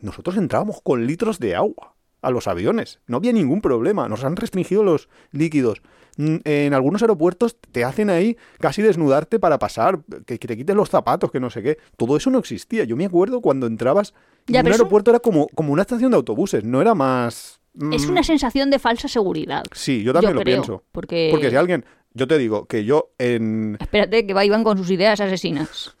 nosotros 0.00 0.36
entrábamos 0.36 0.80
con 0.82 1.06
litros 1.06 1.38
de 1.38 1.54
agua 1.54 1.94
a 2.22 2.30
los 2.30 2.46
aviones. 2.48 3.00
No 3.06 3.18
había 3.18 3.32
ningún 3.32 3.60
problema. 3.60 4.08
Nos 4.08 4.24
han 4.24 4.36
restringido 4.36 4.82
los 4.82 5.08
líquidos. 5.30 5.82
Mm, 6.16 6.36
En 6.44 6.72
algunos 6.74 7.02
aeropuertos 7.02 7.56
te 7.72 7.84
hacen 7.84 8.08
ahí 8.08 8.36
casi 8.60 8.80
desnudarte 8.82 9.38
para 9.38 9.58
pasar, 9.58 10.00
que, 10.24 10.38
te 10.38 10.56
quites 10.56 10.74
los 10.74 10.88
zapatos, 10.88 11.30
que 11.30 11.40
no 11.40 11.50
sé 11.50 11.62
qué. 11.62 11.76
Todo 11.96 12.16
eso 12.16 12.30
no 12.30 12.38
existía. 12.38 12.84
Yo 12.84 12.96
me 12.96 13.04
acuerdo 13.04 13.40
cuando 13.40 13.66
entrabas. 13.66 14.14
Ya, 14.46 14.60
un 14.60 14.66
eso- 14.68 14.74
aeropuerto 14.74 15.10
era 15.10 15.20
como, 15.20 15.48
como 15.54 15.72
una 15.72 15.82
estación 15.82 16.10
de 16.12 16.16
autobuses, 16.16 16.64
no 16.64 16.80
era 16.80 16.94
más. 16.94 17.60
Es 17.92 18.06
mm, 18.06 18.10
una 18.10 18.22
sensación 18.22 18.70
de 18.70 18.78
falsa 18.78 19.08
seguridad. 19.08 19.64
Sí, 19.72 20.02
yo 20.02 20.12
también 20.12 20.34
lo 20.36 20.40
creo, 20.42 20.54
pienso. 20.54 20.84
Porque... 20.92 21.28
Porque 21.30 21.50
si 21.50 21.56
alguien. 21.56 21.84
Yo 22.16 22.28
te 22.28 22.38
digo 22.38 22.66
que 22.66 22.84
yo 22.84 23.10
en. 23.18 23.76
Espérate, 23.80 24.24
que 24.24 24.34
va 24.34 24.44
Iván 24.44 24.62
con 24.62 24.78
sus 24.78 24.88
ideas 24.88 25.20
asesinas. 25.20 25.96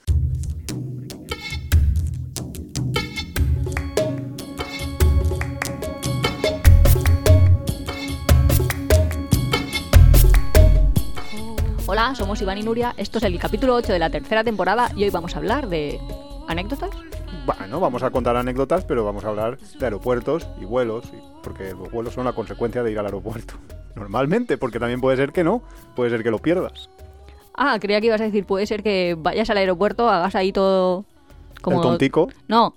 Hola, 11.86 12.14
somos 12.14 12.40
Iván 12.40 12.56
y 12.56 12.62
Nuria. 12.62 12.94
Esto 12.96 13.18
es 13.18 13.24
el 13.24 13.38
capítulo 13.38 13.74
8 13.74 13.92
de 13.92 13.98
la 13.98 14.08
tercera 14.08 14.42
temporada 14.42 14.90
y 14.96 15.04
hoy 15.04 15.10
vamos 15.10 15.34
a 15.34 15.38
hablar 15.38 15.68
de 15.68 16.00
anécdotas. 16.48 16.88
Bueno, 17.44 17.78
vamos 17.78 18.02
a 18.02 18.10
contar 18.10 18.38
anécdotas, 18.38 18.86
pero 18.86 19.04
vamos 19.04 19.22
a 19.26 19.28
hablar 19.28 19.58
de 19.58 19.84
aeropuertos 19.84 20.48
y 20.58 20.64
vuelos, 20.64 21.04
porque 21.42 21.72
los 21.72 21.90
vuelos 21.90 22.14
son 22.14 22.24
la 22.24 22.32
consecuencia 22.32 22.82
de 22.82 22.90
ir 22.90 22.98
al 22.98 23.04
aeropuerto. 23.04 23.56
Normalmente, 23.96 24.56
porque 24.56 24.80
también 24.80 25.02
puede 25.02 25.18
ser 25.18 25.32
que 25.32 25.44
no, 25.44 25.62
puede 25.94 26.08
ser 26.08 26.22
que 26.22 26.30
lo 26.30 26.38
pierdas. 26.38 26.88
Ah, 27.54 27.76
creía 27.78 28.00
que 28.00 28.06
ibas 28.06 28.20
a 28.22 28.24
decir, 28.24 28.46
puede 28.46 28.66
ser 28.66 28.82
que 28.82 29.14
vayas 29.18 29.50
al 29.50 29.58
aeropuerto, 29.58 30.08
hagas 30.08 30.34
ahí 30.36 30.52
todo 30.52 31.04
como... 31.60 31.76
El 31.76 31.82
tontico, 31.82 32.30
No, 32.48 32.74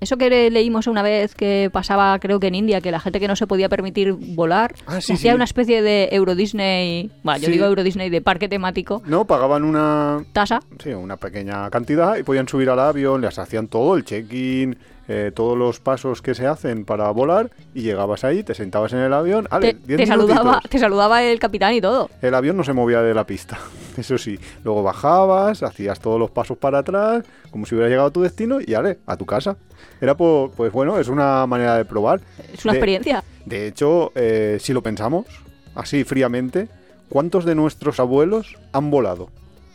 eso 0.00 0.16
que 0.16 0.30
le- 0.30 0.50
leímos 0.50 0.86
una 0.86 1.02
vez 1.02 1.34
que 1.34 1.70
pasaba, 1.72 2.18
creo 2.18 2.40
que 2.40 2.46
en 2.48 2.54
India, 2.54 2.80
que 2.80 2.90
la 2.90 3.00
gente 3.00 3.20
que 3.20 3.28
no 3.28 3.36
se 3.36 3.46
podía 3.46 3.68
permitir 3.68 4.12
volar, 4.12 4.74
Ah, 4.86 5.00
sí, 5.00 5.12
hacía 5.12 5.32
sí. 5.32 5.34
una 5.36 5.44
especie 5.44 5.82
de 5.82 6.08
Euro 6.12 6.34
Disney, 6.34 7.10
bueno, 7.22 7.38
yo 7.40 7.46
Sí. 7.46 7.52
digo 7.52 7.66
Euro 7.66 7.82
Disney 7.82 8.10
de 8.10 8.20
parque 8.20 8.48
temático, 8.48 9.02
no, 9.06 9.24
pagaban 9.26 9.62
una, 9.64 10.24
tasa, 10.32 10.60
sí, 10.82 10.90
una 10.90 11.16
pequeña 11.16 11.68
cantidad 11.70 12.16
y 12.16 12.22
podían 12.22 12.48
subir 12.48 12.70
al 12.70 12.78
avión, 12.80 13.20
les 13.20 13.38
hacían 13.38 13.68
todo, 13.68 13.96
el 13.96 14.04
check-in, 14.04 14.76
eh, 15.12 15.32
todos 15.34 15.58
los 15.58 15.80
pasos 15.80 16.22
que 16.22 16.34
se 16.36 16.46
hacen 16.46 16.84
para 16.84 17.10
volar 17.10 17.50
y 17.74 17.82
llegabas 17.82 18.22
ahí, 18.22 18.44
te 18.44 18.54
sentabas 18.54 18.92
en 18.92 19.00
el 19.00 19.12
avión, 19.12 19.48
ale, 19.50 19.74
te, 19.74 19.86
10 19.86 19.96
te 19.98 20.06
saludaba, 20.06 20.60
te 20.68 20.78
saludaba 20.78 21.22
el 21.24 21.38
capitán 21.40 21.74
y 21.74 21.80
todo. 21.80 22.08
El 22.22 22.32
avión 22.34 22.56
no 22.56 22.62
se 22.62 22.72
movía 22.72 23.02
de 23.02 23.12
la 23.12 23.24
pista, 23.26 23.58
eso 23.96 24.16
sí. 24.18 24.38
Luego 24.62 24.82
bajabas, 24.84 25.62
hacías 25.64 25.98
todos 25.98 26.20
los 26.20 26.30
pasos 26.30 26.56
para 26.58 26.78
atrás, 26.78 27.24
como 27.50 27.66
si 27.66 27.74
hubieras 27.74 27.90
llegado 27.90 28.08
a 28.08 28.12
tu 28.12 28.22
destino 28.22 28.58
y 28.64 28.74
ale, 28.74 28.98
a 29.06 29.16
tu 29.16 29.26
casa. 29.26 29.56
Era 30.00 30.16
por, 30.16 30.50
pues 30.52 30.72
bueno, 30.72 30.98
es 30.98 31.08
una 31.08 31.46
manera 31.46 31.76
de 31.76 31.84
probar. 31.84 32.20
Es 32.52 32.64
una 32.64 32.72
De- 32.72 32.78
experiencia. 32.78 33.24
De 33.46 33.66
hecho, 33.66 34.12
eh, 34.14 34.58
si 34.60 34.72
lo 34.72 34.82
pensamos, 34.82 35.26
así 35.74 36.04
fríamente, 36.04 36.68
¿cuántos 37.08 37.44
de 37.44 37.54
nuestros 37.54 38.00
abuelos 38.00 38.56
han 38.72 38.90
volado? 38.90 39.28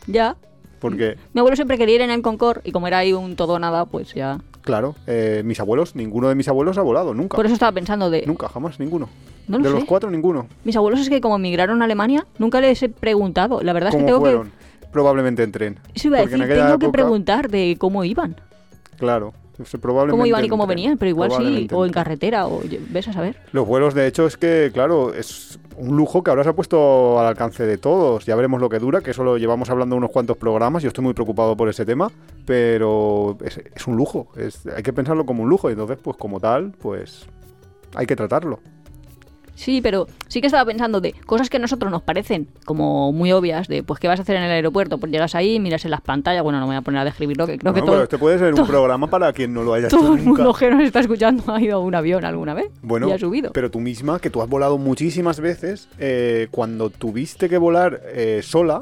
Ya. 0.07 0.35
Porque, 0.79 1.15
Mi 1.33 1.39
abuelo 1.39 1.55
siempre 1.55 1.77
quería 1.77 1.95
ir 1.95 2.01
en 2.01 2.11
el 2.11 2.21
Concorde 2.21 2.61
y 2.63 2.71
como 2.71 2.87
era 2.87 2.99
ahí 2.99 3.13
un 3.13 3.35
todo 3.35 3.57
nada, 3.59 3.85
pues 3.85 4.13
ya. 4.13 4.39
claro, 4.61 4.93
eh, 5.07 5.41
mis 5.45 5.59
abuelos, 5.59 5.95
ninguno 5.95 6.27
de 6.29 6.35
mis 6.35 6.47
abuelos 6.47 6.77
ha 6.77 6.81
volado, 6.81 7.13
nunca. 7.13 7.35
Por 7.35 7.45
eso 7.45 7.53
estaba 7.53 7.71
pensando 7.71 8.09
de. 8.11 8.23
Nunca, 8.27 8.49
jamás, 8.49 8.79
ninguno. 8.79 9.09
No 9.47 9.57
lo 9.57 9.63
de 9.63 9.69
sé. 9.69 9.75
los 9.75 9.85
cuatro, 9.85 10.11
ninguno. 10.11 10.47
Mis 10.63 10.75
abuelos 10.75 10.99
es 10.99 11.09
que 11.09 11.21
como 11.21 11.37
emigraron 11.37 11.81
a 11.81 11.85
Alemania, 11.85 12.25
nunca 12.39 12.61
les 12.61 12.81
he 12.83 12.89
preguntado. 12.89 13.61
La 13.61 13.73
verdad 13.73 13.89
es 13.89 13.95
que 13.95 13.97
¿Cómo 14.01 14.07
tengo 14.07 14.19
fueron? 14.19 14.51
Probablemente 14.91 15.43
en 15.43 15.51
tren. 15.51 15.75
que. 15.75 15.91
Eso 15.95 16.07
iba 16.09 16.17
a 16.19 16.25
decir, 16.25 16.47
tengo 16.47 16.77
que 16.79 16.89
preguntar 16.89 17.49
de 17.49 17.77
cómo 17.79 18.03
iban. 18.03 18.35
Claro, 18.97 19.33
eso 19.59 19.79
probablemente 19.79 20.11
Cómo 20.11 20.25
iban 20.25 20.45
y 20.45 20.49
cómo 20.49 20.67
venían, 20.67 20.97
pero 20.97 21.09
igual 21.09 21.31
sí, 21.31 21.67
o 21.71 21.85
en 21.85 21.91
carretera, 21.91 22.47
o 22.47 22.61
ves 22.89 23.07
a 23.07 23.13
saber. 23.13 23.37
Los 23.51 23.67
vuelos, 23.67 23.93
de 23.93 24.07
hecho, 24.07 24.25
es 24.27 24.37
que, 24.37 24.71
claro, 24.73 25.13
es 25.13 25.59
un 25.77 25.95
lujo 25.95 26.23
que 26.23 26.29
ahora 26.29 26.43
se 26.43 26.49
ha 26.49 26.53
puesto 26.53 27.19
al 27.19 27.25
alcance 27.25 27.65
de 27.65 27.77
todos. 27.77 28.25
Ya 28.25 28.35
veremos 28.35 28.59
lo 28.59 28.69
que 28.69 28.79
dura, 28.79 29.01
que 29.01 29.11
eso 29.11 29.23
lo 29.23 29.37
llevamos 29.37 29.69
hablando 29.69 29.95
unos 29.95 30.11
cuantos 30.11 30.37
programas. 30.37 30.83
Yo 30.83 30.89
estoy 30.89 31.03
muy 31.03 31.13
preocupado 31.13 31.55
por 31.55 31.69
ese 31.69 31.85
tema, 31.85 32.11
pero 32.45 33.37
es, 33.43 33.61
es 33.73 33.87
un 33.87 33.95
lujo. 33.95 34.27
Es, 34.35 34.65
hay 34.67 34.83
que 34.83 34.93
pensarlo 34.93 35.25
como 35.25 35.43
un 35.43 35.49
lujo. 35.49 35.69
Y 35.69 35.73
entonces, 35.73 35.97
pues 36.01 36.17
como 36.17 36.39
tal, 36.39 36.71
pues 36.79 37.25
hay 37.95 38.05
que 38.05 38.15
tratarlo. 38.15 38.59
Sí, 39.55 39.79
pero 39.81 40.05
sí 40.27 40.41
que 40.41 40.47
estaba 40.47 40.65
pensando 40.65 41.01
de 41.01 41.13
cosas 41.25 41.49
que 41.49 41.57
a 41.57 41.59
nosotros 41.59 41.89
nos 41.91 42.01
parecen 42.01 42.47
como 42.65 43.11
muy 43.13 43.31
obvias, 43.31 43.67
de 43.69 43.83
pues 43.83 43.99
qué 43.99 44.07
vas 44.07 44.19
a 44.19 44.23
hacer 44.23 44.35
en 44.35 44.43
el 44.43 44.51
aeropuerto, 44.51 44.97
pues 44.97 45.11
llegas 45.11 45.33
ahí, 45.33 45.59
miras 45.59 45.85
en 45.85 45.91
las 45.91 46.01
pantallas, 46.01 46.43
bueno, 46.43 46.59
no 46.59 46.65
me 46.67 46.73
voy 46.73 46.75
a 46.77 46.81
poner 46.81 46.99
a 46.99 47.05
describirlo, 47.05 47.47
que 47.47 47.57
creo 47.57 47.73
que 47.73 47.79
Bueno, 47.79 47.85
todo, 47.85 47.95
pero 47.95 48.03
este 48.03 48.17
puede 48.17 48.37
ser 48.37 48.49
un 48.49 48.55
todo- 48.55 48.67
programa 48.67 49.07
para 49.07 49.31
quien 49.33 49.53
no 49.53 49.63
lo 49.63 49.73
haya 49.73 49.87
todo 49.89 50.01
hecho 50.01 50.13
el 50.15 50.25
nunca. 50.25 50.43
mundo 50.43 50.53
que 50.59 50.69
nos 50.69 50.81
está 50.83 50.99
escuchando 50.99 51.43
ha 51.53 51.61
ido 51.61 51.77
a 51.77 51.79
un 51.79 51.95
avión 51.95 52.25
alguna 52.25 52.53
vez 52.53 52.69
Bueno, 52.81 53.07
y 53.07 53.11
ha 53.13 53.17
subido. 53.17 53.51
pero 53.53 53.71
tú 53.71 53.79
misma, 53.79 54.19
que 54.19 54.29
tú 54.29 54.41
has 54.41 54.49
volado 54.49 54.77
muchísimas 54.77 55.39
veces, 55.39 55.87
eh, 55.99 56.47
cuando 56.51 56.89
tuviste 56.89 57.47
que 57.47 57.57
volar 57.57 58.01
eh, 58.07 58.41
sola, 58.43 58.81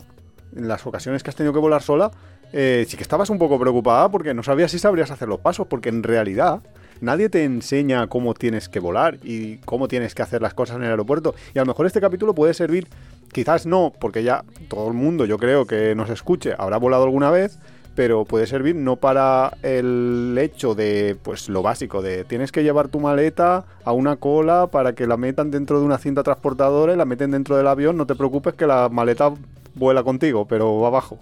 en 0.55 0.67
las 0.67 0.85
ocasiones 0.87 1.21
que 1.23 1.29
has 1.29 1.35
tenido 1.35 1.53
que 1.53 1.59
volar 1.59 1.81
sola, 1.83 2.09
eh, 2.51 2.85
sí 2.87 2.97
que 2.97 3.03
estabas 3.03 3.29
un 3.29 3.37
poco 3.39 3.59
preocupada 3.59 4.09
porque 4.09 4.33
no 4.33 4.43
sabías 4.43 4.71
si 4.71 4.79
sabrías 4.79 5.09
hacer 5.11 5.27
los 5.27 5.39
pasos, 5.39 5.67
porque 5.67 5.89
en 5.89 6.03
realidad 6.03 6.61
nadie 7.03 7.29
te 7.29 7.43
enseña 7.43 8.07
cómo 8.07 8.33
tienes 8.33 8.69
que 8.69 8.79
volar 8.79 9.19
y 9.23 9.57
cómo 9.57 9.87
tienes 9.87 10.15
que 10.15 10.21
hacer 10.21 10.41
las 10.41 10.53
cosas 10.53 10.77
en 10.77 10.83
el 10.83 10.89
aeropuerto. 10.89 11.35
Y 11.53 11.59
a 11.59 11.61
lo 11.61 11.67
mejor 11.67 11.85
este 11.85 12.01
capítulo 12.01 12.33
puede 12.33 12.53
servir, 12.53 12.87
quizás 13.31 13.65
no, 13.65 13.93
porque 13.99 14.23
ya 14.23 14.43
todo 14.69 14.87
el 14.87 14.93
mundo, 14.93 15.25
yo 15.25 15.37
creo 15.37 15.65
que 15.65 15.93
nos 15.95 16.09
escuche, 16.09 16.53
habrá 16.57 16.77
volado 16.77 17.03
alguna 17.03 17.29
vez, 17.29 17.59
pero 17.95 18.25
puede 18.25 18.47
servir 18.47 18.75
no 18.75 18.95
para 18.95 19.57
el 19.61 20.35
hecho 20.39 20.73
de, 20.73 21.15
pues 21.21 21.49
lo 21.49 21.61
básico, 21.61 22.01
de 22.01 22.23
tienes 22.23 22.51
que 22.51 22.63
llevar 22.63 22.87
tu 22.87 22.99
maleta 22.99 23.65
a 23.83 23.91
una 23.91 24.15
cola 24.15 24.67
para 24.67 24.93
que 24.93 25.05
la 25.05 25.17
metan 25.17 25.51
dentro 25.51 25.79
de 25.79 25.85
una 25.85 25.97
cinta 25.97 26.23
transportadora 26.23 26.93
y 26.93 26.97
la 26.97 27.05
meten 27.05 27.31
dentro 27.31 27.55
del 27.57 27.67
avión, 27.67 27.97
no 27.97 28.07
te 28.07 28.15
preocupes 28.15 28.55
que 28.55 28.65
la 28.65 28.89
maleta 28.89 29.31
vuela 29.75 30.03
contigo, 30.03 30.47
pero 30.47 30.79
va 30.79 30.87
abajo. 30.87 31.19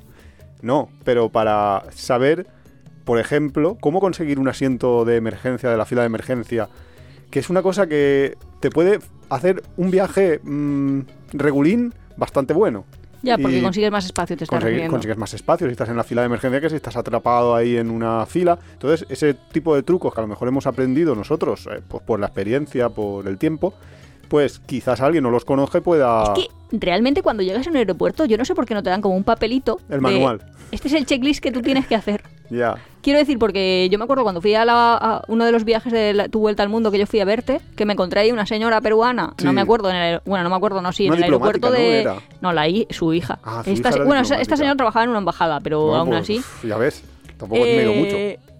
No, 0.61 0.89
pero 1.03 1.29
para 1.29 1.83
saber, 1.91 2.45
por 3.03 3.19
ejemplo, 3.19 3.77
cómo 3.79 3.99
conseguir 3.99 4.39
un 4.39 4.47
asiento 4.47 5.05
de 5.05 5.15
emergencia 5.15 5.69
de 5.69 5.77
la 5.77 5.85
fila 5.85 6.01
de 6.01 6.07
emergencia, 6.07 6.69
que 7.29 7.39
es 7.39 7.49
una 7.49 7.61
cosa 7.61 7.87
que 7.87 8.37
te 8.59 8.69
puede 8.69 8.99
hacer 9.29 9.63
un 9.77 9.91
viaje 9.91 10.39
mm, 10.43 11.01
regulín 11.33 11.93
bastante 12.17 12.53
bueno. 12.53 12.85
Ya, 13.23 13.37
porque 13.37 13.61
consigues 13.61 13.91
más 13.91 14.05
espacio, 14.05 14.35
te 14.35 14.45
estás 14.45 14.63
consigues 14.89 15.17
más 15.17 15.33
espacio 15.33 15.67
si 15.67 15.71
estás 15.71 15.89
en 15.89 15.97
la 15.97 16.03
fila 16.03 16.21
de 16.23 16.25
emergencia 16.25 16.59
que 16.59 16.69
si 16.69 16.75
estás 16.75 16.95
atrapado 16.97 17.55
ahí 17.55 17.77
en 17.77 17.91
una 17.91 18.25
fila. 18.25 18.57
Entonces, 18.73 19.05
ese 19.09 19.35
tipo 19.35 19.75
de 19.75 19.83
trucos 19.83 20.13
que 20.13 20.21
a 20.21 20.23
lo 20.23 20.27
mejor 20.27 20.47
hemos 20.47 20.65
aprendido 20.65 21.13
nosotros, 21.13 21.67
eh, 21.71 21.81
pues 21.87 22.01
por 22.03 22.19
la 22.19 22.27
experiencia, 22.27 22.89
por 22.89 23.27
el 23.27 23.37
tiempo, 23.37 23.75
pues 24.31 24.59
quizás 24.59 25.01
alguien 25.01 25.25
no 25.25 25.29
los 25.29 25.43
conozca 25.43 25.81
pueda... 25.81 26.23
Es 26.23 26.29
que 26.29 26.77
realmente 26.79 27.21
cuando 27.21 27.43
llegas 27.43 27.67
a 27.67 27.69
un 27.69 27.75
aeropuerto, 27.75 28.23
yo 28.23 28.37
no 28.37 28.45
sé 28.45 28.55
por 28.55 28.65
qué 28.65 28.73
no 28.73 28.81
te 28.81 28.89
dan 28.89 29.01
como 29.01 29.13
un 29.17 29.25
papelito. 29.25 29.81
El 29.89 29.97
de, 29.97 29.99
manual. 29.99 30.41
Este 30.71 30.87
es 30.87 30.93
el 30.93 31.05
checklist 31.05 31.43
que 31.43 31.51
tú 31.51 31.61
tienes 31.61 31.85
que 31.85 31.95
hacer. 31.95 32.23
Ya. 32.49 32.75
Quiero 33.01 33.19
decir, 33.19 33.37
porque 33.37 33.89
yo 33.91 33.97
me 33.97 34.05
acuerdo 34.05 34.23
cuando 34.23 34.39
fui 34.39 34.55
a, 34.55 34.63
la- 34.63 34.95
a 34.95 35.21
uno 35.27 35.43
de 35.43 35.51
los 35.51 35.65
viajes 35.65 35.91
de 35.91 36.13
la- 36.13 36.29
tu 36.29 36.39
vuelta 36.39 36.63
al 36.63 36.69
mundo 36.69 36.91
que 36.91 36.97
yo 36.99 37.07
fui 37.07 37.19
a 37.19 37.25
verte, 37.25 37.59
que 37.75 37.85
me 37.85 37.91
encontré 37.91 38.21
ahí 38.21 38.31
una 38.31 38.45
señora 38.45 38.79
peruana, 38.79 39.33
no 39.43 39.49
Sí. 39.49 39.53
me 39.53 39.59
acuerdo, 39.59 39.89
en 39.89 39.97
el, 39.97 40.21
bueno, 40.25 40.45
no 40.45 40.49
me 40.49 40.55
acuerdo, 40.55 40.81
no, 40.81 40.93
sí, 40.93 41.07
Una 41.07 41.15
en 41.15 41.19
el 41.19 41.23
aeropuerto 41.25 41.69
de... 41.69 42.05
¿no? 42.05 42.21
No, 42.39 42.53
la 42.53 42.67
su 42.89 43.13
hija. 43.13 43.37
Ah, 43.43 43.63
su 43.65 43.71
esta, 43.71 43.89
hija 43.89 44.05
bueno, 44.05 44.21
esta- 44.21 44.55
señora 44.55 44.77
trabajaba 44.77 45.03
en 45.03 45.09
una 45.09 45.19
embajada, 45.19 45.59
pero 45.59 45.81
Bueno, 45.87 45.97
aún 45.99 46.09
pues, 46.11 46.21
así... 46.21 46.41
Ya 46.65 46.77
ves, 46.77 47.03
tampoco 47.37 47.65
he 47.65 47.83
ido 47.83 47.93
mucho. 47.93 48.50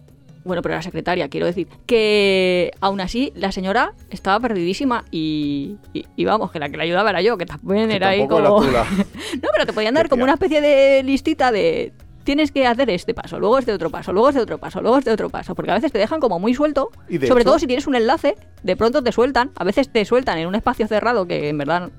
Bueno, 0.44 0.62
pero 0.62 0.74
era 0.74 0.81
secretaria, 0.81 1.29
quiero 1.29 1.46
decir. 1.46 1.68
Que 1.85 2.72
aún 2.81 3.00
así 3.02 3.31
la 3.35 3.52
señora 3.52 3.94
estaba 4.09 4.40
perdidísima 4.40 5.06
y, 5.12 5.75
y, 5.94 6.06
y 6.16 6.25
vamos, 6.25 6.52
que 6.52 6.59
la 6.59 6.69
que 6.69 6.78
la 6.78 6.84
ayudaba 6.84 7.09
era 7.12 7.22
yo, 7.22 7.38
que 7.38 7.46
también 7.46 7.90
Que 7.90 7.96
era 7.97 8.09
ahí 8.09 8.28
como... 8.28 8.62
no, 8.63 9.50
pero 9.53 9.66
te 9.66 9.74
podían 9.74 9.94
dar 9.94 10.09
como 10.09 10.24
una 10.24 10.34
especie 10.34 10.62
de 10.62 11.03
listita 11.03 11.51
de... 11.51 11.94
Tienes 12.24 12.51
que 12.51 12.68
hacer 12.68 12.88
este 12.91 13.16
paso, 13.16 13.40
luego 13.40 13.57
este 13.57 13.74
otro 13.74 13.90
paso, 13.90 14.13
luego 14.13 14.30
este 14.30 14.41
otro 14.41 14.59
paso, 14.59 14.80
luego 14.80 15.00
este 15.00 15.09
otro 15.09 15.30
paso, 15.31 15.56
porque 15.56 15.72
a 15.72 15.74
veces 15.74 15.91
te 15.91 15.97
dejan 15.97 16.19
como 16.19 16.38
muy 16.40 16.53
suelto, 16.53 16.91
Y 17.09 17.16
sobre 17.18 17.25
hecho- 17.41 17.44
todo 17.44 17.57
si 17.59 17.66
tienes 17.66 17.88
un 17.88 17.96
enlace, 17.96 18.36
de 18.62 18.75
pronto 18.75 19.01
te 19.04 19.12
sueltan, 19.12 19.50
a 19.56 19.63
veces 19.63 19.92
te 19.92 20.06
sueltan 20.06 20.38
en 20.38 20.48
un 20.48 20.54
espacio 20.54 20.88
cerrado 20.88 21.25
que 21.25 21.50
en 21.50 21.57
verdad 21.57 21.89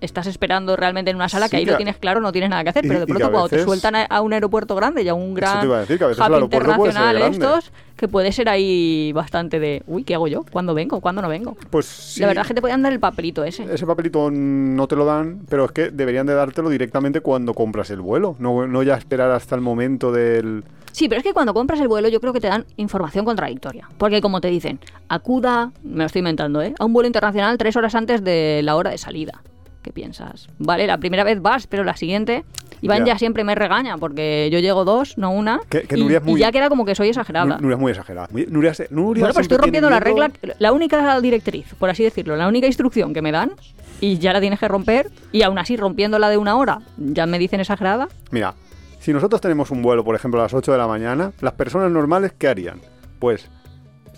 estás 0.00 0.26
esperando 0.26 0.76
realmente 0.76 1.10
en 1.10 1.16
una 1.16 1.28
sala 1.28 1.46
Sí, 1.46 1.50
que 1.52 1.56
ahí 1.58 1.64
que 1.64 1.70
lo 1.72 1.76
tienes 1.76 1.96
claro, 1.98 2.20
no 2.20 2.32
tienes 2.32 2.50
nada 2.50 2.62
que 2.64 2.70
hacer, 2.70 2.84
y- 2.84 2.88
pero 2.88 3.00
de 3.00 3.06
pronto 3.06 3.30
cuando 3.30 3.48
te 3.48 3.62
sueltan 3.64 3.96
a, 3.96 4.02
a 4.04 4.20
un 4.20 4.32
aeropuerto 4.32 4.74
grande 4.74 5.02
y 5.02 5.08
a 5.08 5.14
un 5.14 5.34
gran 5.34 5.70
a 5.70 5.80
decir, 5.80 5.98
que 5.98 6.04
a 6.04 6.08
veces 6.08 6.24
el 6.26 6.32
hub 6.32 6.42
internacional 6.44 7.16
estos, 7.22 7.72
que 7.96 8.08
puede 8.08 8.32
ser 8.32 8.48
ahí 8.48 9.12
bastante 9.12 9.60
de, 9.60 9.82
uy, 9.86 10.04
¿qué 10.04 10.14
hago 10.14 10.26
yo? 10.28 10.44
¿Cuándo 10.50 10.74
vengo? 10.74 11.00
¿Cuándo 11.00 11.20
no 11.22 11.28
vengo? 11.28 11.56
Pues 11.70 11.86
sí, 11.86 12.20
La 12.20 12.28
verdad 12.28 12.42
es 12.42 12.48
que 12.48 12.54
te 12.54 12.60
podían 12.62 12.82
dar 12.82 12.92
el 12.92 13.00
papelito 13.00 13.44
ese. 13.44 13.64
ese 13.72 13.86
papelito 13.86 14.30
no 14.30 14.86
te 14.88 14.96
lo 14.96 15.04
dan, 15.04 15.40
pero 15.48 15.66
es 15.66 15.72
que 15.72 15.90
deberían 15.90 16.26
de 16.26 16.34
dártelo 16.34 16.70
directamente 16.70 17.20
cuando 17.20 17.52
compras 17.54 17.90
el 17.90 18.00
vuelo, 18.00 18.36
no, 18.38 18.66
no 18.66 18.82
ya 18.82 18.94
esperar 18.94 19.30
hasta 19.30 19.54
el 19.54 19.60
momento 19.60 20.12
del... 20.12 20.64
Sí, 20.92 21.08
pero 21.08 21.20
es 21.20 21.24
que 21.24 21.32
cuando 21.32 21.54
compras 21.54 21.78
el 21.80 21.86
vuelo 21.88 22.08
yo 22.08 22.20
creo 22.20 22.32
que 22.32 22.40
te 22.40 22.48
dan 22.48 22.64
información 22.76 23.24
contradictoria. 23.24 23.88
Porque 23.96 24.20
como 24.20 24.40
te 24.40 24.48
dicen, 24.48 24.80
acuda, 25.08 25.70
me 25.84 25.98
lo 25.98 26.04
estoy 26.06 26.18
inventando, 26.20 26.62
¿eh? 26.62 26.74
A 26.78 26.84
un 26.84 26.92
vuelo 26.92 27.06
internacional 27.06 27.56
tres 27.58 27.76
horas 27.76 27.94
antes 27.94 28.24
de 28.24 28.60
la 28.64 28.74
hora 28.76 28.90
de 28.90 28.98
salida. 28.98 29.42
Que 29.82 29.92
piensas, 29.92 30.48
vale, 30.58 30.86
la 30.86 30.98
primera 30.98 31.24
vez 31.24 31.40
vas, 31.40 31.66
pero 31.66 31.84
la 31.84 31.96
siguiente, 31.96 32.44
Iván 32.82 33.00
ya, 33.00 33.12
Ya. 33.14 33.18
siempre 33.18 33.44
me 33.44 33.54
regaña 33.54 33.96
porque 33.98 34.48
yo 34.52 34.58
llego 34.58 34.84
dos, 34.84 35.18
no 35.18 35.30
una, 35.30 35.60
Que- 35.68 35.82
que 35.82 35.96
y, 35.98 36.00
Nuria 36.02 36.18
es 36.18 36.24
muy- 36.24 36.38
y 36.40 36.42
ya 36.42 36.52
queda 36.52 36.68
como 36.68 36.84
que 36.84 36.94
soy 36.94 37.08
exagerada. 37.08 37.58
Nuria 37.58 37.74
es 37.76 37.80
muy 37.80 37.90
exagerada. 37.92 38.28
Nuria, 38.30 38.72
Bueno, 38.90 39.26
pues 39.34 39.38
estoy 39.44 39.58
rompiendo 39.58 39.90
la 39.90 40.00
regla, 40.00 40.30
la 40.58 40.72
única 40.72 41.20
directriz, 41.20 41.74
por 41.78 41.90
así 41.90 42.02
decirlo, 42.04 42.36
la 42.36 42.48
única 42.48 42.66
instrucción 42.66 43.12
que 43.12 43.22
me 43.22 43.32
dan 43.32 43.52
y 44.00 44.18
ya 44.18 44.32
la 44.32 44.40
tienes 44.40 44.58
que 44.58 44.68
romper 44.68 45.10
y 45.32 45.42
aún 45.42 45.58
así 45.58 45.76
rompiéndola 45.76 46.28
de 46.30 46.36
una 46.38 46.56
hora, 46.56 46.80
ya 46.96 47.26
me 47.26 47.38
dicen 47.38 47.60
exagerada. 47.60 48.08
Mira, 48.30 48.54
si 48.98 49.12
nosotros 49.12 49.40
tenemos 49.40 49.70
un 49.70 49.82
vuelo, 49.82 50.04
por 50.04 50.14
ejemplo, 50.14 50.40
a 50.40 50.44
las 50.44 50.54
8 50.54 50.72
de 50.72 50.78
la 50.78 50.86
mañana, 50.86 51.32
las 51.40 51.52
personas 51.54 51.90
normales, 51.90 52.32
¿qué 52.38 52.48
harían? 52.48 52.80
Pues 53.18 53.50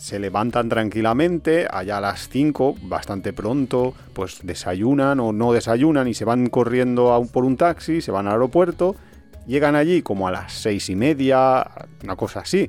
se 0.02 0.18
levantan 0.18 0.68
tranquilamente, 0.68 1.68
allá 1.70 1.98
a 1.98 2.00
las 2.00 2.28
5, 2.28 2.74
bastante 2.82 3.32
pronto, 3.32 3.94
pues 4.14 4.40
desayunan 4.42 5.20
o 5.20 5.32
no 5.32 5.52
desayunan 5.52 6.08
y 6.08 6.14
se 6.14 6.24
van 6.24 6.48
corriendo 6.48 7.12
a 7.12 7.18
un- 7.20 7.28
por 7.28 7.44
un 7.44 7.56
taxi, 7.56 8.00
se 8.00 8.10
van 8.10 8.26
al 8.26 8.32
aeropuerto, 8.32 8.96
llegan 9.46 9.76
allí 9.76 10.02
como 10.02 10.26
a 10.26 10.32
las 10.32 10.54
seis 10.54 10.88
y 10.90 10.96
media, 10.96 11.64
una 12.02 12.16
cosa 12.16 12.40
así. 12.40 12.68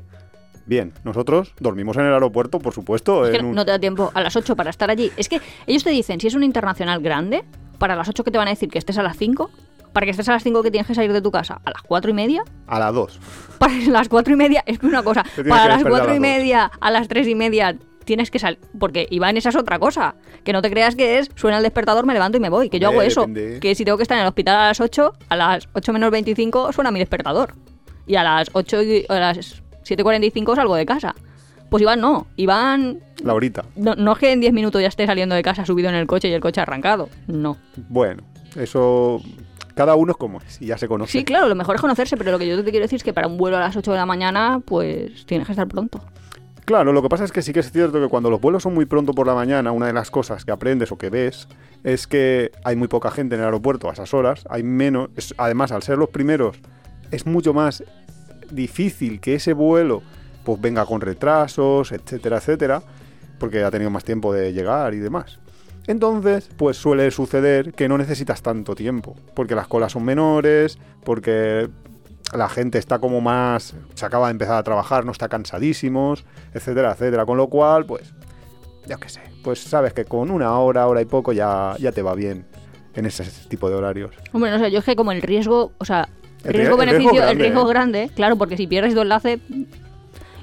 Bien, 0.68 0.94
nosotros 1.04 1.54
dormimos 1.60 1.98
en 1.98 2.06
el 2.06 2.14
aeropuerto, 2.14 2.60
por 2.60 2.72
supuesto. 2.72 3.26
Es 3.26 3.40
que 3.40 3.44
un- 3.44 3.56
no 3.56 3.66
te 3.66 3.72
da 3.72 3.80
tiempo 3.80 4.12
a 4.14 4.22
las 4.22 4.36
8 4.36 4.56
para 4.56 4.70
estar 4.70 4.92
allí. 4.92 5.12
Es 5.18 5.28
que 5.28 5.42
ellos 5.66 5.84
te 5.84 5.90
dicen, 5.90 6.20
si 6.20 6.28
es 6.28 6.36
un 6.36 6.44
internacional 6.44 7.02
grande, 7.02 7.44
para 7.80 7.96
las 7.96 8.08
8 8.10 8.24
que 8.24 8.30
te 8.30 8.38
van 8.38 8.48
a 8.48 8.52
decir 8.52 8.70
que 8.70 8.78
estés 8.78 9.00
a 9.00 9.04
las 9.04 9.18
5, 9.18 9.50
para 9.94 10.06
que 10.06 10.12
estés 10.12 10.28
a 10.28 10.34
las 10.34 10.44
5 10.44 10.62
que 10.64 10.72
tienes 10.72 10.88
que 10.88 10.96
salir 10.96 11.14
de 11.14 11.22
tu 11.22 11.32
casa, 11.32 11.62
a 11.64 11.70
las 11.70 11.82
4 11.84 12.12
y 12.12 12.14
media, 12.14 12.44
A 12.68 12.80
las 12.80 12.94
2. 12.94 13.20
para 13.60 13.74
las 13.88 14.10
4 14.10 14.34
y 14.34 14.36
media, 14.36 14.64
es 14.66 14.80
una 14.84 15.04
cosa, 15.04 15.24
para 15.48 15.68
las 15.68 15.78
despertar 15.78 16.02
a 16.02 16.04
4 16.06 16.16
y 16.16 16.20
media, 16.20 16.72
a 16.82 16.92
las 16.92 17.08
3 17.08 17.28
y 17.28 17.36
media 17.36 17.78
tienes 18.06 18.30
que 18.32 18.38
salir, 18.40 18.60
porque 18.80 19.08
Iván, 19.12 19.38
esa 19.38 19.50
es 19.50 19.56
otra 19.56 19.80
cosa, 19.80 20.16
que 20.44 20.52
no 20.52 20.62
te 20.62 20.70
creas 20.70 20.96
que 20.96 21.20
es, 21.20 21.32
suena 21.36 21.58
el 21.58 21.64
despertador, 21.64 22.06
me 22.06 22.14
levanto 22.14 22.38
y 22.38 22.42
me 22.42 22.50
voy, 22.50 22.70
que 22.70 22.80
yo 22.80 22.88
hago 22.88 22.98
Hombre, 22.98 23.08
eso, 23.08 23.22
depende. 23.22 23.60
que 23.62 23.76
si 23.76 23.86
tengo 23.86 23.98
que 23.98 24.04
estar 24.04 24.18
en 24.18 24.24
el 24.24 24.28
hospital 24.28 24.58
a 24.58 24.68
las 24.68 24.82
8, 24.82 25.14
a 25.30 25.36
las 25.38 25.70
8 25.74 25.94
menos 25.94 26.12
25 26.12 26.74
suena 26.74 26.92
mi 26.92 27.00
despertador, 27.00 27.54
y 28.06 28.16
a 28.16 28.24
las 28.24 28.50
8 28.52 28.82
y, 28.84 29.06
a 29.08 29.20
las 29.20 29.64
7.45 29.86 30.56
salgo 30.56 30.76
de 30.76 30.86
casa. 30.86 31.16
Pues 31.70 31.82
Iván 31.82 32.02
no, 32.02 32.28
Iván 32.36 33.00
La 33.24 33.34
horita. 33.34 33.64
no, 33.76 33.96
no 33.96 34.12
es 34.12 34.20
que 34.20 34.32
en 34.32 34.42
10 34.42 34.54
minutos 34.54 34.82
ya 34.82 34.88
esté 34.90 35.06
saliendo 35.06 35.34
de 35.36 35.42
casa 35.42 35.66
subido 35.66 35.88
en 35.90 35.96
el 35.96 36.06
coche 36.06 36.28
y 36.28 36.34
el 36.34 36.42
coche 36.42 36.62
arrancado. 36.62 37.10
No. 37.28 37.58
Bueno, 37.90 38.24
eso. 38.56 39.22
Cada 39.76 39.96
uno 39.96 40.12
es 40.12 40.18
como 40.18 40.40
es 40.42 40.62
y 40.62 40.68
ya 40.68 40.78
se 40.78 40.88
conoce. 40.88 41.12
Sí, 41.12 41.24
claro, 41.24 41.48
lo 41.48 41.56
mejor 41.56 41.76
es 41.76 41.82
conocerse, 41.82 42.16
pero 42.18 42.32
lo 42.32 42.40
que 42.40 42.48
yo 42.48 42.64
te 42.64 42.70
quiero 42.72 42.84
decir 42.84 42.98
es 42.98 43.04
que 43.04 43.14
para 43.14 43.28
un 43.28 43.38
vuelo 43.38 43.58
a 43.58 43.60
las 43.60 43.76
8 43.76 43.92
de 43.92 43.98
la 43.98 44.06
mañana, 44.06 44.62
pues 44.64 45.26
tienes 45.26 45.48
que 45.48 45.54
estar 45.54 45.68
pronto. 45.68 46.00
Claro, 46.66 46.94
lo 46.94 47.02
que 47.02 47.10
pasa 47.10 47.26
es 47.26 47.32
que 47.34 47.42
sí 47.42 47.52
que 47.52 47.60
es 47.60 47.72
cierto 47.72 48.00
que 48.00 48.08
cuando 48.08 48.30
los 48.30 48.40
vuelos 48.40 48.64
son 48.64 48.74
muy 48.74 48.86
pronto 48.86 49.14
por 49.14 49.28
la 49.28 49.34
mañana, 49.36 49.72
una 49.74 49.88
de 49.88 49.94
las 49.94 50.10
cosas 50.12 50.46
que 50.46 50.52
aprendes 50.52 50.92
o 50.94 50.98
que 50.98 51.10
ves 51.10 51.48
es 51.84 52.08
que 52.08 52.52
hay 52.64 52.76
muy 52.78 52.88
poca 52.88 53.12
gente 53.12 53.36
en 53.36 53.42
el 53.42 53.46
aeropuerto 53.46 53.90
a 53.90 53.94
esas 53.94 54.14
horas, 54.14 54.46
hay 54.50 54.64
menos, 54.64 55.10
es- 55.18 55.34
además 55.38 55.74
al 55.74 55.84
ser 55.84 55.98
los 55.98 56.08
primeros 56.10 56.58
es 57.12 57.26
mucho 57.26 57.54
más 57.54 57.84
difícil 58.50 59.20
que 59.20 59.36
ese 59.36 59.54
vuelo 59.54 60.02
pues 60.46 60.60
venga 60.62 60.86
con 60.86 61.02
retrasos, 61.02 61.92
etcétera, 61.92 62.38
etcétera, 62.38 62.82
porque 63.40 63.64
ha 63.64 63.72
tenido 63.72 63.90
más 63.90 64.04
tiempo 64.06 64.34
de 64.34 64.54
llegar 64.54 64.94
y 64.94 65.00
demás. 65.00 65.40
Entonces, 65.88 66.50
pues 66.58 66.78
suele 66.78 67.12
suceder 67.12 67.74
que 67.74 67.88
no 67.90 67.98
necesitas 67.98 68.42
tanto 68.42 68.74
tiempo, 68.76 69.16
porque 69.36 69.56
las 69.56 69.68
colas 69.68 69.92
son 69.92 70.06
menores, 70.06 70.78
porque 71.04 71.70
la 72.34 72.48
gente 72.50 72.78
está 72.78 73.00
como 73.00 73.20
más, 73.22 73.76
se 73.94 74.06
acaba 74.06 74.28
de 74.28 74.32
empezar 74.32 74.56
a 74.56 74.64
trabajar, 74.64 75.06
no 75.06 75.12
está 75.12 75.28
cansadísimos, 75.30 76.24
etcétera, 76.54 76.94
etcétera. 76.94 77.26
Con 77.26 77.38
lo 77.38 77.48
cual, 77.48 77.86
pues, 77.86 78.14
yo 78.88 78.98
qué 78.98 79.10
sé, 79.10 79.22
pues 79.44 79.60
sabes 79.60 79.94
que 79.94 80.06
con 80.06 80.32
una 80.32 80.58
hora, 80.58 80.88
hora 80.88 81.02
y 81.02 81.06
poco 81.06 81.34
ya, 81.34 81.76
ya 81.80 81.92
te 81.92 82.02
va 82.02 82.16
bien 82.16 82.46
en 82.96 83.06
ese 83.06 83.24
tipo 83.50 83.70
de 83.70 83.76
horarios. 83.76 84.12
Hombre, 84.32 84.52
no 84.52 84.60
sé, 84.60 84.72
yo 84.72 84.80
es 84.80 84.86
que 84.86 84.96
como 84.96 85.12
el 85.12 85.22
riesgo, 85.22 85.74
o 85.80 85.86
sea, 85.86 86.08
El 86.44 86.54
rie- 86.54 86.58
riesgo-beneficio, 86.60 87.10
el 87.10 87.16
riesgo 87.18 87.32
el 87.32 87.40
riesgo, 87.40 87.66
grande, 87.66 88.00
grande, 88.04 88.16
claro, 88.16 88.36
porque 88.38 88.56
si 88.58 88.68
pierdes 88.68 88.94
tu 88.94 89.02
enlace... 89.02 89.40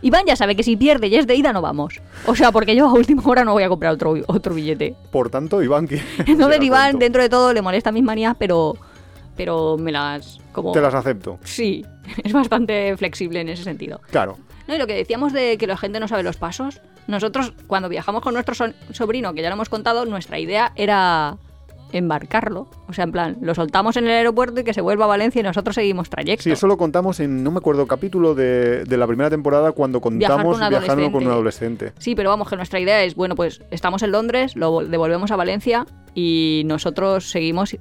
Iván 0.03 0.25
ya 0.27 0.37
sabe 0.37 0.57
que 0.57 0.63
si 0.63 0.77
pierde 0.77 1.09
y 1.09 1.17
es 1.17 1.27
de 1.27 1.35
ida 1.35 1.53
no 1.53 1.61
vamos. 1.63 2.01
O 2.27 2.35
sea, 2.35 2.53
porque 2.53 2.75
yo 2.75 2.87
a 2.89 2.93
última 2.93 3.23
hora 3.27 3.45
no 3.45 3.53
voy 3.53 3.63
a 3.63 3.69
comprar 3.69 3.93
otro, 3.93 4.15
otro 4.27 4.55
billete. 4.55 4.95
Por 5.11 5.31
tanto, 5.31 5.63
Iván 5.63 5.87
quiere 5.87 6.05
Entonces 6.27 6.63
Iván, 6.63 6.99
dentro 6.99 7.23
de 7.23 7.29
todo, 7.29 7.53
le 7.53 7.63
molesta 7.63 7.93
mis 7.93 8.03
manías, 8.03 8.37
pero, 8.39 8.77
pero 9.37 9.77
me 9.77 9.93
las... 9.93 10.39
Como... 10.53 10.73
Te 10.73 10.81
las 10.81 10.95
acepto. 10.95 11.39
Sí, 11.45 11.85
es 12.25 12.33
bastante 12.33 12.97
flexible 12.97 13.41
en 13.41 13.49
ese 13.51 13.65
sentido. 13.65 14.01
Claro. 14.11 14.39
No, 14.67 14.75
y 14.75 14.79
lo 14.79 14.87
que 14.87 14.95
decíamos 14.95 15.33
de 15.33 15.59
que 15.59 15.67
la 15.67 15.77
gente 15.77 16.01
no 16.01 16.09
sabe 16.09 16.23
los 16.23 16.37
pasos, 16.37 16.81
nosotros 17.07 17.53
cuando 17.67 17.89
viajamos 17.89 18.23
con 18.23 18.35
nuestro 18.35 18.55
sobrino, 18.93 19.35
que 19.35 19.43
ya 19.43 19.49
lo 19.49 19.55
hemos 19.55 19.69
contado, 19.69 20.05
nuestra 20.07 20.39
idea 20.39 20.73
era 20.77 21.39
embarcarlo. 21.93 22.67
O 22.89 22.93
sea, 22.93 23.05
en 23.05 23.13
plan, 23.13 23.37
lo 23.41 23.55
soltamos 23.55 23.97
en 23.97 24.05
el 24.05 24.11
aeropuerto 24.11 24.61
y 24.61 24.65
que 24.65 24.75
se 24.75 24.81
vuelva 24.81 25.05
a 25.05 25.09
Valencia 25.09 25.41
y 25.41 25.43
nosotros 25.43 25.75
seguimos 25.75 26.11
trayecto. 26.11 26.45
Sí, 26.45 26.51
eso 26.51 26.67
lo 26.67 26.77
contamos 26.77 27.21
en, 27.21 27.43
no 27.45 27.51
me 27.51 27.59
acuerdo, 27.59 27.87
capítulo 27.87 28.35
de, 28.35 28.85
de 28.85 28.97
la 28.97 29.07
primera 29.07 29.31
temporada 29.31 29.73
cuando 29.73 30.01
contamos 30.01 30.59
viajando 30.69 31.13
con 31.13 31.25
un 31.27 31.31
adolescente. 31.33 31.93
Sí, 31.99 32.15
pero 32.15 32.31
vamos, 32.31 32.49
que 32.49 32.57
nuestra 32.57 32.81
idea 32.81 33.03
es, 33.03 33.15
bueno, 33.15 33.35
pues 33.35 33.63
estamos 33.71 34.03
en 34.03 34.13
Londres, 34.13 34.57
lo 34.57 34.73
vol- 34.81 34.87
devolvemos 34.89 35.31
a 35.31 35.37
Valencia 35.37 35.87
y 36.15 36.63
nosotros 36.67 37.31
seguimos 37.31 37.77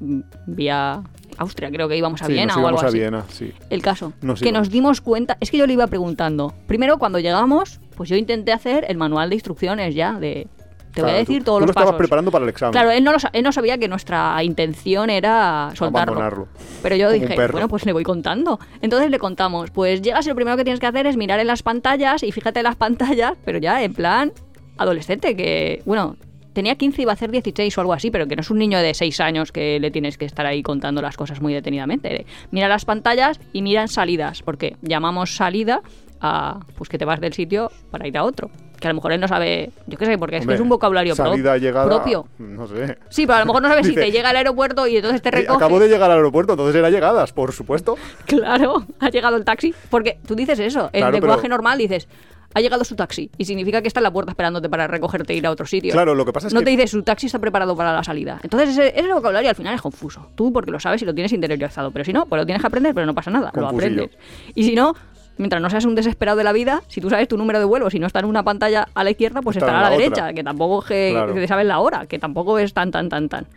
vía 0.46 1.02
Austria, 1.38 1.70
creo 1.72 1.88
que 1.88 1.98
íbamos 1.98 2.22
a 2.22 2.26
Sí, 2.26 2.34
Viena 2.34 2.54
nos 2.54 2.58
o 2.58 2.68
algo 2.68 2.70
íbamos 2.80 2.84
a 2.84 2.88
así. 2.88 3.00
Viena, 3.00 3.24
sí. 3.30 3.54
El 3.70 3.82
caso, 3.82 4.14
Nos 4.22 4.40
que 4.42 4.50
íbamos. 4.50 4.68
nos 4.68 4.72
dimos 4.74 5.02
cuenta, 5.02 5.38
es 5.40 5.50
que 5.52 5.58
yo 5.58 5.66
le 5.68 5.74
iba 5.74 5.88
preguntando. 5.88 6.54
Primero, 6.68 6.98
cuando 6.98 7.20
llegamos, 7.20 7.80
pues 7.96 8.10
yo 8.10 8.16
intenté 8.18 8.52
hacer 8.52 8.86
el 8.90 8.98
manual 8.98 9.30
de 9.30 9.36
instrucciones 9.36 9.96
ya, 9.96 10.20
de... 10.20 10.48
Te 10.94 11.02
voy 11.02 11.12
a 11.12 11.14
decir 11.16 11.40
tú- 11.40 11.46
todos 11.46 11.58
tú 11.58 11.62
los 11.62 11.68
lo 11.68 11.72
estabas 11.72 11.88
pasos. 11.90 11.98
preparando 11.98 12.32
para 12.32 12.44
el 12.44 12.50
examen. 12.50 12.72
Claro, 12.72 12.92
él 12.92 13.04
no, 13.04 13.12
lo, 13.14 13.18
él 13.32 13.44
no 13.44 13.52
sabía 13.52 13.78
que 13.78 13.88
nuestra 13.88 14.44
intención 14.44 15.10
era 15.10 15.70
soltarlo. 15.76 16.14
Abandonarlo. 16.14 16.48
Pero 16.82 16.96
yo 16.96 17.08
Como 17.10 17.20
dije, 17.20 17.48
bueno, 17.52 17.68
pues 17.68 17.86
le 17.86 17.94
voy 17.94 18.04
contando. 18.04 18.60
Entonces 18.82 19.10
le 19.12 19.20
contamos, 19.20 19.72
pues 19.72 20.02
llegas 20.02 20.26
y 20.26 20.30
lo 20.30 20.36
primero 20.36 20.58
que 20.58 20.64
tienes 20.64 20.80
que 20.80 20.88
hacer 20.88 21.06
es 21.08 21.16
mirar 21.18 21.40
en 21.40 21.48
las 21.48 21.62
pantallas 21.64 22.24
y 22.24 22.32
fíjate 22.32 22.60
en 22.60 22.64
las 22.66 22.76
pantallas, 22.76 23.34
pero 23.46 23.60
ya 23.60 23.84
en 23.84 23.94
plan 23.94 24.32
adolescente, 24.78 25.36
que, 25.36 25.82
bueno, 25.86 26.16
tenía 26.54 26.76
15 26.76 27.02
y 27.02 27.04
iba 27.04 27.12
a 27.12 27.14
hacer 27.14 27.32
16 27.32 27.78
o 27.78 27.82
algo 27.82 27.94
así, 27.94 28.12
pero 28.12 28.28
que 28.28 28.36
no 28.36 28.42
es 28.42 28.50
un 28.50 28.58
niño 28.58 28.80
de 28.80 28.94
6 28.94 29.20
años 29.20 29.52
que 29.52 29.80
le 29.80 29.92
tienes 29.92 30.18
que 30.18 30.26
estar 30.26 30.46
ahí 30.46 30.64
contando 30.64 31.02
las 31.02 31.16
cosas 31.18 31.42
muy 31.42 31.54
detenidamente. 31.54 32.26
Mira 32.52 32.68
las 32.68 32.86
pantallas 32.86 33.40
y 33.54 33.62
mira 33.62 33.82
en 33.82 33.88
salidas, 33.90 34.42
porque 34.42 34.76
llamamos 34.82 35.36
salida 35.36 35.82
a, 36.22 36.60
pues 36.76 36.90
que 36.90 36.98
te 36.98 37.06
vas 37.06 37.20
del 37.22 37.34
sitio 37.34 37.72
para 37.92 38.08
ir 38.08 38.18
a 38.18 38.24
otro. 38.24 38.50
Que 38.80 38.88
a 38.88 38.92
lo 38.92 38.96
mejor 38.96 39.12
él 39.12 39.20
no 39.20 39.28
sabe, 39.28 39.72
yo 39.88 39.98
qué 39.98 40.06
sé, 40.06 40.18
porque 40.18 40.38
es 40.38 40.48
que 40.48 40.54
es 40.54 40.60
un 40.60 40.70
vocabulario 40.70 41.16
pro- 41.16 41.36
llegada, 41.58 41.86
propio. 41.86 42.28
No 42.38 42.66
sé. 42.68 42.98
Sí, 43.10 43.26
pero 43.26 43.38
a 43.38 43.40
lo 43.42 43.46
mejor 43.48 43.62
no 43.62 43.68
sabes 43.68 43.86
si 43.86 43.92
Dice, 43.92 44.02
te 44.06 44.12
llega 44.12 44.30
al 44.30 44.38
aeropuerto 44.38 44.88
y 44.88 44.96
entonces 44.98 45.22
te 45.22 45.30
"Eh, 45.30 45.32
recoge. 45.34 45.58
Acabo 45.58 45.80
de 45.80 45.90
llegar 45.90 46.10
al 46.12 46.18
aeropuerto, 46.18 46.54
entonces 46.54 46.76
era 46.76 46.90
llegadas, 46.90 47.34
por 47.34 47.52
supuesto. 47.52 47.98
Claro, 48.26 48.86
ha 49.00 49.10
llegado 49.10 49.36
el 49.38 49.44
taxi. 49.44 49.74
Porque 49.90 50.18
tú 50.26 50.36
dices 50.36 50.60
eso, 50.60 50.90
en 50.94 51.02
Claro, 51.02 51.12
lenguaje 51.12 51.42
pero- 51.44 51.56
normal 51.56 51.78
dices, 51.78 52.08
ha 52.54 52.62
llegado 52.62 52.84
su 52.84 52.96
taxi. 52.96 53.30
Y 53.38 53.46
significa 53.46 53.82
que 53.82 53.88
está 53.88 54.00
en 54.00 54.06
la 54.06 54.12
puerta 54.12 54.32
esperándote 54.32 54.70
para 54.70 54.88
recogerte 54.88 55.34
e 55.34 55.36
ir 55.36 55.46
a 55.46 55.52
otro 55.52 55.66
sitio. 55.68 55.92
Claro, 55.92 56.16
lo 56.16 56.26
que 56.26 56.34
pasa 56.34 56.48
es 56.48 56.54
no 56.54 56.62
que- 56.62 56.66
te 56.66 56.72
dice 56.72 56.88
su 56.88 57.04
taxi 57.04 57.26
está 57.28 57.38
preparado 57.38 57.76
para 57.76 57.94
la 57.94 58.04
salida. 58.04 58.40
Entonces 58.42 58.70
ese, 58.70 59.00
ese 59.00 59.14
vocabulario 59.14 59.50
al 59.50 59.56
final 59.56 59.76
es 59.76 59.82
confuso. 59.82 60.30
Tú 60.36 60.52
porque 60.52 60.72
lo 60.72 60.80
sabes 60.80 61.02
y 61.02 61.06
lo 61.06 61.14
tienes 61.14 61.32
interiorizado. 61.34 61.92
Pero 61.92 62.06
si 62.06 62.14
no, 62.14 62.26
pues 62.26 62.40
lo 62.42 62.46
tienes 62.46 62.62
que 62.62 62.68
aprender, 62.68 62.94
pero 62.96 63.06
no 63.06 63.14
pasa 63.14 63.30
nada. 63.30 63.52
Lo 63.54 63.68
aprendes. 63.68 64.10
Y 64.56 64.64
si 64.64 64.74
no, 64.74 64.96
mientras 65.40 65.62
no 65.62 65.70
seas 65.72 65.86
un 65.86 65.96
desesperado 65.96 66.38
de 66.38 66.44
la 66.44 66.54
vida, 66.54 66.84
si 66.88 67.02
tú 67.02 67.10
sabes 67.10 67.28
tu 67.28 67.38
número 67.38 67.58
de 67.58 67.66
vuelo, 67.66 67.90
si 67.90 67.98
no 67.98 68.06
está 68.06 68.20
en 68.20 68.26
una 68.26 68.44
pantalla 68.44 68.88
a 68.94 69.04
la 69.04 69.10
izquierda, 69.10 69.42
pues 69.42 69.58
Está 69.58 69.66
estará 69.66 69.80
a 69.80 69.84
la 69.84 69.90
la 69.90 69.96
derecha. 69.98 70.22
otra. 70.24 70.34
Que 70.34 70.44
tampoco 70.44 70.82
que, 70.84 71.10
Claro. 71.12 71.34
te 71.34 71.48
sabes 71.48 71.66
la 71.66 71.80
hora, 71.80 72.06
que 72.06 72.20
tampoco 72.20 72.60
es 72.60 72.74
tan, 72.74 72.92
tan, 72.92 73.10
tan, 73.10 73.28
tan 73.30 73.48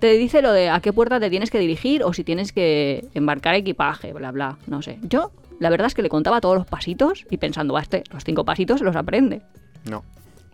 te 0.00 0.12
dice 0.12 0.42
lo 0.42 0.52
de 0.52 0.68
a 0.70 0.78
qué 0.78 0.92
puerta 0.92 1.18
te 1.18 1.28
tienes 1.28 1.50
que 1.50 1.58
dirigir 1.58 2.04
o 2.04 2.12
si 2.12 2.22
tienes 2.22 2.52
que 2.52 3.04
embarcar 3.14 3.56
equipaje, 3.56 4.12
bla, 4.12 4.30
bla, 4.30 4.56
no 4.68 4.80
sé. 4.80 4.98
Yo, 5.02 5.32
la 5.58 5.70
verdad 5.70 5.88
es 5.88 5.94
que 5.94 6.02
le 6.02 6.08
contaba 6.08 6.40
todos 6.40 6.56
los 6.56 6.66
pasitos 6.66 7.26
y 7.30 7.36
pensando, 7.38 7.74
va, 7.74 7.80
este, 7.80 8.04
los 8.12 8.22
cinco 8.22 8.44
pasitos 8.44 8.80
los 8.80 8.94
aprende. 8.94 9.42
No. 9.90 10.04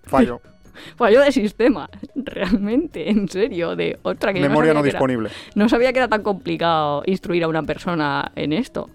Fallo. 0.05 0.41
Fallo 0.97 1.21
de 1.21 1.31
sistema, 1.31 1.89
realmente, 2.15 3.11
en 3.11 3.29
serio, 3.29 3.77
de 3.77 3.99
otra 4.03 4.33
que 4.33 4.41
Memoria 4.41 4.73
no 4.73 4.81
era- 4.81 4.87
disponible. 4.91 5.29
no 5.55 5.69
sabía 5.69 5.93
que 5.93 5.99
era 5.99 6.09
tan 6.09 6.23
complicado 6.23 7.03
instruir 7.07 7.45
a 7.45 7.49
una 7.49 7.63
persona 7.63 8.33
en 8.37 8.53
esto. 8.55 8.89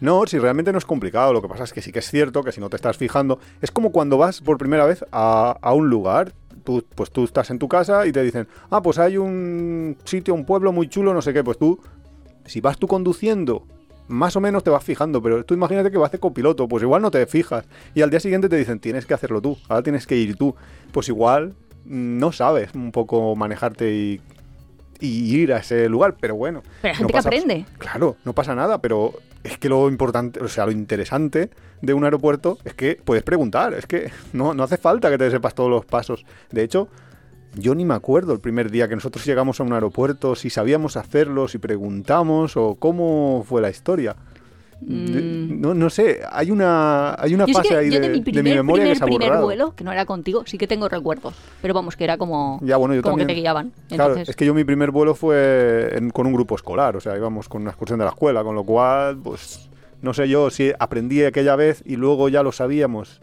No, 0.00 0.26
si 0.26 0.38
realmente 0.38 0.72
no 0.72 0.78
es 0.78 0.84
complicado, 0.84 1.32
lo 1.32 1.42
que 1.42 1.48
pasa 1.48 1.64
es 1.64 1.72
que 1.72 1.82
sí 1.82 1.92
que 1.92 1.98
es 1.98 2.10
cierto 2.10 2.42
que 2.42 2.52
si 2.52 2.60
no 2.60 2.70
te 2.70 2.76
estás 2.76 2.96
fijando, 2.96 3.38
es 3.60 3.70
como 3.70 3.90
cuando 3.90 4.16
vas 4.18 4.40
por 4.40 4.58
primera 4.58 4.86
vez 4.86 5.04
a, 5.12 5.56
a 5.60 5.72
un 5.74 5.90
lugar, 5.90 6.32
tú, 6.64 6.84
pues 6.94 7.10
tú 7.10 7.24
estás 7.24 7.50
en 7.50 7.58
tu 7.58 7.68
casa 7.68 8.06
y 8.06 8.12
te 8.12 8.22
dicen, 8.22 8.46
ah, 8.70 8.82
pues 8.82 8.98
hay 8.98 9.16
un 9.16 9.96
sitio, 10.04 10.34
un 10.34 10.44
pueblo 10.44 10.72
muy 10.72 10.88
chulo, 10.88 11.14
no 11.14 11.22
sé 11.22 11.32
qué, 11.32 11.42
pues 11.42 11.58
tú, 11.58 11.80
si 12.44 12.60
vas 12.60 12.78
tú 12.78 12.86
conduciendo, 12.86 13.66
más 14.08 14.36
o 14.36 14.40
menos 14.40 14.64
te 14.64 14.70
vas 14.70 14.84
fijando, 14.84 15.22
pero 15.22 15.44
tú 15.44 15.54
imagínate 15.54 15.90
que 15.90 15.98
vas 15.98 16.12
de 16.12 16.18
copiloto, 16.18 16.68
pues 16.68 16.82
igual 16.82 17.02
no 17.02 17.10
te 17.10 17.26
fijas, 17.26 17.64
y 17.94 18.02
al 18.02 18.10
día 18.10 18.20
siguiente 18.20 18.48
te 18.48 18.56
dicen, 18.56 18.80
tienes 18.80 19.06
que 19.06 19.14
hacerlo 19.14 19.40
tú, 19.40 19.58
ahora 19.68 19.82
tienes 19.82 20.06
que 20.06 20.16
ir 20.16 20.36
tú, 20.36 20.54
pues 20.92 21.08
igual 21.08 21.54
mm, 21.84 22.18
no 22.18 22.32
sabes 22.32 22.74
un 22.74 22.92
poco 22.92 23.36
manejarte 23.36 23.92
y, 23.92 24.20
y 25.00 25.36
ir 25.36 25.52
a 25.52 25.58
ese 25.58 25.88
lugar, 25.88 26.16
pero 26.18 26.34
bueno. 26.36 26.62
Pero 26.82 26.94
hay 26.94 26.94
no 26.94 26.98
gente 26.98 27.12
que 27.12 27.18
aprende. 27.18 27.66
Claro, 27.78 28.16
no 28.24 28.32
pasa 28.32 28.54
nada, 28.54 28.80
pero 28.80 29.14
es 29.44 29.58
que 29.58 29.68
lo 29.68 29.88
importante, 29.88 30.40
o 30.40 30.48
sea, 30.48 30.66
lo 30.66 30.72
interesante 30.72 31.50
de 31.80 31.94
un 31.94 32.04
aeropuerto 32.04 32.58
es 32.64 32.74
que 32.74 33.00
puedes 33.04 33.22
preguntar, 33.22 33.74
es 33.74 33.86
que 33.86 34.10
no, 34.32 34.54
no 34.54 34.62
hace 34.64 34.76
falta 34.76 35.10
que 35.10 35.18
te 35.18 35.30
sepas 35.30 35.54
todos 35.54 35.70
los 35.70 35.86
pasos. 35.86 36.24
De 36.50 36.62
hecho, 36.62 36.88
Yo 37.54 37.74
ni 37.74 37.84
me 37.84 37.94
acuerdo 37.94 38.32
el 38.32 38.40
primer 38.40 38.70
día 38.70 38.88
que 38.88 38.94
nosotros 38.94 39.24
llegamos 39.24 39.58
a 39.58 39.64
un 39.64 39.72
aeropuerto, 39.72 40.34
si 40.36 40.50
sabíamos 40.50 40.96
hacerlo, 40.96 41.48
si 41.48 41.58
preguntamos 41.58 42.56
o 42.56 42.76
cómo 42.76 43.44
fue 43.48 43.62
la 43.62 43.70
historia. 43.70 44.16
De- 44.80 45.20
Mm. 45.20 45.60
no, 45.60 45.74
no 45.74 45.90
sé, 45.90 46.20
hay 46.30 46.50
una, 46.52 47.14
hay 47.20 47.34
una 47.34 47.44
Yo 47.44 47.48
sí 47.48 47.54
fase 47.54 47.68
que- 47.70 47.76
ahí 47.76 47.90
yo 47.90 48.00
de, 48.00 48.08
de 48.08 48.14
mi 48.20 48.20
de 48.20 48.42
mi 48.44 48.54
memoria 48.54 48.84
que 48.84 48.90
primer, 48.90 48.96
se 48.98 49.02
ha 49.04 49.06
primer 49.06 49.28
borrado. 49.28 49.44
vuelo, 49.44 49.74
que 49.74 49.82
no 49.84 49.90
era 49.92 50.06
contigo, 50.06 50.44
sí 50.46 50.56
que 50.56 50.66
tengo 50.68 50.88
recuerdos. 50.88 51.34
Pero 51.60 51.74
vamos, 51.74 51.96
que 51.96 52.04
era 52.04 52.16
como, 52.16 52.60
Ya, 52.62 52.76
bueno, 52.76 52.94
yo 52.94 53.02
como 53.02 53.16
que 53.16 53.22
también. 53.22 53.36
te 53.36 53.40
guiaban. 53.40 53.72
Claro, 53.88 54.14
es 54.16 54.36
que 54.36 54.46
yo 54.46 54.54
mi 54.54 54.62
primer 54.64 54.90
vuelo 54.92 55.14
fue 55.16 55.90
en- 55.96 56.10
con 56.10 56.26
un 56.28 56.32
grupo 56.32 56.54
escolar, 56.54 56.96
o 56.96 57.00
sea, 57.00 57.16
íbamos 57.16 57.48
con 57.48 57.62
una 57.62 57.70
excursión 57.70 57.98
de 57.98 58.04
la 58.04 58.10
escuela, 58.12 58.44
con 58.44 58.54
lo 58.54 58.62
cual, 58.62 59.16
pues, 59.18 59.68
no 60.00 60.14
sé 60.14 60.28
yo 60.28 60.48
si 60.50 60.72
aprendí 60.78 61.24
aquella 61.24 61.56
vez 61.56 61.82
y 61.84 61.96
luego 61.96 62.28
ya 62.28 62.44
lo 62.44 62.52
sabíamos. 62.52 63.20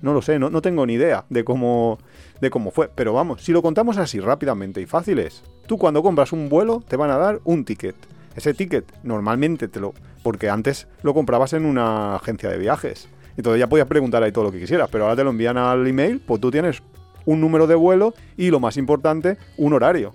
No 0.00 0.12
lo 0.14 0.22
sé, 0.22 0.38
no, 0.38 0.48
no 0.50 0.62
tengo 0.62 0.86
ni 0.86 0.94
idea 0.94 1.24
de 1.28 1.44
cómo, 1.44 1.98
de 2.40 2.48
cómo 2.50 2.70
fue. 2.70 2.90
Pero 2.94 3.12
vamos, 3.12 3.42
si 3.42 3.52
lo 3.52 3.60
contamos 3.62 3.96
así 3.98 4.20
rápidamente 4.20 4.80
y 4.80 4.86
fácil 4.86 5.18
es, 5.18 5.42
tú 5.66 5.76
cuando 5.78 6.02
compras 6.02 6.32
un 6.32 6.48
vuelo 6.48 6.82
te 6.86 6.96
van 6.96 7.10
a 7.10 7.16
dar 7.18 7.40
un 7.44 7.64
ticket. 7.64 7.94
Ese 8.36 8.52
ticket 8.54 8.84
normalmente 9.02 9.68
te 9.68 9.80
lo... 9.80 9.94
Porque 10.24 10.50
antes 10.50 10.88
lo 11.02 11.14
comprabas 11.14 11.52
en 11.52 11.64
una 11.64 12.16
agencia 12.16 12.50
de 12.50 12.58
viajes. 12.58 13.08
Entonces 13.36 13.60
ya 13.60 13.68
podías 13.68 13.86
preguntar 13.86 14.24
ahí 14.24 14.32
todo 14.32 14.42
lo 14.42 14.50
que 14.50 14.58
quisieras, 14.58 14.88
pero 14.90 15.04
ahora 15.04 15.14
te 15.14 15.22
lo 15.22 15.30
envían 15.30 15.56
al 15.56 15.86
email, 15.86 16.20
pues 16.20 16.40
tú 16.40 16.50
tienes 16.50 16.82
un 17.26 17.40
número 17.40 17.68
de 17.68 17.76
vuelo 17.76 18.14
y 18.36 18.50
lo 18.50 18.58
más 18.58 18.76
importante, 18.76 19.38
un 19.56 19.72
horario. 19.72 20.14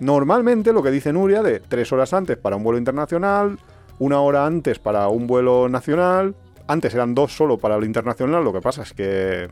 Normalmente 0.00 0.72
lo 0.72 0.82
que 0.82 0.90
dice 0.90 1.12
Nuria 1.12 1.42
de 1.42 1.60
tres 1.60 1.90
horas 1.92 2.12
antes 2.12 2.36
para 2.36 2.56
un 2.56 2.62
vuelo 2.62 2.78
internacional, 2.78 3.58
una 3.98 4.20
hora 4.20 4.44
antes 4.44 4.78
para 4.78 5.08
un 5.08 5.26
vuelo 5.26 5.68
nacional, 5.68 6.34
antes 6.66 6.94
eran 6.94 7.14
dos 7.14 7.32
solo 7.32 7.58
para 7.58 7.76
el 7.76 7.84
internacional, 7.84 8.44
lo 8.44 8.52
que 8.52 8.60
pasa 8.60 8.82
es 8.82 8.92
que, 8.92 9.48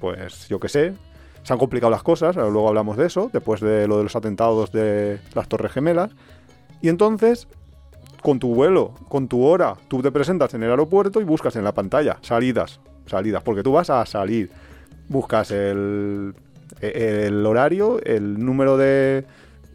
pues 0.00 0.48
yo 0.48 0.60
qué 0.60 0.68
sé, 0.68 0.94
se 1.42 1.52
han 1.52 1.58
complicado 1.58 1.90
las 1.90 2.02
cosas, 2.02 2.36
luego 2.36 2.68
hablamos 2.68 2.96
de 2.96 3.06
eso, 3.06 3.28
después 3.32 3.60
de 3.60 3.86
lo 3.86 3.98
de 3.98 4.04
los 4.04 4.16
atentados 4.16 4.72
de 4.72 5.18
las 5.34 5.48
Torres 5.48 5.72
Gemelas, 5.72 6.12
y 6.80 6.88
entonces, 6.88 7.48
con 8.22 8.38
tu 8.38 8.54
vuelo, 8.54 8.94
con 9.08 9.28
tu 9.28 9.44
hora, 9.44 9.74
tú 9.88 10.02
te 10.02 10.10
presentas 10.10 10.54
en 10.54 10.62
el 10.62 10.70
aeropuerto 10.70 11.20
y 11.20 11.24
buscas 11.24 11.56
en 11.56 11.64
la 11.64 11.72
pantalla 11.72 12.18
salidas, 12.22 12.80
salidas, 13.06 13.42
porque 13.42 13.62
tú 13.62 13.72
vas 13.72 13.90
a 13.90 14.04
salir, 14.06 14.50
buscas 15.08 15.50
el, 15.50 16.34
el 16.80 17.46
horario, 17.46 18.00
el 18.02 18.44
número 18.44 18.76
de, 18.76 19.24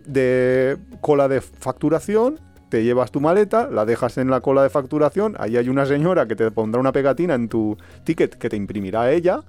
de 0.05 0.77
cola 1.01 1.27
de 1.27 1.41
facturación, 1.41 2.39
te 2.69 2.83
llevas 2.83 3.12
tu 3.12 3.19
maleta, 3.19 3.67
la 3.69 3.86
dejas 3.86 4.17
en 4.17 4.29
la 4.29 4.41
cola 4.41 4.63
de 4.63 4.69
facturación, 4.69 5.36
ahí 5.39 5.57
hay 5.57 5.69
una 5.69 5.86
señora 5.86 6.27
que 6.27 6.36
te 6.36 6.51
pondrá 6.51 6.79
una 6.79 6.91
pegatina 6.91 7.33
en 7.36 7.50
tu 7.50 7.77
ticket 8.03 8.36
que 8.36 8.50
te 8.50 8.55
imprimirá 8.55 9.12
ella, 9.12 9.41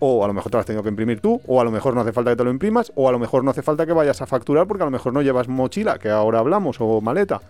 o 0.00 0.24
a 0.24 0.26
lo 0.26 0.34
mejor 0.34 0.50
te 0.50 0.56
lo 0.56 0.60
has 0.60 0.66
tenido 0.66 0.82
que 0.82 0.88
imprimir 0.88 1.20
tú, 1.20 1.40
o 1.46 1.60
a 1.60 1.64
lo 1.64 1.70
mejor 1.70 1.94
no 1.94 2.00
hace 2.00 2.12
falta 2.12 2.30
que 2.30 2.36
te 2.36 2.44
lo 2.44 2.50
imprimas, 2.50 2.92
o 2.94 3.08
a 3.08 3.12
lo 3.12 3.18
mejor 3.18 3.44
no 3.44 3.50
hace 3.50 3.62
falta 3.62 3.86
que 3.86 3.92
vayas 3.92 4.20
a 4.22 4.26
facturar 4.26 4.66
porque 4.66 4.82
a 4.82 4.86
lo 4.86 4.90
mejor 4.90 5.12
no 5.12 5.22
llevas 5.22 5.48
mochila, 5.48 5.98
que 5.98 6.10
ahora 6.10 6.40
hablamos, 6.40 6.76
o 6.80 7.00
maleta. 7.00 7.40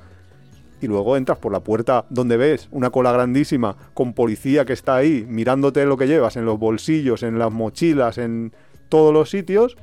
Y 0.84 0.86
luego 0.86 1.16
entras 1.16 1.38
por 1.38 1.50
la 1.50 1.60
puerta 1.60 2.04
donde 2.10 2.36
ves 2.36 2.68
una 2.70 2.90
cola 2.90 3.10
grandísima 3.10 3.74
con 3.94 4.12
policía 4.12 4.66
que 4.66 4.74
está 4.74 4.96
ahí 4.96 5.24
mirándote 5.26 5.86
lo 5.86 5.96
que 5.96 6.06
llevas 6.06 6.36
en 6.36 6.44
los 6.44 6.58
bolsillos, 6.58 7.22
en 7.22 7.38
las 7.38 7.50
mochilas, 7.50 8.18
en 8.18 8.52
todos 8.90 9.14
los 9.14 9.30
sitios. 9.30 9.78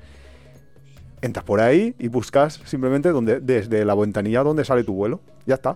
Entras 1.23 1.43
por 1.43 1.59
ahí 1.59 1.95
y 1.97 2.07
buscas 2.07 2.61
simplemente 2.65 3.09
donde, 3.09 3.39
desde 3.39 3.83
la 3.83 3.95
ventanilla 3.95 4.43
donde 4.43 4.63
sale 4.63 4.83
tu 4.83 4.93
vuelo. 4.93 5.21
Ya 5.47 5.55
está. 5.55 5.75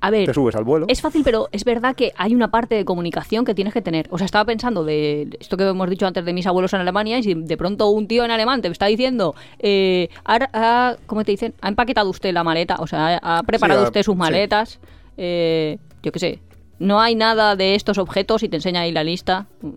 A 0.00 0.10
ver, 0.10 0.26
Te 0.26 0.34
subes 0.34 0.54
al 0.54 0.64
vuelo. 0.64 0.86
Es 0.88 1.00
fácil, 1.00 1.22
pero 1.24 1.48
es 1.52 1.64
verdad 1.64 1.96
que 1.96 2.12
hay 2.16 2.34
una 2.34 2.50
parte 2.50 2.74
de 2.76 2.84
comunicación 2.84 3.44
que 3.44 3.54
tienes 3.54 3.74
que 3.74 3.82
tener. 3.82 4.06
O 4.10 4.18
sea, 4.18 4.24
estaba 4.26 4.44
pensando 4.44 4.84
de 4.84 5.28
esto 5.40 5.56
que 5.56 5.64
hemos 5.66 5.90
dicho 5.90 6.06
antes 6.06 6.24
de 6.24 6.32
mis 6.32 6.46
abuelos 6.46 6.72
en 6.72 6.80
Alemania 6.80 7.18
y 7.18 7.22
si 7.24 7.34
de 7.34 7.56
pronto 7.56 7.88
un 7.90 8.06
tío 8.06 8.24
en 8.24 8.30
alemán 8.30 8.62
te 8.62 8.68
está 8.68 8.86
diciendo, 8.86 9.34
eh, 9.58 10.08
ha- 10.24 10.48
ha- 10.52 10.96
¿cómo 11.06 11.24
te 11.24 11.32
dicen? 11.32 11.54
Ha 11.60 11.68
empaquetado 11.68 12.08
usted 12.10 12.32
la 12.32 12.44
maleta, 12.44 12.76
o 12.78 12.86
sea, 12.86 13.18
ha, 13.22 13.42
preparado 13.42 13.80
Sí, 13.82 13.86
usted 13.88 14.02
sus 14.04 14.14
sí. 14.14 14.18
maletas, 14.18 14.78
eh, 15.16 15.78
yo 16.02 16.12
qué 16.12 16.18
sé. 16.18 16.38
No 16.78 17.00
hay 17.00 17.16
nada 17.16 17.56
de 17.56 17.74
estos 17.74 17.98
objetos 17.98 18.44
y 18.44 18.48
te 18.48 18.56
enseña 18.56 18.82
ahí 18.82 18.92
la 18.92 19.02
lista, 19.02 19.46
mm, 19.62 19.68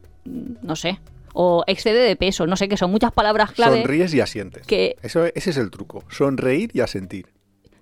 no 0.61 0.75
sé. 0.75 0.99
O 1.33 1.63
excede 1.65 1.99
de 2.07 2.15
peso, 2.15 2.45
no 2.45 2.55
sé, 2.57 2.67
que 2.67 2.77
son 2.77 2.91
muchas 2.91 3.11
palabras 3.11 3.51
clave. 3.53 3.81
Sonríes 3.81 4.13
y 4.13 4.19
asientes. 4.21 4.67
que- 4.67 4.97
Eso, 5.01 5.25
ese 5.33 5.49
es 5.49 5.57
el 5.57 5.71
truco. 5.71 6.03
Sonreír 6.09 6.69
y 6.73 6.81
asentir. 6.81 7.27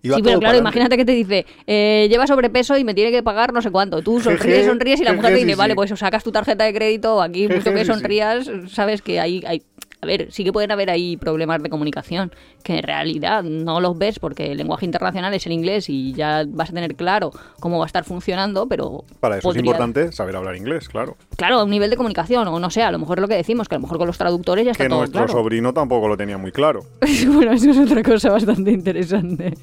Sí, 0.02 0.10
pero 0.24 0.40
claro, 0.40 0.58
imagínate 0.58 0.96
que 0.98 1.06
te 1.06 1.12
dice, 1.12 1.46
eh, 1.68 2.08
lleva 2.10 2.26
sobrepeso 2.28 2.78
y 2.78 2.84
me 2.84 2.94
tiene 2.94 3.12
que 3.12 3.22
pagar 3.24 3.54
no 3.54 3.62
sé 3.62 3.70
cuánto. 3.72 4.02
Tú 4.02 4.20
sonríes, 4.22 4.66
sonríes 4.66 5.02
y 5.02 5.04
la 5.04 5.14
mujer 5.14 5.34
te 5.34 5.40
dice, 5.46 5.56
vale, 5.56 5.76
pues 5.76 5.90
sacas 6.00 6.24
tu 6.24 6.32
tarjeta 6.32 6.64
de 6.64 6.74
crédito, 6.74 7.22
aquí 7.22 7.42
Jeje, 7.48 7.56
mucho 7.56 7.74
que 7.74 7.86
sonrías, 7.86 8.50
sabes 8.70 9.02
que 9.02 9.20
hay, 9.20 9.44
hay... 9.46 9.62
A 10.02 10.06
ver, 10.06 10.32
sí 10.32 10.46
que 10.46 10.54
pueden 10.54 10.72
haber 10.72 10.90
ahí 10.90 11.18
problemas 11.18 11.62
de 11.62 11.70
comunicación, 11.70 12.32
que 12.64 12.78
en 12.78 12.84
realidad 12.84 13.44
no 13.44 13.82
los 13.82 13.98
ves 13.98 14.18
porque 14.18 14.54
el 14.54 14.58
lenguaje 14.58 14.86
internacional 14.86 15.34
es 15.34 15.46
el 15.46 15.52
inglés 15.52 15.90
y 15.90 16.14
ya 16.14 16.46
vas 16.48 16.70
a 16.70 16.74
tener 16.74 16.96
claro 16.96 17.32
cómo 17.60 17.80
va 17.80 17.84
a 17.84 17.88
estar 17.88 18.06
funcionando, 18.06 18.66
pero... 18.66 19.04
Para 19.20 19.40
eso 19.40 19.44
podría- 19.50 19.60
es 19.60 19.66
importante 19.66 20.12
saber 20.14 20.38
hablar 20.38 20.56
inglés, 20.56 20.88
claro. 20.88 21.18
Claro, 21.36 21.66
un 21.66 21.70
nivel 21.70 21.90
de 21.90 21.98
comunicación, 21.98 22.48
o 22.48 22.60
no 22.62 22.70
sé, 22.70 22.82
a 22.82 22.92
lo 22.94 23.00
mejor 23.00 23.18
es 23.18 23.22
lo 23.24 23.28
que 23.28 23.36
decimos, 23.36 23.68
que 23.68 23.76
a 23.76 23.78
lo 23.78 23.82
mejor 23.82 23.98
con 23.98 24.08
los 24.08 24.18
traductores 24.18 24.64
ya 24.64 24.72
está 24.72 24.86
Que 24.86 24.90
todo 24.90 25.00
nuestro 25.00 25.26
claro. 25.26 25.34
sobrino 25.38 25.74
tampoco 25.74 26.08
lo 26.08 26.16
tenía 26.16 26.38
muy 26.38 26.54
claro. 26.54 26.86
bueno, 27.28 27.52
eso 27.52 27.70
es 27.72 27.78
otra 27.80 28.02
cosa 28.02 28.30
bastante 28.32 28.72
interesante. 28.72 29.54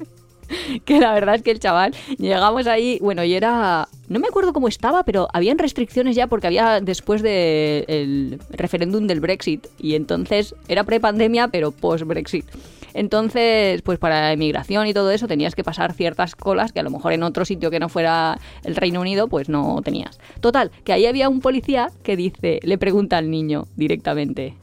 que 0.85 0.99
la 0.99 1.13
verdad 1.13 1.35
es 1.35 1.41
que 1.41 1.51
el 1.51 1.59
chaval, 1.59 1.93
llegamos 2.17 2.67
ahí, 2.67 2.99
bueno, 3.01 3.23
y 3.23 3.33
era... 3.33 3.87
No 4.07 4.19
me 4.19 4.27
acuerdo 4.27 4.53
cómo 4.53 4.69
estaba, 4.69 5.03
pero 5.03 5.27
habían 5.33 5.57
restricciones 5.57 6.15
ya 6.15 6.27
porque 6.27 6.47
había 6.47 6.79
después 6.79 7.21
del 7.21 8.39
referéndum 8.51 9.05
del 9.05 9.19
Brexit. 9.19 9.67
Y 9.77 9.95
entonces 9.95 10.55
era 10.69 10.85
pre-pandemia, 10.85 11.49
pero 11.49 11.71
post-Brexit. 11.71 12.45
Entonces, 12.93 13.81
pues 13.83 13.99
para 13.99 14.31
emigración 14.31 14.87
y 14.87 14.93
todo 14.93 15.11
eso 15.11 15.27
tenías 15.27 15.53
que 15.53 15.63
pasar 15.63 15.93
ciertas 15.93 16.35
colas 16.35 16.71
que 16.71 16.79
a 16.79 16.83
lo 16.83 16.89
mejor 16.89 17.13
en 17.13 17.21
otro 17.21 17.45
sitio 17.45 17.69
que 17.69 17.79
no 17.79 17.89
fuera 17.89 18.39
el 18.63 18.75
Reino 18.75 19.01
Unido, 19.01 19.27
pues 19.27 19.49
no 19.49 19.81
tenías. 19.83 20.19
Total, 20.41 20.71
que 20.83 20.93
ahí 20.93 21.05
había 21.05 21.29
un 21.29 21.39
policía 21.39 21.91
que 22.01 22.15
dice, 22.15 22.59
le 22.63 22.77
pregunta 22.79 23.19
al 23.19 23.29
niño 23.29 23.67
directamente, 23.75 24.55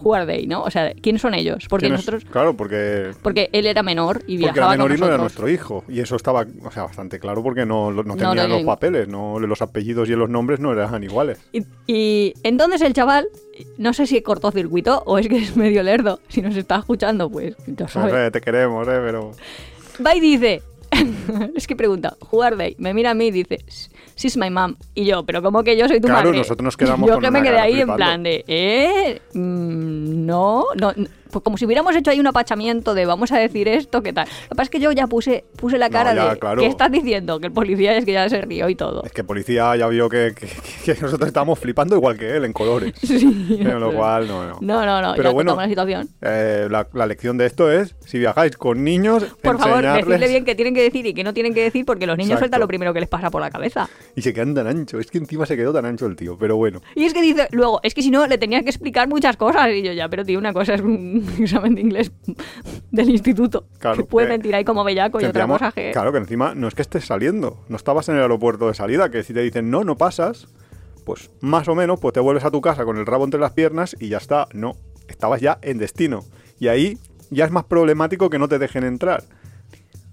Who 0.00 0.14
are 0.14 0.26
they, 0.26 0.46
¿no? 0.46 0.62
O 0.62 0.70
sea, 0.70 0.92
¿quiénes 0.94 1.22
son 1.22 1.34
ellos? 1.34 1.66
Porque 1.68 1.88
nosotros... 1.88 2.24
Claro, 2.24 2.56
porque, 2.56 3.10
Porque 3.22 3.50
él 3.52 3.66
era 3.66 3.82
menor 3.82 4.22
y 4.26 4.38
porque 4.38 4.44
era 4.44 4.52
viajaba 4.52 4.72
menor 4.72 4.88
con 4.88 4.96
y 4.96 5.00
no 5.00 5.06
era 5.06 5.16
nuestro 5.18 5.48
hijo. 5.48 5.84
Y 5.88 6.00
eso 6.00 6.16
estaba 6.16 6.46
o 6.64 6.70
sea, 6.70 6.84
bastante 6.84 7.18
claro 7.18 7.42
porque 7.42 7.66
no, 7.66 7.90
no 7.90 8.02
No, 8.02 8.16
tenían 8.16 8.48
no, 8.48 8.56
los 8.56 8.64
papeles, 8.64 9.08
no, 9.08 9.38
los 9.38 9.62
apellidos 9.62 10.08
y 10.08 10.12
los 10.12 10.28
nombres 10.28 10.60
no 10.60 10.72
eran 10.72 11.02
iguales. 11.02 11.40
Y, 11.52 11.64
y 11.86 12.34
entonces 12.42 12.80
el 12.82 12.92
chaval, 12.92 13.28
no 13.76 13.92
sé 13.92 14.06
si 14.06 14.22
cortocircuito 14.22 15.02
o 15.06 15.18
es 15.18 15.28
que 15.28 15.38
es 15.38 15.56
medio 15.56 15.82
lerdo. 15.82 16.20
Si 16.28 16.42
nos 16.42 16.56
está 16.56 16.76
escuchando, 16.76 17.30
pues 17.30 17.56
ya 17.66 17.88
sabes. 17.88 18.14
Eh, 18.14 18.30
te 18.30 18.40
queremos, 18.40 18.86
eh, 18.86 19.00
pero... 19.04 19.32
Va 20.04 20.14
y 20.14 20.20
dice, 20.20 20.62
es 21.56 21.66
que 21.66 21.76
pregunta, 21.76 22.16
who 22.30 22.42
are 22.42 22.56
they? 22.56 22.76
Me 22.78 22.94
mira 22.94 23.10
a 23.10 23.14
mí 23.14 23.26
y 23.26 23.30
dice, 23.30 23.58
she's 24.18 24.36
my 24.36 24.50
mom. 24.50 24.76
Y 24.94 25.06
yo, 25.06 25.24
pero 25.24 25.40
¿cómo 25.40 25.64
que 25.64 25.76
yo 25.76 25.88
soy 25.88 26.00
tu 26.00 26.08
Claro, 26.08 26.26
madre? 26.26 26.38
nosotros 26.38 26.64
nos 26.64 26.76
quedamos 26.76 27.08
Yo 27.08 27.14
con 27.14 27.22
que 27.24 27.30
me 27.30 27.42
quedé 27.42 27.58
ahí 27.58 27.80
en 27.80 27.94
plan 27.94 28.22
de, 28.22 28.44
¿eh? 28.46 29.22
Mm, 29.32 30.26
no, 30.26 30.64
no. 30.78 30.92
Pues 31.30 31.42
como 31.42 31.56
si 31.58 31.66
hubiéramos 31.66 31.94
hecho 31.96 32.10
ahí 32.10 32.20
un 32.20 32.26
apachamiento 32.26 32.94
de 32.94 33.06
vamos 33.06 33.32
a 33.32 33.38
decir 33.38 33.68
esto, 33.68 34.02
¿qué 34.02 34.12
tal? 34.12 34.26
Lo 34.28 34.48
que 34.50 34.54
pasa 34.56 34.62
es 34.64 34.70
que 34.70 34.80
yo 34.80 34.92
ya 34.92 35.06
puse, 35.06 35.44
puse 35.56 35.78
la 35.78 35.88
No, 35.88 35.92
cara 35.92 36.14
ya, 36.14 36.34
de, 36.34 36.38
claro. 36.38 36.60
¿qué 36.62 36.66
estás 36.68 36.90
diciendo? 36.90 37.38
Que 37.40 37.46
el 37.48 37.52
policía 37.52 37.96
es 37.96 38.04
que 38.04 38.12
ya 38.12 38.28
se 38.28 38.40
rió 38.40 38.68
y 38.68 38.74
todo. 38.74 39.02
Es 39.04 39.12
que 39.12 39.24
policía 39.24 39.76
ya 39.76 39.86
vio 39.88 40.08
que, 40.08 40.34
que- 40.34 40.48
que 40.94 41.00
nosotros 41.00 41.26
estábamos 41.28 41.58
flipando 41.58 41.96
igual 41.96 42.16
que 42.18 42.36
él 42.36 42.44
en 42.44 42.52
colores. 42.52 42.94
Sí. 43.02 43.58
Con 43.64 43.80
lo 43.80 43.92
cual, 43.96 44.28
no, 44.28 44.46
no. 44.46 44.58
No, 44.60 44.84
no, 44.86 45.02
no. 45.02 45.14
Pero 45.16 45.30
ya 45.30 45.34
bueno, 45.34 45.56
la 45.56 45.66
situación. 45.68 46.08
Eh, 46.22 46.68
la, 46.70 46.86
la 46.92 47.06
lección 47.06 47.36
de 47.38 47.46
esto 47.46 47.70
es, 47.70 47.94
si 48.04 48.18
viajáis 48.18 48.56
con 48.56 48.84
niños, 48.84 49.24
Por 49.42 49.58
favor, 49.58 49.82
decidle 49.82 50.28
bien 50.28 50.44
qué 50.44 50.54
tienen 50.54 50.74
que 50.74 50.82
decir 50.82 51.06
y 51.06 51.14
qué 51.14 51.24
no 51.24 51.32
tienen 51.34 51.54
que 51.54 51.62
decir 51.62 51.84
porque 51.84 52.06
los 52.06 52.16
niños 52.16 52.30
Exacto. 52.32 52.42
sueltan 52.44 52.60
lo 52.60 52.68
primero 52.68 52.92
que 52.94 53.00
les 53.00 53.08
pasa 53.08 53.30
por 53.30 53.40
la 53.40 53.50
cabeza. 53.50 53.88
Y 54.14 54.22
se 54.22 54.32
quedan 54.32 54.54
tan 54.54 54.66
ancho. 54.66 54.98
Es 54.98 55.10
que 55.10 55.18
encima 55.18 55.46
se 55.46 55.56
quedó 55.56 55.72
tan 55.72 55.84
ancho 55.86 56.06
el 56.06 56.16
tío, 56.16 56.36
pero 56.38 56.56
bueno. 56.56 56.80
Y 56.94 57.04
es 57.04 57.14
que 57.14 57.22
dice, 57.22 57.48
luego, 57.52 57.80
es 57.82 57.94
que 57.94 58.02
si 58.02 58.10
no, 58.10 58.26
le 58.26 58.38
tenías 58.38 58.62
que 58.62 58.70
explicar 58.70 59.08
muchas 59.08 59.36
cosas. 59.36 59.68
Y 59.70 59.82
yo, 59.82 59.92
ya, 59.92 60.08
pero 60.08 60.24
tío, 60.24 60.38
una 60.38 60.52
cosa 60.52 60.74
es 60.74 60.80
un 60.80 61.17
examen 61.38 61.74
de 61.74 61.80
inglés 61.80 62.12
del 62.90 63.10
instituto. 63.10 63.66
Claro, 63.78 63.96
que 63.96 64.04
puede 64.04 64.28
mentir 64.28 64.54
ahí 64.54 64.64
como 64.64 64.84
bellaco 64.84 65.20
y 65.20 65.24
otra 65.24 65.46
cosa 65.46 65.72
que... 65.72 65.90
Claro, 65.92 66.12
que 66.12 66.18
encima 66.18 66.54
no 66.54 66.68
es 66.68 66.74
que 66.74 66.82
estés 66.82 67.04
saliendo. 67.04 67.58
No 67.68 67.76
estabas 67.76 68.08
en 68.08 68.16
el 68.16 68.22
aeropuerto 68.22 68.68
de 68.68 68.74
salida, 68.74 69.10
que 69.10 69.22
si 69.22 69.32
te 69.34 69.40
dicen 69.40 69.70
no, 69.70 69.84
no 69.84 69.96
pasas, 69.96 70.48
pues 71.04 71.30
más 71.40 71.68
o 71.68 71.74
menos, 71.74 72.00
pues 72.00 72.12
te 72.12 72.20
vuelves 72.20 72.44
a 72.44 72.50
tu 72.50 72.60
casa 72.60 72.84
con 72.84 72.98
el 72.98 73.06
rabo 73.06 73.24
entre 73.24 73.40
las 73.40 73.52
piernas 73.52 73.96
y 73.98 74.08
ya 74.08 74.18
está. 74.18 74.48
No, 74.52 74.76
estabas 75.08 75.40
ya 75.40 75.58
en 75.62 75.78
destino. 75.78 76.24
Y 76.58 76.68
ahí 76.68 76.98
ya 77.30 77.44
es 77.44 77.50
más 77.50 77.64
problemático 77.64 78.30
que 78.30 78.38
no 78.38 78.48
te 78.48 78.58
dejen 78.58 78.84
entrar. 78.84 79.24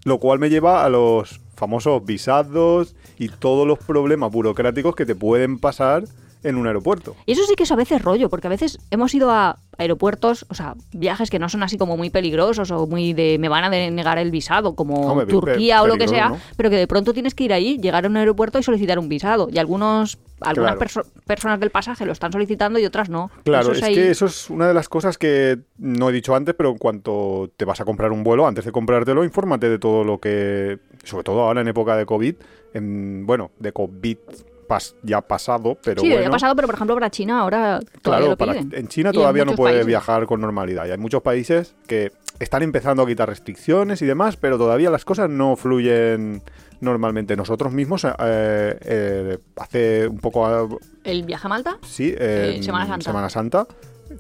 Lo 0.04 0.20
cual 0.20 0.40
me 0.40 0.50
lleva 0.50 0.86
a 0.86 0.90
los 0.90 1.42
famosos 1.56 2.06
visados 2.06 2.96
y 3.18 3.30
todos 3.30 3.68
los 3.68 3.80
problemas 3.80 4.32
burocráticos 4.32 4.96
que 4.96 5.06
te 5.06 5.16
pueden 5.16 5.58
pasar 5.60 6.04
en 6.46 6.56
un 6.56 6.68
aeropuerto. 6.68 7.16
Y 7.26 7.34
eso 7.34 7.44
sí 7.48 7.56
que 7.56 7.64
es 7.64 7.72
a 7.72 7.76
veces 7.76 8.02
rollo, 8.02 8.30
porque 8.30 8.48
a 8.48 8.50
veces 8.50 8.80
hemos 8.92 9.14
ido 9.14 9.32
a 9.32 9.58
aeropuertos, 9.78 10.46
o 10.50 10.54
sea, 10.56 10.76
viajes 10.94 11.30
que 11.30 11.38
no 11.40 11.50
son 11.50 11.62
así 11.64 11.78
como 11.78 11.98
muy 11.98 12.10
peligrosos 12.10 12.72
o 12.72 12.88
muy 12.88 13.12
de 13.14 13.38
me 13.40 13.50
van 13.50 13.66
a 13.66 13.70
denegar 13.70 14.18
el 14.18 14.32
visado, 14.32 14.74
como 14.76 15.08
Hombre, 15.12 15.26
Turquía 15.26 15.82
o 15.84 15.88
lo 15.88 15.98
que 15.98 16.08
sea, 16.08 16.30
¿no? 16.30 16.38
pero 16.56 16.70
que 16.70 16.78
de 16.78 16.88
pronto 16.88 17.14
tienes 17.14 17.36
que 17.36 17.44
ir 17.44 17.52
ahí, 17.54 17.78
llegar 17.78 18.06
a 18.06 18.08
un 18.08 18.16
aeropuerto 18.16 18.58
y 18.58 18.64
solicitar 18.64 18.98
un 19.00 19.10
visado. 19.10 19.50
Y 19.52 19.58
algunos, 19.58 20.18
algunas 20.40 20.76
Claro. 20.76 20.80
perso- 20.80 21.06
personas 21.26 21.60
del 21.60 21.72
pasaje 21.72 22.06
lo 22.06 22.14
están 22.14 22.32
solicitando 22.32 22.80
y 22.80 22.86
otras 22.86 23.10
no. 23.10 23.30
Claro, 23.44 23.64
Eso 23.64 23.72
es, 23.74 23.84
ahí- 23.84 23.96
que 23.96 24.12
eso 24.12 24.28
es 24.28 24.50
una 24.50 24.68
de 24.68 24.74
las 24.74 24.88
cosas 24.88 25.18
que 25.18 25.60
no 25.78 26.10
he 26.10 26.14
dicho 26.14 26.36
antes, 26.36 26.56
pero 26.56 26.70
en 26.70 26.78
cuanto 26.78 27.50
te 27.58 27.66
vas 27.66 27.82
a 27.82 27.86
comprar 27.86 28.12
un 28.14 28.24
vuelo, 28.24 28.48
antes 28.48 28.64
de 28.64 28.72
comprártelo, 28.72 29.24
infórmate 29.26 29.68
de 29.70 29.78
todo 29.80 30.04
lo 30.06 30.20
que, 30.20 30.80
sobre 31.04 31.24
todo 31.26 31.42
ahora 31.42 31.62
en 31.62 31.68
época 31.68 31.98
de 31.98 32.06
COVID, 32.06 32.36
en, 32.74 33.26
bueno, 33.26 33.52
de 33.60 33.72
COVID 33.74 34.18
pas- 34.68 34.96
ya 35.04 35.22
pasado, 35.22 35.78
pero 35.84 36.02
sí, 36.02 36.10
bueno. 36.10 36.28
ha 36.28 36.32
pasado, 36.32 36.56
pero 36.56 36.68
por 36.68 36.76
ejemplo 36.76 36.96
para 36.96 37.10
China 37.10 37.42
ahora 37.42 37.80
todavía 38.02 38.02
Claro, 38.02 38.28
lo 38.28 38.38
para- 38.38 38.60
en 38.80 38.88
China 38.88 39.10
en 39.10 39.16
todavía 39.16 39.46
no 39.46 39.54
puede 39.56 39.74
países. 39.76 39.88
viajar 39.88 40.26
con 40.26 40.42
normalidad. 40.42 40.86
Y 40.88 40.92
hay 40.92 40.98
muchos 40.98 41.22
países 41.22 41.76
que 41.88 42.12
están 42.40 42.64
empezando 42.64 43.04
a 43.04 43.08
quitar 43.08 43.30
restricciones 43.30 44.02
y 44.02 44.06
demás, 44.06 44.36
pero 44.38 44.58
todavía 44.58 44.90
las 44.90 45.06
cosas 45.06 45.30
no 45.30 45.56
fluyen 45.56 46.42
normalmente. 46.82 47.36
Nosotros 47.38 47.72
mismos, 47.72 48.04
eh, 48.04 48.12
eh, 48.20 49.38
hace 49.58 50.08
un 50.08 50.18
poco, 50.20 50.80
¿El 51.04 51.24
viaje 51.24 51.48
a 51.48 51.50
Malta? 51.50 51.78
sí, 51.84 52.14
Eh, 52.18 52.60
Semana 52.62 52.88
Santa. 52.88 53.04
Semana 53.06 53.30
Santa, 53.30 53.68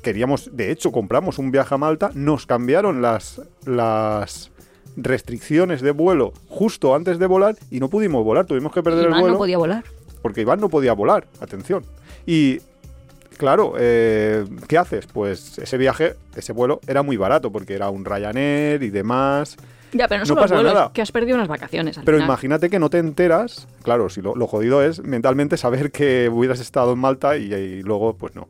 queríamos, 0.01 0.55
de 0.55 0.71
hecho, 0.71 0.91
compramos 0.93 1.37
un 1.39 1.51
viaje 1.51 1.75
a 1.75 1.77
Malta, 1.77 2.11
nos 2.13 2.45
cambiaron 2.45 3.01
las, 3.01 3.41
las 3.65 4.51
restricciones 4.95 5.81
de 5.81 5.91
vuelo 5.91 6.31
justo 6.47 6.95
antes 6.95 7.19
de 7.19 7.27
volar 7.27 7.55
y 7.69 7.81
no 7.81 7.89
pudimos 7.89 8.23
volar, 8.23 8.45
tuvimos 8.45 8.71
que 8.73 8.81
perder 8.81 9.03
Y 9.03 9.07
el 9.07 9.11
vuelo 9.13 9.31
no 9.33 9.37
podía 9.37 9.57
volar. 9.57 9.83
Porque 10.25 10.41
Iván 10.41 10.59
no 10.59 10.69
podía 10.69 10.93
volar, 10.93 11.27
atención. 11.39 11.85
Y 12.25 12.57
claro, 13.37 13.75
eh, 13.77 14.43
¿qué 14.67 14.75
haces? 14.79 15.05
Pues 15.05 15.59
ese 15.59 15.77
viaje, 15.77 16.15
ese 16.35 16.51
vuelo 16.51 16.79
era 16.87 17.03
muy 17.03 17.15
barato 17.15 17.51
porque 17.51 17.75
era 17.75 17.91
un 17.91 18.03
Ryanair 18.05 18.81
y 18.81 18.89
demás. 18.89 19.55
Ya, 19.93 20.07
pero 20.07 20.21
no, 20.21 20.23
No 20.23 20.25
solo 20.25 20.41
pasa 20.41 20.55
vuelo, 20.55 20.73
nada. 20.73 20.91
que 20.91 21.03
has 21.03 21.11
perdido 21.11 21.35
unas 21.35 21.47
vacaciones. 21.47 21.99
Al 21.99 22.05
Pero 22.05 22.17
final. 22.17 22.27
imagínate 22.27 22.71
que 22.71 22.79
no 22.79 22.89
te 22.89 22.97
enteras, 22.97 23.67
claro, 23.83 24.09
si 24.09 24.23
lo, 24.23 24.35
lo 24.35 24.47
jodido 24.47 24.81
es 24.81 25.03
mentalmente 25.03 25.57
saber 25.57 25.91
que 25.91 26.27
hubieras 26.27 26.59
estado 26.59 26.93
en 26.93 26.97
Malta 26.97 27.37
y, 27.37 27.53
y 27.53 27.83
luego 27.83 28.15
pues 28.17 28.33
no. 28.35 28.47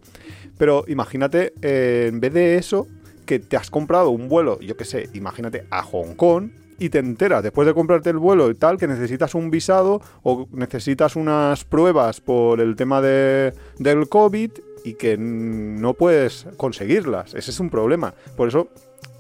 Pero 0.58 0.86
imagínate, 0.88 1.52
eh, 1.62 2.06
en 2.08 2.22
vez 2.22 2.32
de 2.34 2.56
eso, 2.56 2.88
que 3.26 3.40
te 3.40 3.58
has 3.58 3.70
comprado 3.70 4.12
un 4.12 4.30
vuelo, 4.30 4.62
yo 4.62 4.78
qué 4.78 4.86
sé, 4.86 5.10
imagínate 5.14 5.66
a 5.72 5.84
Hong 5.84 6.16
Kong 6.16 6.52
y 6.80 6.90
te 6.90 7.00
enteras 7.00 7.42
después 7.44 7.66
de 7.66 7.74
comprarte 7.74 8.10
el 8.10 8.18
vuelo 8.18 8.50
y 8.50 8.56
tal 8.56 8.78
que 8.78 8.88
necesitas 8.88 9.34
un 9.36 9.50
visado 9.50 10.02
o 10.24 10.48
necesitas 10.52 11.16
unas 11.16 11.64
pruebas 11.64 12.20
por 12.22 12.60
el 12.60 12.76
tema 12.76 13.02
de, 13.02 13.54
del 13.80 14.10
COVID 14.10 14.52
y 14.84 14.94
que 14.96 15.18
no 15.18 15.94
puedes 15.94 16.48
conseguirlas. 16.58 17.34
Ese 17.34 17.52
es 17.52 17.60
un 17.60 17.70
problema. 17.70 18.14
Por 18.36 18.48
eso 18.50 18.68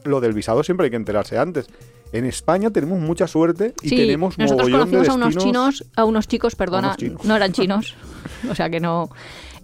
lo 0.03 0.19
del 0.21 0.33
visado 0.33 0.63
siempre 0.63 0.85
hay 0.85 0.89
que 0.91 0.97
enterarse 0.97 1.37
antes. 1.37 1.67
En 2.11 2.23
España 2.25 2.69
tenemos 2.69 2.99
mucha 2.99 3.27
suerte 3.27 3.73
y 3.81 3.89
Sí, 3.89 3.95
tenemos 3.97 4.37
nosotros 4.37 4.69
mogollón 4.69 4.91
de 4.91 4.97
conocimos 4.97 5.09
a 5.09 5.13
unos 5.15 5.35
destinos- 5.35 5.43
chinos, 5.43 5.85
a 5.95 6.05
unos 6.05 6.27
chicos, 6.27 6.55
perdona, 6.55 6.87
unos 6.89 6.97
chinos. 6.97 7.25
no 7.25 7.35
eran 7.35 7.51
chinos, 7.51 7.95
o 8.49 8.53
sea 8.55 8.69
que 8.69 8.79
no, 8.79 9.09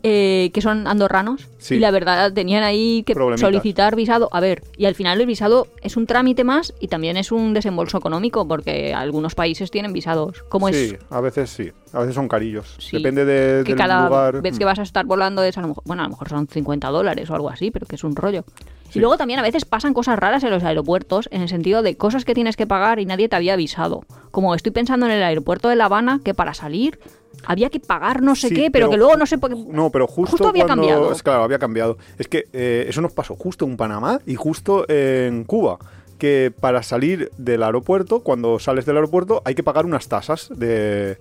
eh, 0.03 0.50
que 0.53 0.62
son 0.62 0.88
andorranos 0.88 1.48
Sí. 1.58 1.75
y 1.75 1.79
la 1.79 1.91
verdad 1.91 2.34
tenían 2.34 2.63
ahí 2.63 3.03
que 3.03 3.13
solicitar 3.38 3.96
visado. 3.96 4.29
A 4.31 4.39
ver, 4.39 4.63
y 4.77 4.86
al 4.86 4.96
final 4.96 5.20
el 5.22 5.27
visado 5.27 5.67
es 5.81 5.96
un 5.98 6.08
trámite 6.08 6.43
más 6.43 6.74
y 6.79 6.88
también 6.88 7.17
es 7.17 7.31
un 7.31 7.53
desembolso 7.53 7.98
económico 7.98 8.48
porque 8.48 8.93
algunos 8.93 9.36
países 9.36 9.70
tienen 9.72 9.93
visados. 9.93 10.43
Como 10.50 10.70
Sí, 10.70 10.75
es 10.75 10.98
a 11.10 11.22
veces 11.22 11.50
sí. 11.50 11.72
A 11.93 12.00
veces 12.00 12.15
son 12.15 12.27
carillos. 12.27 12.75
Sí. 12.79 12.98
Depende 12.98 13.25
de, 13.25 13.63
que 13.63 13.72
del 13.72 13.77
cada 13.77 14.05
lugar. 14.08 14.41
vez 14.41 14.58
que 14.58 14.63
Mm. 14.65 14.67
vas 14.67 14.79
a 14.79 14.84
estar 14.84 15.05
volando 15.05 15.43
es 15.43 15.58
a 15.58 15.62
lo 15.62 15.67
mejor, 15.70 15.84
bueno, 15.86 16.01
a 16.03 16.05
lo 16.05 16.12
mejor 16.12 16.29
son 16.29 16.48
50 16.48 16.88
dólares 16.89 17.29
o 17.29 17.36
algo 17.36 17.50
así, 17.50 17.70
pero 17.72 17.86
que 17.86 17.96
es 17.96 18.03
un 18.03 18.15
rollo. 18.15 18.43
Sí. 18.92 19.00
Y 19.00 19.02
luego 19.02 19.18
también 19.18 19.40
a 19.40 19.44
veces 19.44 19.66
pasan 19.66 19.94
cosas 19.94 20.20
raras 20.20 20.44
en 20.44 20.50
los 20.52 20.64
aeropuertos, 20.64 21.28
en 21.32 21.42
el 21.42 21.50
sentido 21.50 21.82
de 21.82 21.96
cosas 21.98 22.26
que 22.26 22.34
tienes 22.34 22.56
que 22.58 22.68
pagar 22.68 23.00
y 23.00 23.06
nadie 23.06 23.30
te 23.30 23.36
había 23.38 23.54
avisado. 23.54 24.04
Como 24.32 24.54
estoy 24.54 24.72
pensando 24.72 25.06
en 25.06 25.14
el 25.14 25.24
aeropuerto 25.24 25.70
de 25.70 25.76
La 25.78 25.86
Habana, 25.86 26.20
que 26.24 26.34
para 26.34 26.54
salir 26.54 27.00
había 27.46 27.70
que 27.70 27.80
pagar 27.80 28.22
no 28.22 28.36
sé 28.36 28.50
Sí, 28.50 28.56
qué, 28.56 28.70
pero, 28.72 28.90
que 28.90 28.98
luego 28.98 29.16
no 29.16 29.26
sé 29.26 29.38
por 29.38 29.50
qué. 29.50 29.56
No, 29.70 29.90
pero 29.90 30.06
justo, 30.08 30.32
Justo 30.32 30.50
había 30.50 30.66
cuando- 30.66 30.84
cambiado. 30.88 31.12
es 31.12 31.24
claro, 31.24 31.44
había 31.44 31.58
cambiado. 31.58 31.98
Es 32.20 32.28
que 32.28 32.46
eh, 32.54 32.86
eso 32.90 33.02
nos 33.02 33.14
pasó 33.14 33.36
justo 33.36 33.66
en 33.66 33.78
Panamá 33.78 34.20
y 34.26 34.36
justo 34.36 34.86
en 34.90 35.44
Cuba. 35.46 35.80
Que 36.20 36.54
para 36.60 36.84
salir 36.84 37.32
del 37.38 37.64
aeropuerto, 37.64 38.20
cuando 38.20 38.60
sales 38.60 38.86
del 38.86 38.98
aeropuerto, 38.98 39.42
hay 39.44 39.56
que 39.56 39.64
pagar 39.64 39.86
unas 39.88 40.08
tasas 40.08 40.50
de. 40.56 41.18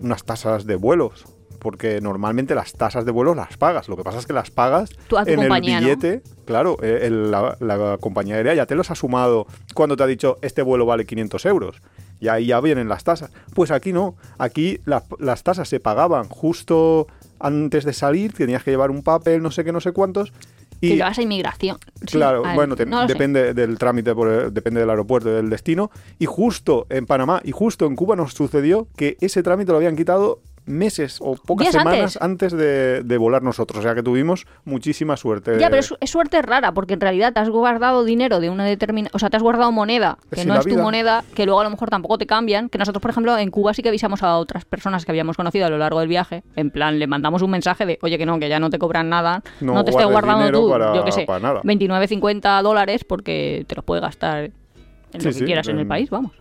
unas 0.00 0.24
tasas 0.24 0.66
de 0.66 0.74
vuelos. 0.74 1.26
Porque 1.62 2.00
normalmente 2.00 2.54
las 2.56 2.72
tasas 2.72 3.04
de 3.04 3.12
vuelos 3.12 3.36
las 3.36 3.56
pagas. 3.56 3.88
Lo 3.88 3.96
que 3.96 4.02
pasa 4.02 4.18
es 4.18 4.26
que 4.26 4.32
las 4.32 4.50
pagas 4.50 4.90
Tú 5.06 5.16
en 5.18 5.38
el 5.40 5.48
¿no? 5.48 5.54
billete. 5.60 6.22
Claro, 6.44 6.76
eh, 6.82 7.00
el- 7.02 7.30
la, 7.30 7.56
la 7.60 7.98
compañía 8.00 8.34
aérea 8.34 8.52
ya 8.54 8.66
te 8.66 8.74
los 8.74 8.90
ha 8.90 8.96
sumado 8.96 9.46
cuando 9.74 9.96
te 9.96 10.02
ha 10.02 10.06
dicho 10.08 10.38
este 10.42 10.62
vuelo 10.62 10.86
vale 10.86 11.06
500 11.06 11.46
euros. 11.46 11.76
Y 12.20 12.26
ahí 12.28 12.46
ya 12.46 12.60
vienen 12.60 12.88
las 12.88 13.04
tasas. 13.04 13.30
Pues 13.54 13.70
aquí 13.70 13.92
no. 13.92 14.16
Aquí 14.38 14.80
la- 14.84 15.04
las 15.20 15.44
tasas 15.44 15.68
se 15.68 15.78
pagaban 15.80 16.28
justo 16.28 17.06
antes 17.38 17.84
de 17.84 17.92
salir. 17.92 18.32
Tenías 18.32 18.64
que 18.64 18.72
llevar 18.72 18.90
un 18.90 19.02
papel, 19.02 19.40
no 19.40 19.50
sé 19.52 19.62
qué, 19.64 19.70
no 19.72 19.80
sé 19.80 19.92
cuántos. 19.92 20.32
Que 20.80 20.88
Y 20.88 20.96
llevas 20.96 21.16
a 21.16 21.22
inmigración. 21.22 21.78
Sí, 22.00 22.16
Claro, 22.16 22.44
a- 22.44 22.54
bueno, 22.54 22.74
te- 22.74 22.86
no 22.86 23.02
lo 23.02 23.06
sé. 23.08 23.14
depende 23.14 23.54
del 23.54 23.78
trámite, 23.78 24.16
por 24.16 24.52
depende 24.52 24.80
del 24.80 24.90
aeropuerto 24.90 25.30
y 25.30 25.32
del 25.34 25.48
destino. 25.48 25.92
Y 26.18 26.26
justo 26.26 26.86
en 26.90 27.06
Panamá 27.06 27.40
y 27.44 27.52
justo 27.52 27.86
en 27.86 27.94
Cuba 27.94 28.16
nos 28.16 28.34
sucedió 28.34 28.88
que 28.96 29.16
ese 29.20 29.44
trámite 29.44 29.70
lo 29.70 29.78
habían 29.78 29.94
quitado 29.94 30.40
meses 30.64 31.18
o 31.20 31.34
pocas 31.34 31.64
Días 31.66 31.72
semanas 31.82 32.16
antes. 32.16 32.22
antes, 32.22 32.52
de, 32.52 33.02
de 33.02 33.18
volar 33.18 33.42
nosotros. 33.42 33.80
O 33.80 33.82
sea 33.82 33.94
que 33.94 34.02
tuvimos 34.02 34.46
muchísima 34.64 35.16
suerte. 35.16 35.58
Ya, 35.58 35.68
pero 35.70 35.80
es, 35.80 35.94
es 36.00 36.10
suerte 36.10 36.40
rara, 36.42 36.72
porque 36.72 36.94
en 36.94 37.00
realidad 37.00 37.32
te 37.32 37.40
has 37.40 37.48
guardado 37.50 38.04
dinero 38.04 38.38
de 38.40 38.50
una 38.50 38.64
determinada... 38.64 39.10
O 39.14 39.18
sea, 39.18 39.28
te 39.30 39.36
has 39.36 39.42
guardado 39.42 39.72
moneda, 39.72 40.18
que 40.30 40.44
no 40.44 40.54
es 40.58 40.66
tu 40.66 40.76
moneda, 40.78 41.24
que 41.34 41.46
luego 41.46 41.60
a 41.60 41.64
lo 41.64 41.70
mejor 41.70 41.90
tampoco 41.90 42.18
te 42.18 42.26
cambian. 42.26 42.68
Que 42.68 42.78
nosotros, 42.78 43.02
por 43.02 43.10
ejemplo, 43.10 43.36
en 43.36 43.50
Cuba 43.50 43.74
sí 43.74 43.82
que 43.82 43.88
avisamos 43.88 44.22
a 44.22 44.36
otras 44.36 44.64
personas 44.64 45.04
que 45.04 45.12
habíamos 45.12 45.36
conocido 45.36 45.66
a 45.66 45.70
lo 45.70 45.78
largo 45.78 45.98
del 46.00 46.08
viaje. 46.08 46.42
En 46.56 46.70
plan, 46.70 46.98
le 46.98 47.06
mandamos 47.06 47.42
un 47.42 47.50
mensaje 47.50 47.84
de, 47.86 47.98
oye, 48.02 48.16
que 48.18 48.26
no, 48.26 48.38
que 48.38 48.48
ya 48.48 48.60
no 48.60 48.70
te 48.70 48.78
cobran 48.78 49.08
nada. 49.08 49.42
No 49.60 49.74
No, 49.74 49.84
te 49.84 49.90
estés 49.90 50.06
guardando 50.06 50.50
tú, 50.52 50.70
para- 50.70 50.94
yo 50.94 51.04
qué 51.04 51.12
sé, 51.12 51.24
para 51.26 51.40
nada. 51.40 51.60
29, 51.64 52.06
50 52.08 52.62
dólares 52.62 53.04
porque 53.04 53.64
te 53.66 53.74
los 53.74 53.84
puedes 53.84 54.02
gastar 54.02 54.44
en 54.44 55.20
Sí, 55.20 55.26
lo 55.26 55.32
que 55.32 55.32
sí, 55.40 55.44
quieras 55.44 55.68
en 55.68 55.76
el 55.76 55.82
en- 55.82 55.88
país, 55.88 56.08
vamos. 56.08 56.32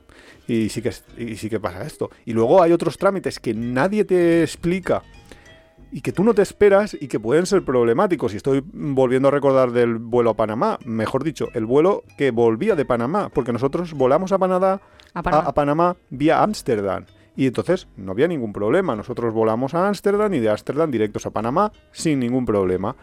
Y 0.47 0.69
sí, 0.69 0.81
que, 0.81 0.91
y 1.17 1.35
sí 1.37 1.49
que 1.49 1.59
pasa 1.59 1.83
esto. 1.83 2.09
Y 2.25 2.33
luego 2.33 2.61
hay 2.61 2.71
otros 2.71 2.97
trámites 2.97 3.39
que 3.39 3.53
nadie 3.53 4.03
te 4.05 4.41
explica 4.43 5.01
y 5.93 6.01
que 6.01 6.11
tú 6.11 6.23
no 6.23 6.33
te 6.33 6.41
esperas 6.41 6.95
y 6.99 7.07
que 7.07 7.19
pueden 7.19 7.45
ser 7.45 7.63
problemáticos. 7.63 8.33
Y 8.33 8.37
estoy 8.37 8.63
volviendo 8.73 9.27
a 9.27 9.31
recordar 9.31 9.71
del 9.71 9.97
vuelo 9.97 10.31
a 10.31 10.33
Panamá, 10.35 10.79
mejor 10.85 11.23
dicho, 11.23 11.49
el 11.53 11.65
vuelo 11.65 12.03
que 12.17 12.31
volvía 12.31 12.75
de 12.75 12.85
Panamá, 12.85 13.29
porque 13.29 13.51
nosotros 13.53 13.93
volamos 13.93 14.31
a 14.31 14.37
Panamá, 14.37 14.81
A 15.13 15.21
Panamá. 15.23 15.43
a- 15.45 15.49
a 15.49 15.53
Panamá 15.53 15.97
vía 16.09 16.41
Ámsterdam. 16.43 17.05
Y 17.35 17.47
entonces 17.47 17.87
no 17.95 18.11
había 18.11 18.27
ningún 18.27 18.51
problema. 18.51 18.95
Nosotros 18.95 19.33
volamos 19.33 19.73
a 19.73 19.87
Ámsterdam 19.87 20.33
y 20.33 20.39
de 20.39 20.49
Ámsterdam 20.49 20.91
directos 20.91 21.25
a 21.25 21.31
Panamá 21.31 21.71
sin 21.93 22.19
ningún 22.19 22.45
problema. 22.45 22.95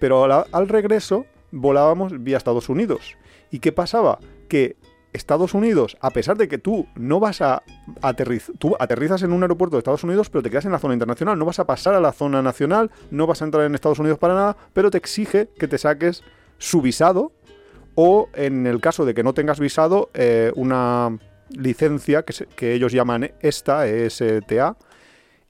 Pero 0.00 0.24
al 0.24 0.68
regreso 0.68 1.26
volábamos 1.50 2.22
vía 2.22 2.36
Estados 2.38 2.68
Unidos. 2.68 3.16
¿Y 3.50 3.58
qué 3.60 3.72
pasaba? 3.72 4.18
Que 4.48 4.76
Estados 5.14 5.54
Unidos, 5.54 5.96
a 6.00 6.10
pesar 6.10 6.36
de 6.36 6.48
que 6.48 6.58
tú 6.58 6.86
no 6.96 7.20
vas 7.20 7.40
a 7.40 7.62
aterrizas 8.02 9.22
en 9.22 9.32
un 9.32 9.42
aeropuerto 9.42 9.76
de 9.76 9.78
Estados 9.78 10.04
Unidos, 10.04 10.28
pero 10.28 10.42
te 10.42 10.50
quedas 10.50 10.66
en 10.66 10.72
la 10.72 10.78
zona 10.78 10.92
internacional, 10.92 11.38
no 11.38 11.46
vas 11.46 11.60
a 11.60 11.66
pasar 11.66 11.94
a 11.94 12.00
la 12.00 12.12
zona 12.12 12.42
nacional, 12.42 12.90
no 13.10 13.26
vas 13.26 13.40
a 13.40 13.46
entrar 13.46 13.64
en 13.64 13.74
Estados 13.74 14.00
Unidos 14.00 14.18
para 14.18 14.34
nada, 14.34 14.56
pero 14.72 14.90
te 14.90 14.98
exige 14.98 15.48
que 15.56 15.68
te 15.68 15.78
saques 15.78 16.22
su 16.58 16.82
visado 16.82 17.32
o 17.94 18.28
en 18.34 18.66
el 18.66 18.80
caso 18.80 19.06
de 19.06 19.14
que 19.14 19.22
no 19.22 19.34
tengas 19.34 19.60
visado, 19.60 20.10
eh, 20.14 20.52
una 20.56 21.16
licencia 21.50 22.24
que, 22.24 22.34
que 22.56 22.74
ellos 22.74 22.92
llaman 22.92 23.30
ESTA, 23.40 23.86
ESTA, 23.86 24.76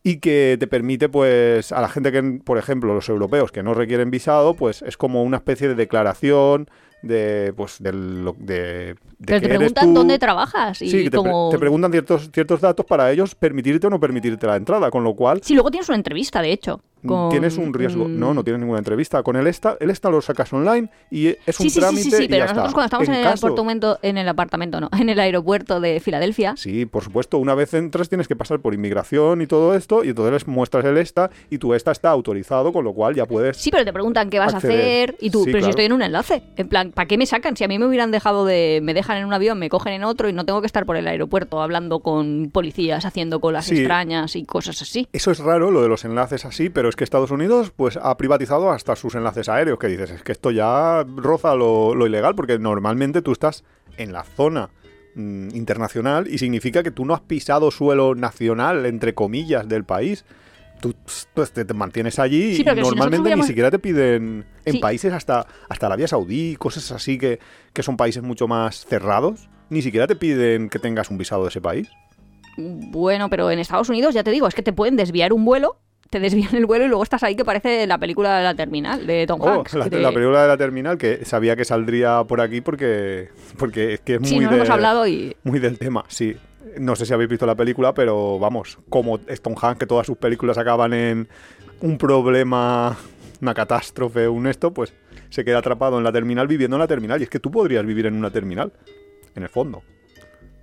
y 0.06 0.18
que 0.18 0.58
te 0.60 0.66
permite, 0.66 1.08
pues, 1.08 1.72
a 1.72 1.80
la 1.80 1.88
gente 1.88 2.12
que, 2.12 2.22
por 2.44 2.58
ejemplo, 2.58 2.94
los 2.94 3.08
europeos 3.08 3.50
que 3.50 3.62
no 3.62 3.72
requieren 3.72 4.10
visado, 4.10 4.52
pues 4.52 4.82
es 4.82 4.98
como 4.98 5.22
una 5.22 5.38
especie 5.38 5.66
de 5.66 5.74
declaración 5.74 6.68
de, 7.06 7.52
pues, 7.56 7.76
del, 7.82 8.24
lo- 8.24 8.34
de, 8.38 8.94
de 8.94 8.94
Pero 9.26 9.40
te 9.40 9.48
preguntan 9.48 9.88
tú. 9.88 9.94
dónde 9.94 10.18
trabajas 10.18 10.82
y 10.82 10.90
Sí, 10.90 10.96
que 10.98 11.04
te, 11.04 11.10
pre- 11.10 11.18
como... 11.18 11.48
te 11.50 11.58
preguntan 11.58 11.90
ciertos, 11.92 12.30
ciertos 12.32 12.60
datos 12.60 12.84
para 12.86 13.10
ellos 13.12 13.34
permitirte 13.34 13.86
o 13.86 13.90
no 13.90 14.00
permitirte 14.00 14.46
la 14.46 14.56
entrada, 14.56 14.90
con 14.90 15.04
lo 15.04 15.14
cual 15.14 15.40
Sí, 15.42 15.54
luego 15.54 15.70
tienes 15.70 15.88
una 15.88 15.96
entrevista, 15.96 16.40
de 16.42 16.52
hecho. 16.52 16.80
Con 17.06 17.30
tienes 17.30 17.56
un 17.58 17.72
riesgo. 17.74 18.08
No, 18.08 18.34
no 18.34 18.44
tienes 18.44 18.60
ninguna 18.60 18.78
entrevista. 18.78 19.22
Con 19.22 19.36
el 19.36 19.46
ESTA, 19.46 19.76
el 19.80 19.90
ESTA 19.90 20.10
lo 20.10 20.20
sacas 20.22 20.52
online 20.52 20.88
y 21.10 21.28
es 21.28 21.36
un 21.60 21.64
Sí, 21.64 21.64
sí, 21.64 21.70
sí, 21.70 21.80
trámite 21.80 22.02
sí, 22.04 22.10
sí, 22.10 22.22
y 22.24 22.28
pero 22.28 22.46
ya 22.46 22.52
nosotros 22.52 22.66
está. 22.68 22.74
cuando 22.74 22.84
estamos 22.86 23.08
en, 23.08 23.14
el 23.14 23.22
caso- 23.24 23.46
apartamento, 23.46 23.98
en 24.02 24.18
el 24.18 24.28
apartamento, 24.28 24.80
no, 24.80 24.88
en 24.98 25.08
el 25.08 25.20
aeropuerto 25.20 25.80
de 25.80 26.00
Filadelfia, 26.00 26.54
Sí, 26.56 26.86
por 26.86 27.02
supuesto. 27.04 27.38
Una 27.38 27.54
vez 27.54 27.74
entras 27.74 28.08
tienes 28.08 28.28
que 28.28 28.36
pasar 28.36 28.60
por 28.60 28.74
inmigración 28.74 29.40
y 29.42 29.46
todo 29.46 29.74
esto 29.74 30.04
y 30.04 30.08
entonces 30.10 30.32
les 30.32 30.46
muestras 30.46 30.84
el 30.84 30.96
ESTA 30.96 31.30
y 31.50 31.58
tu 31.58 31.74
ESTA 31.74 31.92
está 31.92 32.10
autorizado, 32.10 32.72
con 32.72 32.84
lo 32.84 32.92
cual 32.92 33.14
ya 33.14 33.26
puedes... 33.26 33.56
sí, 33.56 33.70
pero 33.70 33.84
te 33.84 33.92
preguntan 33.92 34.30
qué 34.30 34.38
vas 34.38 34.54
acceder. 34.54 34.76
a 34.78 34.82
hacer 35.12 35.16
y 35.20 35.30
tú, 35.30 35.44
Sí, 35.44 35.52
pero 35.52 35.64
si 35.64 35.70
estoy 35.70 35.84
en 35.86 35.92
un 35.92 36.02
enlace, 36.02 36.42
en 36.56 36.68
plan, 36.68 36.90
¿para 36.92 37.06
qué 37.06 37.18
me 37.18 37.26
sacan? 37.26 37.56
Si 37.56 37.64
a 37.64 37.68
mí 37.68 37.78
me 37.78 37.86
hubieran 37.86 38.10
dejado 38.10 38.44
de, 38.44 38.80
me 38.82 38.94
dejan 38.94 39.18
en 39.18 39.26
un 39.26 39.32
avión, 39.32 39.58
me 39.58 39.68
cogen 39.68 39.92
en 39.92 40.04
otro 40.04 40.28
y 40.28 40.32
no 40.32 40.44
tengo 40.44 40.60
que 40.60 40.66
estar 40.66 40.86
por 40.86 40.96
el 40.96 41.06
aeropuerto 41.06 41.60
hablando 41.60 42.00
con 42.00 42.50
policías, 42.52 43.04
haciendo 43.04 43.40
colas 43.40 43.66
Sí. 43.66 43.76
extrañas 43.78 44.36
y 44.36 44.44
cosas 44.44 44.80
así. 44.82 45.08
Eso 45.12 45.30
es 45.30 45.38
raro, 45.38 45.70
lo 45.70 45.82
de 45.82 45.88
los 45.88 46.04
enlaces 46.04 46.44
así, 46.44 46.68
pero 46.70 46.88
que 46.96 47.04
Estados 47.04 47.30
Unidos 47.30 47.72
pues 47.74 47.96
ha 48.00 48.16
privatizado 48.16 48.70
hasta 48.70 48.96
sus 48.96 49.14
enlaces 49.14 49.48
aéreos, 49.48 49.78
que 49.78 49.88
dices, 49.88 50.10
es 50.10 50.22
que 50.22 50.32
esto 50.32 50.50
ya 50.50 51.04
roza 51.16 51.54
lo, 51.54 51.94
lo 51.94 52.06
ilegal, 52.06 52.34
porque 52.34 52.58
normalmente 52.58 53.22
tú 53.22 53.32
estás 53.32 53.64
en 53.96 54.12
la 54.12 54.24
zona 54.24 54.70
mm, 55.14 55.48
internacional 55.54 56.26
y 56.28 56.38
significa 56.38 56.82
que 56.82 56.90
tú 56.90 57.04
no 57.04 57.14
has 57.14 57.20
pisado 57.20 57.70
suelo 57.70 58.14
nacional, 58.14 58.86
entre 58.86 59.14
comillas, 59.14 59.68
del 59.68 59.84
país. 59.84 60.24
Tú 60.80 60.94
pues, 61.34 61.52
te, 61.52 61.64
te 61.64 61.72
mantienes 61.74 62.18
allí 62.18 62.56
Sí, 62.56 62.62
y 62.62 62.64
si 62.64 62.64
normalmente 62.64 63.20
hubiéramos- 63.20 63.44
ni 63.44 63.48
siquiera 63.48 63.70
te 63.70 63.78
piden 63.78 64.44
en 64.64 64.72
Sí. 64.74 64.78
países 64.80 65.12
hasta, 65.12 65.46
hasta 65.68 65.86
Arabia 65.86 66.08
Saudí, 66.08 66.56
cosas 66.56 66.90
así 66.92 67.16
que, 67.16 67.38
que 67.72 67.82
son 67.82 67.96
países 67.96 68.22
mucho 68.22 68.48
más 68.48 68.84
cerrados. 68.86 69.48
Ni 69.70 69.80
siquiera 69.80 70.06
te 70.06 70.16
piden 70.16 70.68
que 70.68 70.78
tengas 70.78 71.10
un 71.10 71.16
visado 71.16 71.42
de 71.44 71.48
ese 71.48 71.60
país. 71.60 71.88
Bueno, 72.56 73.30
pero 73.30 73.50
en 73.50 73.58
Estados 73.58 73.88
Unidos, 73.88 74.14
ya 74.14 74.22
te 74.22 74.30
digo, 74.30 74.46
es 74.46 74.54
que 74.54 74.62
te 74.62 74.72
pueden 74.72 74.96
desviar 74.96 75.32
un 75.32 75.44
vuelo, 75.44 75.78
te 76.14 76.20
desvían 76.20 76.54
el 76.54 76.64
vuelo 76.64 76.84
y 76.84 76.88
luego 76.88 77.02
estás 77.02 77.24
ahí 77.24 77.34
que 77.34 77.44
parece 77.44 77.88
la 77.88 77.98
película 77.98 78.38
de 78.38 78.44
la 78.44 78.54
terminal 78.54 79.04
de 79.04 79.26
Tom 79.26 79.40
Oh, 79.40 79.48
Hanks. 79.48 79.74
la, 79.74 79.84
película 80.12 80.42
de 80.42 80.48
la 80.48 80.56
terminal 80.56 80.96
que 80.96 81.24
sabía 81.24 81.56
que 81.56 81.64
saldría 81.64 82.22
por 82.22 82.40
aquí 82.40 82.60
porque, 82.60 83.30
porque 83.58 83.94
es 83.94 84.00
que 84.00 84.14
es 84.14 84.20
Sí, 84.28 84.36
muy, 84.36 84.44
no 84.44 84.50
de- 84.52 84.56
hemos 84.58 84.70
hablado 84.70 85.08
y... 85.08 85.34
muy 85.42 85.58
del 85.58 85.76
tema, 85.76 86.04
sí. 86.06 86.36
No 86.78 86.94
sé 86.94 87.04
si 87.04 87.12
habéis 87.12 87.28
visto 87.30 87.46
la 87.46 87.56
película, 87.56 87.92
pero 87.94 88.38
vamos, 88.38 88.78
como 88.88 89.18
Tom 89.18 89.54
Hanks, 89.60 89.80
que 89.80 89.86
todas 89.86 90.06
sus 90.06 90.16
películas 90.16 90.56
acaban 90.56 90.92
en 90.92 91.26
un 91.80 91.98
problema, 91.98 92.96
una 93.42 93.54
catástrofe, 93.54 94.28
un 94.28 94.46
esto, 94.46 94.72
pues 94.72 94.92
se 95.30 95.44
queda 95.44 95.58
atrapado 95.58 95.98
en 95.98 96.04
la 96.04 96.12
terminal 96.12 96.46
viviendo 96.46 96.76
en 96.76 96.80
la 96.80 96.86
terminal. 96.88 97.20
Y 97.20 97.24
es 97.24 97.30
que 97.30 97.40
tú 97.40 97.50
podrías 97.50 97.84
vivir 97.84 98.06
en 98.06 98.14
una 98.14 98.30
terminal, 98.30 98.72
en 99.34 99.42
el 99.42 99.48
fondo. 99.48 99.82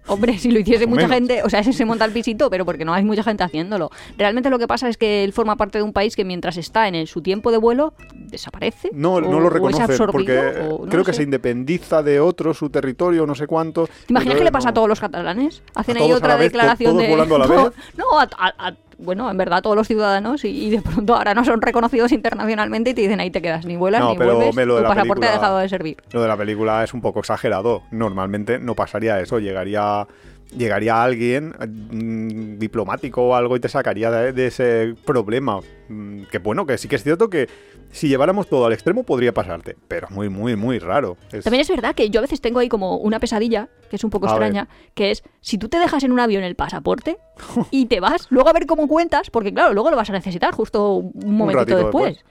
Hombre, 0.07 0.37
si 0.39 0.51
lo 0.51 0.59
hiciese 0.59 0.87
mucha 0.87 1.07
menos. 1.07 1.15
gente, 1.15 1.43
o 1.43 1.49
sea, 1.49 1.59
ese 1.59 1.73
se 1.73 1.85
monta 1.85 2.05
el 2.05 2.11
pisito, 2.11 2.49
pero 2.49 2.65
porque 2.65 2.85
no 2.85 2.93
hay 2.93 3.03
mucha 3.03 3.23
gente 3.23 3.43
haciéndolo. 3.43 3.89
Realmente 4.17 4.49
lo 4.49 4.59
que 4.59 4.67
pasa 4.67 4.89
es 4.89 4.97
que 4.97 5.23
él 5.23 5.31
forma 5.33 5.55
parte 5.57 5.77
de 5.77 5.83
un 5.83 5.93
país 5.93 6.15
que 6.15 6.25
mientras 6.25 6.57
está 6.57 6.87
en 6.87 6.95
el- 6.95 7.07
su 7.07 7.21
tiempo 7.21 7.51
de 7.51 7.57
vuelo, 7.57 7.93
desaparece. 8.15 8.89
No, 8.93 9.13
o- 9.15 9.21
no 9.21 9.39
lo 9.39 9.49
absorbido, 9.83 10.11
porque 10.11 10.39
o 10.69 10.85
no 10.85 10.89
creo 10.91 11.03
que 11.03 11.13
sé. 11.13 11.17
se 11.17 11.23
independiza 11.23 12.03
de 12.03 12.19
otro, 12.19 12.53
su 12.53 12.69
territorio, 12.69 13.25
no 13.25 13.35
sé 13.35 13.47
cuánto. 13.47 13.87
¿Te 13.87 13.91
imaginas 14.13 14.37
que 14.37 14.43
le 14.43 14.51
pasa 14.51 14.65
no- 14.67 14.71
a 14.71 14.73
todos 14.73 14.87
los 14.89 14.99
catalanes? 14.99 15.61
Hacen 15.75 15.97
¿A 15.97 15.99
ahí 16.01 16.11
otra 16.11 16.29
la 16.29 16.35
vez, 16.35 16.51
declaración 16.51 16.91
todos 16.91 17.03
de. 17.03 17.09
volando 17.09 17.35
a 17.35 17.39
la 17.39 17.47
no, 17.47 17.63
vez? 17.65 17.73
no, 17.97 18.19
a- 18.19 18.29
a- 18.37 18.67
a- 18.69 18.75
bueno, 19.01 19.29
en 19.29 19.37
verdad 19.37 19.61
todos 19.61 19.75
los 19.75 19.87
ciudadanos 19.87 20.45
y, 20.45 20.49
y 20.49 20.69
de 20.69 20.81
pronto 20.81 21.15
ahora 21.15 21.33
no 21.33 21.43
son 21.43 21.61
reconocidos 21.61 22.11
internacionalmente 22.11 22.91
y 22.91 22.93
te 22.93 23.01
dicen 23.01 23.19
ahí 23.19 23.31
te 23.31 23.41
quedas, 23.41 23.65
ni 23.65 23.75
vuelas 23.75 24.01
No, 24.01 24.11
ni 24.11 24.17
pero 24.17 24.35
vuelves, 24.35 24.55
me 24.55 24.65
lo 24.65 24.75
de 24.75 24.81
tu 24.81 24.87
la 24.87 24.95
pasaporte 24.95 25.27
ha 25.27 25.31
dejado 25.31 25.57
de 25.57 25.69
servir. 25.69 25.97
Lo 26.11 26.21
de 26.21 26.27
la 26.27 26.37
película 26.37 26.83
es 26.83 26.93
un 26.93 27.01
poco 27.01 27.19
exagerado. 27.19 27.83
Normalmente 27.91 28.59
no 28.59 28.75
pasaría 28.75 29.19
eso. 29.19 29.39
Llegaría, 29.39 30.07
llegaría 30.55 31.01
alguien 31.03 31.49
mm, 31.59 32.57
diplomático 32.59 33.23
o 33.23 33.35
algo 33.35 33.55
y 33.55 33.59
te 33.59 33.69
sacaría 33.69 34.11
de, 34.11 34.33
de 34.33 34.47
ese 34.47 34.95
problema. 35.05 35.59
Mm, 35.89 36.23
que 36.31 36.39
bueno, 36.39 36.65
que 36.65 36.77
sí 36.77 36.87
que 36.87 36.95
es 36.95 37.03
cierto 37.03 37.29
que 37.29 37.47
si 37.91 38.07
lleváramos 38.07 38.47
todo 38.47 38.65
al 38.65 38.73
extremo 38.73 39.03
podría 39.03 39.33
pasarte. 39.33 39.75
Pero 39.87 40.07
es 40.07 40.11
muy, 40.13 40.29
muy, 40.29 40.55
muy 40.55 40.79
raro. 40.79 41.17
Es- 41.31 41.43
También 41.43 41.61
es 41.61 41.69
verdad 41.69 41.93
que 41.95 42.09
yo 42.09 42.19
a 42.19 42.21
veces 42.21 42.39
tengo 42.41 42.59
ahí 42.59 42.69
como 42.69 42.97
una 42.97 43.19
pesadilla, 43.19 43.69
que 43.89 43.95
es 43.97 44.03
un 44.03 44.09
poco 44.09 44.27
A 44.27 44.33
ver. 44.33 44.43
extraña, 44.43 44.69
que 44.93 45.11
es 45.11 45.23
si 45.41 45.57
tú 45.57 45.67
te 45.69 45.77
dejas 45.79 46.03
en 46.03 46.11
un 46.11 46.19
avión 46.19 46.43
el 46.43 46.55
pasaporte 46.55 47.17
y 47.71 47.87
te 47.87 47.99
vas, 47.99 48.27
luego 48.29 48.49
a 48.49 48.53
ver 48.53 48.65
cómo 48.65 48.87
cuentas, 48.87 49.29
porque 49.29 49.53
claro, 49.53 49.73
luego 49.73 49.89
lo 49.89 49.97
vas 49.97 50.09
a 50.09 50.13
necesitar 50.13 50.53
justo 50.53 50.95
un 50.95 51.35
momentito 51.35 51.77
después. 51.77 52.23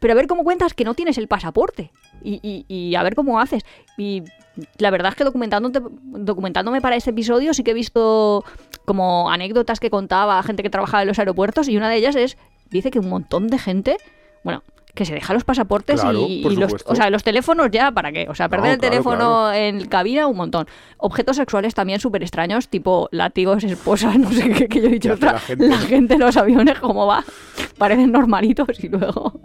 Pero 0.00 0.12
a 0.12 0.16
ver 0.16 0.28
cómo 0.28 0.44
cuentas 0.44 0.74
que 0.74 0.84
no 0.84 0.94
tienes 0.94 1.18
el 1.18 1.26
pasaporte 1.26 1.90
y, 2.22 2.40
y- 2.42 2.64
y 2.68 2.94
a 2.94 3.02
ver 3.02 3.14
cómo 3.14 3.40
haces. 3.40 3.64
Y 3.96 4.22
la 4.78 4.90
verdad 4.90 5.10
es 5.10 5.16
que 5.16 5.24
documentándote, 5.24 5.80
documentándome 6.02 6.80
para 6.80 6.96
este 6.96 7.10
episodio 7.10 7.54
sí 7.54 7.62
que 7.62 7.70
he 7.72 7.74
visto 7.74 8.44
como 8.84 9.30
anécdotas 9.30 9.80
que 9.80 9.90
contaba 9.90 10.42
gente 10.42 10.62
que 10.62 10.70
trabajaba 10.70 11.02
en 11.02 11.08
los 11.08 11.18
aeropuertos 11.18 11.68
y 11.68 11.76
una 11.76 11.88
de 11.88 11.96
ellas 11.96 12.16
es, 12.16 12.36
dice 12.70 12.90
que 12.90 12.98
un 12.98 13.08
montón 13.08 13.48
de 13.48 13.58
gente, 13.58 13.96
bueno, 14.42 14.62
que 14.94 15.04
se 15.04 15.14
deja 15.14 15.32
los 15.32 15.44
pasaportes 15.44 16.00
Claro, 16.00 16.18
y, 16.26 16.44
y 16.44 16.56
los, 16.56 16.74
o 16.84 16.94
sea, 16.96 17.08
los 17.08 17.22
teléfonos 17.22 17.70
ya, 17.70 17.92
¿para 17.92 18.10
qué? 18.10 18.26
O 18.28 18.34
sea, 18.34 18.48
perder 18.48 18.66
No, 18.66 18.72
el 18.72 18.78
claro, 18.80 18.90
teléfono 18.92 19.16
claro. 19.18 19.52
en 19.52 19.86
cabina, 19.86 20.26
un 20.26 20.36
montón. 20.36 20.66
Objetos 20.96 21.36
sexuales 21.36 21.74
también 21.74 22.00
súper 22.00 22.22
extraños, 22.22 22.66
tipo 22.68 23.08
látigos, 23.12 23.62
esposas, 23.62 24.16
no 24.18 24.32
sé 24.32 24.50
qué, 24.50 24.66
que 24.68 24.80
yo 24.80 24.86
he 24.88 24.90
dicho. 24.90 25.14
Que 25.16 25.24
la 25.26 25.32
"Ostras, 25.34 25.44
gente- 25.44 25.68
la 25.68 25.78
gente 25.78 26.14
en 26.14 26.20
los 26.20 26.36
aviones, 26.36 26.80
¿cómo 26.80 27.06
va? 27.06 27.24
Parecen 27.76 28.10
normalitos 28.10 28.82
y 28.82 28.88
luego... 28.88 29.40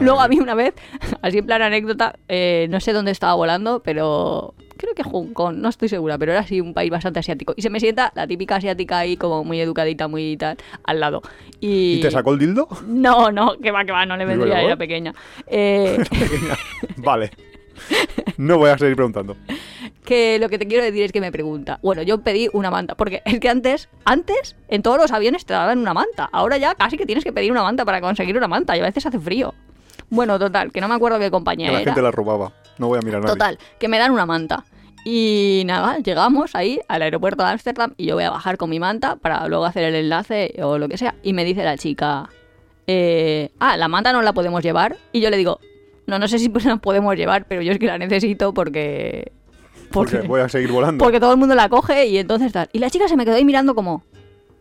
Luego 0.00 0.20
a 0.20 0.28
mí 0.28 0.38
una 0.40 0.54
vez, 0.54 0.74
así 1.22 1.38
en 1.38 1.46
plan 1.46 1.62
anécdota, 1.62 2.16
eh, 2.28 2.66
no 2.70 2.80
sé 2.80 2.92
dónde 2.92 3.10
estaba 3.10 3.34
volando, 3.34 3.80
pero 3.82 4.54
creo 4.76 4.94
que 4.94 5.02
Hong 5.02 5.32
Kong, 5.32 5.56
no 5.56 5.68
estoy 5.68 5.88
segura, 5.88 6.18
pero 6.18 6.32
era 6.32 6.40
así 6.42 6.60
un 6.60 6.74
país 6.74 6.90
bastante 6.90 7.20
asiático. 7.20 7.54
Y 7.56 7.62
se 7.62 7.70
me 7.70 7.80
sienta 7.80 8.12
la 8.14 8.26
típica 8.26 8.56
asiática 8.56 8.98
ahí 8.98 9.16
como 9.16 9.44
muy 9.44 9.60
educadita, 9.60 10.08
muy 10.08 10.36
tal, 10.36 10.56
al 10.84 11.00
lado. 11.00 11.22
Y, 11.60 11.94
¿Y 11.94 12.00
te 12.00 12.10
sacó 12.10 12.32
el 12.32 12.38
dildo? 12.38 12.68
No, 12.86 13.30
no, 13.30 13.56
que 13.58 13.70
va, 13.70 13.84
que 13.84 13.92
va, 13.92 14.04
no 14.04 14.16
le 14.16 14.24
¿Y 14.24 14.26
vendría, 14.26 14.54
luego? 14.54 14.68
era 14.68 14.76
pequeña. 14.76 15.14
Eh, 15.46 15.98
vale. 16.96 17.30
No 18.36 18.58
voy 18.58 18.70
a 18.70 18.78
seguir 18.78 18.96
preguntando. 18.96 19.36
que 20.04 20.38
lo 20.40 20.48
que 20.48 20.58
te 20.58 20.66
quiero 20.66 20.82
decir 20.84 21.02
es 21.04 21.12
que 21.12 21.20
me 21.20 21.30
pregunta. 21.32 21.78
Bueno, 21.82 22.02
yo 22.02 22.20
pedí 22.22 22.48
una 22.52 22.70
manta, 22.70 22.94
porque 22.96 23.22
es 23.24 23.38
que 23.40 23.48
antes, 23.48 23.88
antes, 24.04 24.56
en 24.68 24.82
todos 24.82 24.98
los 24.98 25.12
aviones 25.12 25.46
te 25.46 25.52
daban 25.54 25.78
una 25.78 25.94
manta. 25.94 26.28
Ahora 26.32 26.56
ya 26.56 26.74
casi 26.74 26.96
que 26.96 27.06
tienes 27.06 27.24
que 27.24 27.32
pedir 27.32 27.52
una 27.52 27.62
manta 27.62 27.84
para 27.84 28.00
conseguir 28.00 28.36
una 28.36 28.48
manta 28.48 28.76
y 28.76 28.80
a 28.80 28.82
veces 28.82 29.06
hace 29.06 29.18
frío. 29.18 29.54
Bueno, 30.10 30.38
total, 30.38 30.72
que 30.72 30.80
no 30.80 30.88
me 30.88 30.94
acuerdo 30.94 31.18
qué 31.18 31.30
compañía 31.30 31.68
Que 31.68 31.72
la 31.74 31.80
era. 31.80 31.92
gente 31.92 32.02
la 32.02 32.10
robaba. 32.10 32.52
No 32.78 32.88
voy 32.88 32.98
a 32.98 33.02
mirar 33.02 33.18
a 33.20 33.24
nadie. 33.24 33.32
Total, 33.34 33.58
que 33.78 33.88
me 33.88 33.98
dan 33.98 34.10
una 34.12 34.26
manta. 34.26 34.64
Y 35.06 35.62
nada, 35.66 35.98
llegamos 35.98 36.54
ahí 36.54 36.80
al 36.88 37.02
aeropuerto 37.02 37.42
de 37.44 37.50
Ámsterdam 37.50 37.94
y 37.96 38.06
yo 38.06 38.14
voy 38.14 38.24
a 38.24 38.30
bajar 38.30 38.56
con 38.56 38.70
mi 38.70 38.80
manta 38.80 39.16
para 39.16 39.46
luego 39.48 39.64
hacer 39.64 39.84
el 39.84 39.94
enlace 39.94 40.54
o 40.62 40.78
lo 40.78 40.88
que 40.88 40.98
sea. 40.98 41.14
Y 41.22 41.32
me 41.34 41.44
dice 41.44 41.62
la 41.62 41.76
chica, 41.76 42.28
eh, 42.86 43.50
ah, 43.60 43.76
la 43.76 43.88
manta 43.88 44.12
no 44.12 44.22
la 44.22 44.32
podemos 44.32 44.62
llevar. 44.62 44.96
Y 45.12 45.20
yo 45.20 45.30
le 45.30 45.36
digo, 45.36 45.60
no, 46.06 46.18
no 46.18 46.28
sé 46.28 46.38
si 46.38 46.48
la 46.64 46.76
podemos 46.76 47.16
llevar, 47.16 47.46
pero 47.46 47.62
yo 47.62 47.72
es 47.72 47.78
que 47.78 47.86
la 47.86 47.98
necesito 47.98 48.52
porque... 48.54 49.32
Porque 49.90 50.22
voy 50.22 50.40
a 50.40 50.48
seguir 50.48 50.72
volando. 50.72 51.02
porque 51.02 51.20
todo 51.20 51.32
el 51.32 51.38
mundo 51.38 51.54
la 51.54 51.68
coge 51.68 52.06
y 52.06 52.18
entonces 52.18 52.52
tal. 52.52 52.68
Y 52.72 52.80
la 52.80 52.90
chica 52.90 53.06
se 53.06 53.16
me 53.16 53.24
quedó 53.24 53.36
ahí 53.36 53.44
mirando 53.44 53.74
como... 53.74 54.02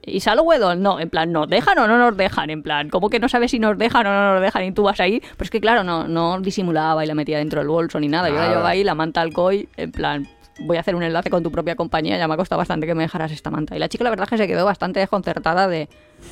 ¿Y 0.05 0.19
Salowedon? 0.19 0.81
No, 0.81 0.99
en 0.99 1.09
plan, 1.09 1.31
¿nos 1.31 1.47
dejan 1.47 1.79
o 1.79 1.87
no 1.87 1.97
nos 1.97 2.17
dejan? 2.17 2.49
En 2.49 2.61
plan, 2.61 2.89
¿cómo 2.89 3.09
que 3.09 3.19
no 3.19 3.29
sabes 3.29 3.51
si 3.51 3.57
nos 3.57 3.77
dejan 3.77 4.05
o 4.05 4.09
no 4.11 4.33
nos 4.33 4.41
dejan? 4.41 4.65
Y 4.65 4.73
tú 4.73 4.83
vas 4.83 4.99
ahí. 4.99 5.21
Pero 5.21 5.43
es 5.45 5.49
que, 5.49 5.61
claro, 5.61 5.85
no, 5.85 6.09
no 6.09 6.41
disimulaba 6.41 7.05
y 7.05 7.07
la 7.07 7.15
metía 7.15 7.37
dentro 7.37 7.61
del 7.61 7.69
bolso 7.69 8.01
ni 8.01 8.09
nada. 8.09 8.27
Yo 8.29 8.35
la 8.35 8.49
llevaba 8.49 8.69
ahí, 8.69 8.83
la 8.83 8.95
manta 8.95 9.21
al 9.21 9.31
COI, 9.31 9.69
en 9.77 9.91
plan, 9.93 10.27
voy 10.59 10.77
a 10.77 10.81
hacer 10.81 10.95
un 10.95 11.03
enlace 11.03 11.29
con 11.29 11.41
tu 11.41 11.51
propia 11.51 11.75
compañía. 11.75 12.17
Ya 12.17 12.27
me 12.27 12.33
ha 12.33 12.37
costado 12.37 12.57
bastante 12.57 12.85
que 12.85 12.95
me 12.95 13.03
dejaras 13.03 13.31
esta 13.31 13.49
manta. 13.49 13.75
Y 13.75 13.79
la 13.79 13.87
chica, 13.87 14.03
la 14.03 14.09
verdad, 14.09 14.25
es 14.25 14.29
que 14.29 14.37
se 14.37 14.47
quedó 14.47 14.65
bastante 14.65 14.99
desconcertada 14.99 15.69
de, 15.69 15.87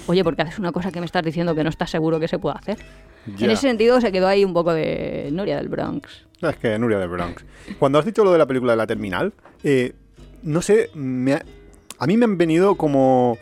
oye, 0.07 0.23
¿por 0.23 0.35
qué 0.35 0.41
haces 0.41 0.59
una 0.59 0.73
cosa 0.73 0.91
que 0.91 0.99
me 0.99 1.05
estás 1.05 1.23
diciendo 1.23 1.55
que 1.55 1.63
no 1.63 1.69
estás 1.69 1.89
seguro 1.89 2.19
que 2.19 2.27
se 2.27 2.39
pueda 2.39 2.55
hacer? 2.55 2.77
Ya. 3.37 3.45
En 3.45 3.51
ese 3.51 3.61
sentido, 3.61 4.01
se 4.01 4.11
quedó 4.11 4.27
ahí 4.27 4.43
un 4.43 4.53
poco 4.53 4.73
de 4.73 5.29
Nuria 5.31 5.57
del 5.57 5.69
Bronx. 5.69 6.25
Es 6.41 6.55
que 6.57 6.77
Nuria 6.79 6.97
de 6.99 7.07
Bronx. 7.07 7.45
Cuando 7.79 7.99
has 7.99 8.05
dicho 8.05 8.23
lo 8.23 8.31
de 8.31 8.37
la 8.39 8.47
película 8.47 8.73
de 8.73 8.77
la 8.77 8.87
terminal, 8.87 9.33
eh, 9.63 9.93
no 10.43 10.61
sé, 10.61 10.89
me 10.95 11.33
ha- 11.33 11.45
a 11.99 12.07
mí 12.07 12.17
me 12.17 12.25
han 12.25 12.37
venido 12.37 12.75
como 12.75 13.37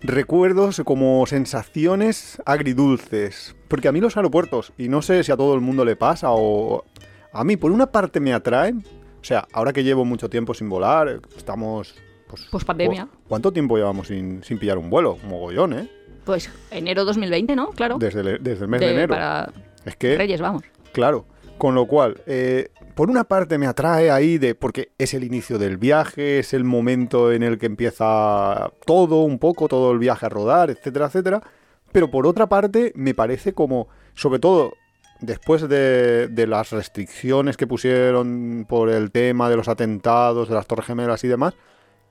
recuerdos, 0.00 0.80
como 0.84 1.24
sensaciones 1.26 2.40
agridulces. 2.46 3.54
Porque 3.68 3.88
a 3.88 3.92
mí 3.92 4.00
los 4.00 4.16
aeropuertos, 4.16 4.72
y 4.78 4.88
no 4.88 5.02
sé 5.02 5.22
si 5.24 5.30
a 5.32 5.36
todo 5.36 5.54
el 5.54 5.60
mundo 5.60 5.84
le 5.84 5.96
pasa 5.96 6.28
o... 6.30 6.84
A 7.32 7.44
mí, 7.44 7.56
por 7.56 7.70
una 7.70 7.86
parte, 7.92 8.18
me 8.18 8.32
atraen. 8.32 8.84
O 9.20 9.24
sea, 9.24 9.46
ahora 9.52 9.72
que 9.72 9.84
llevo 9.84 10.04
mucho 10.04 10.28
tiempo 10.28 10.54
sin 10.54 10.68
volar, 10.68 11.20
estamos... 11.36 11.94
Pues, 12.26 12.46
Pues 12.50 12.64
pandemia. 12.64 13.06
¿cu- 13.06 13.18
¿Cuánto 13.28 13.52
tiempo 13.52 13.76
llevamos 13.76 14.08
sin, 14.08 14.42
sin 14.42 14.58
pillar 14.58 14.78
un 14.78 14.88
vuelo? 14.90 15.18
Un 15.22 15.28
mogollón, 15.28 15.72
¿eh? 15.74 15.90
Pues 16.30 16.48
enero 16.70 17.04
2020, 17.04 17.56
¿no? 17.56 17.70
Claro. 17.70 17.96
Desde 17.98 18.20
el, 18.20 18.38
desde 18.40 18.62
el 18.62 18.68
mes 18.68 18.78
De- 18.78 18.86
de 18.86 18.92
enero. 18.92 19.14
Para 19.14 19.50
Es 19.84 19.96
que... 19.96 20.16
Reyes, 20.16 20.40
vamos. 20.40 20.62
Claro, 20.92 21.26
con 21.58 21.74
lo 21.74 21.86
cual, 21.86 22.20
eh, 22.26 22.68
por 22.94 23.10
una 23.10 23.24
parte 23.24 23.58
me 23.58 23.66
atrae 23.66 24.12
ahí 24.12 24.38
de 24.38 24.54
porque 24.54 24.92
es 24.96 25.12
el 25.12 25.24
inicio 25.24 25.58
del 25.58 25.76
viaje, 25.76 26.38
es 26.38 26.54
el 26.54 26.62
momento 26.62 27.32
en 27.32 27.42
el 27.42 27.58
que 27.58 27.66
empieza 27.66 28.70
todo 28.86 29.22
un 29.24 29.40
poco, 29.40 29.66
todo 29.66 29.90
el 29.90 29.98
viaje 29.98 30.26
a 30.26 30.28
rodar, 30.28 30.70
etcétera, 30.70 31.06
etcétera. 31.06 31.42
Pero 31.90 32.12
por 32.12 32.28
otra 32.28 32.48
parte 32.48 32.92
me 32.94 33.12
parece 33.12 33.52
como, 33.52 33.88
sobre 34.14 34.38
todo 34.38 34.74
después 35.18 35.68
de, 35.68 36.28
de 36.28 36.46
las 36.46 36.70
restricciones 36.70 37.56
que 37.56 37.66
pusieron 37.66 38.66
por 38.68 38.88
el 38.88 39.10
tema 39.10 39.50
de 39.50 39.56
los 39.56 39.66
atentados, 39.68 40.48
de 40.48 40.54
las 40.54 40.68
Torres 40.68 40.86
Gemelas 40.86 41.24
y 41.24 41.28
demás, 41.28 41.54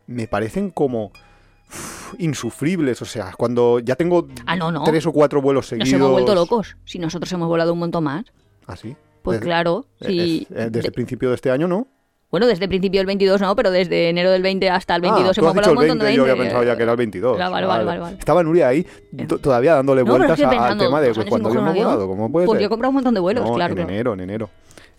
me 0.08 0.28
parecen 0.28 0.72
como 0.72 1.14
uf, 1.70 2.14
insufribles. 2.20 3.02
O 3.02 3.06
sea, 3.06 3.34
cuando 3.38 3.80
ya 3.80 3.96
tengo 3.96 4.28
Ah, 4.46 4.56
no, 4.56 4.72
no. 4.72 4.84
tres 4.84 5.06
o 5.06 5.12
cuatro 5.12 5.42
vuelos 5.42 5.64
Nos 5.64 5.70
seguidos. 5.70 5.94
hemos 5.94 6.12
vuelto 6.12 6.36
locos. 6.36 6.76
Si 6.86 7.00
nosotros 7.00 7.32
hemos 7.34 7.48
volado 7.48 7.74
un 7.74 7.80
montón 7.80 8.04
más. 8.04 8.26
Así. 8.68 8.96
Pues 9.22 9.40
claro, 9.42 9.86
sí. 10.02 10.48
Eh, 10.50 10.56
desde 10.56 10.70
De- 10.82 10.88
el 10.88 10.94
principio 10.94 11.30
de 11.30 11.36
este 11.36 11.52
año, 11.52 11.68
¿no? 11.68 11.88
bueno, 12.32 12.46
desde 12.46 12.66
el 12.66 12.70
principio 12.70 13.00
del 13.00 13.08
22 13.08 13.42
no, 13.42 13.56
pero 13.56 13.72
desde 13.72 14.08
enero 14.10 14.30
del 14.30 14.44
20 14.44 14.70
hasta 14.70 14.96
el 14.96 15.02
22 15.02 15.36
ah, 15.36 15.42
hemos 15.42 15.54
dicho 15.56 15.70
un 15.72 15.76
montón 15.76 15.98
20, 15.98 16.06
de 16.06 16.14
yo 16.16 16.24
20. 16.26 16.32
había 16.32 16.44
pensado 16.44 16.64
ya 16.64 16.78
que 16.78 16.84
era 16.84 16.92
el 16.92 16.98
22. 17.00 17.38
Vale, 17.40 17.52
vale, 17.52 17.66
vale, 17.68 17.86
vale, 17.86 18.00
vale. 18.00 18.18
Estaba 18.20 18.44
Nuria 18.44 18.68
ahí 18.68 18.86
to- 19.28 19.40
todavía 19.40 19.74
dándole 19.74 20.04
No, 20.04 20.12
vueltas 20.12 20.40
al 20.40 20.50
pensando, 20.50 20.86
tema 20.86 21.02
de 21.02 21.08
¿tú 21.10 21.14
sales 21.16 21.30
cuando 21.30 21.50
un 21.50 21.56
volado. 21.74 22.08
¿Cómo 22.08 22.32
puede 22.32 22.46
Pues 22.46 22.58
ser? 22.58 22.62
yo 22.62 22.66
he 22.68 22.70
comprado 22.70 22.90
un 22.92 22.96
montón 22.96 23.14
de 23.16 23.20
vuelos, 23.20 23.44
No, 23.46 23.54
claro. 23.56 23.72
en 23.72 23.76
claro. 23.78 23.90
enero, 23.92 24.14
en 24.14 24.20
enero. 24.20 24.50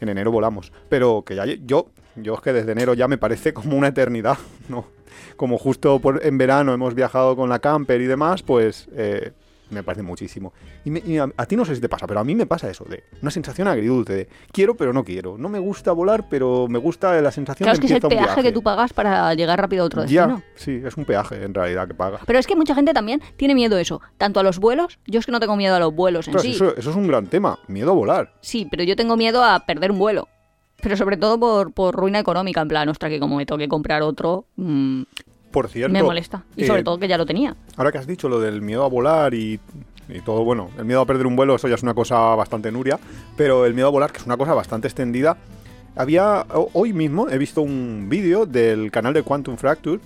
En 0.00 0.09
enero 0.09 0.33
volamos. 0.33 0.72
Pero 0.88 1.22
que 1.24 1.37
ya 1.37 1.44
yo, 1.46 1.87
yo 2.16 2.35
es 2.35 2.40
que 2.40 2.52
desde 2.52 2.72
enero 2.72 2.94
ya 2.94 3.06
me 3.06 3.16
parece 3.16 3.54
como 3.54 3.76
una 3.76 3.87
eternidad, 3.88 4.37
¿no? 4.68 4.87
Como 5.40 5.57
justo 5.57 5.98
por, 6.00 6.20
en 6.22 6.37
verano 6.37 6.74
hemos 6.74 6.94
viajado 6.94 7.35
con 7.35 7.48
la 7.48 7.61
camper 7.61 7.98
y 8.03 8.07
demás, 8.07 8.42
pues 8.42 8.88
eh, 8.94 9.33
me 9.70 9.83
parece 9.83 10.03
muchísimo. 10.03 10.53
Y, 10.85 10.90
me- 10.90 10.98
y 11.07 11.16
a, 11.16 11.31
a 11.35 11.46
ti 11.46 11.57
no 11.57 11.64
sé 11.64 11.74
si 11.74 11.81
te 11.81 11.88
pasa, 11.88 12.07
pero 12.07 12.20
a 12.20 12.24
mí 12.24 12.35
me 12.35 12.44
pasa 12.44 12.68
eso, 12.68 12.85
de 12.85 13.05
una 13.22 13.31
sensación 13.31 13.66
agridulce, 13.66 14.12
de 14.14 14.29
quiero 14.53 14.74
pero 14.74 14.92
no 14.92 15.03
quiero. 15.03 15.38
No 15.38 15.48
me 15.48 15.59
gusta 15.59 15.92
volar, 15.92 16.29
pero 16.29 16.66
me 16.68 16.79
gusta 16.79 17.18
la 17.22 17.31
sensación 17.33 17.64
Claro, 17.64 17.79
de 17.79 17.87
es 17.87 17.90
que 17.90 17.96
es 17.96 18.05
el 18.05 18.18
peaje 18.18 18.42
que 18.42 18.53
tú 18.53 18.62
pagas 18.62 18.92
para 18.92 19.33
llegar 19.33 19.59
rápido 19.59 19.85
a 19.85 19.87
otro 19.87 20.03
destino. 20.03 20.42
Ya, 20.44 20.44
sí, 20.57 20.83
es 20.85 20.94
un 20.98 21.07
peaje 21.07 21.42
en 21.42 21.55
realidad 21.55 21.88
que 21.88 21.94
paga. 21.94 22.20
Pero 22.26 22.38
es 22.38 22.46
que 22.46 22.55
mucha 22.55 22.74
gente 22.74 22.92
también 22.92 23.22
tiene 23.38 23.55
miedo 23.55 23.76
a 23.76 23.81
eso, 23.81 24.03
tanto 24.18 24.40
a 24.40 24.42
los 24.42 24.59
vuelos, 24.59 24.98
yo 25.07 25.20
es 25.20 25.24
que 25.24 25.33
no 25.33 25.40
tengo 25.40 25.57
miedo 25.57 25.74
a 25.74 25.79
los 25.79 25.94
vuelos 25.94 26.29
en 26.29 26.33
Claro, 26.35 26.42
sí. 26.46 26.50
eso, 26.55 26.76
eso 26.76 26.90
es 26.90 26.96
un 26.96 27.07
gran 27.09 27.29
tema, 27.29 27.59
miedo 27.66 27.92
a 27.92 27.94
volar. 27.94 28.35
Sí, 28.42 28.68
pero 28.70 28.83
yo 28.85 28.94
tengo 28.94 29.16
miedo 29.16 29.42
a 29.42 29.61
perder 29.61 29.90
un 29.92 29.98
vuelo. 30.00 30.29
Pero 30.82 30.96
sobre 30.96 31.16
todo 31.16 31.38
por, 31.38 31.72
por 31.72 31.94
ruina 31.94 32.18
económica, 32.18 32.60
en 32.60 32.68
plan, 32.68 32.88
ostra, 32.88 33.08
que 33.08 33.20
como 33.20 33.36
me 33.36 33.46
toque 33.46 33.68
comprar 33.68 34.02
otro, 34.02 34.44
mm, 34.56 35.02
Por 35.50 35.68
cierto, 35.68 35.92
me 35.92 36.02
molesta. 36.02 36.44
Y 36.56 36.64
eh, 36.64 36.66
sobre 36.66 36.82
todo 36.82 36.98
que 36.98 37.08
ya 37.08 37.18
lo 37.18 37.26
tenía. 37.26 37.56
Ahora 37.76 37.92
que 37.92 37.98
has 37.98 38.06
dicho 38.06 38.28
lo 38.28 38.40
del 38.40 38.62
miedo 38.62 38.84
a 38.84 38.88
volar 38.88 39.34
y, 39.34 39.60
y 40.08 40.20
todo, 40.20 40.44
bueno, 40.44 40.70
el 40.78 40.84
miedo 40.84 41.00
a 41.00 41.06
perder 41.06 41.26
un 41.26 41.36
vuelo, 41.36 41.54
eso 41.54 41.68
ya 41.68 41.74
es 41.74 41.82
una 41.82 41.94
cosa 41.94 42.18
bastante 42.34 42.70
nuria, 42.72 42.98
pero 43.36 43.66
el 43.66 43.74
miedo 43.74 43.88
a 43.88 43.90
volar, 43.90 44.12
que 44.12 44.18
es 44.18 44.26
una 44.26 44.36
cosa 44.36 44.54
bastante 44.54 44.88
extendida. 44.88 45.36
Había, 45.96 46.46
ho- 46.55 46.70
hoy 46.72 46.92
mismo 46.92 47.29
he 47.29 47.37
visto 47.38 47.62
un 47.62 48.07
vídeo 48.09 48.46
del 48.46 48.90
canal 48.90 49.12
de 49.12 49.22
Quantum 49.22 49.57
Fracture 49.57 50.00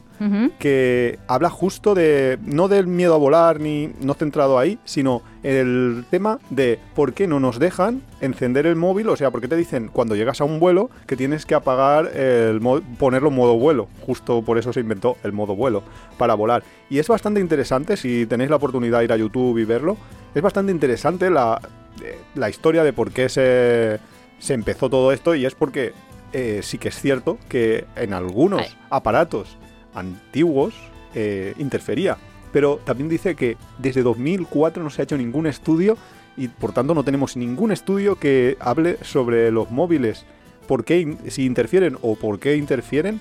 que 0.58 1.18
habla 1.26 1.50
justo 1.50 1.94
de, 1.94 2.38
no 2.46 2.68
del 2.68 2.86
miedo 2.86 3.14
a 3.14 3.18
volar 3.18 3.60
ni 3.60 3.90
no 4.00 4.14
centrado 4.14 4.58
ahí, 4.58 4.78
sino 4.84 5.20
el 5.42 6.04
tema 6.08 6.38
de 6.50 6.78
por 6.94 7.12
qué 7.12 7.26
no 7.26 7.40
nos 7.40 7.58
dejan 7.58 8.00
encender 8.22 8.64
el 8.66 8.76
móvil, 8.76 9.08
o 9.10 9.16
sea, 9.16 9.30
por 9.30 9.40
qué 9.42 9.48
te 9.48 9.56
dicen 9.56 9.90
cuando 9.92 10.14
llegas 10.16 10.40
a 10.40 10.44
un 10.44 10.60
vuelo 10.60 10.88
que 11.06 11.16
tienes 11.16 11.44
que 11.44 11.54
apagar 11.54 12.06
el 12.16 12.60
ponerlo 12.98 13.28
en 13.28 13.34
modo 13.34 13.58
vuelo, 13.58 13.88
justo 14.06 14.40
por 14.42 14.56
eso 14.56 14.72
se 14.72 14.80
inventó 14.80 15.16
el 15.24 15.32
modo 15.32 15.54
vuelo 15.56 15.82
para 16.16 16.34
volar. 16.34 16.62
Y 16.88 17.00
es 17.00 17.08
bastante 17.08 17.40
interesante 17.40 17.96
si 17.98 18.24
tenéis 18.24 18.48
la 18.48 18.56
oportunidad 18.56 19.00
de 19.00 19.04
ir 19.04 19.12
a 19.12 19.16
YouTube 19.18 19.58
y 19.58 19.64
verlo, 19.64 19.98
es 20.34 20.40
bastante 20.40 20.72
interesante 20.72 21.28
la, 21.28 21.60
eh, 22.02 22.18
la 22.36 22.48
historia 22.48 22.82
de 22.84 22.92
por 22.94 23.10
qué 23.10 23.28
se, 23.28 23.98
se 24.38 24.54
empezó 24.54 24.88
todo 24.90 25.12
esto 25.12 25.34
y 25.34 25.44
es 25.46 25.54
porque 25.54 25.92
eh, 26.32 26.60
sí 26.62 26.78
que 26.78 26.88
es 26.88 27.00
cierto 27.00 27.38
que 27.48 27.84
en 27.96 28.12
algunos 28.12 28.60
Ay. 28.62 28.68
aparatos 28.90 29.56
antiguos 29.94 30.74
eh, 31.14 31.54
interfería. 31.58 32.16
Pero 32.52 32.80
también 32.84 33.08
dice 33.08 33.34
que 33.34 33.56
desde 33.78 34.02
2004 34.02 34.82
no 34.82 34.90
se 34.90 35.02
ha 35.02 35.04
hecho 35.04 35.16
ningún 35.16 35.46
estudio 35.46 35.96
y 36.36 36.48
por 36.48 36.72
tanto 36.72 36.94
no 36.94 37.02
tenemos 37.04 37.36
ningún 37.36 37.72
estudio 37.72 38.16
que 38.16 38.56
hable 38.60 38.98
sobre 39.02 39.50
los 39.50 39.70
móviles, 39.70 40.24
por 40.66 40.84
qué, 40.84 41.16
si 41.28 41.44
interfieren 41.46 41.96
o 42.02 42.16
por 42.16 42.38
qué 42.38 42.56
interfieren. 42.56 43.20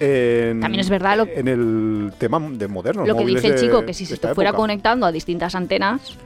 En, 0.00 0.60
También 0.60 0.80
es 0.80 0.90
verdad 0.90 1.16
lo- 1.18 1.26
en 1.28 1.46
el 1.46 2.12
tema 2.18 2.40
de 2.40 2.66
moderno. 2.66 3.06
Lo 3.06 3.16
que 3.16 3.24
dice 3.26 3.48
el 3.48 3.54
chico, 3.60 3.84
que 3.86 3.94
si 3.94 4.06
se 4.06 4.16
te 4.16 4.34
fuera 4.34 4.50
época. 4.50 4.60
conectando 4.62 5.06
a 5.06 5.12
distintas 5.12 5.54
antenas, 5.54 6.16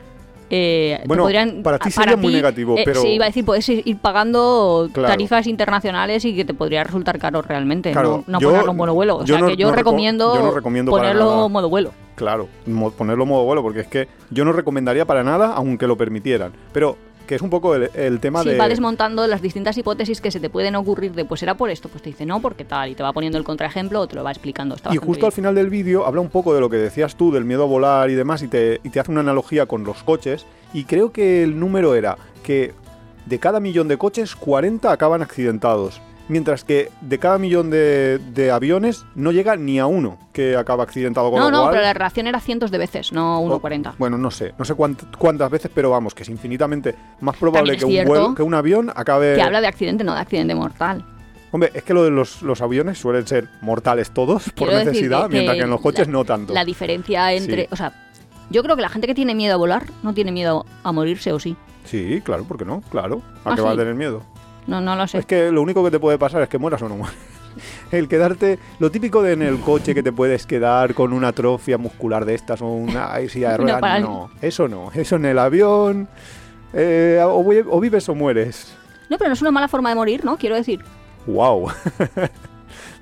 eh, 0.51 1.01
Bueno, 1.07 1.25
podrían, 1.25 1.63
para 1.63 1.79
ti 1.79 1.91
sería 1.91 2.17
muy 2.17 2.33
negativo, 2.33 2.77
eh, 2.79 2.83
pero- 2.85 3.03
Sí, 3.03 3.09
iba 3.09 3.25
a 3.27 3.29
decir, 3.29 3.45
puedes 3.45 3.69
ir 3.69 3.97
pagando 3.99 4.89
Claro. 4.93 5.09
tarifas 5.09 5.47
internacionales 5.47 6.25
y 6.25 6.35
que 6.35 6.45
te 6.45 6.55
podría 6.55 6.85
resultar 6.85 7.19
caro 7.19 7.43
realmente, 7.43 7.93
Claro, 7.93 8.25
no, 8.27 8.33
no 8.33 8.41
yo- 8.41 8.49
ponerlo 8.51 8.71
en 8.73 8.77
modo 8.77 8.95
vuelo. 8.95 9.17
O 9.17 9.25
yo 9.25 9.35
sea, 9.35 9.41
no- 9.43 9.47
que 9.49 9.57
yo 9.57 9.69
no 9.69 9.75
recomiendo, 9.77 10.35
yo 10.35 10.87
ponerlo 10.91 11.47
en 11.47 11.53
modo 11.53 11.69
vuelo. 11.69 11.93
Claro, 12.15 12.49
mo- 12.67 12.91
ponerlo 12.91 13.27
modo 13.27 13.45
vuelo, 13.45 13.63
porque 13.63 13.81
es 13.81 13.87
que 13.87 14.09
yo 14.31 14.45
no 14.45 14.53
recomendaría 14.53 15.05
para 15.07 15.23
nada, 15.23 15.53
aunque 15.55 15.87
lo 15.87 15.97
permitieran. 15.97 16.53
Pero 16.73 16.97
que 17.29 17.37
es 17.37 17.43
un 17.43 17.51
poco 17.51 17.77
el, 17.77 17.91
el 17.95 18.19
tema 18.19 18.43
Sí, 18.43 18.49
de... 18.49 18.59
va 18.59 18.69
desmontando 18.69 19.25
las 19.29 19.43
distintas 19.43 19.77
hipótesis 19.79 20.21
que 20.21 20.31
se 20.33 20.41
te 20.41 20.51
pueden 20.51 20.75
ocurrir 20.75 21.13
de, 21.13 21.25
pues 21.25 21.41
será 21.41 21.55
por 21.57 21.71
esto, 21.71 21.89
pues 21.89 22.03
te 22.03 22.09
dice 22.11 22.27
no, 22.27 22.41
porque 22.41 22.65
tal, 22.65 22.91
y 22.91 22.95
te 22.95 23.03
va 23.05 23.13
poniendo 23.13 23.39
el 23.39 23.45
contraejemplo 23.45 24.01
o 24.01 24.09
te 24.09 24.17
lo 24.17 24.25
va 24.25 24.31
explicando. 24.33 24.75
Está 24.75 24.93
Y 24.93 24.97
justo 24.97 25.27
al 25.27 25.33
final 25.33 25.55
del 25.55 25.69
vídeo 25.69 26.07
habla 26.07 26.23
un 26.23 26.31
poco 26.31 26.55
de 26.55 26.61
lo 26.61 26.71
que 26.71 26.77
decías 26.79 27.15
tú, 27.15 27.31
del 27.31 27.45
miedo 27.45 27.65
a 27.65 27.67
volar 27.67 28.11
y 28.11 28.15
demás, 28.15 28.43
y 28.43 28.49
te, 28.49 28.81
y 28.83 28.89
te 28.89 28.99
hace 28.99 29.13
una 29.13 29.21
analogía 29.21 29.67
con 29.67 29.85
los 29.85 30.03
coches. 30.03 30.47
Y 30.73 30.85
creo 30.85 31.13
que 31.13 31.43
el 31.45 31.61
número 31.61 31.95
era 31.95 32.17
que 32.43 32.73
de 33.27 33.39
cada 33.39 33.61
millón 33.61 33.89
de 33.89 33.99
coches, 33.99 34.35
40 34.35 34.91
acaban 34.91 35.21
accidentados. 35.21 36.01
Mientras 36.29 36.63
que 36.65 36.91
de 37.01 37.19
cada 37.19 37.39
millón 37.39 37.71
de, 37.71 38.19
de 38.19 38.51
aviones 38.51 39.05
no 39.15 39.33
llega 39.33 39.57
ni 39.57 39.79
a 39.79 39.87
uno 39.87 40.19
que 40.33 40.57
acaba 40.57 40.83
accidentado 40.85 41.31
con 41.31 41.41
No, 41.41 41.47
lo 41.47 41.57
no, 41.57 41.63
cual- 41.63 41.73
pero 41.73 41.83
la 41.85 41.95
reacción 41.95 42.27
era 42.27 42.39
cientos 42.41 42.71
de 42.71 42.79
veces, 42.79 43.13
no 43.13 43.41
1.40. 43.43 43.95
Bueno, 43.99 44.19
no 44.19 44.31
sé, 44.31 44.53
no 44.59 44.65
sé 44.65 44.75
cuánt- 44.75 45.17
cuántas 45.17 45.51
veces, 45.51 45.71
pero 45.75 45.91
vamos, 45.91 46.15
que 46.15 46.23
es 46.25 46.29
infinitamente 46.29 46.95
más 47.21 47.37
probable 47.37 47.77
que 47.77 47.85
un, 47.87 48.05
vuelo, 48.05 48.35
que 48.35 48.43
un 48.43 48.53
avión 48.55 48.93
acabe... 48.95 49.35
Que 49.37 49.43
habla 49.43 49.61
de 49.63 49.69
accidente, 49.69 50.05
no 50.05 50.15
de 50.15 50.21
accidente 50.21 50.55
mortal. 50.55 51.05
Hombre, 51.51 51.71
es 51.73 51.83
que 51.83 51.95
lo 51.95 52.05
de 52.05 52.11
los, 52.11 52.43
los 52.43 52.61
aviones 52.61 52.99
suelen 52.99 53.27
ser 53.27 53.49
mortales 53.63 54.11
todos 54.11 54.45
por 54.51 54.69
Quiero 54.69 54.85
necesidad, 54.85 55.23
que- 55.29 55.33
mientras 55.35 55.57
que 55.57 55.63
en 55.65 55.71
los 55.71 55.81
coches 55.81 56.07
la- 56.09 56.13
no 56.13 56.25
tanto. 56.27 56.53
La 56.53 56.65
diferencia 56.67 57.33
entre. 57.33 57.63
Sí. 57.63 57.69
O 57.71 57.77
sea, 57.77 57.93
yo 58.51 58.63
creo 58.63 58.77
que 58.77 58.83
la 58.83 58.91
gente 58.91 59.07
que 59.07 59.15
tiene 59.15 59.35
miedo 59.35 59.55
a 59.55 59.57
volar 59.57 59.87
no 60.03 60.13
tiene 60.13 60.31
miedo 60.31 60.67
a 60.85 60.93
morirse 60.93 61.33
o 61.33 61.41
sí. 61.41 61.57
Sí, 61.85 62.21
claro, 62.23 62.45
¿por 62.45 62.59
qué 62.59 62.67
no? 62.67 62.83
Claro. 62.91 63.23
¿A 63.47 63.53
Ah, 63.53 63.57
qué 63.57 63.63
va 63.63 63.71
a 63.73 63.77
tener 63.77 63.95
miedo? 63.95 64.23
No, 64.69 64.81
no 64.81 64.95
lo 64.95 65.07
sé. 65.09 65.19
Es 65.19 65.27
que 65.27 65.51
lo 65.51 65.63
único 65.63 65.83
que 65.83 65.91
te 65.91 65.99
puede 65.99 66.19
pasar 66.19 66.43
es 66.43 66.49
que 66.49 66.59
mueras 66.59 66.83
o 66.83 66.89
no 66.89 66.97
mueras. 66.99 67.17
El 67.91 68.07
quedarte, 68.07 68.59
lo 68.79 68.91
típico 68.91 69.23
de 69.23 69.33
en 69.33 69.43
el 69.43 69.59
coche 69.61 69.95
que 69.95 70.03
te 70.03 70.13
puedes 70.13 70.47
quedar 70.47 70.95
con 70.95 71.13
una 71.13 71.29
atrofia 71.29 71.79
muscular 71.79 72.25
de 72.25 72.35
estas 72.35 72.61
o 72.63 72.67
una 72.67 73.17
silla 73.29 73.53
de 73.53 73.57
ruedas, 73.59 73.81
parálisis. 73.81 74.09
no, 74.09 74.31
eso 74.43 74.69
no, 74.69 74.93
eso 74.95 75.17
en 75.17 75.25
el 75.25 75.39
avión, 75.39 76.07
eh, 76.75 77.21
o, 77.25 77.39
o 77.41 77.81
vives 77.81 78.09
o 78.09 78.15
mueres. 78.15 78.77
No, 79.09 79.17
pero 79.17 79.29
no 79.29 79.35
es 79.35 79.41
una 79.41 79.51
mala 79.51 79.67
forma 79.69 79.89
de 79.89 79.95
morir, 79.97 80.25
¿no? 80.25 80.37
Quiero 80.37 80.55
decir. 80.55 80.85
Wow. 81.27 81.71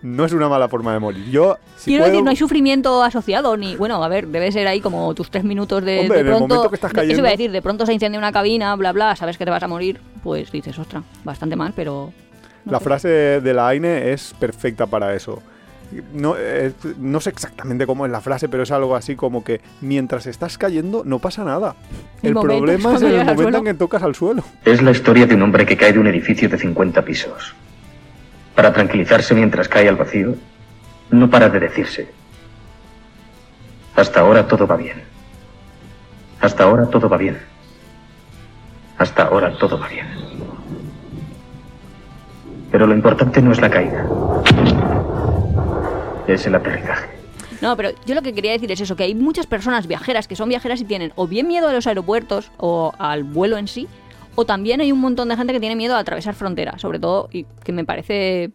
no 0.02 0.24
es 0.24 0.32
una 0.32 0.48
mala 0.48 0.68
forma 0.68 0.92
de 0.92 0.98
morir. 1.00 1.24
Yo, 1.30 1.56
si 1.76 1.90
Quiero 1.90 2.02
puedo- 2.04 2.12
decir, 2.12 2.24
no 2.24 2.30
hay 2.30 2.36
sufrimiento 2.36 3.02
asociado, 3.02 3.56
ni. 3.56 3.76
Bueno, 3.76 4.02
a 4.02 4.08
ver, 4.08 4.28
debe 4.28 4.52
ser 4.52 4.66
ahí 4.68 4.80
como 4.80 5.14
tus 5.14 5.30
tres 5.30 5.44
minutos 5.44 5.84
de. 5.84 6.00
Hombre, 6.00 6.16
de 6.16 6.20
en 6.20 6.26
el 6.28 6.32
pronto. 6.36 6.54
momento 6.54 6.70
que 6.70 6.74
estás 6.76 6.92
de- 6.92 7.00
Eso 7.02 7.06
iba 7.06 7.12
a 7.12 7.22
cayendo- 7.22 7.30
decir, 7.30 7.50
de 7.52 7.62
pronto 7.62 7.86
se 7.86 7.92
incendia 7.92 8.18
una 8.18 8.32
cabina, 8.32 8.74
bla, 8.76 8.92
bla, 8.92 9.16
sabes 9.16 9.36
que 9.38 9.44
te 9.44 9.50
vas 9.50 9.62
a 9.62 9.68
morir. 9.68 10.00
Pues 10.22 10.50
dices, 10.52 10.78
ostra, 10.78 11.02
bastante 11.24 11.56
mal, 11.56 11.72
pero. 11.74 12.12
no 12.64 12.72
La 12.72 12.78
sé. 12.78 12.84
frase 12.84 13.08
de 13.08 13.54
la 13.54 13.68
AINE 13.68 14.12
es 14.12 14.34
perfecta 14.38 14.86
para 14.86 15.14
eso. 15.14 15.40
No, 16.12 16.34
eh, 16.36 16.72
no 16.98 17.20
sé 17.20 17.30
exactamente 17.30 17.86
cómo 17.86 18.06
es 18.06 18.10
la 18.10 18.20
frase, 18.20 18.48
pero 18.48 18.64
es 18.64 18.72
algo 18.72 18.96
así 18.96 19.14
como 19.14 19.44
que 19.44 19.60
mientras 19.80 20.26
estás 20.26 20.58
cayendo 20.58 21.02
no 21.04 21.20
pasa 21.20 21.44
nada. 21.44 21.76
El 22.24 22.30
El, 22.30 22.34
problema 22.34 22.96
es 22.96 23.02
en 23.02 23.12
el 23.20 23.24
momento 23.36 23.58
en 23.58 23.64
que 23.66 23.74
tocas 23.74 24.02
al 24.02 24.16
suelo. 24.16 24.42
Es 24.64 24.82
la 24.82 24.90
historia 24.90 25.26
de 25.26 25.36
un 25.36 25.42
hombre 25.42 25.64
que 25.64 25.76
cae 25.76 25.92
de 25.92 26.00
un 26.00 26.08
edificio 26.08 26.48
de 26.48 26.58
50 26.58 27.02
pisos. 27.02 27.54
Para 28.56 28.72
tranquilizarse 28.72 29.34
mientras 29.34 29.68
cae 29.68 29.88
al 29.88 29.96
vacío, 29.96 30.34
no 31.10 31.30
para 31.30 31.48
de 31.50 31.60
decirse. 31.60 32.08
Hasta 33.94 34.20
ahora 34.20 34.48
todo 34.48 34.66
va 34.66 34.76
bien. 34.76 35.02
Hasta 36.40 36.64
ahora 36.64 36.86
todo 36.86 37.08
va 37.08 37.18
bien. 37.18 37.38
Hasta 38.98 39.24
ahora 39.24 39.56
todo 39.58 39.78
va 39.78 39.88
bien. 39.88 40.06
Pero 42.72 42.86
lo 42.86 42.94
importante 42.94 43.40
no 43.42 43.52
es 43.52 43.60
la 43.60 43.70
caída. 43.70 44.06
Es 46.26 46.46
el 46.46 46.54
aterrizaje. 46.54 47.08
No, 47.60 47.76
pero 47.76 47.90
yo 48.04 48.14
lo 48.14 48.22
que 48.22 48.34
quería 48.34 48.52
decir 48.52 48.70
es 48.72 48.80
eso, 48.80 48.96
que 48.96 49.04
hay 49.04 49.14
muchas 49.14 49.46
personas 49.46 49.86
viajeras 49.86 50.28
que 50.28 50.36
son 50.36 50.48
viajeras 50.48 50.80
y 50.80 50.84
tienen 50.84 51.12
o 51.14 51.26
bien 51.26 51.46
miedo 51.46 51.68
a 51.68 51.72
los 51.72 51.86
aeropuertos 51.86 52.50
o 52.58 52.92
al 52.98 53.24
vuelo 53.24 53.56
en 53.56 53.68
sí, 53.68 53.88
o 54.36 54.44
también 54.46 54.80
hay 54.80 54.92
un 54.92 55.00
montón 55.00 55.28
de 55.28 55.36
gente 55.36 55.52
que 55.52 55.60
tiene 55.60 55.74
miedo 55.74 55.96
a 55.96 55.98
atravesar 55.98 56.34
fronteras, 56.34 56.80
sobre 56.80 56.98
todo, 57.00 57.28
y 57.32 57.44
que 57.64 57.72
me 57.72 57.84
parece 57.84 58.52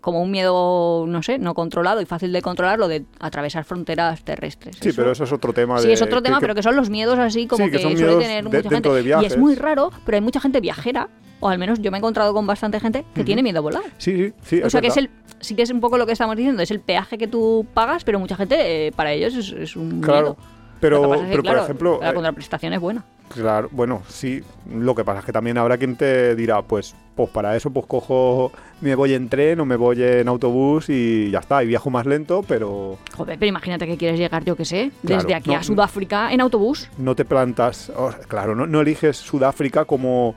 como 0.00 0.22
un 0.22 0.30
miedo, 0.30 1.04
no 1.06 1.22
sé, 1.22 1.38
no 1.38 1.54
controlado 1.54 2.00
y 2.00 2.06
fácil 2.06 2.32
de 2.32 2.40
controlar, 2.40 2.78
lo 2.78 2.88
de 2.88 3.04
atravesar 3.20 3.64
fronteras 3.64 4.22
terrestres. 4.22 4.76
Sí, 4.80 4.90
pero 4.94 5.12
eso 5.12 5.24
es 5.24 5.32
otro 5.32 5.52
tema. 5.52 5.78
Sí, 5.80 5.88
de- 5.88 5.92
es 5.94 6.02
otro 6.02 6.22
tema, 6.22 6.38
pero 6.40 6.54
que 6.54 6.62
son 6.62 6.76
los 6.76 6.88
miedos 6.88 7.18
así 7.18 7.46
como 7.46 7.64
Sí, 7.66 7.70
que 7.70 7.76
que, 7.78 7.82
son 7.82 7.96
suele 7.96 8.16
tener 8.16 8.44
de- 8.44 8.58
mucha 8.58 8.70
gente. 8.70 8.88
de 8.90 9.22
y 9.22 9.24
es 9.26 9.36
muy 9.36 9.54
raro, 9.54 9.90
pero 10.06 10.16
hay 10.16 10.20
mucha 10.22 10.40
gente 10.40 10.60
viajera, 10.60 11.08
o 11.40 11.48
al 11.48 11.58
menos 11.58 11.80
yo 11.80 11.90
me 11.90 11.98
he 11.98 12.00
encontrado 12.00 12.32
con 12.32 12.46
bastante 12.46 12.80
gente 12.80 13.04
que 13.14 13.24
tiene 13.24 13.42
miedo 13.42 13.58
a 13.58 13.62
volar. 13.62 13.82
Sí, 13.98 14.16
sí, 14.16 14.32
sí. 14.42 14.62
O 14.62 14.70
sea 14.70 14.80
que 14.80 14.86
es 14.86 14.96
el, 14.96 15.10
sí 15.40 15.54
que 15.56 15.62
es 15.62 15.70
un 15.70 15.80
poco 15.80 15.98
lo 15.98 16.06
que 16.06 16.12
estamos 16.12 16.36
diciendo, 16.36 16.62
es 16.62 16.70
el 16.70 16.80
peaje 16.80 17.18
que 17.18 17.26
tú 17.26 17.66
pagas, 17.74 18.04
pero 18.04 18.18
mucha 18.20 18.36
gente, 18.36 18.86
eh, 18.86 18.92
para 18.92 19.12
ellos 19.12 19.34
es, 19.34 19.50
es 19.52 19.76
un 19.76 20.00
Claro. 20.00 20.20
miedo. 20.20 20.36
Pero, 20.80 21.12
es 21.14 21.20
que, 21.22 21.26
pero 21.30 21.42
claro, 21.42 21.58
por 21.58 21.64
ejemplo, 21.64 21.98
la 22.00 22.10
eh, 22.10 22.14
contraprestación 22.14 22.72
es 22.72 22.80
buena. 22.80 23.04
Claro, 23.32 23.68
bueno, 23.72 24.02
sí. 24.08 24.42
Lo 24.72 24.94
que 24.94 25.04
pasa 25.04 25.20
es 25.20 25.24
que 25.24 25.32
también 25.32 25.58
habrá 25.58 25.76
quien 25.78 25.96
te 25.96 26.34
dirá, 26.34 26.62
pues, 26.62 26.94
pues 27.14 27.28
para 27.30 27.56
eso, 27.56 27.70
pues 27.70 27.86
cojo, 27.86 28.52
me 28.80 28.94
voy 28.94 29.14
en 29.14 29.28
tren 29.28 29.60
o 29.60 29.64
me 29.64 29.76
voy 29.76 30.02
en 30.02 30.28
autobús 30.28 30.88
y 30.88 31.30
ya 31.30 31.40
está, 31.40 31.62
y 31.62 31.66
viajo 31.66 31.90
más 31.90 32.06
lento, 32.06 32.42
pero 32.46 32.96
Joder, 33.16 33.38
pero 33.38 33.48
imagínate 33.48 33.86
que 33.86 33.96
quieres 33.96 34.18
llegar, 34.18 34.44
yo 34.44 34.56
que 34.56 34.64
sé, 34.64 34.90
Claro, 35.04 35.22
desde 35.22 35.34
aquí 35.34 35.50
no, 35.50 35.56
a 35.56 35.62
Sudáfrica 35.62 36.32
en 36.32 36.40
autobús. 36.40 36.88
no 36.98 37.14
te 37.14 37.24
plantas, 37.24 37.92
claro, 38.28 38.54
no, 38.54 38.66
no 38.66 38.80
eliges 38.80 39.16
Sudáfrica 39.16 39.84
como 39.84 40.34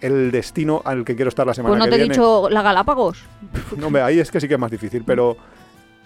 el 0.00 0.30
destino 0.30 0.80
al 0.84 1.04
que 1.04 1.14
quiero 1.14 1.28
estar 1.28 1.46
la 1.46 1.52
semana 1.54 1.72
Pues 1.74 1.78
no 1.78 1.84
que 1.84 1.90
te 1.90 1.96
he 1.96 1.98
viene. 1.98 2.14
dicho 2.14 2.48
la 2.48 2.62
Galápagos. 2.62 3.22
No, 3.76 3.88
hombre, 3.88 4.00
ahí 4.02 4.18
es 4.18 4.30
que 4.30 4.40
sí 4.40 4.48
que 4.48 4.54
es 4.54 4.60
más 4.60 4.70
difícil, 4.70 5.02
pero 5.04 5.36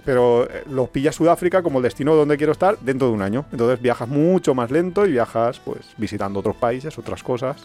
pero 0.04 0.44
eh, 0.50 0.64
lo 0.70 0.86
pillas 0.86 1.14
Sudáfrica 1.14 1.62
como 1.62 1.78
el 1.78 1.82
destino 1.84 2.14
donde 2.14 2.36
quiero 2.36 2.52
estar 2.52 2.78
dentro 2.80 3.08
de 3.08 3.14
un 3.14 3.22
año. 3.22 3.44
Entonces 3.52 3.80
viajas 3.80 4.08
mucho 4.08 4.54
más 4.54 4.70
lento 4.70 5.06
y 5.06 5.12
viajas 5.12 5.60
pues 5.64 5.80
visitando 5.96 6.40
otros 6.40 6.56
países, 6.56 6.98
otras 6.98 7.22
cosas. 7.22 7.64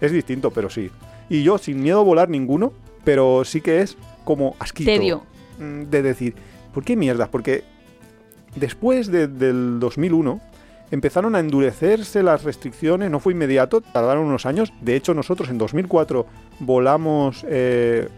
Es 0.00 0.12
distinto, 0.12 0.50
pero 0.50 0.70
sí. 0.70 0.90
Y 1.28 1.42
yo 1.42 1.58
sin 1.58 1.82
miedo 1.82 2.00
a 2.00 2.04
volar 2.04 2.28
ninguno, 2.28 2.72
pero 3.04 3.44
sí 3.44 3.60
que 3.60 3.80
es 3.80 3.96
como 4.24 4.54
asquito. 4.58 4.90
Tedio. 4.90 5.22
mm, 5.58 5.82
De 5.90 6.02
decir, 6.02 6.34
¿por 6.72 6.84
qué 6.84 6.94
mierdas? 6.96 7.28
Porque 7.28 7.64
después 8.54 9.08
de- 9.10 9.28
del 9.28 9.78
2001 9.80 10.40
empezaron 10.90 11.34
a 11.34 11.40
endurecerse 11.40 12.22
las 12.22 12.44
restricciones, 12.44 13.10
no 13.10 13.20
fue 13.20 13.32
inmediato, 13.34 13.80
tardaron 13.80 14.24
unos 14.26 14.46
años. 14.46 14.72
De 14.80 14.96
hecho, 14.96 15.12
nosotros 15.14 15.48
en 15.50 15.58
2004 15.58 16.26
volamos, 16.60 17.44
eh, 17.48 18.08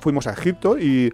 fuimos 0.00 0.26
a 0.26 0.32
Egipto 0.32 0.78
y 0.78 1.12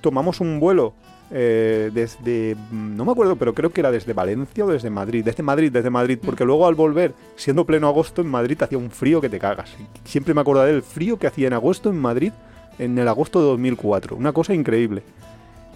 tomamos 0.00 0.40
un 0.40 0.58
vuelo 0.60 0.94
eh, 1.30 1.90
desde, 1.92 2.56
no 2.70 3.04
me 3.04 3.12
acuerdo, 3.12 3.36
pero 3.36 3.52
creo 3.54 3.70
que 3.70 3.80
era 3.80 3.90
desde 3.90 4.12
Valencia 4.12 4.64
o 4.64 4.68
desde 4.68 4.88
Madrid, 4.90 5.24
desde 5.24 5.42
Madrid, 5.42 5.70
desde 5.72 5.90
Madrid, 5.90 6.18
porque 6.24 6.44
luego 6.44 6.66
al 6.66 6.74
volver, 6.74 7.14
siendo 7.36 7.64
pleno 7.66 7.88
agosto 7.88 8.22
en 8.22 8.28
Madrid, 8.28 8.60
hacía 8.62 8.78
un 8.78 8.90
frío 8.90 9.20
que 9.20 9.28
te 9.28 9.38
cagas. 9.38 9.70
Siempre 10.04 10.32
me 10.34 10.40
acordaré 10.40 10.72
del 10.72 10.82
frío 10.82 11.18
que 11.18 11.26
hacía 11.26 11.46
en 11.48 11.52
agosto 11.52 11.90
en 11.90 11.98
Madrid, 11.98 12.32
en 12.78 12.98
el 12.98 13.08
agosto 13.08 13.40
de 13.40 13.46
2004, 13.48 14.16
una 14.16 14.32
cosa 14.32 14.54
increíble. 14.54 15.02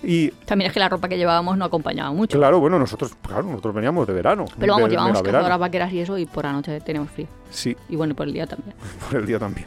Y 0.04 0.30
También 0.46 0.66
es 0.68 0.72
que 0.74 0.80
la 0.80 0.88
ropa 0.88 1.08
que 1.08 1.16
llevábamos 1.16 1.56
no 1.56 1.64
acompañaba 1.64 2.10
mucho. 2.12 2.36
claro, 2.36 2.58
bueno, 2.58 2.76
nosotros, 2.78 3.12
claro, 3.24 3.44
nosotros 3.44 3.72
veníamos 3.74 4.04
de 4.06 4.12
verano. 4.12 4.46
Pero 4.58 4.72
vamos, 4.74 4.90
de- 4.90 4.96
verano. 4.96 5.22
cazadoras 5.22 5.58
vaqueras 5.60 5.92
y 5.92 6.00
eso, 6.00 6.18
y 6.18 6.26
por 6.26 6.44
la 6.44 6.52
noche 6.52 6.80
tenemos 6.80 7.08
frío. 7.10 7.28
Sí, 7.50 7.76
Y 7.88 7.94
bueno, 7.96 8.14
por 8.14 8.26
el 8.26 8.32
día 8.32 8.46
también. 8.48 8.74
por 9.10 9.20
el 9.20 9.26
día 9.26 9.38
también. 9.38 9.66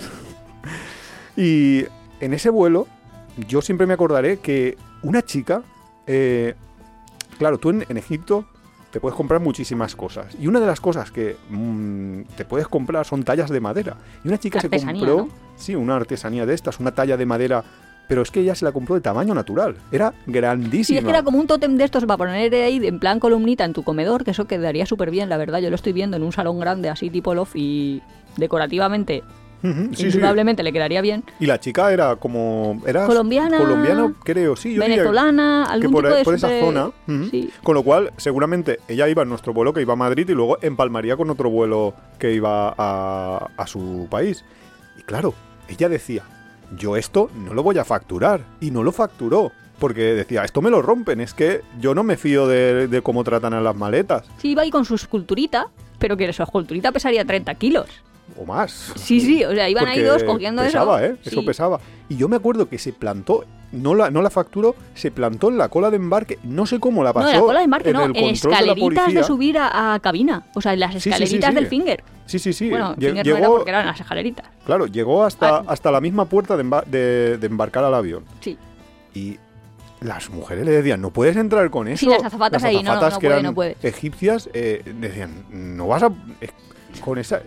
y 1.37 1.85
en 2.19 2.33
ese 2.33 2.49
vuelo, 2.49 2.87
yo 3.47 3.61
siempre 3.61 3.87
me 3.87 3.93
acordaré 3.93 4.37
que 4.39 4.77
una 5.03 5.21
chica, 5.21 5.61
eh, 6.07 6.55
claro, 7.37 7.57
tú 7.57 7.69
en, 7.69 7.85
en 7.87 7.97
Egipto 7.97 8.45
te 8.95 9.01
puedes 9.01 9.17
comprar 9.17 9.41
muchísimas 9.41 9.93
cosas. 9.93 10.37
Y 10.39 10.47
una 10.47 10.61
de 10.61 10.67
las 10.67 10.79
cosas 10.79 11.11
que 11.11 11.35
mm, 11.49 12.21
te 12.37 12.45
puedes 12.45 12.69
comprar 12.69 13.05
son 13.05 13.23
tallas 13.23 13.49
de 13.49 13.59
madera. 13.59 13.97
Y 14.23 14.29
una 14.29 14.37
chica 14.37 14.59
Artesanía, 14.59 15.01
se 15.01 15.05
compró, 15.05 15.25
¿no? 15.25 15.33
sí, 15.57 15.75
una 15.75 15.97
artesanía 15.97 16.45
de 16.45 16.53
estas, 16.53 16.79
una 16.79 16.93
talla 16.93 17.17
de 17.17 17.25
madera. 17.25 17.61
Pero 18.07 18.21
es 18.21 18.31
que 18.31 18.39
ella 18.39 18.55
se 18.55 18.63
la 18.63 18.71
compró 18.71 18.95
de 18.95 19.01
tamaño 19.01 19.33
natural. 19.35 19.75
Era 19.91 20.13
grandísima. 20.25 20.85
Sí, 20.85 20.97
es 20.97 21.03
que 21.03 21.09
era 21.09 21.23
como 21.23 21.39
un 21.39 21.45
tótem 21.47 21.75
de 21.75 21.83
estos 21.83 22.05
para 22.05 22.15
poner 22.15 22.55
ahí 22.55 22.87
en 22.87 22.99
plan 22.99 23.19
columnita 23.19 23.65
en 23.65 23.73
tu 23.73 23.83
comedor, 23.83 24.23
que 24.23 24.31
eso 24.31 24.45
quedaría 24.45 24.85
súper 24.85 25.11
bien, 25.11 25.27
la 25.27 25.35
verdad. 25.35 25.59
Yo 25.59 25.69
lo 25.69 25.75
estoy 25.75 25.91
viendo 25.91 26.15
en 26.15 26.23
un 26.23 26.31
salón 26.31 26.57
grande, 26.61 26.87
así 26.87 27.09
tipo 27.09 27.35
loft, 27.35 27.57
y 27.57 28.01
decorativamente, 28.37 29.23
Sí. 29.93 30.05
indudablemente 30.07 30.63
le 30.63 30.71
quedaría 30.73 31.01
bien. 31.01 31.23
Y 31.39 31.45
la 31.45 31.59
chica 31.59 31.91
era 31.91 32.15
como... 32.15 32.81
Era 32.85 33.05
Colombiana, 33.05 33.57
Colombiana, 33.57 34.13
creo, 34.23 34.55
sí. 34.55 34.73
Yo 34.73 34.81
Venezolana, 34.81 35.65
que 35.67 35.73
algún 35.73 35.91
por, 35.91 36.03
tipo 36.03 36.15
de 36.15 36.23
por 36.23 36.33
esa 36.35 36.59
zona. 36.59 36.91
Sí. 37.31 37.49
Con 37.63 37.75
lo 37.75 37.83
cual, 37.83 38.11
seguramente 38.17 38.79
ella 38.87 39.07
iba 39.07 39.23
en 39.23 39.29
nuestro 39.29 39.53
vuelo 39.53 39.73
que 39.73 39.81
iba 39.81 39.93
a 39.93 39.97
Madrid 39.97 40.29
y 40.29 40.33
luego 40.33 40.57
empalmaría 40.61 41.17
con 41.17 41.29
otro 41.29 41.49
vuelo 41.49 41.93
que 42.19 42.33
iba 42.33 42.73
a, 42.77 43.49
a 43.57 43.67
su 43.67 44.07
país. 44.09 44.43
Y 44.97 45.01
claro, 45.03 45.33
ella 45.67 45.89
decía, 45.89 46.23
yo 46.77 46.95
esto 46.95 47.29
no 47.35 47.53
lo 47.53 47.63
voy 47.63 47.77
a 47.77 47.85
facturar. 47.85 48.41
Y 48.59 48.71
no 48.71 48.83
lo 48.83 48.91
facturó. 48.91 49.51
Porque 49.79 50.13
decía, 50.13 50.43
esto 50.45 50.61
me 50.61 50.69
lo 50.69 50.81
rompen, 50.81 51.19
es 51.19 51.33
que 51.33 51.61
yo 51.81 51.93
no 51.93 52.03
me 52.03 52.15
fío 52.15 52.47
de, 52.47 52.87
de 52.87 53.01
cómo 53.01 53.25
tratan 53.25 53.53
a 53.53 53.59
las 53.59 53.75
maletas. 53.75 54.23
Sí, 54.37 54.51
iba 54.51 54.61
ahí 54.61 54.71
con 54.71 54.85
su 54.85 54.95
esculturita, 54.95 55.67
pero 55.99 56.15
que 56.15 56.31
su 56.31 56.43
esculturita 56.43 56.93
pesaría 56.93 57.25
30 57.25 57.53
kilos. 57.55 57.87
O 58.37 58.45
más. 58.45 58.93
Sí, 58.95 59.21
sí, 59.21 59.43
o 59.45 59.53
sea, 59.53 59.69
iban 59.69 59.87
ahí 59.87 60.01
dos 60.01 60.23
cogiendo 60.23 60.61
pesaba, 60.63 61.03
eso. 61.03 61.13
¿eh? 61.13 61.17
Eso 61.23 61.45
pesaba. 61.45 61.79
Y 62.09 62.17
yo 62.17 62.27
me 62.27 62.35
acuerdo 62.35 62.67
que 62.67 62.77
se 62.79 62.91
plantó, 62.91 63.45
no 63.71 63.93
la, 63.95 64.09
no 64.09 64.21
la 64.21 64.29
facturó, 64.29 64.75
se 64.95 65.11
plantó 65.11 65.49
en 65.49 65.57
la 65.57 65.69
cola 65.69 65.89
de 65.89 65.97
embarque, 65.97 66.39
no 66.43 66.65
sé 66.65 66.79
cómo 66.79 67.03
la 67.03 67.13
pasó. 67.13 67.25
No, 67.27 67.31
en 67.31 67.35
la 67.37 67.41
cola 67.45 67.59
de 67.59 67.65
embarque, 67.65 67.89
en 67.89 67.95
no, 67.95 68.03
en 68.05 68.13
de 68.13 68.29
escaleritas 68.31 69.13
de, 69.13 69.23
subir 69.23 69.57
a, 69.57 69.93
a 69.93 69.99
cabina. 69.99 70.47
O 70.55 70.61
sea, 70.61 70.73
en 70.73 70.79
las 70.81 70.93
Sí, 70.93 70.99
sí, 70.99 71.03
sí, 71.03 71.09
escaleritas 71.11 71.55
del 71.55 71.67
finger. 71.67 72.03
Sí, 72.25 72.39
sí, 72.39 72.51
sí. 72.53 72.69
Bueno, 72.69 72.95
Lle- 72.95 73.05
finger 73.07 73.25
no 73.27 73.31
era 73.31 73.39
llegó, 73.41 73.55
porque 73.57 73.69
eran 73.69 73.85
las 73.85 73.99
escaleritas. 73.99 74.45
claro, 74.65 74.87
llegó 74.87 75.23
hasta, 75.23 75.57
Ah. 75.57 75.63
hasta 75.67 75.91
la 75.91 76.01
misma 76.01 76.25
puerta 76.25 76.57
de, 76.57 76.63
emba- 76.65 76.83
de- 76.85 77.37
de 77.37 77.47
embarcar 77.47 77.83
al 77.83 77.93
avión. 77.93 78.25
Sí. 78.41 78.57
Y 79.13 79.37
las 80.01 80.29
mujeres 80.29 80.65
le 80.65 80.71
decían, 80.71 80.99
no 80.99 81.11
puedes 81.11 81.35
entrar 81.37 81.69
con 81.69 81.87
eso. 81.87 81.99
Sí, 81.99 82.07
las 82.07 82.23
azafatas 82.23 82.63
ahí, 82.63 82.77
no, 82.77 82.83
no, 82.83 82.91
azafatas 82.91 83.13
no 83.13 83.19
que 83.19 83.27
puede, 83.27 83.39
eran 83.39 83.45
no 83.51 83.55
puede. 83.55 83.77
egipcias 83.83 84.49
eh, 84.53 84.83
decían, 84.99 85.45
no 85.51 85.87
vas 85.87 86.03
a... 86.03 86.07
eh, 86.41 86.49
con 87.03 87.17
esa... 87.17 87.41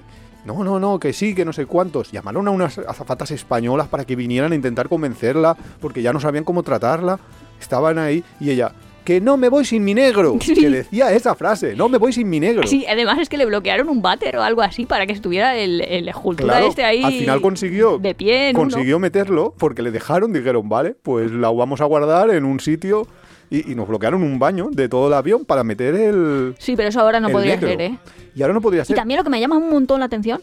No, 0.48 0.64
no, 0.64 0.80
no, 0.80 0.98
que 0.98 1.12
sí, 1.12 1.34
que 1.34 1.44
no 1.44 1.52
sé 1.52 1.66
cuántos. 1.66 2.11
Llamaron 2.11 2.48
a 2.48 2.50
unas 2.50 2.78
azafatas 2.78 3.30
españolas 3.32 3.87
para 3.88 4.04
que 4.06 4.16
vinieran 4.16 4.52
a 4.52 4.54
intentar 4.54 4.88
convencerla, 4.88 5.56
porque 5.78 6.00
ya 6.02 6.12
no 6.12 6.20
sabían 6.20 6.44
cómo 6.44 6.62
tratarla. 6.62 7.20
Estaban 7.61 7.98
ahí 7.98 8.24
y 8.40 8.50
ella, 8.50 8.72
que 9.04 9.20
no 9.20 9.37
me 9.37 9.48
voy 9.50 9.64
sin 9.66 9.84
mi 9.84 9.92
negro. 9.94 10.37
Sí. 10.40 10.54
Que 10.58 10.70
decía 10.70 11.12
esa 11.12 11.34
frase, 11.34 11.74
no 11.76 11.88
me 11.90 11.98
voy 11.98 12.12
sin 12.14 12.30
mi 12.30 12.40
negro. 12.40 12.66
Sí, 12.66 12.87
además 12.88 13.18
es 13.18 13.28
que 13.28 13.37
le 13.37 13.44
bloquearon 13.46 13.88
un 13.90 14.00
váter 14.00 14.37
o 14.38 14.42
algo 14.42 14.62
así 14.62 14.87
para 14.87 15.06
que 15.06 15.12
estuviera 15.12 15.54
el, 15.56 15.80
el 15.82 16.08
escultura 16.08 16.54
Claro, 16.54 16.68
este 16.68 16.84
ahí. 16.84 17.04
al 17.04 17.12
final 17.12 17.40
consiguió, 17.42 17.98
De 17.98 18.14
pie 18.14 18.50
uno. 18.54 18.61
consiguió 18.61 18.98
meterlo 18.98 19.54
porque 19.58 19.82
le 19.82 19.90
dejaron, 19.90 20.32
dijeron, 20.32 20.68
vale, 20.68 20.94
pues 21.02 21.30
la 21.30 21.50
vamos 21.50 21.80
a 21.80 21.84
guardar 21.84 22.30
en 22.30 22.44
un 22.44 22.58
sitio 22.61 23.06
y, 23.50 23.72
y 23.72 23.74
nos 23.74 23.88
bloquearon 23.88 24.22
un 24.22 24.38
baño 24.38 24.68
de 24.70 24.88
todo 24.88 25.08
el 25.08 25.14
avión 25.14 25.44
para 25.44 25.64
meter 25.64 25.94
el... 25.94 26.54
Sí, 26.58 26.74
pero 26.76 26.88
eso 26.88 27.00
ahora 27.00 27.20
no 27.20 27.28
podría 27.30 27.54
negro. 27.56 27.68
ser, 27.68 27.80
¿eh? 27.80 27.98
Y 28.34 28.42
ahora 28.42 28.54
no 28.54 28.61
podría 28.61 28.82
Y 28.82 28.87
ser. 28.87 28.96
también 28.96 29.18
lo 29.18 29.24
que 29.24 29.30
me 29.30 29.40
llama 29.40 29.56
un 29.56 29.70
montón 29.70 30.00
la 30.00 30.06
atención. 30.06 30.40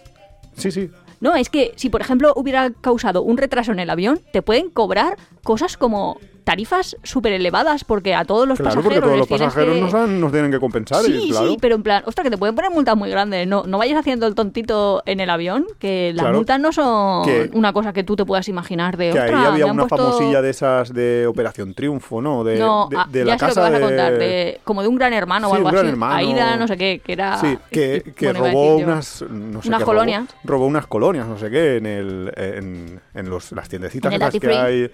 Sí, 0.56 0.72
sí. 0.72 0.90
No, 1.22 1.36
es 1.36 1.50
que 1.50 1.74
si 1.76 1.90
por 1.90 2.02
ejemplo 2.02 2.34
hubiera 2.36 2.70
causado 2.72 3.22
un 3.24 3.38
retraso 3.38 3.72
en 3.72 3.80
el 3.80 3.90
avión, 3.90 4.20
te 4.34 4.42
pueden 4.42 4.70
cobrar 4.70 5.18
cosas 5.44 5.78
como 5.78 6.20
tarifas 6.46 6.96
súper 7.04 7.34
elevadas 7.34 7.84
porque 7.84 8.16
a 8.16 8.24
todos 8.24 8.48
los 8.48 8.58
Claro, 8.60 8.76
porque 8.76 9.02
pasajeros 9.02 9.10
todos 9.10 9.18
los 9.20 9.28
pasajeros 9.28 9.76
que... 9.76 9.82
nos, 9.82 9.94
han- 9.94 10.22
nos 10.22 10.32
tienen 10.32 10.52
que 10.52 10.60
compensar. 10.60 11.02
Sí, 11.04 11.20
y, 11.26 11.32
claro. 11.32 11.50
sí, 11.50 11.58
pero 11.60 11.76
en 11.76 11.84
plan, 11.84 12.04
ostras, 12.06 12.24
que 12.24 12.30
te 12.30 12.38
pueden 12.38 12.56
poner 12.56 12.72
multas 12.72 12.96
muy 12.96 13.10
grandes. 13.10 13.48
No, 13.48 13.64
no 13.66 13.78
vayas 13.78 13.98
haciendo 14.00 14.28
el 14.28 14.36
tontito 14.36 15.04
en 15.06 15.20
el 15.20 15.30
avión, 15.30 15.66
que 15.80 16.12
las 16.14 16.22
Claro. 16.24 16.38
multas 16.38 16.60
no 16.60 16.72
son 16.72 17.26
Que- 17.26 17.50
una 17.54 17.74
cosa 17.74 17.92
que 17.92 18.04
tú 18.04 18.16
te 18.16 18.24
puedas 18.26 18.48
imaginar 18.48 18.96
de, 18.96 19.10
Que 19.12 19.20
ahí 19.20 19.34
había 19.34 19.66
una 19.66 19.88
puesto- 19.88 19.98
famosilla 20.12 20.42
de 20.42 20.50
esas 20.52 20.94
de 20.94 21.28
Operación 21.28 21.74
Triunfo, 21.74 22.22
¿no? 22.22 22.44
De, 22.44 22.60
no, 22.60 22.88
de, 22.90 22.98
ah, 22.98 23.08
de 23.12 23.26
la 23.26 23.38
casa 23.38 23.70
de- 23.70 23.82
contar, 23.82 24.18
de, 24.18 24.62
como 24.64 24.82
de 24.84 24.88
un 24.88 24.96
gran 24.96 25.14
hermano 25.14 25.48
Sí, 25.48 25.54
o 25.54 25.56
algo 25.58 25.70
así. 25.70 25.88
hermano. 25.88 26.14
Aida, 26.16 26.58
no 26.58 26.68
sé 26.68 26.78
qué, 26.78 27.02
que 27.04 27.12
era... 27.14 27.38
Sí, 27.40 27.58
que, 27.72 28.04
bueno, 28.22 28.40
robó 28.40 28.76
unas, 28.78 29.24
no 29.30 29.62
sé 29.64 29.68
unas 29.68 29.80
qué 29.80 29.86
colonias. 29.86 30.26
Robó, 30.44 30.54
robó 30.54 30.66
unas 30.68 30.86
colonias, 30.88 31.28
no 31.28 31.40
sé 31.40 31.50
qué, 31.50 31.78
en, 31.78 31.86
el, 31.88 32.32
en, 32.38 33.02
en 33.16 33.30
los, 33.30 33.52
las 33.52 33.68
tiendecitas 33.68 34.14
En 34.14 34.22
el 34.22 34.40
que 34.40 34.48
hay. 34.56 34.92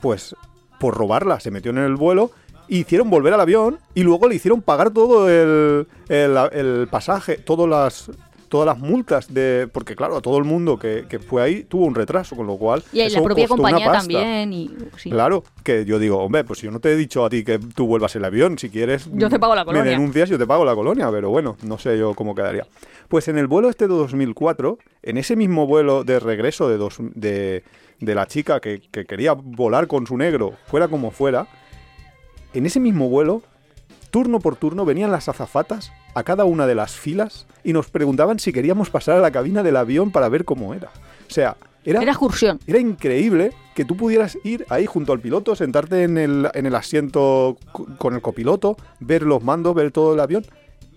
Pues 0.00 0.36
por 0.78 0.96
robarla 0.96 1.40
se 1.40 1.50
metió 1.50 1.70
en 1.70 1.78
el 1.78 1.96
vuelo. 1.96 2.30
Hicieron 2.68 3.08
volver 3.08 3.32
al 3.32 3.40
avión 3.40 3.78
y 3.94 4.02
luego 4.02 4.28
le 4.28 4.34
hicieron 4.34 4.60
pagar 4.60 4.90
todo 4.90 5.28
el, 5.30 5.86
el, 6.08 6.36
el 6.52 6.88
pasaje, 6.88 7.38
todas 7.38 7.68
las, 7.68 8.10
todas 8.48 8.66
las 8.66 8.78
multas 8.78 9.32
de. 9.32 9.68
Porque, 9.72 9.94
claro, 9.94 10.16
a 10.16 10.20
todo 10.20 10.38
el 10.38 10.44
mundo 10.44 10.78
que, 10.78 11.04
que 11.08 11.18
fue 11.18 11.42
ahí 11.42 11.64
tuvo 11.64 11.84
un 11.84 11.94
retraso, 11.94 12.34
con 12.36 12.46
lo 12.46 12.56
cual. 12.56 12.82
Y 12.92 13.00
eso 13.00 13.18
la 13.18 13.24
propia 13.24 13.46
costó 13.48 13.62
una 13.62 13.70
compañía 13.72 13.92
pasta. 13.92 14.12
también. 14.12 14.52
Y, 14.52 14.70
sí. 14.96 15.10
Claro, 15.10 15.44
que 15.62 15.84
yo 15.84 15.98
digo, 15.98 16.18
hombre, 16.18 16.44
pues 16.44 16.60
yo 16.62 16.70
no 16.70 16.80
te 16.80 16.92
he 16.92 16.96
dicho 16.96 17.24
a 17.24 17.30
ti 17.30 17.44
que 17.44 17.58
tú 17.58 17.86
vuelvas 17.86 18.14
el 18.16 18.24
avión, 18.24 18.58
si 18.58 18.70
quieres... 18.70 19.08
Yo 19.12 19.28
te 19.28 19.38
pago 19.38 19.54
la 19.54 19.62
Me 19.62 19.66
colonia. 19.66 19.90
denuncias, 19.92 20.28
yo 20.28 20.38
te 20.38 20.46
pago 20.46 20.64
la 20.64 20.74
colonia, 20.74 21.10
pero 21.10 21.30
bueno, 21.30 21.56
no 21.62 21.78
sé 21.78 21.98
yo 21.98 22.14
cómo 22.14 22.34
quedaría. 22.34 22.66
Pues 23.08 23.28
en 23.28 23.38
el 23.38 23.46
vuelo 23.46 23.68
este 23.70 23.88
de 23.88 23.94
2004, 23.94 24.78
en 25.02 25.16
ese 25.16 25.36
mismo 25.36 25.66
vuelo 25.66 26.04
de 26.04 26.20
regreso 26.20 26.68
de, 26.68 26.76
dos, 26.76 26.96
de, 27.00 27.64
de 28.00 28.14
la 28.14 28.26
chica 28.26 28.60
que, 28.60 28.82
que 28.90 29.06
quería 29.06 29.32
volar 29.32 29.86
con 29.86 30.06
su 30.06 30.16
negro, 30.16 30.54
fuera 30.66 30.88
como 30.88 31.10
fuera, 31.10 31.46
en 32.54 32.66
ese 32.66 32.80
mismo 32.80 33.08
vuelo, 33.08 33.42
turno 34.10 34.40
por 34.40 34.56
turno, 34.56 34.84
venían 34.84 35.10
las 35.10 35.28
azafatas 35.28 35.92
a 36.18 36.22
cada 36.24 36.44
una 36.44 36.66
de 36.66 36.74
las 36.74 36.92
filas 36.96 37.46
y 37.64 37.72
nos 37.72 37.88
preguntaban 37.90 38.38
si 38.38 38.52
queríamos 38.52 38.90
pasar 38.90 39.16
a 39.16 39.20
la 39.20 39.30
cabina 39.30 39.62
del 39.62 39.76
avión 39.76 40.10
para 40.10 40.28
ver 40.28 40.44
cómo 40.44 40.74
era. 40.74 40.88
O 41.28 41.30
sea, 41.32 41.56
era, 41.84 42.02
Era 42.02 42.12
excursión. 42.12 42.58
era 42.66 42.78
increíble 42.78 43.52
que 43.74 43.84
tú 43.84 43.96
pudieras 43.96 44.36
ir 44.44 44.66
ahí 44.68 44.84
junto 44.86 45.12
al 45.12 45.20
piloto, 45.20 45.54
sentarte 45.56 46.02
en 46.02 46.18
el, 46.18 46.50
en 46.54 46.66
el 46.66 46.74
asiento 46.74 47.56
co- 47.72 47.86
con 47.98 48.14
el 48.14 48.20
copiloto, 48.20 48.76
ver 49.00 49.22
los 49.22 49.42
mandos, 49.42 49.74
ver 49.74 49.90
todo 49.92 50.14
el 50.14 50.20
avión, 50.20 50.44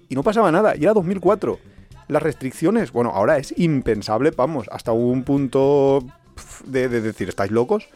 y 0.09 0.15
no 0.15 0.23
pasaba 0.23 0.51
nada. 0.51 0.75
Y 0.75 0.83
era 0.83 0.93
2004. 0.93 1.59
Las 2.07 2.23
restricciones, 2.23 2.91
bueno, 2.91 3.11
ahora 3.11 3.37
es 3.37 3.53
impensable, 3.57 4.31
vamos, 4.35 4.67
hasta 4.71 4.91
un 4.91 5.23
punto 5.23 6.03
de, 6.65 6.89
de 6.89 6.99
decir, 7.01 7.29
¿estáis 7.29 7.51
locos? 7.51 7.87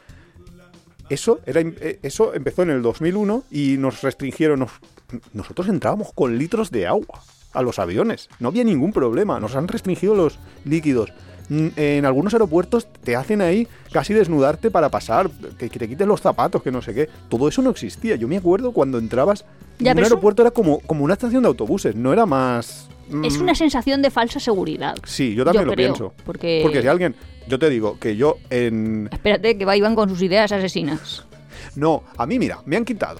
Eso, 1.10 1.40
era, 1.46 1.60
eh, 1.62 2.00
eso 2.02 2.34
empezó 2.34 2.64
en 2.64 2.70
el 2.72 2.82
2001 2.82 3.44
y 3.52 3.78
nos 3.78 4.02
restringieron. 4.02 4.60
nos- 4.60 4.72
nosotros 5.34 5.68
entrábamos 5.68 6.12
con 6.14 6.38
litros 6.38 6.72
de 6.72 6.88
agua 6.88 7.22
a 7.54 7.62
los 7.62 7.80
aviones. 7.80 8.30
No 8.40 8.50
había 8.50 8.64
ningún 8.64 8.92
problema. 8.92 9.40
Nos 9.40 9.56
han 9.56 9.68
restringido 9.68 10.16
los 10.16 10.40
líquidos. 10.66 11.14
Mm, 11.50 11.68
En 11.76 12.06
algunos 12.06 12.34
aeropuertos 12.34 12.88
te 13.04 13.16
hacen 13.16 13.42
ahí 13.42 13.68
casi 13.92 14.14
desnudarte 14.14 14.72
para 14.72 14.90
pasar, 14.90 15.30
que, 15.58 15.70
te 15.70 15.88
quites 15.88 16.08
los 16.08 16.20
zapatos, 16.22 16.62
que 16.64 16.72
no 16.72 16.82
sé 16.82 16.94
qué. 16.94 17.08
Todo 17.30 17.48
eso 17.48 17.62
no 17.62 17.70
existía. 17.70 18.16
Yo 18.16 18.28
me 18.28 18.38
acuerdo 18.38 18.72
cuando 18.72 18.98
entrabas. 18.98 19.46
Ya, 19.80 19.92
un 19.92 20.00
eso- 20.00 20.06
aeropuerto 20.08 20.42
era 20.42 20.52
como, 20.52 20.80
como 20.80 21.04
una 21.04 21.14
estación 21.14 21.44
de 21.44 21.48
autobuses, 21.50 21.96
no 21.96 22.12
era 22.12 22.26
más. 22.26 22.90
Es 23.24 23.38
mm, 23.38 23.42
una 23.42 23.54
sensación 23.54 24.02
de 24.02 24.10
falsa 24.10 24.40
seguridad. 24.40 24.96
Sí, 25.06 25.36
yo 25.36 25.46
también 25.46 25.68
lo 25.68 25.74
creo, 25.74 25.94
pienso. 25.94 26.14
Porque... 26.26 26.62
Porque 26.64 26.82
si 26.82 26.88
alguien. 26.88 27.16
Yo 27.48 27.60
te 27.60 27.70
digo 27.70 28.00
que 28.00 28.16
yo 28.16 28.38
en. 28.50 29.08
Espérate, 29.12 29.56
que 29.56 29.66
va 29.66 29.78
Iván 29.78 29.94
con 29.94 30.10
sus 30.10 30.22
ideas 30.24 30.52
asesinas. 30.52 31.26
No, 31.76 32.02
a 32.18 32.26
mí 32.26 32.40
mira, 32.40 32.60
me 32.66 32.76
han 32.76 32.84
quitado 32.86 33.20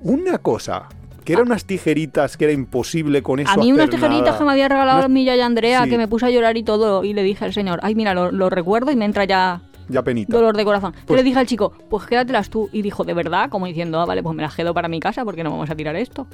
una 0.00 0.38
cosa 0.38 0.88
que 1.24 1.32
eran 1.32 1.46
unas 1.46 1.64
tijeritas 1.64 2.36
que 2.36 2.44
era 2.44 2.52
imposible 2.52 3.22
con 3.22 3.40
eso 3.40 3.50
A 3.50 3.56
mí 3.56 3.72
unas 3.72 3.88
tijeritas 3.90 4.24
nada. 4.26 4.38
que 4.38 4.44
me 4.44 4.50
había 4.52 4.68
regalado 4.68 4.98
Unas- 4.98 5.10
mi 5.10 5.24
Yaya 5.24 5.46
Andrea, 5.46 5.84
Sí. 5.84 5.90
que 5.90 5.98
me 5.98 6.06
puse 6.08 6.26
a 6.26 6.30
llorar 6.30 6.56
y 6.56 6.62
todo, 6.62 7.02
y 7.04 7.14
le 7.14 7.22
dije 7.22 7.44
al 7.44 7.52
señor, 7.52 7.80
ay, 7.82 7.94
mira, 7.94 8.14
lo, 8.14 8.30
lo 8.30 8.50
recuerdo 8.50 8.90
y 8.90 8.96
me 8.96 9.04
entra 9.06 9.24
ya 9.24 9.62
Ya 9.88 10.02
penita. 10.02 10.34
dolor 10.36 10.56
de 10.56 10.64
corazón. 10.64 10.92
Yo 10.94 11.00
Pues- 11.06 11.18
le 11.18 11.24
dije 11.24 11.38
al 11.38 11.46
chico, 11.46 11.72
pues 11.90 12.06
quédatelas 12.06 12.48
tú. 12.50 12.68
Y 12.72 12.82
dijo, 12.82 13.04
¿de 13.04 13.14
verdad? 13.14 13.50
Como 13.50 13.66
diciendo, 13.66 14.00
ah, 14.00 14.04
vale, 14.06 14.22
pues 14.22 14.34
me 14.36 14.42
las 14.42 14.54
quedo 14.54 14.72
para 14.74 14.88
mi 14.88 15.00
casa 15.00 15.24
porque 15.24 15.42
no 15.44 15.50
vamos 15.50 15.68
a 15.70 15.74
tirar 15.74 15.96
esto. 15.96 16.26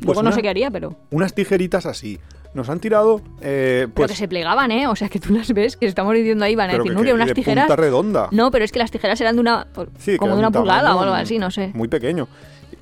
Luego 0.00 0.22
no 0.22 0.28
una- 0.28 0.36
sé 0.36 0.42
qué 0.42 0.48
haría, 0.48 0.70
pero... 0.70 0.94
Unas 1.10 1.34
tijeritas 1.34 1.84
así. 1.86 2.18
Nos 2.54 2.68
han 2.70 2.80
tirado. 2.80 3.20
eh, 3.42 3.82
Pero 3.88 3.94
pues, 3.94 4.10
que 4.12 4.16
se 4.16 4.26
plegaban, 4.28 4.70
¿eh? 4.70 4.86
O 4.86 4.96
sea, 4.96 5.08
que 5.08 5.18
tú 5.20 5.34
las 5.34 5.52
ves, 5.52 5.76
que 5.76 5.86
estamos 5.86 6.14
diciendo 6.14 6.44
ahí, 6.44 6.54
van 6.54 6.70
a 6.70 6.74
decir, 6.78 6.92
Nuria, 6.94 7.14
unas 7.14 7.28
de 7.28 7.34
tijeras... 7.34 7.66
punta 7.66 7.76
redonda. 7.76 8.28
No, 8.30 8.50
pero 8.50 8.64
es 8.64 8.72
que 8.72 8.78
las 8.78 8.90
tijeras 8.90 9.20
eran 9.20 9.34
de 9.36 9.40
una... 9.40 9.66
Sí, 9.98 10.16
como 10.16 10.32
de 10.32 10.38
una 10.38 10.48
un 10.48 10.54
pulgada 10.54 10.96
o 10.96 11.00
algo 11.00 11.14
así, 11.14 11.38
no 11.38 11.50
sé. 11.50 11.72
Muy 11.74 11.88
pequeño. 11.88 12.26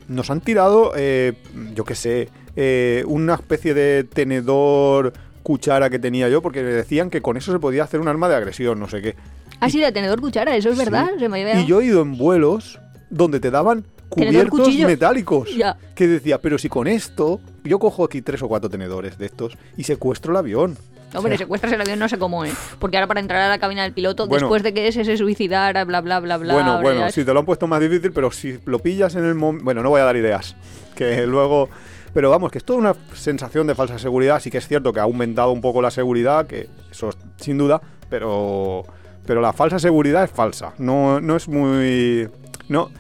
Nos 0.08 0.30
han 0.30 0.40
tirado, 0.40 0.92
eh, 0.96 1.34
yo 1.74 1.84
qué 1.84 1.94
sé, 1.94 2.28
eh, 2.56 3.04
una 3.06 3.34
especie 3.34 3.74
de 3.74 4.04
tenedor, 4.04 5.12
cuchara 5.42 5.90
que 5.90 5.98
tenía 5.98 6.28
yo, 6.28 6.42
porque 6.42 6.62
decían 6.62 7.10
que 7.10 7.22
con 7.22 7.36
eso 7.36 7.52
se 7.52 7.58
podía 7.58 7.84
hacer 7.84 8.00
un 8.00 8.08
arma 8.08 8.28
de 8.28 8.34
agresión, 8.36 8.78
no 8.80 8.88
sé 8.88 9.00
qué. 9.02 9.16
Ah, 9.60 9.70
sí, 9.70 9.80
de 9.80 9.90
tenedor 9.92 10.20
cuchara, 10.20 10.54
eso 10.56 10.70
es 10.70 10.76
verdad. 10.78 11.08
Se 11.18 11.28
me 11.28 11.42
había- 11.42 11.60
Y 11.60 11.66
yo 11.66 11.80
he 11.80 11.86
ido 11.86 12.02
en 12.02 12.18
vuelos 12.18 12.78
donde 13.10 13.40
te 13.40 13.50
daban 13.50 13.84
cubiertos 14.08 14.68
metálicos. 14.86 15.54
Ya. 15.56 15.76
Que 15.94 16.06
decía, 16.06 16.40
pero 16.40 16.58
si 16.58 16.68
con 16.68 16.86
esto, 16.86 17.40
yo 17.64 17.78
cojo 17.78 18.04
aquí 18.04 18.22
tres 18.22 18.42
o 18.42 18.48
cuatro 18.48 18.68
tenedores 18.70 19.18
de 19.18 19.26
estos 19.26 19.56
y 19.76 19.84
secuestro 19.84 20.32
el 20.32 20.36
avión. 20.38 20.76
Hombre, 21.14 21.38
secuestras 21.38 21.72
el 21.72 21.80
avión 21.80 21.98
no 21.98 22.08
sé 22.08 22.18
cómo, 22.18 22.44
¿eh? 22.44 22.52
Porque 22.78 22.96
ahora 22.96 23.06
para 23.06 23.20
entrar 23.20 23.40
a 23.42 23.48
la 23.48 23.58
cabina 23.58 23.82
del 23.84 23.92
piloto, 23.92 24.26
Bueno. 24.26 24.46
después 24.46 24.62
de 24.62 24.74
que 24.74 24.88
ese 24.88 25.04
se 25.04 25.16
suicidara, 25.16 25.84
bla, 25.84 26.00
bla, 26.00 26.20
bla, 26.20 26.36
bla... 26.36 26.54
bueno, 26.54 26.80
bueno, 26.82 27.00
ya- 27.00 27.10
sí, 27.10 27.24
te 27.24 27.32
lo 27.32 27.40
han 27.40 27.46
puesto 27.46 27.66
más 27.66 27.80
difícil, 27.80 28.12
pero 28.12 28.30
si 28.30 28.58
lo 28.64 28.78
pillas 28.78 29.14
en 29.14 29.24
el 29.24 29.34
momento... 29.34 29.64
Bueno, 29.64 29.82
no 29.82 29.90
voy 29.90 30.00
a 30.00 30.04
dar 30.04 30.16
ideas, 30.16 30.56
que 30.94 31.26
luego... 31.26 31.68
Pero 32.14 32.30
vamos, 32.30 32.50
que 32.50 32.56
es 32.58 32.64
toda 32.64 32.78
una 32.78 32.94
sensación 33.14 33.66
de 33.66 33.74
falsa 33.74 33.98
seguridad. 33.98 34.40
Sí 34.40 34.50
que 34.50 34.56
es 34.56 34.66
cierto 34.66 34.90
que 34.90 35.00
ha 35.00 35.02
aumentado 35.02 35.50
un 35.52 35.60
poco 35.60 35.82
la 35.82 35.90
seguridad, 35.90 36.46
que 36.46 36.66
eso 36.90 37.10
es 37.10 37.16
sin 37.36 37.58
duda, 37.58 37.80
pero... 38.08 38.84
Pero 39.26 39.40
la 39.40 39.52
falsa 39.52 39.78
seguridad 39.78 40.24
es 40.24 40.30
falsa. 40.30 40.72
No, 40.78 41.20
no 41.20 41.36
es 41.36 41.46
muy... 41.48 42.28
No... 42.68 42.90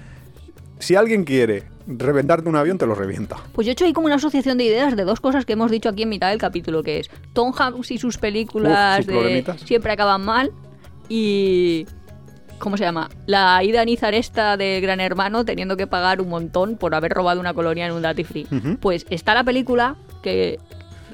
Si 0.78 0.94
alguien 0.96 1.24
quiere 1.24 1.62
reventarte 1.86 2.48
un 2.48 2.56
avión, 2.56 2.78
te 2.78 2.86
lo 2.86 2.94
revienta. 2.94 3.36
Pues 3.52 3.66
yo 3.66 3.70
he 3.70 3.74
hecho 3.74 3.84
ahí 3.84 3.92
como 3.92 4.06
una 4.06 4.16
asociación 4.16 4.58
de 4.58 4.64
ideas 4.64 4.96
de 4.96 5.04
dos 5.04 5.20
cosas 5.20 5.44
que 5.44 5.52
hemos 5.52 5.70
dicho 5.70 5.88
aquí 5.88 6.02
en 6.02 6.08
mitad 6.08 6.30
del 6.30 6.38
capítulo, 6.38 6.82
que 6.82 7.00
es 7.00 7.10
Tom 7.32 7.52
Hanks 7.56 7.90
y 7.90 7.98
sus 7.98 8.18
películas 8.18 9.00
Uf, 9.00 9.06
sus 9.06 9.14
de 9.14 9.54
siempre 9.64 9.92
acaban 9.92 10.24
mal 10.24 10.52
y... 11.08 11.86
¿Cómo 12.58 12.78
se 12.78 12.84
llama? 12.84 13.10
La 13.26 13.62
ida 13.62 13.82
a 13.82 13.84
Nizar 13.84 14.14
esta 14.14 14.56
del 14.56 14.80
Gran 14.80 14.98
Hermano 14.98 15.44
teniendo 15.44 15.76
que 15.76 15.86
pagar 15.86 16.22
un 16.22 16.30
montón 16.30 16.78
por 16.78 16.94
haber 16.94 17.12
robado 17.12 17.38
una 17.38 17.52
colonia 17.52 17.84
en 17.84 17.92
un 17.92 18.00
duty 18.00 18.24
free. 18.24 18.46
Pues 18.80 19.04
está 19.10 19.34
la 19.34 19.44
película 19.44 19.96
que 20.22 20.58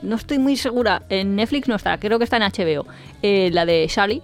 no 0.02 0.16
estoy 0.16 0.38
muy 0.38 0.56
segura, 0.56 1.02
en 1.08 1.36
Netflix 1.36 1.68
no 1.68 1.76
está, 1.76 1.98
creo 1.98 2.18
que 2.18 2.24
está 2.24 2.36
en 2.36 2.42
HBO, 2.42 2.86
eh, 3.22 3.50
la 3.52 3.66
de 3.66 3.88
Sally. 3.88 4.22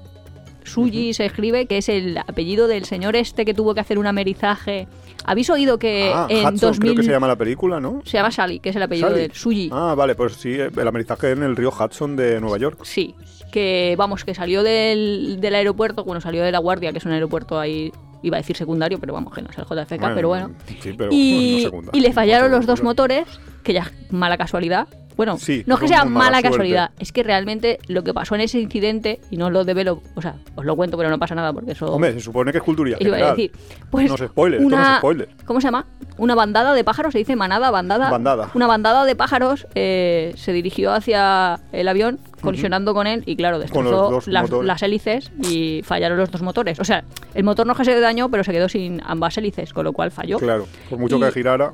Suji 0.68 1.14
se 1.14 1.24
escribe, 1.26 1.66
que 1.66 1.78
es 1.78 1.88
el 1.88 2.18
apellido 2.18 2.68
del 2.68 2.84
señor 2.84 3.16
este 3.16 3.44
que 3.44 3.54
tuvo 3.54 3.74
que 3.74 3.80
hacer 3.80 3.98
un 3.98 4.06
amerizaje. 4.06 4.86
¿Habéis 5.24 5.50
oído 5.50 5.78
que 5.78 6.12
ah, 6.14 6.26
en 6.30 6.46
Hudson 6.46 6.70
2000... 6.70 6.80
creo 6.80 6.94
que 6.96 7.02
se 7.02 7.10
llama 7.10 7.26
la 7.26 7.36
película, 7.36 7.80
¿no? 7.80 8.02
Se 8.04 8.18
llama 8.18 8.30
Sally, 8.30 8.60
que 8.60 8.70
es 8.70 8.76
el 8.76 8.82
apellido 8.82 9.08
Sally. 9.08 9.28
de 9.28 9.34
Suji. 9.34 9.70
Ah, 9.72 9.94
vale, 9.96 10.14
pues 10.14 10.34
sí, 10.34 10.52
el 10.52 10.88
amerizaje 10.88 11.32
en 11.32 11.42
el 11.42 11.56
río 11.56 11.70
Hudson 11.70 12.16
de 12.16 12.40
Nueva 12.40 12.58
York. 12.58 12.80
Sí, 12.84 13.14
que 13.50 13.94
vamos, 13.98 14.24
que 14.24 14.34
salió 14.34 14.62
del, 14.62 15.38
del 15.40 15.54
aeropuerto, 15.54 16.04
bueno, 16.04 16.20
salió 16.20 16.42
de 16.42 16.52
La 16.52 16.58
Guardia, 16.58 16.92
que 16.92 16.98
es 16.98 17.04
un 17.04 17.12
aeropuerto 17.12 17.58
ahí, 17.58 17.92
iba 18.22 18.36
a 18.36 18.40
decir 18.40 18.56
secundario, 18.56 18.98
pero 18.98 19.12
vamos, 19.12 19.34
que 19.34 19.42
no 19.42 19.48
es 19.50 19.58
el 19.58 19.64
JFK, 19.64 20.14
pero 20.14 20.28
bueno. 20.28 20.50
Sí, 20.80 20.92
pero 20.96 21.10
Y, 21.12 21.68
no 21.72 21.90
y 21.92 22.00
le 22.00 22.12
fallaron 22.12 22.50
No 22.50 22.56
los 22.56 22.66
dos 22.66 22.82
motores, 22.82 23.26
que 23.62 23.72
ya 23.72 23.90
mala 24.10 24.36
casualidad. 24.36 24.88
Bueno, 25.18 25.36
Sí, 25.36 25.64
no 25.66 25.74
es 25.74 25.80
que 25.80 25.88
sea 25.88 26.04
una 26.04 26.16
mala, 26.16 26.40
casualidad, 26.40 26.92
es 27.00 27.10
que 27.10 27.24
realmente 27.24 27.80
lo 27.88 28.04
que 28.04 28.14
pasó 28.14 28.36
en 28.36 28.40
ese 28.42 28.60
incidente, 28.60 29.18
y 29.32 29.36
no 29.36 29.50
lo 29.50 29.64
develo, 29.64 30.00
o 30.14 30.22
sea, 30.22 30.36
os 30.54 30.64
lo 30.64 30.76
cuento, 30.76 30.96
pero 30.96 31.10
no 31.10 31.18
pasa 31.18 31.34
nada 31.34 31.52
porque 31.52 31.72
eso... 31.72 31.86
Hombre, 31.86 32.12
se 32.12 32.20
supone 32.20 32.52
que 32.52 32.58
es 32.58 32.64
cultura 32.64 32.96
Iba 33.00 33.16
a 33.16 33.30
decir, 33.30 33.50
pues 33.90 34.08
No 34.08 34.14
es 34.14 34.30
spoiler, 34.30 34.60
esto 34.60 34.70
no 34.70 34.76
una, 34.76 34.92
es 34.92 34.98
spoiler. 34.98 35.28
¿Cómo 35.44 35.60
se 35.60 35.66
llama? 35.66 35.86
Una 36.18 36.36
bandada 36.36 36.72
de 36.72 36.84
pájaros, 36.84 37.12
se 37.12 37.18
dice 37.18 37.34
manada, 37.34 37.72
bandada. 37.72 38.10
Bandada. 38.10 38.52
Una 38.54 38.68
bandada 38.68 39.04
de 39.04 39.16
pájaros 39.16 39.66
eh, 39.74 40.34
se 40.36 40.52
dirigió 40.52 40.92
hacia 40.92 41.58
el 41.72 41.88
avión, 41.88 42.20
colisionando 42.40 42.94
con 42.94 43.08
él, 43.08 43.24
y 43.26 43.34
claro, 43.34 43.58
destrozó 43.58 44.20
las, 44.26 44.82
hélices 44.84 45.32
y 45.42 45.82
fallaron 45.82 46.16
los 46.16 46.30
dos 46.30 46.42
motores. 46.42 46.78
O 46.78 46.84
sea, 46.84 47.02
el 47.34 47.42
motor 47.42 47.66
no 47.66 47.74
se 47.74 47.98
dañó, 47.98 48.30
pero 48.30 48.44
se 48.44 48.52
quedó 48.52 48.68
sin 48.68 49.02
ambas 49.04 49.36
hélices, 49.36 49.72
con 49.72 49.82
lo 49.82 49.92
cual 49.92 50.12
falló. 50.12 50.38
Claro, 50.38 50.68
por 50.88 51.00
mucho 51.00 51.16
Y- 51.16 51.22
que 51.22 51.32
girara 51.32 51.72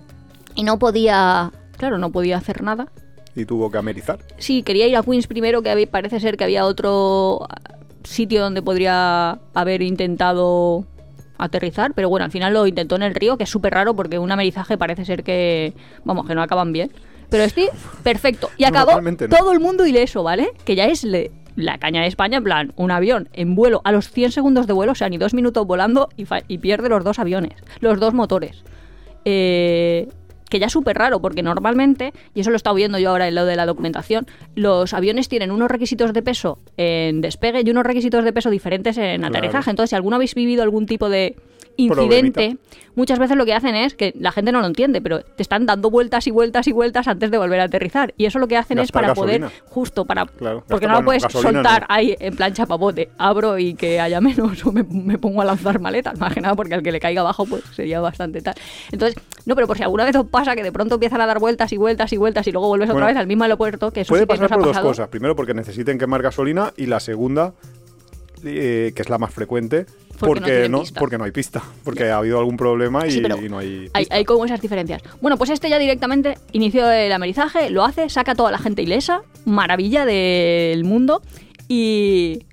Y 0.55 0.63
no 0.63 0.79
podía, 0.79 1.53
claro, 1.77 1.99
no 1.99 2.11
podía 2.11 2.39
hacer 2.39 2.63
nada. 2.63 2.89
Y 3.37 3.45
tuvo 3.45 3.71
que 3.71 3.79
amerizar. 3.79 4.19
Sí, 4.39 4.63
quería 4.63 4.87
ir 4.87 4.97
a 4.97 5.03
Queens 5.03 5.27
primero, 5.27 5.63
que 5.63 5.87
parece 5.87 6.21
ser 6.21 6.37
que 6.37 6.45
había 6.45 6.65
otro 6.65 7.47
sitio 8.05 8.43
donde 8.43 8.63
podría 8.63 9.39
haber 9.55 9.83
intentado 9.83 10.85
aterrizar, 11.39 11.95
pero 11.95 12.09
bueno, 12.09 12.25
al 12.25 12.31
final 12.31 12.53
lo 12.55 12.67
intentó 12.67 12.95
en 12.97 13.03
el 13.03 13.15
río, 13.15 13.37
que 13.37 13.45
es 13.45 13.51
súper 13.51 13.75
raro 13.75 13.95
porque 13.95 14.19
un 14.19 14.31
amerizaje 14.31 14.79
parece 14.79 15.05
ser 15.05 15.25
que, 15.25 15.73
vamos, 16.05 16.27
que 16.27 16.35
no 16.35 16.43
acaban 16.43 16.73
bien. 16.73 16.91
Pero 17.31 17.43
este, 17.43 17.71
perfecto. 18.05 18.51
Y 18.57 18.65
acabó 18.65 19.01
no. 19.01 19.17
todo 19.29 19.51
el 19.53 19.59
mundo 19.59 19.87
ileso, 19.87 20.23
¿vale? 20.23 20.51
Que 20.65 20.77
ya 20.77 20.85
es 20.85 21.03
le- 21.03 21.33
la 21.57 21.79
caña 21.79 22.03
de 22.03 22.07
España, 22.09 22.39
en 22.39 22.45
plan, 22.45 22.73
un 22.77 22.91
avión 22.91 23.29
en 23.33 23.55
vuelo 23.57 23.81
a 23.85 23.91
los 23.93 24.11
100 24.11 24.31
segundos 24.33 24.67
de 24.67 24.73
vuelo, 24.75 24.93
o 24.93 24.95
sea, 24.95 25.09
ni 25.09 25.19
dos 25.19 25.35
minutos 25.35 25.67
volando 25.67 26.09
y, 26.17 26.25
fa- 26.27 26.43
y 26.47 26.59
pierde 26.59 26.89
los 26.89 27.03
dos 27.03 27.19
aviones, 27.19 27.55
los 27.81 27.99
dos 27.99 28.13
motores. 28.15 28.63
Eh, 29.25 30.09
que 30.55 30.61
ya 30.61 30.67
es 30.67 30.73
súper 30.73 30.97
raro, 30.97 31.21
porque 31.21 31.43
normalmente, 31.43 32.13
y 32.33 32.41
eso 32.41 32.51
lo 32.51 32.55
he 32.55 32.59
estado 32.59 32.77
viendo 32.77 32.97
yo 33.01 33.11
ahora 33.11 33.27
en 33.27 33.35
lo 33.35 33.45
de 33.45 33.57
la 33.57 33.67
documentación, 33.67 34.25
los 34.55 34.95
aviones 34.95 35.29
tienen 35.29 35.51
unos 35.51 35.69
requisitos 35.69 36.13
de 36.13 36.23
peso 36.23 36.61
en 36.77 37.21
despegue 37.23 37.63
y 37.67 37.71
unos 37.71 37.83
requisitos 37.85 38.23
de 38.23 38.33
peso 38.33 38.51
diferentes 38.51 38.97
en 38.97 39.23
Claro. 39.23 39.37
aterrizaje. 39.37 39.71
Entonces, 39.71 39.91
si 39.91 39.97
alguno 39.97 40.15
habéis 40.15 40.37
vivido 40.37 40.63
algún 40.63 40.87
tipo 40.87 41.09
de 41.09 41.35
incidente, 41.77 42.57
muchas 42.95 43.19
veces 43.19 43.37
lo 43.37 43.45
que 43.45 43.55
hacen 43.55 43.75
es 43.75 43.95
que 43.95 44.15
la 44.19 44.33
gente 44.33 44.53
no 44.53 44.61
lo 44.61 44.67
entiende, 44.67 45.01
pero 45.01 45.23
te 45.23 45.43
están 45.43 45.67
dando 45.67 45.91
vueltas 45.91 46.27
y 46.27 46.31
vueltas 46.31 46.67
y 46.69 46.73
vueltas 46.73 47.09
antes 47.09 47.31
de 47.31 47.39
volver 47.39 47.61
a 47.61 47.65
aterrizar. 47.65 48.15
Y 48.17 48.27
eso 48.27 48.39
lo 48.39 48.49
que 48.49 48.57
hacen 48.57 48.79
es 48.79 48.93
para 48.93 49.15
poder, 49.15 49.45
justo 49.67 50.05
para... 50.05 50.27
Claro, 50.27 50.65
porque 50.69 50.87
no 50.87 50.95
lo 51.01 51.05
puedes 51.05 51.23
soltar 51.31 51.83
no. 51.83 51.87
ahí 51.89 52.17
en 52.19 52.37
plan 52.37 52.53
chapapote. 52.53 53.11
Abro 53.19 53.59
y 53.59 53.75
que 53.75 54.01
haya 54.01 54.21
menos 54.21 54.65
o 54.67 54.73
me, 54.73 54.83
me 54.83 55.19
pongo 55.19 55.43
a 55.43 55.45
lanzar 55.45 55.81
maletas, 55.81 56.19
más 56.19 56.33
que 56.33 56.41
nada 56.41 56.55
porque 56.55 56.75
al 56.75 56.83
que 56.83 56.93
le 56.93 57.01
caiga 57.01 57.21
abajo 57.21 57.45
pues 57.47 57.63
sería 57.73 58.01
bastante 58.01 58.41
tal. 58.41 58.55
Entonces, 58.93 59.21
no, 59.47 59.55
pero 59.55 59.67
por 59.67 59.77
si 59.77 59.83
alguna 59.83 60.05
vez 60.05 60.17
os 60.17 60.27
pasa 60.27 60.55
que 60.55 60.63
de 60.63 60.73
pronto 60.73 60.95
empiezan 60.95 61.21
a 61.21 61.27
dar 61.27 61.39
vueltas 61.39 61.73
y 61.73 61.77
vueltas 61.77 62.13
y 62.13 62.17
vueltas 62.17 62.47
y 62.47 62.53
luego 62.53 62.69
vuelves 62.69 62.91
otra 62.91 63.07
vez 63.07 63.17
al 63.17 63.27
mismo 63.27 63.45
aeropuerto, 63.45 63.91
que 63.91 64.03
eso 64.03 64.11
Puede 64.11 64.23
sí 64.23 64.25
que 64.25 64.29
pasar 64.29 64.43
nos 64.43 64.53
ha 64.53 64.55
por 64.55 64.65
dos 64.65 64.73
pasado. 64.73 64.89
cosas. 64.89 65.09
Primero, 65.09 65.37
porque 65.37 65.55
necesiten 65.55 65.99
quemar 65.99 66.23
gasolina 66.23 66.73
y 66.77 66.87
la 66.87 67.01
segunda, 67.01 67.55
eh, 68.45 68.93
que 68.95 69.03
es 69.03 69.09
la 69.09 69.19
más 69.19 69.33
frecuente, 69.33 69.87
Porque 70.19 70.41
no 70.41 70.45
porque 70.45 70.69
no, 70.69 70.81
pista. 70.81 71.01
porque 71.01 71.19
no 71.19 71.25
hay 71.25 71.33
pista. 71.33 71.63
Porque 71.85 72.11
ha 72.11 72.19
habido 72.19 72.39
algún 72.39 72.57
problema 72.57 73.07
y, 73.07 73.13
Sí, 73.13 73.21
pero 73.21 73.43
y 73.43 73.49
no 73.49 73.59
hay 73.59 73.91
Hay, 73.93 74.07
hay 74.11 74.25
como 74.25 74.45
esas 74.45 74.61
diferencias. 74.61 75.03
Bueno, 75.21 75.37
pues 75.37 75.51
este 75.51 75.69
ya 75.69 75.79
directamente 75.79 76.39
inició 76.53 76.91
el 76.91 77.13
amerizaje, 77.13 77.71
lo 77.71 77.85
hace, 77.85 78.09
saca 78.09 78.33
a 78.33 78.35
toda 78.35 78.51
la 78.51 78.59
gente 78.59 78.83
ilesa, 78.83 79.23
maravilla 79.45 80.05
del 80.05 80.85
mundo 80.85 81.23
y 81.69 82.47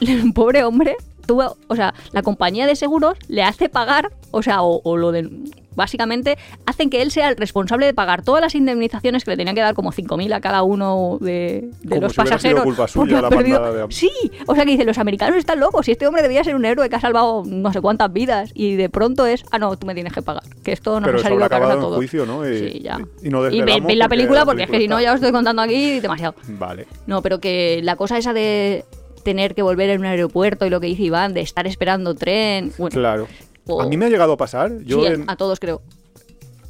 el 0.00 0.32
pobre 0.32 0.64
hombre 0.64 0.96
tuvo, 1.26 1.56
o 1.68 1.76
sea, 1.76 1.94
la 2.12 2.22
compañía 2.22 2.66
de 2.66 2.76
seguros 2.76 3.18
le 3.28 3.42
hace 3.42 3.68
pagar, 3.68 4.12
o 4.30 4.42
sea, 4.42 4.62
o, 4.62 4.80
o 4.84 4.96
lo 4.96 5.12
de 5.12 5.28
básicamente 5.76 6.38
hacen 6.66 6.88
que 6.88 7.02
él 7.02 7.10
sea 7.10 7.28
el 7.30 7.36
responsable 7.36 7.84
de 7.84 7.92
pagar 7.94 8.22
todas 8.22 8.40
las 8.40 8.54
indemnizaciones 8.54 9.24
que 9.24 9.32
le 9.32 9.36
tenían 9.36 9.56
que 9.56 9.60
dar 9.60 9.74
como 9.74 9.90
5.000 9.90 10.32
a 10.32 10.40
cada 10.40 10.62
uno 10.62 11.18
de, 11.20 11.68
de 11.82 11.88
Como 11.96 12.02
los 12.02 12.12
si 12.12 12.14
sido 12.16 12.24
pasajeros. 12.30 12.62
culpa 12.62 12.86
suya 12.86 13.20
porque 13.28 13.48
la 13.50 13.72
de- 13.72 13.86
Sí, 13.92 14.08
o 14.46 14.54
sea 14.54 14.64
que 14.64 14.70
dicen, 14.70 14.86
los 14.86 14.98
americanos 14.98 15.36
están 15.36 15.58
locos, 15.58 15.88
y 15.88 15.90
este 15.90 16.06
hombre 16.06 16.22
debía 16.22 16.44
ser 16.44 16.54
un 16.54 16.64
héroe 16.64 16.88
que 16.88 16.94
ha 16.94 17.00
salvado 17.00 17.42
no 17.44 17.72
sé 17.72 17.80
cuántas 17.80 18.12
vidas, 18.12 18.52
y 18.54 18.76
de 18.76 18.88
pronto 18.88 19.26
es, 19.26 19.44
ah, 19.50 19.58
no, 19.58 19.76
tú 19.76 19.84
me 19.84 19.94
tienes 19.94 20.12
que 20.12 20.22
pagar, 20.22 20.44
que 20.62 20.70
esto 20.70 21.00
Pero 21.02 21.18
ha 21.18 21.22
salido 21.22 21.42
a 21.42 21.46
acabado 21.46 21.88
en 21.88 21.94
juicio, 21.96 22.24
¿no? 22.24 22.48
Y- 22.48 22.56
sí, 22.70 22.80
ya. 22.80 23.00
y 23.20 23.28
no 23.30 23.40
ve- 23.40 23.50
la 23.96 24.04
porque 24.04 24.08
película 24.16 24.38
la 24.40 24.44
porque 24.46 24.62
es 24.62 24.70
que 24.70 24.78
si 24.78 24.86
no 24.86 25.00
ya 25.00 25.10
os 25.10 25.16
estoy 25.16 25.32
contando 25.32 25.60
aquí 25.60 25.98
demasiado. 25.98 26.36
Vale. 26.50 26.86
No, 27.08 27.20
pero 27.20 27.40
que 27.40 27.80
la 27.82 27.96
cosa 27.96 28.16
esa 28.16 28.32
de 28.32 28.84
tener 29.24 29.54
que 29.54 29.62
volver 29.62 29.90
en 29.90 30.00
un 30.00 30.06
aeropuerto 30.06 30.64
y 30.66 30.70
lo 30.70 30.80
que 30.80 30.86
dice 30.86 31.02
Iván, 31.04 31.34
de 31.34 31.40
estar 31.40 31.66
esperando 31.66 32.14
tren, 32.14 32.72
bueno, 32.78 32.94
Claro. 32.94 33.26
o- 33.66 33.82
A 33.82 33.86
mí 33.88 33.96
me 33.96 34.04
ha 34.04 34.08
llegado 34.08 34.34
a 34.34 34.36
pasar. 34.36 34.78
Yo 34.84 35.00
sí, 35.00 35.06
en- 35.06 35.24
a 35.28 35.36
todos 35.36 35.58
creo. 35.58 35.82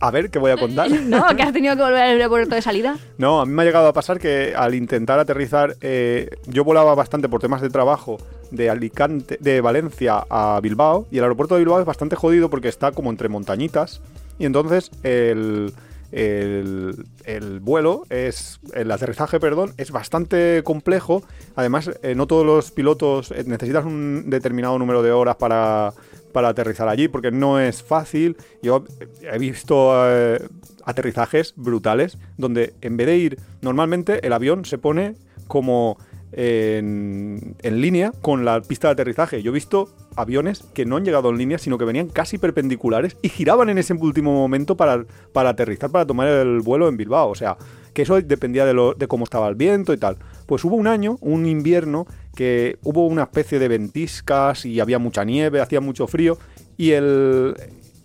A 0.00 0.10
ver, 0.10 0.28
¿qué 0.30 0.38
voy 0.38 0.50
a 0.50 0.56
contar? 0.56 0.88
No, 1.06 1.24
que 1.36 1.42
has 1.42 1.52
tenido 1.52 1.76
que 1.76 1.82
volver 1.82 2.02
al 2.02 2.10
aeropuerto 2.10 2.54
de 2.54 2.62
salida. 2.62 2.98
No, 3.16 3.40
a 3.40 3.46
mí 3.46 3.52
me 3.52 3.62
ha 3.62 3.64
llegado 3.64 3.88
a 3.88 3.92
pasar 3.92 4.18
que 4.18 4.52
al 4.56 4.74
intentar 4.74 5.18
aterrizar, 5.18 5.76
eh, 5.80 6.28
yo 6.46 6.62
volaba 6.64 6.94
bastante 6.94 7.28
por 7.28 7.40
temas 7.40 7.62
de 7.62 7.70
trabajo 7.70 8.18
de 8.50 8.68
Alicante, 8.70 9.38
de 9.40 9.60
Valencia 9.60 10.24
a 10.28 10.60
Bilbao, 10.62 11.06
y 11.10 11.18
el 11.18 11.24
aeropuerto 11.24 11.54
de 11.54 11.60
Bilbao 11.60 11.80
es 11.80 11.86
bastante 11.86 12.16
jodido 12.16 12.50
porque 12.50 12.68
está 12.68 12.92
como 12.92 13.10
entre 13.10 13.28
montañitas, 13.28 14.00
y 14.38 14.44
entonces 14.46 14.90
el, 15.04 15.72
el, 16.14 17.06
el 17.24 17.58
vuelo 17.58 18.06
es, 18.08 18.60
el 18.72 18.90
aterrizaje, 18.92 19.40
perdón, 19.40 19.74
es 19.76 19.90
bastante 19.90 20.62
complejo. 20.62 21.24
Además, 21.56 21.90
eh, 22.02 22.14
no 22.14 22.26
todos 22.26 22.46
los 22.46 22.70
pilotos 22.70 23.32
eh, 23.32 23.42
necesitas 23.46 23.84
un 23.84 24.30
determinado 24.30 24.78
número 24.78 25.02
de 25.02 25.10
horas 25.10 25.36
para, 25.36 25.92
para 26.32 26.48
aterrizar 26.48 26.88
allí, 26.88 27.08
porque 27.08 27.32
no 27.32 27.58
es 27.58 27.82
fácil. 27.82 28.36
Yo 28.62 28.84
he 29.22 29.38
visto 29.38 29.92
eh, 30.08 30.46
aterrizajes 30.84 31.52
brutales 31.56 32.16
donde 32.38 32.74
en 32.80 32.96
vez 32.96 33.06
de 33.08 33.16
ir 33.16 33.38
normalmente 33.60 34.24
el 34.24 34.32
avión 34.32 34.64
se 34.64 34.78
pone 34.78 35.16
como 35.48 35.98
en, 36.36 37.54
línea 37.62 38.12
con 38.22 38.44
la 38.44 38.60
pista 38.60 38.88
de 38.88 38.92
aterrizaje. 38.92 39.42
Yo 39.42 39.50
he 39.50 39.54
visto 39.54 39.88
aviones 40.16 40.64
que 40.74 40.84
no 40.84 40.96
han 40.96 41.04
llegado 41.04 41.30
en 41.30 41.38
línea, 41.38 41.58
sino 41.58 41.78
que 41.78 41.84
venían 41.84 42.08
casi 42.08 42.38
perpendiculares 42.38 43.16
y 43.22 43.28
giraban 43.28 43.68
en 43.68 43.78
ese 43.78 43.94
último 43.94 44.32
momento 44.32 44.76
para, 44.76 45.04
para 45.32 45.50
aterrizar, 45.50 45.90
para 45.90 46.06
tomar 46.06 46.28
el 46.28 46.60
vuelo 46.60 46.88
en 46.88 46.96
Bilbao. 46.96 47.30
O 47.30 47.34
sea, 47.34 47.56
que 47.92 48.02
eso 48.02 48.20
dependía 48.20 48.66
de, 48.66 48.74
lo, 48.74 48.94
de 48.94 49.06
cómo 49.06 49.24
estaba 49.24 49.48
el 49.48 49.54
viento 49.54 49.92
y 49.92 49.96
tal. 49.96 50.16
Pues 50.46 50.64
hubo 50.64 50.76
un 50.76 50.86
año, 50.86 51.18
un 51.20 51.46
invierno, 51.46 52.06
que 52.34 52.78
hubo 52.82 53.06
una 53.06 53.22
especie 53.22 53.58
de 53.58 53.68
ventiscas 53.68 54.64
y 54.64 54.80
había 54.80 54.98
mucha 54.98 55.24
nieve, 55.24 55.60
hacía 55.60 55.80
mucho 55.80 56.06
frío 56.06 56.38
y 56.76 56.92
el... 56.92 57.54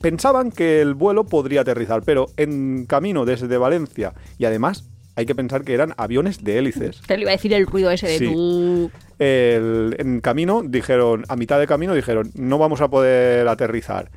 Pensaban 0.01 0.49
que 0.51 0.79
el 0.79 0.93
vuelo 0.93 1.25
podría 1.25 1.59
aterrizar, 1.59 2.03
pero 2.05 2.27
en 2.37 2.85
camino 2.85 3.25
desde 3.25 3.57
Valencia 3.57 4.13
y 4.37 4.45
además 4.45 4.89
hay 5.19 5.25
que 5.25 5.35
pensar 5.35 5.63
que 5.63 5.73
eran 5.73 5.93
aviones 5.97 6.43
de 6.43 6.57
hélices. 6.57 7.01
Te 7.05 7.15
lo 7.17 7.23
iba 7.23 7.31
a 7.31 7.33
decir 7.33 7.51
el 7.53 7.65
ruido 7.67 7.91
ese 7.91 8.07
de 8.07 8.17
Sí. 8.19 8.25
tu... 8.33 8.89
El- 9.19 9.95
en 9.99 10.21
camino 10.21 10.61
dijeron, 10.65 11.25
a 11.27 11.35
mitad 11.35 11.59
de 11.59 11.67
camino 11.67 11.93
dijeron, 11.93 12.31
no 12.35 12.57
vamos 12.57 12.79
a 12.79 12.87
poder 12.89 13.47
aterrizar. 13.49 14.09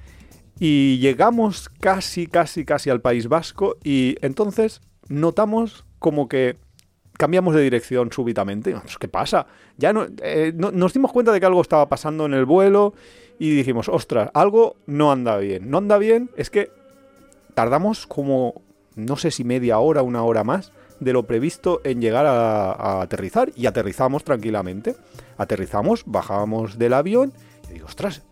Y 0.61 0.99
llegamos 0.99 1.69
casi, 1.81 2.29
casi, 2.29 2.65
casi 2.65 2.89
al 2.89 3.01
País 3.01 3.27
Vasco 3.29 3.77
y 3.83 4.15
entonces 4.23 4.81
notamos 5.09 5.85
como 5.99 6.29
que 6.29 6.57
cambiamos 7.19 7.55
de 7.57 7.63
dirección 7.63 8.13
súbitamente. 8.13 8.75
¿Qué 9.01 9.09
pasa? 9.09 9.47
Ya 9.77 9.93
no, 9.93 10.07
eh, 10.23 10.53
no- 10.55 10.71
nos 10.71 10.93
dimos 10.93 11.11
cuenta 11.11 11.33
de 11.33 11.41
que 11.41 11.47
algo 11.47 11.63
estaba 11.63 11.89
pasando 11.89 12.27
en 12.27 12.35
el 12.35 12.45
vuelo 12.45 12.95
y 13.41 13.51
dijimos, 13.51 13.89
ostras, 13.89 14.31
algo 14.35 14.77
no 14.87 15.11
anda 15.11 15.37
bien. 15.39 15.69
No 15.69 15.79
anda 15.79 15.99
bien, 15.99 16.31
es 16.37 16.49
que 16.49 16.71
tardamos 17.55 18.07
como, 18.07 18.63
no 18.95 19.17
sé 19.17 19.31
si 19.33 19.43
media 19.43 19.79
hora, 19.81 20.03
una 20.03 20.23
hora 20.23 20.45
más 20.45 20.71
de 21.05 21.13
lo 21.13 21.25
previsto 21.25 21.81
en 21.85 22.01
llegar 22.01 22.27
a, 22.27 22.73
a 22.73 23.03
aterrizar 23.03 23.51
y 23.57 23.67
aterrizamos 23.67 24.25
tranquilamente. 24.25 24.95
Aterrizamos, 25.39 26.03
bajábamos 26.07 26.79
del 26.79 26.93
avión 26.95 27.33
y 27.71 27.75
digo, 27.75 27.87
ostras, 27.87 28.23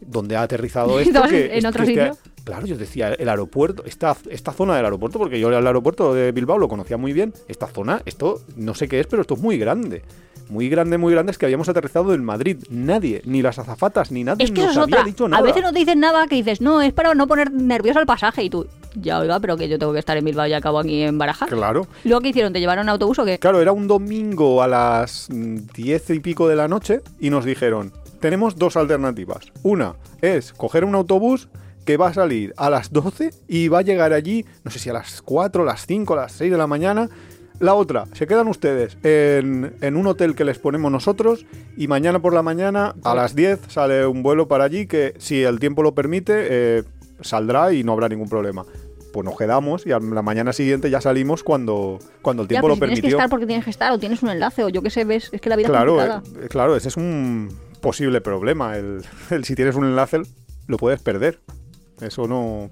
¿dónde 0.00 0.36
ha 0.36 0.42
aterrizado 0.42 0.98
esto? 1.00 1.10
¿Estabas 1.10 1.30
Que- 1.30 1.58
en 1.58 1.66
otro 1.66 1.84
que 1.84 1.92
este- 1.92 2.08
sitio? 2.10 2.18
Claro, 2.44 2.64
yo 2.64 2.76
decía, 2.76 3.08
el 3.12 3.28
aeropuerto, 3.28 3.82
esta, 3.86 4.16
esta 4.30 4.52
zona 4.52 4.76
del 4.76 4.84
aeropuerto, 4.84 5.18
porque 5.18 5.40
yo 5.40 5.48
el 5.48 5.66
aeropuerto 5.66 6.14
de 6.14 6.30
Bilbao 6.30 6.58
lo 6.58 6.68
conocía 6.68 6.96
muy 6.96 7.12
bien, 7.12 7.34
esta 7.48 7.66
zona, 7.66 8.02
esto 8.04 8.40
no 8.54 8.72
sé 8.76 8.86
qué 8.86 9.00
es, 9.00 9.08
pero 9.08 9.22
esto 9.22 9.34
es 9.34 9.40
muy 9.40 9.58
grande. 9.58 10.02
Muy 10.48 10.68
grande, 10.68 10.96
muy 10.96 11.12
grande, 11.12 11.32
es 11.32 11.38
que 11.38 11.46
habíamos 11.46 11.68
aterrizado 11.68 12.14
en 12.14 12.22
Madrid. 12.22 12.58
Nadie, 12.70 13.20
ni 13.24 13.42
las 13.42 13.58
azafatas, 13.58 14.12
ni 14.12 14.22
nadie 14.22 14.44
Es 14.44 14.52
que 14.52 14.60
eso 14.60 14.68
nos 14.68 14.76
había 14.84 14.94
otra. 14.98 15.04
dicho 15.06 15.26
nada. 15.28 15.40
A 15.42 15.44
veces 15.44 15.60
no 15.60 15.72
te 15.72 15.80
dicen 15.80 15.98
nada 15.98 16.28
que 16.28 16.36
dices, 16.36 16.60
no, 16.60 16.80
es 16.82 16.92
para 16.92 17.16
no 17.16 17.26
poner 17.26 17.50
nervioso 17.50 17.98
al 17.98 18.06
pasaje. 18.06 18.44
Y 18.44 18.50
tú, 18.50 18.64
ya 19.00 19.18
oiga, 19.18 19.40
pero 19.40 19.56
que 19.56 19.68
yo 19.68 19.78
tengo 19.78 19.92
que 19.92 19.98
estar 19.98 20.16
en 20.16 20.24
Bilbao 20.24 20.46
y 20.46 20.52
acabo 20.52 20.78
aquí 20.78 21.02
en 21.02 21.18
Baraja. 21.18 21.46
Claro. 21.46 21.86
Luego, 22.04 22.20
¿qué 22.20 22.28
hicieron? 22.28 22.52
¿Te 22.52 22.60
llevaron 22.60 22.86
en 22.86 22.90
autobús 22.90 23.18
o 23.18 23.24
qué? 23.24 23.38
Claro, 23.38 23.60
era 23.60 23.72
un 23.72 23.86
domingo 23.86 24.62
a 24.62 24.68
las 24.68 25.28
mm, 25.30 25.56
diez 25.74 26.10
y 26.10 26.20
pico 26.20 26.48
de 26.48 26.56
la 26.56 26.68
noche 26.68 27.00
y 27.20 27.30
nos 27.30 27.44
dijeron, 27.44 27.92
tenemos 28.20 28.56
dos 28.56 28.76
alternativas. 28.76 29.52
Una 29.62 29.96
es 30.20 30.52
coger 30.52 30.84
un 30.84 30.94
autobús 30.94 31.48
que 31.84 31.96
va 31.96 32.08
a 32.08 32.14
salir 32.14 32.52
a 32.56 32.68
las 32.68 32.92
12 32.92 33.30
y 33.46 33.68
va 33.68 33.78
a 33.78 33.82
llegar 33.82 34.12
allí, 34.12 34.44
no 34.64 34.70
sé 34.70 34.78
si 34.78 34.90
a 34.90 34.92
las 34.92 35.22
4, 35.22 35.64
las 35.64 35.86
5, 35.86 36.16
las 36.16 36.32
6 36.32 36.50
de 36.50 36.58
la 36.58 36.66
mañana. 36.66 37.08
La 37.58 37.72
otra, 37.72 38.04
se 38.12 38.26
quedan 38.26 38.48
ustedes 38.48 38.98
en, 39.02 39.74
en 39.80 39.96
un 39.96 40.06
hotel 40.06 40.34
que 40.34 40.44
les 40.44 40.58
ponemos 40.58 40.92
nosotros 40.92 41.46
y 41.74 41.88
mañana 41.88 42.20
por 42.20 42.34
la 42.34 42.42
mañana 42.42 42.94
a 43.02 43.14
las 43.14 43.34
10 43.34 43.60
sale 43.68 44.06
un 44.06 44.22
vuelo 44.22 44.46
para 44.46 44.64
allí 44.64 44.86
que 44.86 45.14
si 45.16 45.42
el 45.42 45.58
tiempo 45.58 45.82
lo 45.82 45.94
permite 45.94 46.48
eh, 46.50 46.82
saldrá 47.22 47.72
y 47.72 47.82
no 47.82 47.92
habrá 47.92 48.08
ningún 48.08 48.28
problema. 48.28 48.64
Pues 49.12 49.24
nos 49.24 49.36
quedamos 49.36 49.86
y 49.86 49.92
a 49.92 49.98
la 49.98 50.22
mañana 50.22 50.52
siguiente 50.52 50.90
ya 50.90 51.00
salimos 51.00 51.42
cuando, 51.42 51.98
cuando 52.22 52.42
el 52.42 52.48
Ya, 52.48 52.54
tiempo 52.60 52.68
lo 52.68 52.74
si 52.74 52.80
tienes 52.80 52.96
que 52.96 53.00
permitió. 53.02 53.18
estar 53.18 53.30
porque 53.30 53.46
tienes 53.46 53.64
que 53.64 53.70
estar, 53.70 53.92
o 53.92 53.98
tienes 53.98 54.22
un 54.22 54.28
enlace, 54.30 54.64
o 54.64 54.68
yo 54.68 54.82
qué 54.82 54.90
sé, 54.90 55.04
ves, 55.04 55.30
es 55.32 55.40
que 55.40 55.48
la 55.48 55.56
vida 55.56 55.66
es 55.68 55.70
Claro, 55.70 55.96
complicada. 55.96 56.22
eh, 56.44 56.48
claro, 56.48 56.76
ese 56.76 56.88
es 56.88 56.96
un 56.96 57.48
posible 57.80 58.20
problema. 58.20 58.76
El, 58.76 59.02
el 59.30 59.44
si 59.44 59.54
tienes 59.54 59.74
un 59.76 59.84
enlace, 59.86 60.20
lo 60.66 60.76
puedes 60.76 61.00
perder. 61.00 61.38
Eso 62.02 62.26
no, 62.28 62.68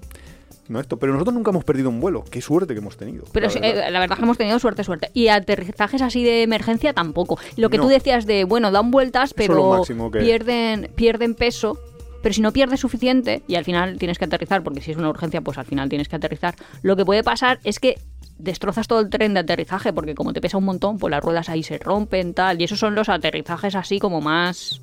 no 0.67 0.79
esto. 0.79 0.97
Pero 0.99 1.13
nosotros 1.13 1.33
nunca 1.33 1.49
hemos 1.49 1.63
perdido 1.63 1.89
un 1.89 1.99
vuelo. 1.99 2.23
Qué 2.29 2.41
suerte 2.41 2.73
que 2.75 2.79
hemos 2.79 2.95
tenido. 2.97 3.23
Pero 3.31 3.47
la 3.47 3.53
verdad. 3.53 3.69
eh, 3.87 3.91
la 3.91 3.99
verdad 3.99 4.15
es 4.15 4.19
que 4.19 4.23
hemos 4.25 4.37
tenido 4.37 4.59
suerte, 4.59 4.83
suerte. 4.83 5.09
Y 5.13 5.29
aterrizajes 5.29 6.03
así 6.03 6.23
de 6.23 6.43
emergencia 6.43 6.93
tampoco. 6.93 7.39
Lo 7.57 7.69
que 7.71 7.77
No. 7.77 7.83
tú 7.83 7.89
decías 7.89 8.27
de, 8.27 8.43
bueno, 8.43 8.71
dan 8.71 8.91
vueltas, 8.91 9.29
es 9.29 9.33
pero 9.33 9.81
pierden, 10.11 10.91
pierden 10.95 11.33
peso. 11.33 11.79
Pero 12.25 12.33
si 12.33 12.41
no 12.41 12.51
pierdes 12.51 12.79
suficiente 12.79 13.43
y 13.47 13.53
al 13.53 13.63
final 13.63 13.99
tienes 13.99 14.17
que 14.17 14.25
aterrizar, 14.25 14.63
porque 14.63 14.81
si 14.81 14.89
es 14.89 14.97
una 14.97 15.09
urgencia, 15.09 15.41
pues 15.41 15.59
al 15.59 15.65
final 15.65 15.89
tienes 15.89 16.09
que 16.09 16.15
aterrizar, 16.15 16.55
lo 16.81 16.95
que 16.95 17.05
puede 17.05 17.23
pasar 17.23 17.59
es 17.63 17.79
que 17.79 17.99
destrozas 18.39 18.87
todo 18.87 18.99
el 19.01 19.11
tren 19.11 19.35
de 19.35 19.41
aterrizaje, 19.41 19.93
porque 19.93 20.15
como 20.15 20.33
te 20.33 20.41
pesa 20.41 20.57
un 20.57 20.65
montón, 20.65 20.97
pues 20.97 21.11
las 21.11 21.23
ruedas 21.23 21.49
ahí 21.49 21.61
se 21.61 21.77
rompen, 21.77 22.33
tal. 22.33 22.59
Y 22.59 22.63
esos 22.63 22.79
son 22.79 22.95
los 22.95 23.09
aterrizajes 23.09 23.75
así 23.75 23.99
como 23.99 24.21
más... 24.21 24.81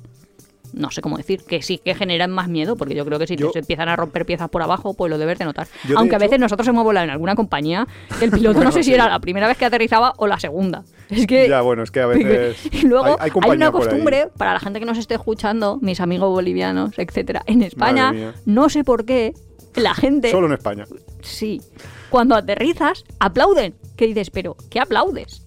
No 0.73 0.89
sé 0.91 1.01
cómo 1.01 1.17
decir, 1.17 1.43
que 1.43 1.61
sí 1.61 1.77
que 1.77 1.93
generan 1.95 2.31
más 2.31 2.49
miedo, 2.49 2.75
porque 2.75 2.95
yo 2.95 3.05
creo 3.05 3.19
que 3.19 3.27
si 3.27 3.35
Yo- 3.35 3.51
te 3.51 3.59
empiezan 3.59 3.89
a 3.89 3.95
romper 3.95 4.25
piezas 4.25 4.49
por 4.49 4.61
abajo, 4.63 4.93
pues 4.95 5.09
lo 5.09 5.17
debes 5.17 5.37
de 5.37 5.45
notar. 5.45 5.67
De 5.83 5.93
Aunque 5.95 6.15
a 6.15 6.19
veces 6.19 6.39
nosotros 6.39 6.67
hemos 6.67 6.83
volado 6.83 7.03
en 7.05 7.11
alguna 7.11 7.35
compañía, 7.35 7.87
el 8.21 8.31
piloto 8.31 8.55
Bueno, 8.55 8.69
no 8.69 8.71
sé 8.71 8.79
si 8.83 8.89
sí. 8.89 8.93
era 8.95 9.07
la 9.07 9.19
primera 9.19 9.47
vez 9.47 9.57
que 9.57 9.65
aterrizaba 9.65 10.13
o 10.17 10.25
la 10.27 10.39
segunda. 10.39 10.83
Es 11.09 11.27
que 11.27 11.47
Ya, 11.47 11.61
bueno, 11.61 11.83
es 11.83 11.91
que 11.91 12.01
a 12.01 12.05
veces. 12.07 12.57
y 12.73 12.87
luego 12.87 13.17
hay, 13.19 13.31
hay, 13.41 13.51
una 13.51 13.71
costumbre 13.71 14.29
para 14.37 14.53
la 14.53 14.59
gente 14.59 14.79
que 14.79 14.85
nos 14.85 14.97
esté 14.97 15.13
escuchando, 15.13 15.77
mis 15.81 15.99
amigos 15.99 16.29
bolivianos, 16.31 16.97
etcétera. 16.97 17.43
En 17.45 17.61
España, 17.61 18.33
no 18.45 18.67
sé 18.69 18.83
por 18.83 19.05
qué, 19.05 19.33
la 19.75 19.93
gente, 19.93 20.31
Solo 20.31 20.47
en 20.47 20.53
España. 20.53 20.85
sí, 21.21 21.61
cuando 22.09 22.35
aterrizas, 22.35 23.03
aplauden. 23.19 23.75
¿Qué 23.95 24.07
dices? 24.07 24.29
Pero, 24.31 24.55
¿qué 24.71 24.79
aplaudes? 24.79 25.45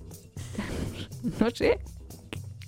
no 1.41 1.51
sé. 1.51 1.79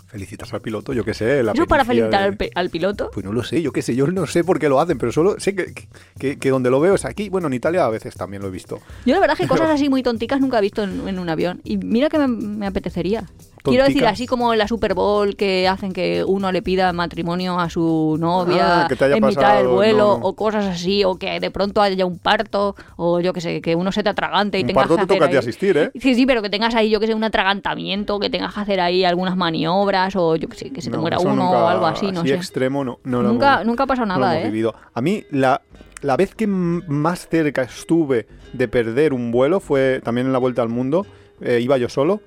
Felicitas 0.08 0.54
al 0.54 0.62
piloto, 0.62 0.94
yo 0.94 1.04
qué 1.04 1.12
sé. 1.12 1.42
La 1.42 1.52
¿Eso 1.52 1.66
para 1.66 1.84
felicitar 1.84 2.36
de- 2.36 2.50
al, 2.54 2.70
piloto? 2.70 3.10
Pues 3.12 3.26
no 3.26 3.32
lo 3.32 3.42
sé, 3.44 3.60
yo 3.60 3.72
qué 3.72 3.82
sé, 3.82 3.94
yo 3.94 4.06
no 4.06 4.26
sé 4.26 4.42
por 4.42 4.58
qué 4.58 4.70
lo 4.70 4.80
hacen, 4.80 4.96
pero 4.96 5.12
solo 5.12 5.38
sé 5.38 5.54
que, 5.54 5.74
que, 6.18 6.38
que 6.38 6.48
donde 6.50 6.70
lo 6.70 6.80
veo 6.80 6.94
es 6.94 7.04
aquí. 7.04 7.28
Bueno, 7.28 7.48
en 7.48 7.52
Italia 7.52 7.84
a 7.84 7.90
veces 7.90 8.14
también 8.14 8.40
lo 8.42 8.48
he 8.48 8.50
visto. 8.50 8.80
Yo 9.04 9.12
la 9.14 9.20
verdad 9.20 9.36
es 9.38 9.46
que 9.46 9.48
cosas 9.54 9.68
así 9.68 9.90
muy 9.90 10.02
tonticas 10.02 10.40
nunca 10.40 10.58
he 10.58 10.62
visto 10.62 10.82
en, 10.82 11.06
en 11.06 11.18
un 11.18 11.28
avión. 11.28 11.60
Y 11.62 11.76
mira 11.76 12.08
que 12.08 12.18
me, 12.18 12.26
me 12.26 12.66
apetecería. 12.66 13.24
Quiero 13.64 13.84
decir, 13.84 14.06
así 14.06 14.26
como 14.26 14.52
en 14.52 14.58
la 14.58 14.68
Super 14.68 14.94
Bowl 14.94 15.36
que 15.36 15.68
hacen 15.68 15.92
que 15.92 16.24
uno 16.24 16.52
le 16.52 16.62
pida 16.62 16.92
matrimonio 16.92 17.58
a 17.58 17.68
su 17.68 18.16
novia 18.18 18.84
Ah, 18.84 18.88
que 18.88 18.96
te 18.96 19.04
haya 19.04 19.16
en 19.16 19.24
mitad 19.26 19.54
del 19.56 19.64
pasado, 19.64 19.74
vuelo 19.74 19.98
no, 19.98 20.18
no. 20.18 20.26
o 20.26 20.34
cosas 20.36 20.66
así, 20.66 21.04
o 21.04 21.16
que 21.16 21.40
de 21.40 21.50
pronto 21.50 21.82
haya 21.82 22.06
un 22.06 22.18
parto, 22.18 22.74
o 22.96 23.20
yo 23.20 23.32
que 23.32 23.40
sé, 23.40 23.60
que 23.60 23.74
uno 23.74 23.92
se 23.92 24.02
te 24.02 24.08
atragante 24.08 24.58
y 24.58 24.62
Un 24.62 24.66
tengas 24.68 24.82
parto 24.86 24.94
que 24.96 25.06
te 25.06 25.14
hacer 25.14 25.26
toca 25.28 25.38
asistir, 25.38 25.76
¿eh? 25.76 25.90
Sí, 26.00 26.14
sí, 26.14 26.24
pero 26.26 26.42
que 26.42 26.50
tengas 26.50 26.74
ahí, 26.74 26.90
yo 26.90 27.00
que 27.00 27.06
sé, 27.06 27.14
un 27.14 27.24
atragantamiento, 27.24 28.18
que 28.20 28.30
tengas 28.30 28.54
que 28.54 28.60
hacer 28.60 28.80
ahí 28.80 29.04
algunas 29.04 29.36
maniobras, 29.36 30.14
o 30.16 30.36
yo 30.36 30.48
que 30.48 30.56
sé, 30.56 30.70
que 30.70 30.80
se 30.80 30.90
te 30.90 30.96
No, 30.96 31.02
muera 31.02 31.18
uno 31.18 31.34
nunca- 31.34 31.64
o 31.64 31.66
algo 31.68 31.86
así, 31.86 32.10
no 32.12 32.22
sé. 32.22 32.34
extremo 32.34 32.84
no, 32.84 32.98
Nunca- 33.04 33.54
hemos- 33.54 33.66
nunca 33.66 33.82
ha 33.84 33.86
pasado 33.86 34.06
nada, 34.06 34.38
¿eh? 34.40 34.44
vivido. 34.44 34.74
A 34.94 35.00
mí, 35.00 35.24
la, 35.30 35.60
la 36.02 36.16
vez 36.16 36.34
que 36.34 36.46
más 36.46 37.28
cerca 37.28 37.62
estuve 37.62 38.26
de 38.52 38.68
perder 38.68 39.12
un 39.12 39.30
vuelo 39.32 39.60
fue 39.60 40.00
también 40.04 40.26
en 40.28 40.32
la 40.32 40.38
Vuelta 40.38 40.62
al 40.62 40.68
Mundo. 40.68 41.06
Eh, 41.40 41.60
iba 41.60 41.76
yo 41.78 41.88
solo. 41.88 42.20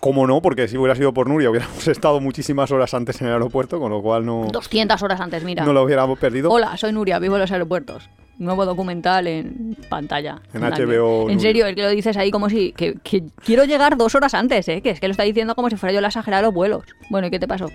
Como 0.00 0.26
no, 0.26 0.42
porque 0.42 0.68
si 0.68 0.76
hubiera 0.76 0.94
sido 0.94 1.12
por 1.14 1.28
Nuria 1.28 1.50
hubiéramos 1.50 1.86
estado 1.88 2.20
muchísimas 2.20 2.70
horas 2.70 2.92
antes 2.94 3.20
en 3.20 3.28
el 3.28 3.34
aeropuerto, 3.34 3.80
con 3.80 3.90
lo 3.90 4.02
cual 4.02 4.24
no, 4.26 4.48
200 4.52 5.02
horas 5.02 5.20
antes, 5.20 5.42
mira. 5.44 5.64
no 5.64 5.72
lo 5.72 5.82
hubiéramos 5.82 6.18
perdido. 6.18 6.50
Hola, 6.50 6.76
soy 6.76 6.92
Nuria, 6.92 7.18
vivo 7.18 7.36
en 7.36 7.40
los 7.42 7.52
aeropuertos. 7.52 8.08
Nuevo 8.38 8.66
documental 8.66 9.26
en 9.28 9.76
pantalla. 9.88 10.42
En 10.52 10.60
HBO 10.60 11.30
En 11.30 11.40
serio, 11.40 11.66
es 11.66 11.74
que 11.74 11.82
lo 11.82 11.88
dices 11.88 12.18
ahí 12.18 12.30
como 12.30 12.50
si. 12.50 12.72
Que, 12.72 12.96
que 13.02 13.24
quiero 13.42 13.64
llegar 13.64 13.96
dos 13.96 14.14
horas 14.14 14.34
antes, 14.34 14.68
¿eh? 14.68 14.82
Que 14.82 14.90
es 14.90 15.00
que 15.00 15.08
lo 15.08 15.12
está 15.12 15.22
diciendo 15.22 15.54
como 15.54 15.70
si 15.70 15.76
fuera 15.76 15.94
yo 15.94 16.02
la 16.02 16.08
exagerada 16.08 16.42
de 16.42 16.48
los 16.48 16.54
vuelos. 16.54 16.84
Bueno, 17.08 17.28
¿y 17.28 17.30
qué 17.30 17.38
te 17.38 17.48
pasó? 17.48 17.70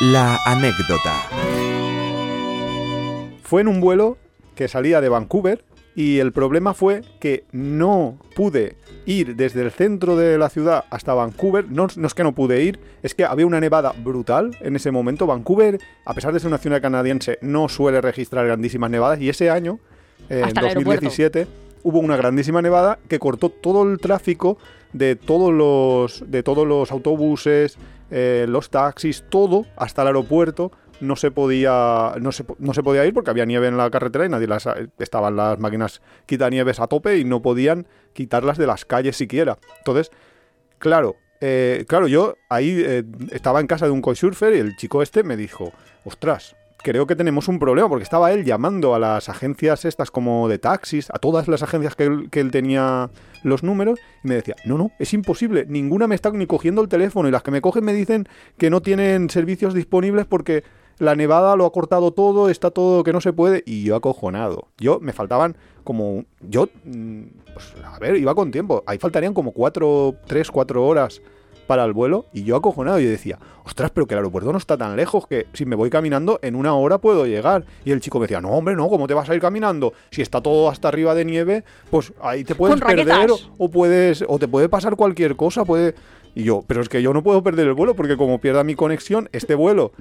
La 0.00 0.38
anécdota. 0.44 1.14
Fue 3.42 3.62
en 3.62 3.68
un 3.68 3.80
vuelo 3.80 4.18
que 4.54 4.68
salía 4.68 5.00
de 5.00 5.08
Vancouver 5.08 5.64
y 5.94 6.18
el 6.18 6.32
problema 6.32 6.74
fue 6.74 7.02
que 7.20 7.44
no 7.52 8.18
pude 8.34 8.76
ir 9.06 9.36
desde 9.36 9.62
el 9.62 9.70
centro 9.70 10.16
de 10.16 10.38
la 10.38 10.48
ciudad 10.48 10.84
hasta 10.90 11.14
Vancouver. 11.14 11.70
No, 11.70 11.86
no 11.96 12.06
es 12.06 12.14
que 12.14 12.24
no 12.24 12.34
pude 12.34 12.62
ir, 12.62 12.80
es 13.02 13.14
que 13.14 13.24
había 13.24 13.46
una 13.46 13.60
nevada 13.60 13.92
brutal 13.96 14.56
en 14.60 14.76
ese 14.76 14.90
momento. 14.90 15.26
Vancouver, 15.26 15.78
a 16.04 16.14
pesar 16.14 16.32
de 16.32 16.40
ser 16.40 16.48
una 16.48 16.58
ciudad 16.58 16.82
canadiense, 16.82 17.38
no 17.42 17.68
suele 17.68 18.00
registrar 18.00 18.46
grandísimas 18.46 18.90
nevadas 18.90 19.20
y 19.20 19.28
ese 19.28 19.50
año, 19.50 19.78
eh, 20.28 20.38
en 20.38 20.44
Hasta 20.44 20.60
el 20.60 20.66
aeropuerto. 20.66 21.04
2017, 21.04 21.46
hubo 21.84 22.00
una 22.00 22.16
grandísima 22.16 22.60
nevada 22.60 22.98
que 23.08 23.18
cortó 23.18 23.50
todo 23.50 23.84
el 23.84 23.98
tráfico 23.98 24.58
de 24.92 25.16
todos 25.16 25.52
los, 25.52 26.28
de 26.30 26.42
todos 26.42 26.66
los 26.66 26.90
autobuses, 26.90 27.78
eh, 28.10 28.46
los 28.48 28.70
taxis, 28.70 29.24
todo 29.28 29.66
hasta 29.76 30.02
el 30.02 30.08
aeropuerto. 30.08 30.72
No 31.00 31.16
se 31.16 31.30
podía 31.30 32.14
no 32.20 32.32
se, 32.32 32.44
no 32.58 32.74
se 32.74 32.82
podía 32.82 33.04
ir 33.04 33.14
porque 33.14 33.30
había 33.30 33.44
nieve 33.44 33.68
en 33.68 33.76
la 33.76 33.90
carretera 33.90 34.26
y 34.26 34.28
nadie 34.28 34.46
las 34.46 34.68
estaban 34.98 35.36
las 35.36 35.58
máquinas 35.58 36.02
quitanieves 36.26 36.80
a 36.80 36.86
tope 36.86 37.18
y 37.18 37.24
no 37.24 37.42
podían 37.42 37.86
quitarlas 38.12 38.58
de 38.58 38.66
las 38.66 38.84
calles 38.84 39.16
siquiera. 39.16 39.58
Entonces, 39.78 40.10
claro, 40.78 41.16
eh, 41.40 41.84
claro, 41.88 42.06
yo 42.06 42.36
ahí 42.48 42.82
eh, 42.84 43.04
estaba 43.30 43.60
en 43.60 43.66
casa 43.66 43.86
de 43.86 43.92
un 43.92 44.00
couchsurfer 44.00 44.54
y 44.54 44.58
el 44.58 44.76
chico 44.76 45.02
este 45.02 45.22
me 45.24 45.36
dijo, 45.36 45.72
ostras, 46.04 46.56
creo 46.84 47.06
que 47.06 47.16
tenemos 47.16 47.48
un 47.48 47.58
problema, 47.58 47.88
porque 47.88 48.04
estaba 48.04 48.32
él 48.32 48.44
llamando 48.44 48.94
a 48.94 48.98
las 48.98 49.28
agencias 49.28 49.84
estas 49.84 50.10
como 50.10 50.48
de 50.48 50.58
taxis, 50.58 51.10
a 51.10 51.18
todas 51.18 51.48
las 51.48 51.62
agencias 51.62 51.96
que 51.96 52.04
él, 52.04 52.28
que 52.30 52.40
él 52.40 52.50
tenía 52.50 53.10
los 53.42 53.62
números, 53.62 53.98
y 54.22 54.28
me 54.28 54.36
decía, 54.36 54.54
no, 54.64 54.78
no, 54.78 54.92
es 54.98 55.12
imposible, 55.14 55.64
ninguna 55.66 56.06
me 56.06 56.14
está 56.14 56.30
ni 56.30 56.46
cogiendo 56.46 56.82
el 56.82 56.88
teléfono, 56.88 57.28
y 57.28 57.32
las 57.32 57.42
que 57.42 57.50
me 57.50 57.62
cogen 57.62 57.84
me 57.84 57.94
dicen 57.94 58.28
que 58.58 58.70
no 58.70 58.82
tienen 58.82 59.30
servicios 59.30 59.72
disponibles 59.74 60.26
porque 60.26 60.62
la 60.98 61.14
nevada 61.14 61.56
lo 61.56 61.66
ha 61.66 61.72
cortado 61.72 62.12
todo, 62.12 62.48
está 62.48 62.70
todo 62.70 63.04
que 63.04 63.12
no 63.12 63.20
se 63.20 63.32
puede, 63.32 63.62
y 63.66 63.84
yo 63.84 63.96
acojonado. 63.96 64.68
Yo, 64.78 64.98
me 65.00 65.12
faltaban 65.12 65.56
como, 65.82 66.24
yo, 66.40 66.68
mm, 66.84 67.22
pues, 67.52 67.74
a 67.84 67.98
ver, 67.98 68.16
iba 68.16 68.34
con 68.34 68.50
tiempo, 68.50 68.82
ahí 68.86 68.98
faltarían 68.98 69.34
como 69.34 69.52
cuatro, 69.52 70.14
tres, 70.26 70.50
cuatro 70.50 70.86
horas 70.86 71.20
para 71.66 71.84
el 71.84 71.92
vuelo 71.92 72.26
y 72.32 72.44
yo 72.44 72.56
acojonado 72.56 73.00
y 73.00 73.04
decía, 73.04 73.38
ostras, 73.64 73.90
pero 73.90 74.06
que 74.06 74.14
el 74.14 74.18
aeropuerto 74.18 74.52
no 74.52 74.58
está 74.58 74.76
tan 74.76 74.96
lejos 74.96 75.26
que 75.26 75.46
si 75.52 75.64
me 75.64 75.76
voy 75.76 75.90
caminando 75.90 76.38
en 76.42 76.54
una 76.54 76.74
hora 76.74 76.98
puedo 76.98 77.26
llegar. 77.26 77.64
Y 77.84 77.92
el 77.92 78.00
chico 78.00 78.18
me 78.18 78.24
decía, 78.24 78.40
no, 78.40 78.50
hombre, 78.50 78.76
no, 78.76 78.88
¿cómo 78.88 79.06
te 79.06 79.14
vas 79.14 79.28
a 79.30 79.34
ir 79.34 79.40
caminando? 79.40 79.92
Si 80.10 80.22
está 80.22 80.40
todo 80.40 80.68
hasta 80.68 80.88
arriba 80.88 81.14
de 81.14 81.24
nieve, 81.24 81.64
pues 81.90 82.12
ahí 82.20 82.44
te 82.44 82.54
puedes 82.54 82.80
perder 82.80 83.30
o, 83.30 83.38
o 83.58 83.70
puedes 83.70 84.24
o 84.28 84.38
te 84.38 84.48
puede 84.48 84.68
pasar 84.68 84.96
cualquier 84.96 85.36
cosa, 85.36 85.64
puede 85.64 85.94
y 86.34 86.42
yo, 86.42 86.64
pero 86.66 86.80
es 86.80 86.88
que 86.88 87.00
yo 87.00 87.12
no 87.12 87.22
puedo 87.22 87.42
perder 87.42 87.68
el 87.68 87.74
vuelo 87.74 87.94
porque 87.94 88.16
como 88.16 88.40
pierda 88.40 88.64
mi 88.64 88.74
conexión, 88.74 89.28
este 89.32 89.54
vuelo 89.54 89.92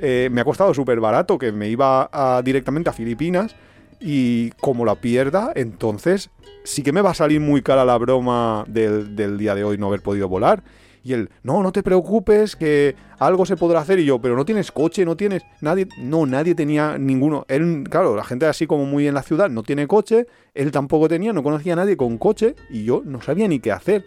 eh, 0.00 0.28
me 0.30 0.40
ha 0.40 0.44
costado 0.44 0.72
súper 0.74 1.00
barato, 1.00 1.38
que 1.38 1.52
me 1.52 1.68
iba 1.68 2.08
a- 2.12 2.42
directamente 2.42 2.90
a 2.90 2.92
Filipinas 2.92 3.54
y 4.00 4.50
como 4.60 4.84
la 4.84 4.94
pierda, 4.94 5.52
entonces 5.54 6.30
sí 6.64 6.82
que 6.82 6.92
me 6.92 7.00
va 7.02 7.10
a 7.10 7.14
salir 7.14 7.40
muy 7.40 7.62
cara 7.62 7.84
la 7.84 7.96
broma 7.98 8.64
del, 8.68 9.16
del 9.16 9.38
día 9.38 9.54
de 9.54 9.64
hoy 9.64 9.78
no 9.78 9.86
haber 9.88 10.02
podido 10.02 10.28
volar. 10.28 10.62
Y 11.04 11.14
él, 11.14 11.30
no, 11.42 11.62
no 11.62 11.72
te 11.72 11.82
preocupes, 11.82 12.54
que 12.54 12.94
algo 13.18 13.46
se 13.46 13.56
podrá 13.56 13.80
hacer. 13.80 13.98
Y 13.98 14.04
yo, 14.04 14.20
pero 14.20 14.36
no 14.36 14.44
tienes 14.44 14.70
coche, 14.70 15.06
no 15.06 15.16
tienes. 15.16 15.42
Nadie. 15.62 15.88
No, 15.96 16.26
nadie 16.26 16.54
tenía 16.54 16.98
ninguno. 16.98 17.46
Él, 17.48 17.84
claro, 17.88 18.14
la 18.14 18.24
gente 18.24 18.44
así 18.44 18.66
como 18.66 18.84
muy 18.84 19.06
en 19.08 19.14
la 19.14 19.22
ciudad 19.22 19.48
no 19.48 19.62
tiene 19.62 19.86
coche. 19.86 20.26
Él 20.54 20.70
tampoco 20.70 21.08
tenía, 21.08 21.32
no 21.32 21.42
conocía 21.42 21.72
a 21.74 21.76
nadie 21.76 21.96
con 21.96 22.18
coche. 22.18 22.56
Y 22.68 22.84
yo 22.84 23.00
no 23.06 23.22
sabía 23.22 23.48
ni 23.48 23.58
qué 23.58 23.72
hacer. 23.72 24.04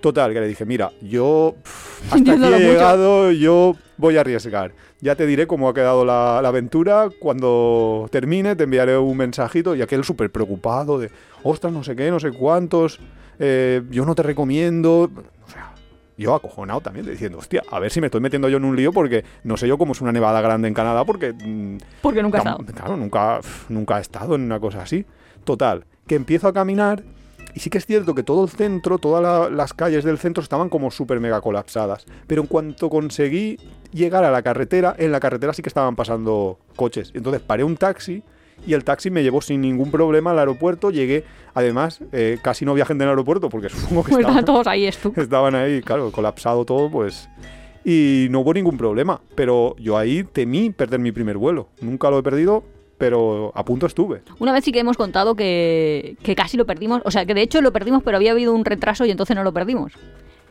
Total, 0.00 0.32
que 0.32 0.40
le 0.40 0.46
dije, 0.46 0.64
mira, 0.64 0.92
yo 1.02 1.54
pff, 1.62 2.04
hasta 2.12 2.16
aquí 2.18 2.30
he 2.30 2.36
mucho. 2.36 2.58
llegado, 2.58 3.32
yo 3.32 3.74
voy 3.96 4.16
a 4.16 4.20
arriesgar. 4.20 4.72
Ya 5.00 5.14
te 5.16 5.26
diré 5.26 5.46
cómo 5.46 5.68
ha 5.68 5.74
quedado 5.74 6.04
la, 6.04 6.40
la 6.42 6.48
aventura. 6.48 7.08
Cuando 7.20 8.06
termine 8.10 8.54
te 8.56 8.64
enviaré 8.64 8.96
un 8.96 9.16
mensajito 9.16 9.74
y 9.74 9.82
aquel 9.82 10.04
súper 10.04 10.30
preocupado 10.30 10.98
de, 10.98 11.10
ostras, 11.42 11.72
no 11.72 11.82
sé 11.82 11.96
qué, 11.96 12.10
no 12.10 12.20
sé 12.20 12.30
cuántos, 12.32 13.00
eh, 13.38 13.82
yo 13.90 14.04
no 14.04 14.14
te 14.14 14.22
recomiendo. 14.22 15.10
O 15.46 15.50
sea, 15.50 15.72
yo 16.16 16.34
acojonado 16.34 16.80
también, 16.80 17.06
diciendo, 17.06 17.38
hostia, 17.38 17.62
a 17.70 17.78
ver 17.80 17.90
si 17.92 18.00
me 18.00 18.06
estoy 18.06 18.20
metiendo 18.20 18.48
yo 18.48 18.56
en 18.56 18.64
un 18.64 18.76
lío 18.76 18.92
porque 18.92 19.24
no 19.44 19.56
sé 19.56 19.66
yo 19.68 19.78
cómo 19.78 19.92
es 19.92 20.00
una 20.00 20.12
nevada 20.12 20.40
grande 20.40 20.66
en 20.68 20.74
Canadá 20.74 21.04
porque... 21.04 21.32
mm, 21.32 21.78
Porque 22.02 22.22
nunca 22.22 22.38
he 22.38 22.40
estado. 22.40 22.58
Claro, 22.74 22.96
nunca, 22.96 23.40
nunca 23.68 23.98
he 23.98 24.00
estado 24.00 24.34
en 24.36 24.42
una 24.42 24.58
cosa 24.60 24.82
así. 24.82 25.04
Total, 25.44 25.84
que 26.06 26.16
empiezo 26.16 26.48
a 26.48 26.52
caminar 26.52 27.02
y 27.58 27.60
sí 27.60 27.70
que 27.70 27.78
es 27.78 27.86
cierto 27.86 28.14
que 28.14 28.22
todo 28.22 28.44
el 28.44 28.50
centro, 28.50 28.98
todas 28.98 29.20
la- 29.20 29.50
las 29.50 29.72
calles 29.74 30.04
del 30.04 30.16
centro 30.18 30.44
estaban 30.44 30.68
como 30.68 30.92
súper 30.92 31.18
mega 31.18 31.40
colapsadas. 31.40 32.06
Pero 32.28 32.42
en 32.42 32.46
cuanto 32.46 32.88
conseguí 32.88 33.58
llegar 33.92 34.22
a 34.22 34.30
la 34.30 34.42
carretera, 34.42 34.94
en 34.96 35.10
la 35.10 35.18
carretera 35.18 35.52
sí 35.52 35.60
que 35.62 35.68
estaban 35.68 35.96
pasando 35.96 36.60
coches. 36.76 37.10
Entonces 37.14 37.42
paré 37.42 37.64
un 37.64 37.76
taxi 37.76 38.22
y 38.64 38.74
el 38.74 38.84
taxi 38.84 39.10
me 39.10 39.24
llevó 39.24 39.40
sin 39.40 39.60
ningún 39.60 39.90
problema 39.90 40.30
al 40.30 40.38
aeropuerto. 40.38 40.92
Llegué, 40.92 41.24
además, 41.52 42.00
eh, 42.12 42.38
casi 42.40 42.64
no 42.64 42.70
había 42.70 42.86
gente 42.86 43.02
en 43.02 43.08
el 43.08 43.14
aeropuerto 43.14 43.48
porque 43.48 43.68
supongo 43.70 44.04
que 44.04 44.10
Pues 44.10 44.20
estaban, 44.20 44.44
todos 44.44 44.66
ahí, 44.68 44.86
esto. 44.86 45.12
estaban 45.16 45.56
ahí, 45.56 45.80
claro, 45.82 46.12
colapsado 46.12 46.64
todo, 46.64 46.88
pues... 46.88 47.28
Y 47.84 48.28
no 48.30 48.40
hubo 48.40 48.52
ningún 48.54 48.76
problema, 48.76 49.20
pero 49.34 49.74
yo 49.78 49.96
ahí 49.96 50.22
temí 50.22 50.70
perder 50.70 51.00
mi 51.00 51.10
primer 51.10 51.38
vuelo. 51.38 51.68
Nunca 51.80 52.10
lo 52.10 52.18
he 52.18 52.22
perdido, 52.22 52.62
pero 52.98 53.52
a 53.54 53.64
punto 53.64 53.86
estuve. 53.86 54.22
Una 54.38 54.52
vez 54.52 54.64
sí 54.64 54.72
que 54.72 54.80
hemos 54.80 54.96
contado 54.96 55.36
que, 55.36 56.16
que 56.22 56.34
casi 56.34 56.56
lo 56.56 56.66
perdimos. 56.66 57.00
O 57.04 57.10
sea, 57.10 57.24
que 57.24 57.34
de 57.34 57.42
hecho 57.42 57.62
lo 57.62 57.72
perdimos, 57.72 58.02
pero 58.02 58.16
había 58.16 58.32
habido 58.32 58.52
un 58.52 58.64
retraso 58.64 59.04
y 59.06 59.10
entonces 59.10 59.36
no 59.36 59.44
lo 59.44 59.52
perdimos. 59.52 59.92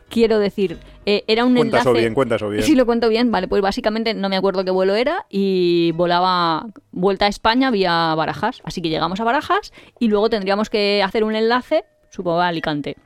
Quiero 0.08 0.38
decir, 0.38 0.78
eh, 1.04 1.22
era 1.26 1.44
un 1.44 1.54
Cuenta 1.54 1.80
eso 1.80 1.90
enlace... 1.90 2.00
bien, 2.00 2.14
cuenta 2.14 2.36
eso 2.36 2.48
bien. 2.48 2.62
Sí, 2.62 2.74
lo 2.74 2.86
cuento 2.86 3.10
bien. 3.10 3.30
Vale, 3.30 3.46
pues 3.46 3.60
básicamente 3.60 4.14
no 4.14 4.30
me 4.30 4.36
acuerdo 4.38 4.64
qué 4.64 4.70
vuelo 4.70 4.94
era 4.94 5.26
y 5.28 5.92
volaba 5.92 6.66
vuelta 6.92 7.26
a 7.26 7.28
España 7.28 7.70
vía 7.70 8.14
Barajas. 8.14 8.62
Así 8.64 8.80
que 8.80 8.88
llegamos 8.88 9.20
a 9.20 9.24
Barajas 9.24 9.72
y 9.98 10.08
luego 10.08 10.30
tendríamos 10.30 10.70
que 10.70 11.02
hacer 11.02 11.24
un 11.24 11.34
enlace, 11.36 11.84
supongo, 12.08 12.40
a 12.40 12.48
Alicante. 12.48 12.96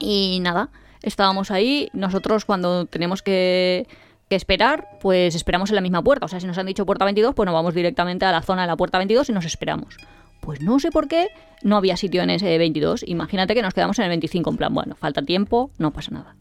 Y 0.00 0.40
nada, 0.40 0.70
estábamos 1.02 1.50
ahí. 1.50 1.90
Nosotros 1.92 2.46
cuando 2.46 2.86
tenemos 2.86 3.22
que, 3.22 3.86
que 4.28 4.36
esperar, 4.36 4.88
pues 5.00 5.34
esperamos 5.34 5.70
en 5.70 5.76
la 5.76 5.80
misma 5.82 6.02
puerta. 6.02 6.26
O 6.26 6.28
sea, 6.28 6.40
si 6.40 6.46
nos 6.46 6.58
han 6.58 6.66
dicho 6.66 6.86
puerta 6.86 7.04
22, 7.04 7.34
pues 7.34 7.46
nos 7.46 7.54
vamos 7.54 7.74
directamente 7.74 8.24
a 8.24 8.32
la 8.32 8.42
zona 8.42 8.62
de 8.62 8.68
la 8.68 8.76
puerta 8.76 8.98
22 8.98 9.28
y 9.28 9.32
nos 9.32 9.44
esperamos. 9.44 9.96
Pues 10.40 10.60
no 10.60 10.78
sé 10.78 10.90
por 10.90 11.08
qué 11.08 11.28
no 11.62 11.76
había 11.76 11.96
sitio 11.96 12.22
en 12.22 12.30
ese 12.30 12.58
22. 12.58 13.04
Imagínate 13.06 13.54
que 13.54 13.62
nos 13.62 13.72
quedamos 13.74 13.98
en 13.98 14.04
el 14.04 14.08
25 14.10 14.50
en 14.50 14.56
plan, 14.56 14.74
bueno, 14.74 14.94
falta 14.96 15.22
tiempo, 15.22 15.70
no 15.78 15.90
pasa 15.90 16.10
nada. 16.12 16.36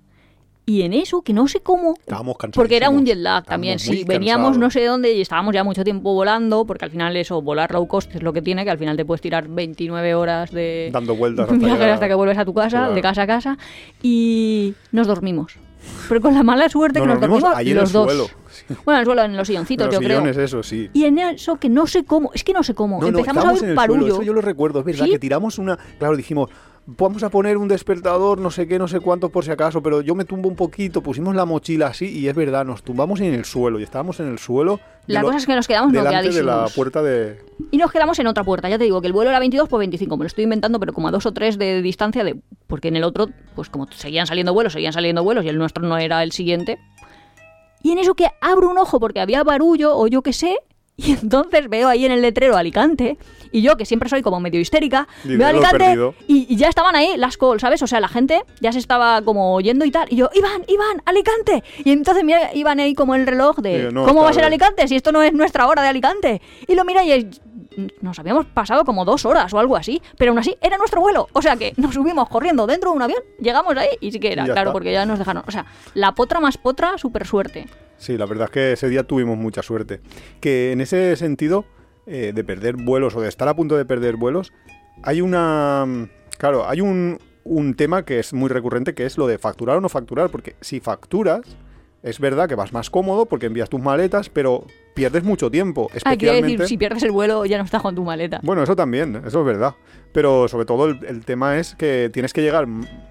Y 0.65 0.83
en 0.83 0.93
eso, 0.93 1.23
que 1.23 1.33
no 1.33 1.49
sé 1.49 1.59
cómo, 1.59 1.93
Estábamos 1.99 2.37
cansados. 2.37 2.55
porque 2.55 2.77
era 2.77 2.89
un 2.89 3.05
jet 3.05 3.17
lag 3.17 3.43
también, 3.43 3.79
sí. 3.79 4.05
Veníamos 4.07 4.57
no 4.57 4.69
sé 4.71 4.79
de 4.79 4.85
dónde 4.87 5.11
y 5.13 5.19
estábamos 5.19 5.53
ya 5.53 5.61
mucho 5.65 5.83
tiempo 5.83 6.13
volando, 6.13 6.63
porque 6.65 6.85
al 6.85 6.91
final 6.91 7.17
eso, 7.17 7.41
volar 7.41 7.71
low 7.73 7.85
cost 7.85 8.15
es 8.15 8.23
lo 8.23 8.31
que 8.31 8.41
tiene, 8.41 8.63
que 8.63 8.71
al 8.71 8.77
final 8.77 8.95
te 8.95 9.03
puedes 9.03 9.19
tirar 9.21 9.49
29 9.49 10.15
horas 10.15 10.51
de 10.51 10.89
Dando 10.93 11.15
vueltas 11.17 11.49
hasta 11.51 11.93
hasta 11.93 12.07
que 12.07 12.13
vuelves 12.13 12.37
a 12.37 12.45
tu 12.45 12.53
casa, 12.53 12.77
Claro. 12.77 12.93
de 12.93 13.01
casa 13.01 13.21
a 13.23 13.27
casa, 13.27 13.57
y 14.01 14.73
nos 14.93 15.07
dormimos. 15.07 15.57
Pero 16.09 16.21
con 16.21 16.33
la 16.33 16.43
mala 16.43 16.69
suerte 16.69 16.99
No, 16.99 17.05
que 17.05 17.11
nos 17.11 17.19
nos 17.21 17.29
dormimos 17.41 17.43
en 17.71 17.75
los 17.75 17.91
dos. 17.91 18.05
suelo. 18.05 18.27
Bueno, 18.85 18.97
en 18.97 18.99
el 18.99 19.05
suelo, 19.05 19.23
en 19.23 19.37
los 19.37 19.47
silloncitos, 19.47 19.85
Los 19.87 19.95
yo 19.95 19.99
creo. 19.99 20.17
sillones, 20.19 20.37
eso 20.37 20.63
sí. 20.63 20.89
Y 20.93 21.05
en 21.05 21.17
eso 21.19 21.57
que 21.57 21.69
no 21.69 21.87
sé 21.87 22.03
cómo, 22.05 22.31
es 22.33 22.43
que 22.43 22.53
no 22.53 22.63
sé 22.63 22.73
cómo, 22.73 22.99
No, 23.01 23.11
no, 23.11 23.19
empezamos 23.19 23.45
a 23.45 23.49
oír 23.49 23.59
suelo, 23.59 23.75
parullo. 23.75 24.07
eso 24.07 24.23
yo 24.23 24.33
lo 24.33 24.41
recuerdo, 24.41 24.79
es 24.79 24.85
verdad, 24.85 25.05
¿Sí? 25.05 25.11
que 25.11 25.19
tiramos 25.19 25.57
una... 25.57 25.77
Claro, 25.99 26.15
dijimos, 26.15 26.49
vamos 26.85 27.23
a 27.23 27.29
poner 27.29 27.55
un 27.57 27.67
despertador, 27.69 28.39
no 28.39 28.51
sé 28.51 28.67
qué, 28.67 28.77
no 28.77 28.87
sé 28.89 28.99
cuánto 28.99 29.29
por 29.29 29.45
si 29.45 29.51
acaso, 29.51 29.81
pero 29.81 30.01
yo 30.01 30.15
me 30.15 30.25
tumbo 30.25 30.49
un 30.49 30.55
poquito, 30.55 31.01
pusimos 31.01 31.33
la 31.35 31.45
mochila 31.45 31.87
así 31.87 32.07
y 32.09 32.27
es 32.27 32.35
verdad, 32.35 32.65
nos 32.65 32.83
tumbamos 32.83 33.21
en 33.21 33.33
el 33.33 33.45
suelo 33.45 33.79
y 33.79 33.83
estábamos 33.83 34.19
en 34.19 34.27
el 34.27 34.37
suelo... 34.39 34.79
La 35.07 35.19
lo- 35.21 35.27
cosa 35.27 35.37
es 35.39 35.45
que 35.45 35.55
nos 35.55 35.67
quedamos 35.67 35.91
delante 35.91 36.29
de 36.31 36.43
la 36.43 36.65
puerta 36.73 37.01
de... 37.01 37.37
Y 37.71 37.77
nos 37.77 37.91
quedamos 37.91 38.17
en 38.19 38.27
otra 38.27 38.43
puerta. 38.45 38.69
Ya 38.69 38.77
te 38.77 38.85
digo 38.85 39.01
que 39.01 39.07
el 39.07 39.13
vuelo 39.13 39.29
era 39.31 39.39
22 39.39 39.67
por 39.67 39.79
25. 39.79 40.15
Me 40.15 40.23
lo 40.23 40.27
estoy 40.27 40.45
inventando, 40.45 40.79
pero 40.79 40.93
como 40.93 41.09
a 41.09 41.11
dos 41.11 41.25
o 41.25 41.33
tres 41.33 41.57
de 41.57 41.81
distancia. 41.81 42.23
de 42.23 42.37
Porque 42.67 42.87
en 42.87 42.95
el 42.95 43.03
otro, 43.03 43.27
pues 43.53 43.69
como 43.69 43.85
seguían 43.91 44.27
saliendo 44.27 44.53
vuelos, 44.53 44.71
seguían 44.73 44.93
saliendo 44.93 45.21
vuelos 45.23 45.43
y 45.43 45.49
el 45.49 45.57
nuestro 45.57 45.85
no 45.85 45.97
era 45.97 46.23
el 46.23 46.31
siguiente. 46.31 46.79
Y 47.83 47.91
en 47.91 47.99
eso 47.99 48.15
que 48.15 48.27
abro 48.41 48.69
un 48.71 48.77
ojo 48.79 48.99
porque 48.99 49.19
había 49.19 49.43
barullo 49.43 49.95
o 49.95 50.07
yo 50.07 50.21
qué 50.23 50.33
sé. 50.33 50.57
Y 50.95 51.11
entonces 51.21 51.69
veo 51.69 51.87
ahí 51.89 52.05
en 52.05 52.11
el 52.11 52.21
letrero 52.21 52.55
Alicante. 52.55 53.17
Y 53.51 53.61
yo, 53.61 53.77
que 53.77 53.85
siempre 53.85 54.09
soy 54.09 54.21
como 54.23 54.39
medio 54.39 54.59
histérica, 54.59 55.07
veo 55.23 55.37
"Lo 55.37 55.43
he 55.45 55.47
Alicante 55.49 55.77
perdido". 55.77 56.15
y, 56.27 56.47
y 56.51 56.55
ya 56.55 56.69
estaban 56.69 56.95
ahí 56.95 57.17
las 57.17 57.37
calls, 57.37 57.61
¿sabes? 57.61 57.81
O 57.83 57.87
sea, 57.87 57.99
la 57.99 58.07
gente 58.07 58.41
ya 58.61 58.71
se 58.71 58.79
estaba 58.79 59.21
como 59.21 59.53
oyendo 59.53 59.85
y 59.85 59.91
tal. 59.91 60.07
Y 60.11 60.15
yo, 60.15 60.29
Iván, 60.33 60.63
Iván, 60.67 61.01
Alicante. 61.05 61.63
Y 61.83 61.91
entonces 61.91 62.23
mira, 62.23 62.51
Iván 62.55 62.79
ahí 62.79 62.95
como 62.95 63.13
el 63.15 63.27
reloj 63.27 63.57
de, 63.57 63.91
no, 63.91 64.05
¿cómo 64.05 64.21
va 64.23 64.29
a 64.29 64.33
ser. 64.33 64.43
Alicante 64.43 64.87
si 64.87 64.95
esto 64.95 65.11
no 65.11 65.21
es 65.21 65.33
nuestra 65.33 65.67
hora 65.67 65.81
de 65.83 65.87
Alicante? 65.89 66.41
Y 66.67 66.73
lo 66.75 66.83
mira 66.85 67.03
y 67.03 67.11
es- 67.11 67.25
nos 68.01 68.19
habíamos 68.19 68.45
pasado 68.45 68.85
como 68.85 69.05
dos 69.05 69.25
horas 69.25 69.53
o 69.53 69.59
algo 69.59 69.75
así, 69.75 70.01
pero 70.17 70.31
aún 70.31 70.39
así 70.39 70.57
era 70.61 70.77
nuestro 70.77 71.01
vuelo. 71.01 71.27
O 71.33 71.41
sea 71.41 71.55
que 71.55 71.73
nos 71.77 71.93
subimos 71.93 72.29
corriendo 72.29 72.67
dentro 72.67 72.91
de 72.91 72.95
un 72.95 73.01
avión, 73.01 73.21
llegamos 73.39 73.75
ahí 73.77 73.89
y 73.99 74.11
sí 74.11 74.19
que 74.19 74.31
era, 74.31 74.45
claro, 74.45 74.61
está. 74.61 74.71
porque 74.71 74.91
ya 74.91 75.05
nos 75.05 75.19
dejaron. 75.19 75.43
O 75.47 75.51
sea, 75.51 75.65
la 75.93 76.13
potra 76.13 76.39
más 76.39 76.57
potra, 76.57 76.97
súper 76.97 77.25
suerte. 77.25 77.67
Sí, 77.97 78.17
la 78.17 78.25
verdad 78.25 78.45
es 78.45 78.51
que 78.51 78.71
ese 78.73 78.89
día 78.89 79.03
tuvimos 79.03 79.37
mucha 79.37 79.61
suerte. 79.61 80.01
Que 80.41 80.71
en 80.71 80.81
ese 80.81 81.15
sentido, 81.15 81.65
eh, 82.05 82.31
de 82.33 82.43
perder 82.43 82.75
vuelos 82.75 83.15
o 83.15 83.21
de 83.21 83.29
estar 83.29 83.47
a 83.47 83.55
punto 83.55 83.77
de 83.77 83.85
perder 83.85 84.17
vuelos, 84.17 84.51
hay 85.03 85.21
una... 85.21 85.85
Claro, 86.37 86.67
hay 86.67 86.81
un, 86.81 87.19
un 87.43 87.75
tema 87.75 88.03
que 88.03 88.19
es 88.19 88.33
muy 88.33 88.49
recurrente, 88.49 88.93
que 88.93 89.05
es 89.05 89.17
lo 89.17 89.27
de 89.27 89.37
facturar 89.37 89.77
o 89.77 89.81
no 89.81 89.89
facturar, 89.89 90.29
porque 90.29 90.55
si 90.61 90.79
facturas, 90.79 91.41
es 92.03 92.19
verdad 92.19 92.47
que 92.47 92.55
vas 92.55 92.73
más 92.73 92.89
cómodo 92.89 93.25
porque 93.25 93.47
envías 93.47 93.69
tus 93.69 93.81
maletas, 93.81 94.29
pero 94.29 94.65
pierdes 94.93 95.23
mucho 95.23 95.49
tiempo, 95.49 95.87
Ah, 95.89 96.15
quiero 96.15 96.33
especialmente... 96.35 96.51
decir, 96.63 96.67
si 96.67 96.77
pierdes 96.77 97.03
el 97.03 97.11
vuelo 97.11 97.45
ya 97.45 97.57
no 97.57 97.63
estás 97.63 97.81
con 97.81 97.95
tu 97.95 98.03
maleta. 98.03 98.39
Bueno, 98.43 98.61
eso 98.61 98.75
también, 98.75 99.15
eso 99.25 99.39
es 99.39 99.45
verdad. 99.45 99.73
Pero 100.11 100.47
sobre 100.47 100.65
todo 100.65 100.85
el, 100.85 100.99
el 101.07 101.25
tema 101.25 101.57
es 101.57 101.73
que 101.75 102.09
tienes 102.13 102.33
que 102.33 102.41
llegar 102.41 102.67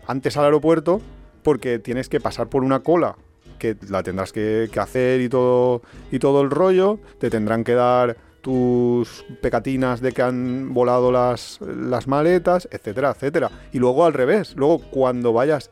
antes 0.06 0.36
al 0.36 0.44
aeropuerto 0.44 1.00
porque 1.42 1.78
tienes 1.80 2.08
que 2.08 2.20
pasar 2.20 2.48
por 2.48 2.62
una 2.62 2.80
cola 2.80 3.16
que 3.58 3.76
la 3.88 4.02
tendrás 4.02 4.32
que, 4.32 4.68
que 4.72 4.78
hacer 4.80 5.20
y 5.20 5.28
todo, 5.28 5.82
y 6.10 6.18
todo 6.18 6.42
el 6.42 6.50
rollo. 6.50 6.98
Te 7.18 7.30
tendrán 7.30 7.64
que 7.64 7.74
dar 7.74 8.16
tus 8.40 9.24
pecatinas 9.40 10.00
de 10.00 10.12
que 10.12 10.20
han 10.22 10.74
volado 10.74 11.12
las, 11.12 11.60
las 11.60 12.06
maletas, 12.08 12.68
etcétera, 12.72 13.10
etcétera. 13.12 13.50
Y 13.72 13.78
luego 13.78 14.04
al 14.04 14.12
revés, 14.14 14.54
luego 14.56 14.78
cuando 14.90 15.32
vayas, 15.32 15.70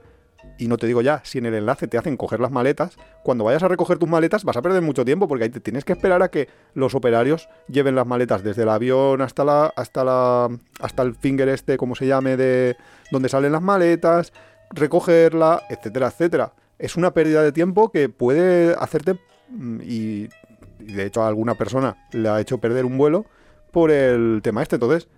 y 0.61 0.69
no 0.69 0.77
te 0.77 0.87
digo 0.87 1.03
ya, 1.03 1.23
si 1.25 1.39
en 1.39 1.47
el 1.47 1.55
enlace 1.55 1.89
te 1.89 1.99
hacen 1.99 2.17
coger 2.17 2.39
las 2.41 2.51
maletas, 2.51 2.97
cuando 3.23 3.45
vayas 3.45 3.63
a 3.63 3.69
recoger 3.69 3.99
tus 3.99 4.09
maletas 4.09 4.45
vas 4.45 4.57
a 4.57 4.63
perder 4.63 4.83
mucho 4.83 5.05
tiempo 5.05 5.27
porque 5.27 5.45
ahí 5.45 5.51
te 5.51 5.61
tienes 5.61 5.85
que 5.85 5.93
esperar 5.93 6.23
a 6.23 6.31
que 6.31 6.49
los 6.75 6.95
operarios 6.95 7.49
lleven 7.69 7.95
las 7.95 8.07
maletas 8.07 8.43
desde 8.43 8.63
el 8.63 8.69
avión 8.69 9.23
hasta 9.23 9.45
la 9.45 9.73
hasta 9.75 10.05
la 10.05 10.49
hasta 10.81 11.03
el 11.03 11.15
finger 11.15 11.49
este, 11.49 11.77
como 11.77 11.95
se 11.95 12.07
llame, 12.07 12.37
de 12.37 12.77
donde 13.11 13.29
salen 13.29 13.53
las 13.53 13.63
maletas, 13.63 14.33
recogerla, 14.71 15.63
etcétera, 15.69 16.09
etcétera. 16.09 16.53
Es 16.79 16.97
una 16.97 17.13
pérdida 17.13 17.43
de 17.43 17.53
tiempo 17.53 17.91
que 17.91 18.09
puede 18.09 18.75
hacerte 18.79 19.19
mm, 19.49 19.81
y 19.83 20.29
y 20.87 20.93
de 20.93 21.07
hecho 21.07 21.23
a 21.23 21.29
alguna 21.29 21.55
persona 21.55 21.97
le 22.13 22.29
ha 22.29 22.41
hecho 22.41 22.59
perder 22.59 22.85
un 22.85 22.99
vuelo 22.99 23.27
por 23.71 23.91
el 23.91 24.41
tema 24.43 24.63
este. 24.63 24.77
Entonces, 24.77 25.09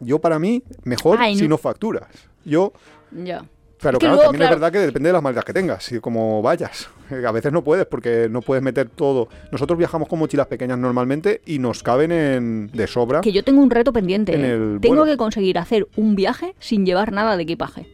yo 0.00 0.20
para 0.20 0.38
mí, 0.38 0.62
mejor 0.84 1.18
Ay, 1.20 1.36
si 1.36 1.42
no. 1.42 1.50
no 1.50 1.58
facturas. 1.58 2.08
Yo, 2.44 2.72
Ya. 3.12 3.44
Pero 3.82 3.92
Es 3.96 3.98
que 3.98 4.06
claro, 4.06 4.14
luego, 4.16 4.22
también 4.30 4.40
claro- 4.40 4.54
es 4.54 4.60
verdad 4.60 4.72
que 4.72 4.86
depende 4.86 5.08
de 5.08 5.12
las 5.14 5.22
maletas 5.22 5.44
que 5.44 5.52
tengas, 5.52 5.84
si 5.84 6.00
como 6.00 6.42
vayas. 6.42 6.88
Eh, 7.10 7.24
A 7.26 7.32
veces 7.32 7.52
no 7.52 7.62
puedes 7.64 7.86
porque 7.86 8.28
no 8.30 8.40
puedes 8.42 8.62
meter 8.62 8.88
todo. 8.88 9.28
Nosotros 9.50 9.78
viajamos 9.78 10.08
con 10.08 10.18
mochilas 10.18 10.46
pequeñas 10.46 10.78
normalmente 10.78 11.40
y 11.46 11.58
nos 11.58 11.82
caben 11.82 12.12
en, 12.12 12.70
de 12.72 12.86
sobra. 12.86 13.20
Que 13.20 13.32
yo 13.32 13.42
tengo 13.44 13.62
un 13.62 13.70
reto 13.70 13.92
pendiente. 13.92 14.34
En 14.34 14.44
el 14.44 14.78
Tengo 14.80 14.96
vuelo. 14.96 15.10
que 15.12 15.16
conseguir 15.16 15.58
hacer 15.58 15.88
un 15.96 16.14
viaje 16.14 16.54
sin 16.58 16.84
llevar 16.86 17.12
nada 17.12 17.36
de 17.36 17.42
equipaje. 17.42 17.86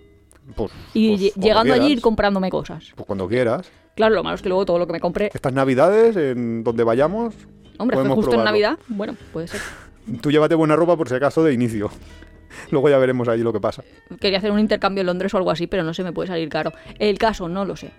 Pues, 0.55 0.71
Y 0.95 1.17
pues 1.17 1.35
llegando 1.37 1.75
allí 1.75 1.93
ir 1.93 2.01
comprándome 2.01 2.51
cosas. 2.51 2.93
Pues 2.95 3.07
cuando 3.07 3.27
quieras. 3.29 3.69
Claro, 3.97 4.15
lo 4.15 4.23
malo 4.23 4.37
es 4.37 4.43
que 4.43 4.49
luego 4.49 4.65
todo 4.67 4.79
lo 4.79 4.87
que 4.87 4.93
me 4.93 5.01
compre. 5.01 5.31
Estas 5.33 5.53
navidades, 5.53 6.17
en 6.17 6.63
donde 6.63 6.85
vayamos, 6.85 7.35
Hombre, 7.79 7.97
justo 7.97 8.35
en. 8.35 8.45
Navidad. 8.45 8.79
Bueno, 8.89 9.17
puede 9.33 9.49
ser. 9.49 9.61
tú 10.21 10.31
llévate 10.31 10.55
buena 10.55 10.77
ropa 10.77 10.97
por 10.97 11.09
si 11.09 11.15
acaso 11.15 11.43
de 11.43 11.53
inicio. 11.53 11.91
Luego 12.71 12.89
ya 12.89 12.99
veremos 12.99 13.29
allí 13.29 13.43
lo 13.43 13.53
que 13.53 13.61
pasa. 13.61 13.83
Quería 14.21 14.39
hacer 14.39 14.51
un 14.53 14.61
intercambio 14.61 15.01
en 15.03 15.07
Londres 15.07 15.33
o 15.35 15.37
algo 15.39 15.51
así, 15.51 15.67
pero 15.67 15.83
no 15.83 15.95
se 15.95 16.03
me 16.05 16.13
puede 16.13 16.29
salir 16.29 16.49
caro. 16.49 16.73
El 16.99 17.19
caso, 17.19 17.49
no 17.49 17.65
lo 17.65 17.77
sé. 17.77 17.91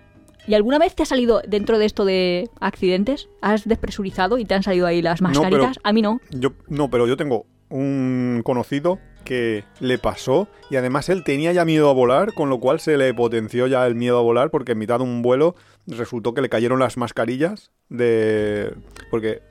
¿Y 0.46 0.54
alguna 0.54 0.78
vez 0.78 0.94
te 0.94 1.02
ha 1.02 1.06
salido 1.06 1.42
dentro 1.46 1.78
de 1.78 1.84
esto 1.84 2.04
de 2.06 2.48
accidentes? 2.60 3.28
¿Has 3.42 3.68
despresurizado 3.68 4.38
y 4.38 4.44
te 4.46 4.54
han 4.54 4.62
salido 4.62 4.86
ahí 4.86 5.02
las 5.02 5.20
No, 5.20 5.28
mascaritas? 5.28 5.78
A 5.84 5.92
mí 5.92 6.00
no. 6.00 6.20
Yo, 6.30 6.52
no, 6.68 6.88
pero 6.88 7.06
yo 7.06 7.16
tengo 7.18 7.44
un 7.68 8.40
conocido 8.44 8.98
que 9.24 9.64
le 9.80 9.98
pasó 9.98 10.48
y 10.70 10.76
además 10.76 11.10
él 11.10 11.22
tenía 11.22 11.52
ya 11.52 11.66
miedo 11.66 11.90
a 11.90 11.92
volar, 11.92 12.32
con 12.32 12.48
lo 12.48 12.60
cual 12.60 12.80
se 12.80 12.96
le 12.96 13.12
potenció 13.12 13.66
ya 13.66 13.86
el 13.86 13.94
miedo 13.94 14.18
a 14.18 14.22
volar 14.22 14.50
porque 14.50 14.72
en 14.72 14.78
mitad 14.78 14.96
de 14.98 15.04
un 15.04 15.20
vuelo 15.20 15.54
resultó 15.86 16.32
que 16.32 16.40
le 16.40 16.48
cayeron 16.48 16.78
las 16.78 16.96
mascarillas 16.96 17.70
de... 17.90 18.72
porque... 19.10 19.42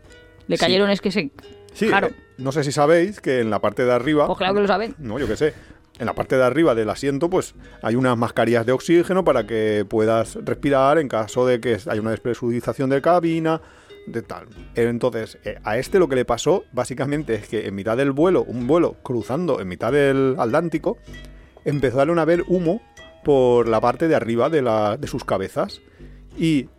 Le 0.48 0.58
Sí. 0.58 0.62
cayeron, 0.62 0.90
es 0.90 1.02
que 1.02 1.12
se. 1.12 1.30
Sí, 1.74 1.88
Claro. 1.90 2.10
No 2.38 2.52
sé 2.52 2.64
si 2.64 2.72
sabéis 2.72 3.20
que 3.22 3.40
en 3.40 3.50
la 3.50 3.60
parte 3.60 3.84
de 3.86 3.92
arriba... 3.92 4.26
Pues 4.28 4.38
claro 4.38 4.54
que 4.56 4.62
lo 4.62 4.68
saben. 4.68 4.96
No, 5.00 5.18
yo 5.20 5.28
qué 5.28 5.36
sé. 5.36 5.54
En 6.00 6.06
la 6.06 6.14
parte 6.14 6.38
de 6.38 6.44
arriba 6.44 6.76
del 6.76 6.90
asiento, 6.90 7.30
pues 7.30 7.56
hay 7.82 7.96
unas 7.96 8.16
mascarillas 8.18 8.66
de 8.66 8.72
oxígeno 8.72 9.24
para 9.24 9.48
que 9.48 9.84
puedas 9.90 10.36
respirar 10.44 11.00
en 11.00 11.08
caso 11.08 11.46
de 11.48 11.60
que 11.60 11.78
haya 11.88 12.00
una 12.02 12.12
despresurización 12.12 12.90
de 12.92 13.02
cabina, 13.02 13.62
de 14.06 14.22
tal. 14.22 14.46
Entonces, 14.76 15.40
eh, 15.44 15.58
a 15.64 15.78
este 15.80 15.98
lo 15.98 16.08
que 16.08 16.16
le 16.16 16.24
pasó, 16.24 16.66
básicamente, 16.72 17.34
es 17.34 17.48
que 17.48 17.68
en 17.68 17.74
mitad 17.74 17.98
del 17.98 18.12
vuelo, 18.12 18.44
un 18.44 18.68
vuelo 18.68 18.96
cruzando 19.02 19.60
en 19.60 19.68
mitad 19.68 19.92
del 19.92 20.36
Atlántico, 20.38 20.98
empezaron 21.66 22.20
a 22.20 22.26
ver 22.26 22.44
humo 22.48 22.82
por 23.24 23.68
la 23.68 23.82
parte 23.82 24.08
de 24.08 24.16
arriba 24.16 24.50
de, 24.50 24.62
la- 24.62 24.98
de 24.98 25.08
sus 25.08 25.24
cabezas. 25.26 25.82
Y 26.38 26.70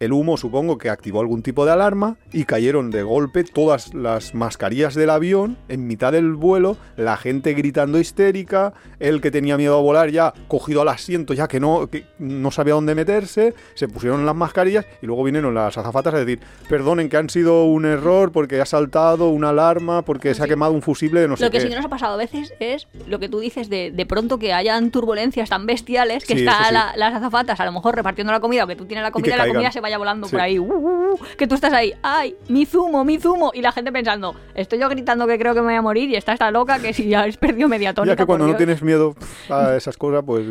el 0.00 0.12
humo 0.12 0.36
supongo 0.36 0.78
que 0.78 0.90
activó 0.90 1.20
algún 1.20 1.42
tipo 1.42 1.64
de 1.64 1.72
alarma 1.72 2.16
y 2.32 2.44
cayeron 2.44 2.90
de 2.90 3.02
golpe 3.02 3.44
todas 3.44 3.94
las 3.94 4.34
mascarillas 4.34 4.94
del 4.94 5.10
avión 5.10 5.56
en 5.68 5.86
mitad 5.86 6.12
del 6.12 6.34
vuelo, 6.34 6.76
la 6.96 7.16
gente 7.16 7.54
gritando 7.54 7.98
histérica, 7.98 8.72
el 9.00 9.20
que 9.20 9.30
tenía 9.30 9.56
miedo 9.56 9.76
a 9.78 9.82
volar 9.82 10.10
ya 10.10 10.32
cogido 10.48 10.82
al 10.82 10.88
asiento 10.88 11.34
ya 11.34 11.48
que 11.48 11.60
no, 11.60 11.88
que 11.88 12.04
no 12.18 12.50
sabía 12.50 12.74
dónde 12.74 12.94
meterse, 12.94 13.54
se 13.74 13.88
pusieron 13.88 14.24
las 14.26 14.34
mascarillas 14.36 14.86
y 15.02 15.06
luego 15.06 15.24
vinieron 15.24 15.54
las 15.54 15.76
azafatas 15.78 16.14
a 16.14 16.18
decir, 16.18 16.40
perdonen 16.68 17.08
que 17.08 17.16
han 17.16 17.30
sido 17.30 17.64
un 17.64 17.84
error 17.84 18.30
porque 18.32 18.60
ha 18.60 18.66
saltado 18.66 19.28
una 19.30 19.50
alarma, 19.50 20.02
porque 20.02 20.34
se 20.34 20.42
ha 20.42 20.46
quemado 20.46 20.72
un 20.72 20.82
fusible 20.82 21.20
de 21.20 21.28
no 21.28 21.36
sé 21.36 21.44
Lo 21.44 21.50
que 21.50 21.58
qué. 21.58 21.62
sí 21.64 21.68
que 21.70 21.76
nos 21.76 21.84
ha 21.84 21.88
pasado 21.88 22.14
a 22.14 22.16
veces 22.18 22.54
es 22.60 22.86
lo 23.06 23.18
que 23.18 23.28
tú 23.28 23.40
dices 23.40 23.68
de, 23.68 23.90
de 23.90 24.06
pronto 24.06 24.38
que 24.38 24.52
hayan 24.52 24.90
turbulencias 24.90 25.48
tan 25.48 25.66
bestiales 25.66 26.24
que 26.24 26.34
Sí, 26.34 26.40
está 26.40 26.52
eso 26.60 26.68
sí. 26.68 26.74
la- 26.74 26.92
las 26.96 27.14
azafatas 27.14 27.58
a 27.60 27.64
lo 27.64 27.72
mejor 27.72 27.94
repartiendo 27.96 28.32
la 28.32 28.40
comida 28.40 28.64
o 28.64 28.66
que 28.66 28.76
tú 28.76 28.86
tienes 28.86 29.02
la 29.02 29.10
comida 29.10 29.28
y, 29.28 29.30
la 29.32 29.36
caigan. 29.38 29.54
comida 29.56 29.72
se 29.72 29.80
vaya 29.88 29.98
volando 29.98 30.26
Sí. 30.28 30.32
por 30.32 30.40
ahí. 30.40 30.58
uh, 30.58 30.62
uh, 30.64 31.12
uh, 31.14 31.18
que 31.36 31.46
tú 31.46 31.54
estás 31.54 31.72
ahí, 31.72 31.92
¡ay! 32.02 32.36
¡Mi 32.48 32.66
zumo, 32.66 33.04
mi 33.04 33.18
zumo! 33.18 33.50
Y 33.54 33.62
la 33.62 33.72
gente 33.72 33.90
pensando, 33.92 34.34
estoy 34.54 34.78
yo 34.78 34.88
gritando 34.88 35.26
que 35.26 35.38
creo 35.38 35.54
que 35.54 35.60
me 35.60 35.66
voy 35.68 35.74
a 35.76 35.82
morir 35.82 36.10
y 36.10 36.16
está 36.16 36.32
esta 36.32 36.50
loca 36.50 36.78
que 36.78 36.92
si 36.92 37.08
ya 37.08 37.22
has 37.22 37.36
perdido 37.36 37.68
media 37.68 37.92
tónica. 37.94 38.12
Ya 38.12 38.16
que 38.16 38.26
cuando 38.26 38.44
no 38.44 38.50
Dios". 38.52 38.58
tienes 38.58 38.82
miedo 38.82 39.14
a 39.50 39.74
esas 39.76 39.96
cosas, 39.96 40.22
pues... 40.24 40.46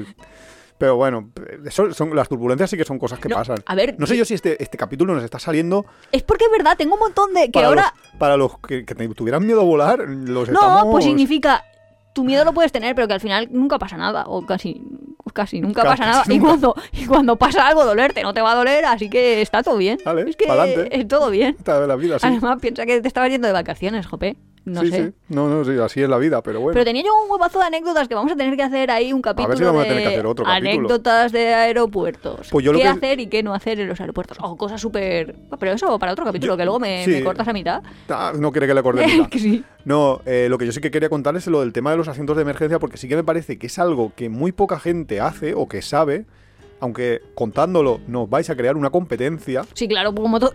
Pero 0.80 0.96
bueno, 0.96 1.32
eso 1.66 1.92
son, 1.92 2.16
las 2.16 2.30
turbulencias 2.30 2.70
sí 2.70 2.78
que 2.78 2.84
son 2.86 3.00
cosas 3.00 3.18
que 3.18 3.30
No, 3.30 3.36
pasan. 3.38 3.58
a 3.66 3.74
ver, 3.74 3.96
no 3.98 4.06
sé 4.06 4.16
yo 4.16 4.24
si 4.26 4.36
este, 4.36 4.62
este 4.62 4.78
capítulo 4.78 5.16
nos 5.16 5.24
está 5.24 5.40
saliendo 5.40 5.88
Es 6.12 6.22
porque 6.22 6.46
es 6.46 6.52
verdad, 6.52 6.78
tengo 6.78 6.94
un 6.94 7.00
montón 7.00 7.34
de... 7.34 7.46
que 7.46 7.52
para, 7.54 7.68
ahora... 7.70 7.94
los, 8.12 8.20
para 8.20 8.38
los 8.38 8.60
que, 8.60 8.84
tuvieran 9.16 9.44
miedo 9.44 9.62
a 9.62 9.64
volar, 9.64 10.00
los 10.08 10.50
No, 10.50 10.60
estamos... 10.62 10.92
pues 10.92 11.06
significa... 11.06 11.64
Tu 12.18 12.24
miedo 12.24 12.44
lo 12.44 12.52
puedes 12.52 12.72
tener, 12.72 12.96
pero 12.96 13.08
que 13.08 13.14
al 13.14 13.20
final 13.20 13.48
nunca 13.52 13.78
pasa 13.78 13.96
nada. 13.96 14.24
O 14.26 14.44
casi, 14.44 14.82
casi 15.34 15.62
nunca 15.62 15.84
Casi 15.84 15.98
pasa 15.98 16.12
nada. 16.12 16.24
Y 16.28 16.40
cuando, 16.40 16.74
y 16.92 17.06
cuando 17.06 17.36
pasa 17.36 17.68
algo, 17.68 17.86
dolerte 17.86 18.24
no 18.24 18.34
te 18.34 18.42
va 18.42 18.54
a 18.54 18.56
doler, 18.56 18.86
así 18.86 19.08
que 19.08 19.40
está 19.40 19.62
todo 19.62 19.78
bien. 19.78 20.00
Vale, 20.04 20.28
es 20.28 20.36
que 20.36 20.46
es 20.92 21.08
todo 21.08 21.30
bien. 21.30 21.56
Esta 21.60 21.80
es 21.80 21.88
la 21.88 21.96
vida, 21.96 22.18
sí. 22.18 22.26
Además, 22.26 22.58
piensa 22.60 22.88
que 22.88 23.00
te 23.00 23.08
estabas 23.08 23.30
yendo 23.30 23.46
de 23.46 23.54
vacaciones, 23.54 24.08
Jope. 24.08 24.36
No 24.68 24.82
sí, 24.82 24.92
sé. 24.92 25.06
sí. 25.08 25.14
No, 25.30 25.48
no, 25.48 25.64
sí, 25.64 25.72
así 25.82 26.02
es 26.02 26.10
la 26.10 26.18
vida, 26.18 26.42
pero 26.44 26.60
bueno. 26.60 26.74
Pero 26.74 26.84
tenía 26.84 27.02
yo 27.02 27.12
un 27.24 27.32
huevazo 27.32 27.58
de 27.60 27.66
anécdotas 27.68 28.06
que 28.10 28.16
vamos 28.16 28.34
a 28.34 28.36
tener 28.36 28.54
que 28.58 28.64
hacer 28.64 28.92
ahí 28.92 29.14
un 29.14 29.22
capítulo 29.22 29.56
si 29.56 29.64
vamos 29.64 29.86
a 29.86 29.88
tener 29.88 30.04
que 30.04 30.10
hacer 30.10 30.26
otro 30.26 30.44
capítulo. 30.44 30.70
anécdotas 30.72 31.32
de 31.32 31.54
aeropuertos. 31.54 32.50
Pues 32.52 32.66
yo 32.66 32.74
lo 32.74 32.78
¿Qué 32.80 32.84
que- 32.84 32.90
hacer 32.90 33.20
y 33.22 33.28
qué 33.28 33.44
no 33.44 33.54
hacer 33.54 33.80
en 33.80 33.88
los 33.88 34.02
aeropuertos? 34.02 34.38
O 34.42 34.58
cosas 34.58 34.82
súper... 34.82 35.36
Pero 35.58 35.72
eso 35.72 35.98
para 36.00 36.12
otro 36.12 36.26
capítulo, 36.26 36.54
Yo- 36.54 36.58
que 36.58 36.66
luego 36.66 36.80
me, 36.82 37.06
sí. 37.06 37.12
me 37.12 37.24
cortas 37.24 37.48
a 37.48 37.54
mitad. 37.54 37.82
Ah, 38.10 38.34
no 38.38 38.52
quiere 38.52 38.68
que 38.68 38.74
le 38.74 38.80
acorde 38.82 39.08
mitad. 39.08 39.30
sí. 39.32 39.64
No, 39.86 40.20
eh, 40.26 40.48
lo 40.50 40.58
que 40.58 40.66
yo 40.66 40.74
sí 40.74 40.82
que 40.82 40.92
quería 40.92 41.08
contar 41.08 41.36
es 41.38 41.48
lo 41.48 41.62
del 41.62 41.72
tema 41.72 41.92
de 41.92 41.98
los 41.98 42.10
asientos 42.10 42.36
de 42.36 42.42
emergencia, 42.42 42.78
porque 42.78 42.98
sí 42.98 43.08
que 43.08 43.16
me 43.16 43.24
parece 43.24 43.58
que 43.58 43.68
es 43.68 43.80
algo 43.80 44.12
que 44.18 44.28
muy 44.28 44.52
poca 44.52 44.80
gente 44.80 45.22
hace 45.22 45.54
o 45.56 45.70
que 45.70 45.82
sabe, 45.82 46.26
aunque 46.82 47.22
contándolo 47.36 48.02
nos 48.08 48.30
vais 48.30 48.50
a 48.50 48.56
crear 48.58 48.76
una 48.76 48.90
competencia. 48.90 49.64
Sí, 49.74 49.88
claro, 49.88 50.14
como 50.14 50.40
todo. 50.42 50.54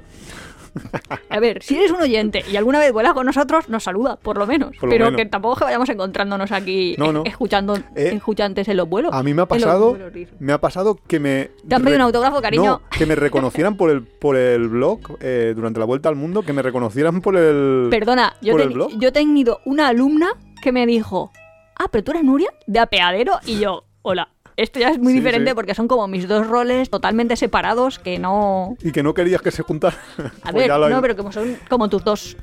A 1.29 1.41
ver, 1.41 1.62
si 1.62 1.77
eres 1.77 1.91
un 1.91 2.01
oyente 2.01 2.45
y 2.51 2.57
alguna 2.57 2.79
vez 2.79 2.93
vuelas 2.93 3.12
con 3.14 3.27
nosotros, 3.27 3.68
nos 3.68 3.83
saluda, 3.85 4.16
por 4.16 4.39
lo 4.39 4.47
menos. 4.47 4.70
Por 4.79 4.89
lo 4.89 4.91
Pero 4.91 5.05
menos. 5.07 5.18
que 5.20 5.27
tampoco 5.27 5.57
que 5.57 5.64
vayamos 5.64 5.89
encontrándonos 5.89 6.51
aquí 6.53 6.95
No, 6.99 7.12
no. 7.12 7.23
escuchando 7.25 7.77
Eh, 7.95 8.12
escuchantes 8.14 8.68
en 8.68 8.77
los 8.77 8.89
vuelos. 8.89 9.12
A 9.12 9.23
mí 9.23 9.35
me 9.35 9.43
ha 9.43 9.47
pasado, 9.47 9.97
me 10.39 10.53
ha 10.53 10.61
pasado 10.61 10.99
que 11.07 11.20
me... 11.20 11.51
¿Te 11.68 11.79
pedido 11.81 11.97
un 11.97 12.01
autógrafo, 12.03 12.41
cariño? 12.41 12.64
No, 12.64 12.83
que 12.91 13.07
me 13.07 13.14
reconocieran 13.14 13.77
por 13.77 13.91
el, 13.91 14.03
por 14.03 14.37
el 14.37 14.68
blog 14.68 15.01
eh, 15.20 15.53
durante 15.55 15.79
la 15.81 15.87
vuelta 15.87 16.09
al 16.09 16.16
mundo, 16.16 16.43
que 16.43 16.53
me 16.53 16.62
reconocieran 16.62 17.20
por 17.20 17.37
el... 17.37 17.89
Perdona, 17.91 18.35
yo, 18.41 18.53
¿Por 18.53 18.61
te- 18.62 18.66
el 18.68 18.73
blog? 18.75 18.91
yo 18.99 19.09
he 19.09 19.12
tenido 19.12 19.61
una 19.64 19.89
alumna 19.89 20.29
que 20.62 20.73
me 20.73 20.87
dijo, 20.87 21.31
ah, 21.77 21.87
pero 21.91 22.05
tú 22.05 22.11
eres 22.12 22.25
Nuria, 22.25 22.51
de 22.66 22.79
apeadero, 22.79 23.35
y 23.47 23.59
yo, 23.59 23.85
hola. 24.03 24.29
Esto 24.57 24.79
ya 24.81 24.91
es 24.91 24.99
muy 24.99 25.13
Sí, 25.13 25.19
diferente 25.21 25.51
sí. 25.51 25.55
porque 25.55 25.75
son 25.75 25.89
como 25.89 26.07
mis 26.09 26.29
dos 26.29 26.47
roles 26.47 26.91
totalmente 26.91 27.37
separados 27.37 27.99
que 27.99 28.19
no... 28.19 28.77
Y 28.83 28.93
que 28.93 29.03
no 29.03 29.15
querías 29.15 29.41
que 29.43 29.51
se 29.51 29.63
juntaran. 29.63 29.99
A 30.43 30.53
Pues 30.53 30.69
ver, 30.69 30.91
no, 30.91 31.01
pero 31.01 31.17
como 31.17 31.33
son 31.33 31.57
como 31.69 31.89
tus 31.89 32.05
dos... 32.05 32.37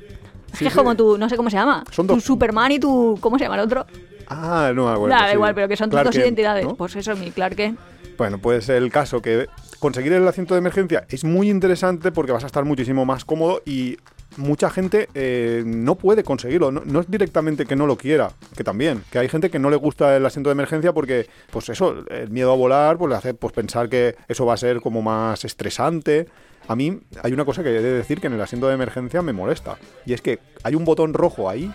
Es 0.52 0.58
que 0.58 0.66
es 0.68 0.74
como 0.74 0.96
tu, 0.96 1.16
no 1.16 1.28
sé 1.28 1.36
cómo 1.36 1.48
se 1.50 1.56
llama. 1.56 1.84
Son 1.92 2.06
tu 2.08 2.14
dos- 2.14 2.24
Superman 2.24 2.72
y 2.72 2.80
tu... 2.80 3.16
¿Cómo 3.20 3.38
se 3.38 3.44
llama 3.44 3.54
el 3.56 3.60
otro? 3.62 3.86
Ah, 4.26 4.72
no, 4.74 4.82
bueno, 4.84 5.08
Nada, 5.08 5.22
da 5.22 5.28
sí. 5.30 5.34
igual, 5.34 5.54
pero 5.54 5.68
que 5.68 5.76
son 5.76 5.90
tus 5.90 6.02
dos 6.02 6.10
Kent, 6.10 6.24
identidades. 6.24 6.64
¿no? 6.64 6.74
Pues 6.74 6.96
eso, 6.96 7.14
mi 7.16 7.30
Clark 7.30 7.54
Kent. 7.56 7.78
Bueno, 8.18 8.38
pues 8.38 8.68
el 8.68 8.90
caso 8.90 9.22
que 9.22 9.46
conseguir 9.78 10.12
el 10.12 10.26
asiento 10.26 10.54
de 10.54 10.58
emergencia 10.58 11.04
es 11.08 11.24
muy 11.24 11.48
interesante 11.48 12.10
porque 12.12 12.32
vas 12.32 12.42
a 12.42 12.46
estar 12.46 12.64
muchísimo 12.64 13.04
más 13.04 13.24
cómodo 13.24 13.62
y 13.64 13.96
mucha 14.36 14.70
gente 14.70 15.08
eh, 15.14 15.62
no 15.66 15.96
puede 15.96 16.24
conseguirlo. 16.24 16.70
No, 16.72 17.00
es 17.00 17.10
directamente 17.10 17.66
que 17.66 17.76
no 17.76 17.86
lo 17.86 17.96
quiera, 17.96 18.32
que 18.56 18.64
también, 18.64 19.02
que 19.10 19.18
hay 19.18 19.28
gente 19.28 19.50
que 19.50 19.58
no 19.58 19.70
le 19.70 19.76
gusta 19.76 20.16
el 20.16 20.24
asiento 20.24 20.50
de 20.50 20.52
emergencia 20.52 20.92
porque, 20.92 21.28
pues 21.50 21.68
eso, 21.68 22.04
el 22.08 22.30
miedo 22.30 22.52
a 22.52 22.56
volar, 22.56 22.98
pues 22.98 23.10
le 23.10 23.16
hace 23.16 23.34
pues, 23.34 23.52
pensar 23.52 23.88
que 23.88 24.16
eso 24.28 24.46
va 24.46 24.54
a 24.54 24.58
ser 24.58 24.80
como 24.80 25.02
más 25.02 25.44
estresante. 25.44 26.28
A 26.68 26.76
mí 26.76 27.00
hay 27.22 27.32
una 27.32 27.44
cosa 27.44 27.62
que 27.62 27.70
he 27.70 27.82
de 27.82 27.92
decir 27.92 28.20
que 28.20 28.28
en 28.28 28.34
el 28.34 28.40
asiento 28.40 28.68
de 28.68 28.74
emergencia 28.74 29.22
me 29.22 29.32
molesta 29.32 29.78
y 30.06 30.12
es 30.12 30.20
que 30.20 30.38
hay 30.62 30.74
un 30.74 30.84
botón 30.84 31.14
rojo 31.14 31.48
ahí 31.48 31.72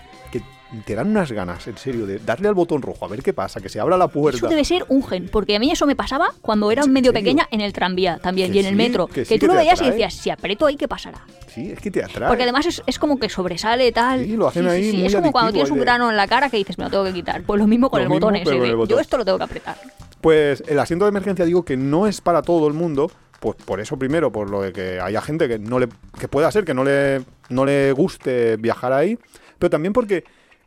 te 0.82 0.96
dan 0.96 1.10
unas 1.10 1.32
ganas, 1.32 1.68
en 1.68 1.78
serio, 1.78 2.06
de 2.06 2.20
darle 2.20 2.48
al 2.48 2.54
botón 2.54 2.82
rojo 2.82 3.06
a 3.06 3.08
ver 3.08 3.22
qué 3.22 3.34
pasa, 3.34 3.62
que 3.62 3.70
se 3.70 3.80
abra 3.80 3.98
la 3.98 4.08
puerta. 4.08 4.38
Eso 4.38 4.48
debe 4.48 4.66
ser 4.66 4.86
un 4.90 5.04
gen, 5.06 5.30
porque 5.32 5.56
a 5.56 5.60
mí 5.60 5.72
eso 5.72 5.86
me 5.86 5.96
pasaba 5.96 6.30
cuando 6.42 6.72
era 6.72 6.86
medio 6.86 7.12
serio? 7.12 7.14
pequeña 7.14 7.48
en 7.52 7.62
el 7.62 7.72
tranvía 7.74 8.18
también 8.18 8.52
Que 8.52 8.58
y 8.58 8.60
en 8.62 8.66
el 8.68 8.76
metro. 8.76 9.08
que 9.08 9.24
tú 9.26 9.38
que 9.40 9.48
lo 9.48 9.54
veías 9.56 9.82
y 9.82 9.86
decías, 9.86 10.14
si 10.14 10.30
aprieto 10.30 10.66
ahí, 10.66 10.76
¿qué 10.76 10.88
pasará? 10.88 11.20
Sí, 11.48 11.72
es 11.72 11.80
que 11.80 11.92
te 11.92 12.04
atrae. 12.04 12.28
Porque 12.28 12.44
además 12.44 12.66
es, 12.66 12.84
es 12.86 13.00
como 13.00 13.18
que 13.20 13.30
sobresale 13.30 13.92
tal. 13.92 14.26
Sí, 14.26 14.36
lo 14.36 14.48
hacen 14.48 14.68
ahí 14.68 14.92
muy 14.92 15.06
Es 15.06 15.16
como 15.16 15.32
cuando 15.32 15.52
tienes 15.54 15.72
un 15.72 15.80
grano 15.80 16.10
en 16.10 16.18
la 16.18 16.28
cara 16.28 16.50
que 16.50 16.58
dices, 16.58 16.78
me 16.78 16.84
lo 16.86 16.90
tengo 16.90 17.04
que 17.06 17.14
quitar. 17.14 17.44
Pues 17.44 17.60
lo 17.62 17.68
mismo 17.68 17.90
con 17.90 18.00
Lo 18.00 18.04
el 18.04 18.10
mismo, 18.10 18.28
botón 18.28 18.36
ese. 18.36 18.56
el 18.70 18.76
botón. 18.76 18.96
Yo 18.98 19.00
esto 19.00 19.18
lo 19.18 19.24
tengo 19.26 19.38
que 19.38 19.44
apretar. 19.46 19.78
Pues 20.22 20.64
el 20.68 20.80
asiento 20.80 21.06
de 21.06 21.10
emergencia 21.10 21.46
digo 21.46 21.64
que 21.64 21.78
no 21.78 22.08
es 22.08 22.20
para 22.22 22.42
todo 22.42 22.68
el 22.68 22.74
mundo. 22.74 23.12
Pues 23.40 23.58
por 23.64 23.80
eso 23.80 23.98
primero, 23.98 24.32
por 24.32 24.50
lo 24.50 24.62
de 24.64 24.74
que 24.74 25.00
haya 25.00 25.22
gente 25.22 25.48
que 25.48 25.60
no 25.60 25.80
le. 25.80 25.88
que 26.20 26.28
pueda 26.28 26.52
ser 26.52 26.66
que 26.66 26.74
no 26.74 26.84
le. 26.84 27.22
no 27.50 27.64
le 27.66 27.92
guste 27.92 28.58
viajar 28.58 28.92
ahí. 28.92 29.18
Pero 29.60 29.70
también 29.70 29.94
porque 29.94 30.24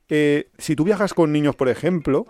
eh, 0.08 0.48
si 0.58 0.76
tú 0.76 0.84
viajas 0.84 1.14
con 1.14 1.32
niños, 1.32 1.56
por 1.56 1.68
ejemplo, 1.68 2.26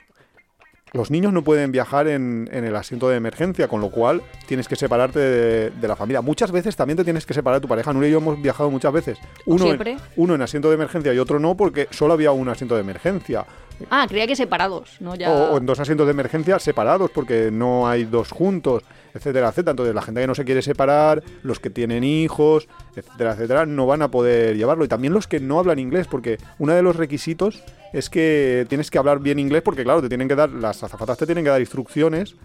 los 0.92 1.10
niños 1.10 1.32
no 1.32 1.44
pueden 1.44 1.70
viajar 1.70 2.08
en, 2.08 2.48
en 2.50 2.64
el 2.64 2.74
asiento 2.74 3.08
de 3.08 3.16
emergencia, 3.16 3.68
con 3.68 3.80
lo 3.80 3.90
cual 3.90 4.22
tienes 4.46 4.68
que 4.68 4.76
separarte 4.76 5.18
de, 5.18 5.70
de 5.70 5.88
la 5.88 5.96
familia. 5.96 6.22
Muchas 6.22 6.50
veces 6.50 6.76
también 6.76 6.96
te 6.96 7.04
tienes 7.04 7.26
que 7.26 7.34
separar 7.34 7.60
de 7.60 7.62
tu 7.62 7.68
pareja. 7.68 7.92
Nuria 7.92 8.08
y 8.08 8.12
yo 8.12 8.18
hemos 8.18 8.40
viajado 8.40 8.70
muchas 8.70 8.92
veces. 8.92 9.18
Uno 9.44 9.64
siempre. 9.64 9.92
en, 9.92 9.98
uno 10.16 10.34
en 10.34 10.42
asiento 10.42 10.68
de 10.68 10.74
emergencia 10.76 11.12
y 11.12 11.18
otro 11.18 11.38
no, 11.38 11.56
porque 11.56 11.88
solo 11.90 12.14
había 12.14 12.32
un 12.32 12.48
asiento 12.48 12.74
de 12.74 12.80
emergencia. 12.80 13.44
Ah, 13.90 14.06
creía 14.08 14.26
que 14.26 14.34
separados, 14.34 14.96
¿no? 15.00 15.14
Ya... 15.14 15.30
O, 15.30 15.54
o 15.54 15.58
en 15.58 15.66
dos 15.66 15.78
asientos 15.78 16.06
de 16.06 16.12
emergencia 16.12 16.58
separados 16.58 17.10
porque 17.10 17.50
no 17.52 17.86
hay 17.86 18.04
dos 18.04 18.30
juntos, 18.30 18.82
etcétera, 19.18 19.48
etcétera. 19.48 19.72
Entonces 19.72 19.94
la 19.94 20.02
gente 20.02 20.20
que 20.20 20.26
no 20.26 20.34
se 20.34 20.44
quiere 20.44 20.62
separar, 20.62 21.22
los 21.42 21.60
que 21.60 21.70
tienen 21.70 22.04
hijos, 22.04 22.68
etcétera, 22.96 23.32
etcétera, 23.32 23.66
no 23.66 23.86
van 23.86 24.02
a 24.02 24.10
poder 24.10 24.56
llevarlo. 24.56 24.84
Y 24.84 24.88
también 24.88 25.12
los 25.12 25.26
que 25.26 25.40
no 25.40 25.58
hablan 25.58 25.78
inglés, 25.78 26.06
porque 26.06 26.38
uno 26.58 26.72
de 26.72 26.82
los 26.82 26.96
requisitos 26.96 27.62
es 27.92 28.10
que 28.10 28.66
tienes 28.68 28.90
que 28.90 28.98
hablar 28.98 29.20
bien 29.20 29.38
inglés 29.38 29.62
porque 29.62 29.84
claro, 29.84 30.02
te 30.02 30.08
tienen 30.08 30.28
que 30.28 30.34
dar, 30.34 30.50
las 30.50 30.82
azafatas 30.82 31.18
te 31.18 31.26
tienen 31.26 31.44
que 31.44 31.50
dar 31.50 31.60
instrucciones 31.60 32.36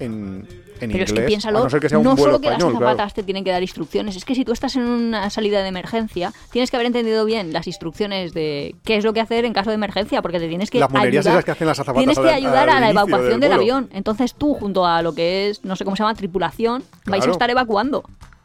en, 0.00 0.46
en 0.80 0.90
Pero 0.90 0.92
inglés. 0.92 1.08
es 1.10 1.12
que 1.12 1.20
piénsalo, 1.22 1.58
a 1.60 1.64
no 1.64 1.70
ser 1.70 1.80
que 1.80 1.88
sea 1.88 1.98
un 1.98 2.04
no 2.04 2.16
vuelo 2.16 2.32
solo 2.32 2.40
que 2.40 2.48
las 2.48 2.58
claro. 2.58 2.76
azafatas 2.76 3.14
te 3.14 3.22
tienen 3.22 3.44
que 3.44 3.50
dar 3.50 3.62
instrucciones, 3.62 4.16
es 4.16 4.24
que 4.24 4.34
si 4.34 4.44
tú 4.44 4.52
estás 4.52 4.76
en 4.76 4.82
una 4.82 5.28
salida 5.30 5.62
de 5.62 5.68
emergencia, 5.68 6.32
tienes 6.50 6.70
que 6.70 6.76
haber 6.76 6.86
entendido 6.86 7.24
bien 7.24 7.52
las 7.52 7.66
instrucciones 7.66 8.32
de 8.32 8.74
qué 8.84 8.96
es 8.96 9.04
lo 9.04 9.12
que 9.12 9.20
hacer 9.20 9.44
en 9.44 9.52
caso 9.52 9.70
de 9.70 9.74
emergencia, 9.74 10.22
porque 10.22 10.40
te 10.40 10.48
tienes 10.48 10.70
que 10.70 10.80
Las 10.80 10.92
ayudar, 10.94 11.14
esas 11.14 11.44
que 11.44 11.50
hacen 11.50 11.66
las 11.66 11.80
tienes 11.94 12.18
que 12.18 12.30
ayudar 12.30 12.70
al 12.70 12.78
a 12.78 12.80
la 12.80 12.90
evacuación 12.90 13.40
del 13.40 13.52
avión. 13.52 13.88
Entonces 13.92 14.34
tú, 14.34 14.54
junto 14.54 14.86
a 14.86 15.02
lo 15.02 15.14
que 15.14 15.50
es, 15.50 15.64
no 15.64 15.76
sé 15.76 15.84
cómo 15.84 15.96
se 15.96 16.02
llama, 16.02 16.14
tripulación, 16.14 16.82
vais 17.06 17.26
a 17.26 17.30
estar 17.30 17.50
evacuando. 17.50 18.02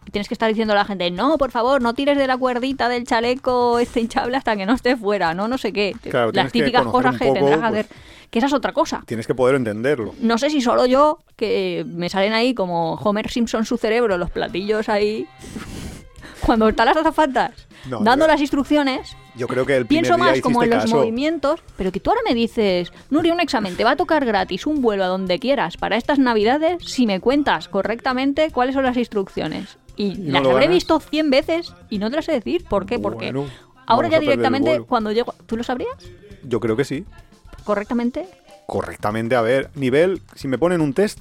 Y 0.08 0.12
tienes 0.12 0.28
que 0.28 0.36
estar 0.36 0.48
diciendo 0.48 0.74
a 0.74 0.78
la 0.78 0.86
gente, 0.86 1.10
no, 1.10 1.38
por 1.38 1.50
favor, 1.50 1.82
no 1.82 1.96
tires 1.96 2.18
de 2.18 2.28
la 2.28 2.38
cuerdita 2.38 2.90
del 2.90 3.06
chaleco 3.06 3.80
este 3.80 4.02
hinchable 4.02 4.38
hasta 4.38 4.56
que 4.56 4.68
no 4.68 4.74
esté 4.74 4.96
fuera, 4.96 5.34
no, 5.34 5.48
no 5.48 5.58
sé 5.58 5.74
qué. 5.74 5.96
Claro, 6.10 6.32
las 6.32 6.52
típicas 6.52 6.86
cosas 6.86 7.18
que 7.18 7.26
poco, 7.26 7.34
tendrás 7.34 7.60
que 7.60 7.62
pues- 7.62 7.80
hacer. 7.86 8.15
Que 8.36 8.40
esa 8.40 8.48
es 8.48 8.54
otra 8.54 8.74
cosa. 8.74 9.02
Tienes 9.06 9.28
que 9.28 9.34
poder 9.34 9.56
entenderlo. 9.56 10.14
No 10.20 10.38
sé 10.38 10.50
si 10.50 10.60
solo 10.60 10.86
yo, 10.86 11.20
que 11.38 11.86
me 11.88 12.10
salen 12.10 12.34
ahí 12.34 12.54
como 12.54 12.96
Homer 12.96 13.32
Simpson 13.32 13.64
su 13.64 13.78
cerebro, 13.78 14.18
los 14.18 14.30
platillos 14.30 14.90
ahí. 14.90 15.26
Cuando 16.46 16.68
están 16.68 16.88
las 16.88 16.98
azafatas 16.98 17.54
No, 17.90 18.02
dando 18.02 18.26
yo- 18.26 18.32
las 18.34 18.42
instrucciones, 18.42 19.16
Yo 19.38 19.48
creo 19.48 19.66
que 19.66 19.78
el 19.78 19.86
pienso 19.86 20.18
más 20.18 20.42
como 20.42 20.64
en 20.64 20.70
los 20.72 20.84
caso. 20.84 20.98
movimientos, 20.98 21.62
pero 21.78 21.94
que 21.94 22.02
tú 22.02 22.10
ahora 22.10 22.24
me 22.28 22.36
dices, 22.36 22.92
Nuria, 23.10 23.32
un 23.34 23.40
examen, 23.40 23.78
te 23.78 23.86
va 23.86 23.92
a 23.92 23.96
tocar 23.96 24.26
gratis 24.26 24.68
un 24.68 24.82
vuelo 24.82 25.06
a 25.06 25.08
donde 25.08 25.40
quieras 25.40 25.78
para 25.78 25.96
estas 25.96 26.20
navidades 26.20 26.84
si 26.86 27.08
me 27.08 27.22
cuentas 27.22 27.70
correctamente 27.70 28.52
cuáles 28.52 28.76
son 28.76 28.84
las 28.84 28.98
instrucciones. 28.98 29.78
Y 29.96 30.16
no 30.16 30.34
las 30.42 30.52
habré 30.52 30.66
ganas? 30.66 30.70
visto 30.76 31.00
100 31.00 31.30
veces 31.30 31.74
y 31.90 32.00
no 32.00 32.10
te 32.10 32.18
las 32.18 32.26
sé 32.26 32.34
decir. 32.34 32.66
¿Por 32.66 32.86
qué? 32.86 33.00
Porque 33.00 33.32
Bueno, 33.32 33.50
ahora 33.88 34.10
ya 34.10 34.20
directamente 34.20 34.82
cuando 34.82 35.14
llego... 35.14 35.34
¿Tú 35.46 35.56
lo 35.56 35.64
sabrías? 35.64 35.96
Yo 36.44 36.60
creo 36.60 36.76
que 36.76 36.84
sí. 36.84 37.06
¿Correctamente? 37.66 38.26
Correctamente, 38.68 39.36
a 39.36 39.42
ver, 39.42 39.70
nivel, 39.76 40.22
si 40.36 40.48
me 40.48 40.58
ponen 40.58 40.80
un 40.82 40.94
test, 40.94 41.20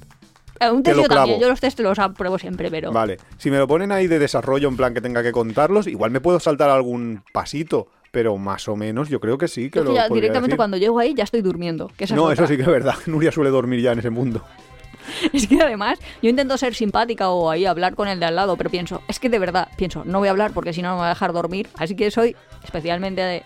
Eh, 0.59 0.71
un 0.71 0.83
Te 0.83 0.91
test 0.91 0.97
lo 0.97 1.03
yo 1.03 1.09
también, 1.09 1.39
yo 1.41 1.49
los 1.49 1.59
test 1.59 1.77
los 1.81 1.99
apruebo 1.99 2.39
siempre, 2.39 2.71
pero... 2.71 2.91
vale. 2.93 3.17
Si 3.37 3.51
me 3.51 3.57
lo 3.57 3.67
ponen 3.67 3.91
ahí 3.91 4.07
de 4.07 4.19
desarrollo, 4.19 4.69
en 4.69 4.77
plan 4.77 4.93
que 4.93 5.01
tenga 5.01 5.21
que 5.21 5.33
contarlos, 5.33 5.85
igual 5.87 6.11
me 6.11 6.21
puedo 6.21 6.39
saltar 6.39 6.69
algún 6.69 7.23
pasito, 7.33 7.87
pero 8.11 8.37
más 8.37 8.67
o 8.69 8.77
menos 8.77 9.09
yo 9.09 9.19
creo 9.19 9.37
que 9.37 9.49
sí 9.49 9.69
que 9.69 9.79
Yo 9.79 9.83
lo 9.85 9.93
ya 9.93 10.07
directamente 10.07 10.51
decir. 10.51 10.55
cuando 10.57 10.77
llego 10.77 10.97
ahí 10.99 11.13
ya 11.13 11.25
estoy 11.25 11.41
durmiendo. 11.41 11.91
Que 11.97 12.05
esa 12.05 12.13
es 12.13 12.21
No, 12.21 12.31
eso 12.31 12.47
sí 12.47 12.55
que 12.55 12.61
es 12.61 12.67
verdad. 12.69 12.95
Nuria 13.05 13.31
suele 13.33 13.49
dormir 13.49 13.81
ya 13.81 13.91
en 13.91 13.99
ese 13.99 14.09
mundo. 14.09 14.41
Es 15.33 15.45
que 15.47 15.61
además 15.61 15.99
yo 16.23 16.29
intento 16.31 16.57
ser 16.57 16.73
simpática 16.73 17.29
o 17.29 17.51
ahí 17.51 17.67
hablar 17.67 17.93
con 17.93 18.07
el 18.07 18.19
de 18.19 18.25
al 18.25 18.35
lado, 18.35 18.57
pero 18.57 18.71
pienso, 18.71 19.03
es 19.07 19.19
que 19.19 19.29
de 19.29 19.37
verdad, 19.37 19.67
pienso, 19.77 20.03
no 20.03 20.17
voy 20.17 20.29
a 20.29 20.31
hablar 20.31 20.51
porque 20.51 20.73
si 20.73 20.81
no 20.81 20.93
me 20.95 21.01
va 21.01 21.05
a 21.05 21.09
dejar 21.09 21.31
dormir. 21.31 21.69
Así 21.75 21.95
que 21.95 22.09
soy 22.09 22.35
especialmente 22.63 23.43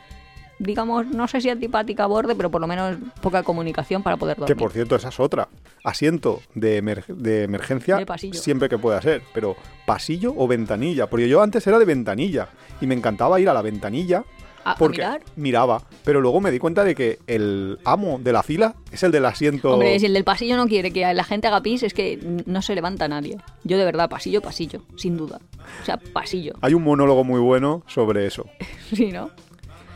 digamos, 0.59 1.07
no 1.07 1.27
sé 1.27 1.41
si 1.41 1.49
antipática 1.49 2.03
a 2.03 2.07
borde, 2.07 2.35
pero 2.35 2.51
por 2.51 2.61
lo 2.61 2.67
menos 2.67 2.97
poca 3.21 3.43
comunicación 3.43 4.03
para 4.03 4.17
poder 4.17 4.37
dormir. 4.37 4.55
Que 4.55 4.59
por 4.59 4.71
cierto, 4.71 4.95
esa 4.95 5.09
es 5.09 5.19
otra. 5.19 5.47
Asiento 5.83 6.41
de, 6.53 6.83
emer- 6.83 7.05
de 7.07 7.43
emergencia 7.43 7.95
De 7.97 8.05
pasillo. 8.05 8.39
siempre 8.39 8.69
que 8.69 8.77
pueda 8.77 9.01
ser, 9.01 9.21
pero 9.33 9.55
pasillo 9.85 10.33
o 10.37 10.47
ventanilla. 10.47 11.07
Porque 11.07 11.27
yo 11.29 11.41
antes 11.41 11.65
era 11.65 11.79
de 11.79 11.85
ventanilla 11.85 12.49
y 12.81 12.87
me 12.87 12.95
encantaba 12.95 13.39
ir 13.39 13.49
a 13.49 13.53
la 13.53 13.61
ventanilla 13.61 14.23
¿A- 14.65 14.73
a 14.73 14.75
porque 14.75 14.97
mirar? 14.97 15.21
miraba. 15.37 15.83
Pero 16.03 16.19
luego 16.19 16.41
me 16.41 16.51
di 16.51 16.59
cuenta 16.59 16.83
de 16.83 16.93
que 16.93 17.19
el 17.27 17.79
amo 17.85 18.19
de 18.21 18.33
la 18.33 18.43
fila 18.43 18.75
es 18.91 19.01
el 19.03 19.11
del 19.13 19.25
asiento. 19.25 19.71
Hombre, 19.71 19.97
si 19.99 20.05
el 20.07 20.13
del 20.13 20.25
pasillo 20.25 20.57
no 20.57 20.67
quiere 20.67 20.91
que 20.91 21.11
la 21.13 21.23
gente 21.23 21.47
haga 21.47 21.61
pis, 21.61 21.81
es 21.83 21.93
que 21.93 22.19
no 22.45 22.61
se 22.61 22.75
levanta 22.75 23.07
nadie. 23.07 23.37
Yo 23.63 23.77
de 23.77 23.85
verdad, 23.85 24.09
pasillo, 24.09 24.41
pasillo, 24.41 24.81
sin 24.97 25.15
duda. 25.15 25.39
O 25.81 25.85
sea, 25.85 25.95
pasillo. 25.97 26.53
Hay 26.59 26.73
un 26.73 26.83
monólogo 26.83 27.23
muy 27.23 27.39
bueno 27.39 27.83
sobre 27.87 28.25
eso. 28.27 28.45
Sí, 28.93 29.11
¿no? 29.11 29.29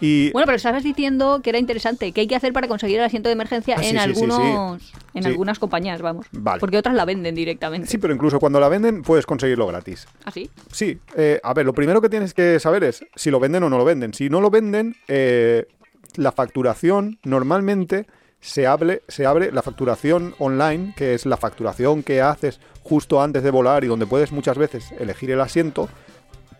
Y 0.05 0.31
Bueno, 0.33 0.45
pero 0.45 0.57
estabas 0.57 0.83
diciendo 0.83 1.39
que 1.41 1.49
era 1.51 1.59
interesante. 1.59 2.11
¿Qué 2.11 2.19
hay 2.21 2.27
que 2.27 2.35
hacer 2.35 2.51
para 2.51 2.67
conseguir 2.67 2.97
el 2.99 3.05
asiento 3.05 3.29
de 3.29 3.33
emergencia 3.33 3.75
Ah, 3.77 3.81
sí, 3.83 3.89
en 3.89 3.99
sí, 3.99 4.03
sí, 4.09 4.15
sí. 4.15 4.21
algunos, 4.23 4.91
en 5.13 5.23
Sí. 5.23 5.29
algunas 5.29 5.59
compañías, 5.59 6.01
vamos? 6.01 6.25
Vale. 6.33 6.59
Porque 6.59 6.77
otras 6.77 6.93
la 6.93 7.05
venden 7.05 7.33
directamente. 7.35 7.87
sí, 7.87 7.97
pero 7.99 8.13
incluso 8.13 8.37
cuando 8.37 8.59
la 8.59 8.67
venden 8.67 9.01
puedes 9.01 9.25
conseguirlo 9.25 9.65
gratis. 9.65 10.05
¿Así? 10.25 10.49
Sí, 10.73 10.99
eh, 11.15 11.39
a 11.41 11.53
ver, 11.53 11.65
lo 11.65 11.73
primero 11.73 12.01
que 12.01 12.09
tienes 12.09 12.33
que 12.33 12.59
saber 12.59 12.83
es 12.83 13.05
si 13.15 13.31
lo 13.31 13.39
venden 13.39 13.63
o 13.63 13.69
no 13.69 13.77
lo 13.77 13.85
venden. 13.85 14.13
Si 14.13 14.29
no 14.29 14.41
lo 14.41 14.49
venden, 14.49 14.97
eh, 15.07 15.67
la 16.15 16.33
facturación 16.33 17.17
normalmente 17.23 18.05
se 18.41 18.67
abre, 18.67 19.03
se 19.07 19.25
abre 19.25 19.53
la 19.53 19.61
facturación 19.61 20.35
online, 20.37 20.93
que 20.97 21.13
es 21.13 21.25
la 21.25 21.37
facturación 21.37 22.03
que 22.03 22.21
haces 22.21 22.59
justo 22.81 23.21
antes 23.21 23.41
de 23.41 23.51
volar 23.51 23.85
y 23.85 23.87
donde 23.87 24.05
puedes 24.05 24.33
muchas 24.33 24.57
veces 24.57 24.91
elegir 24.99 25.31
el 25.31 25.39
asiento. 25.39 25.87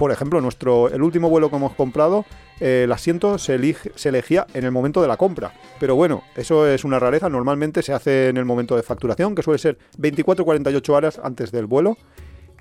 Por 0.03 0.11
ejemplo, 0.11 0.41
nuestro, 0.41 0.89
el 0.89 1.01
último 1.01 1.29
vuelo 1.29 1.49
que 1.49 1.55
hemos 1.55 1.75
comprado, 1.75 2.25
eh, 2.59 2.81
el 2.83 2.91
asiento 2.91 3.37
se, 3.37 3.55
elegía 3.55 4.45
en 4.53 4.65
el 4.65 4.71
momento 4.71 5.01
de 5.01 5.07
la 5.07 5.15
compra. 5.15 5.53
Pero 5.79 5.95
bueno, 5.95 6.23
eso 6.35 6.67
es 6.67 6.83
una 6.83 6.99
rareza. 6.99 7.29
Normalmente 7.29 7.81
se 7.81 7.93
hace 7.93 8.27
en 8.27 8.35
el 8.35 8.43
momento 8.43 8.75
de 8.75 8.83
facturación, 8.83 9.33
que 9.33 9.43
suele 9.43 9.59
ser 9.59 9.77
24-48 9.97 10.89
horas 10.89 11.21
antes 11.23 11.53
del 11.53 11.67
vuelo. 11.67 11.95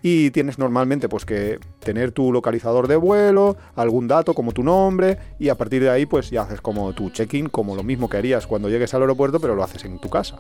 Y 0.03 0.31
tienes 0.31 0.61
normalmente 0.61 1.09
pues 1.09 1.25
que 1.25 1.59
tener 1.81 2.13
tu 2.13 2.33
localizador 2.33 2.87
de 2.87 2.95
vuelo, 2.95 3.57
algún 3.75 4.07
dato 4.07 4.35
como 4.35 4.53
tu 4.53 4.63
nombre 4.63 5.19
y 5.41 5.49
a 5.49 5.57
partir 5.57 5.83
de 5.83 5.91
ahí 5.91 6.07
pues 6.07 6.31
ya 6.31 6.43
haces 6.43 6.61
como 6.61 6.93
tu 6.93 7.11
check-in, 7.11 7.49
como 7.49 7.75
lo 7.75 7.83
mismo 7.83 8.09
que 8.09 8.19
harías 8.19 8.47
cuando 8.47 8.69
llegues 8.69 8.95
al 8.95 9.01
aeropuerto, 9.01 9.41
pero 9.41 9.57
lo 9.57 9.65
haces 9.65 9.85
en 9.85 9.99
tu 9.99 10.09
casa. 10.09 10.37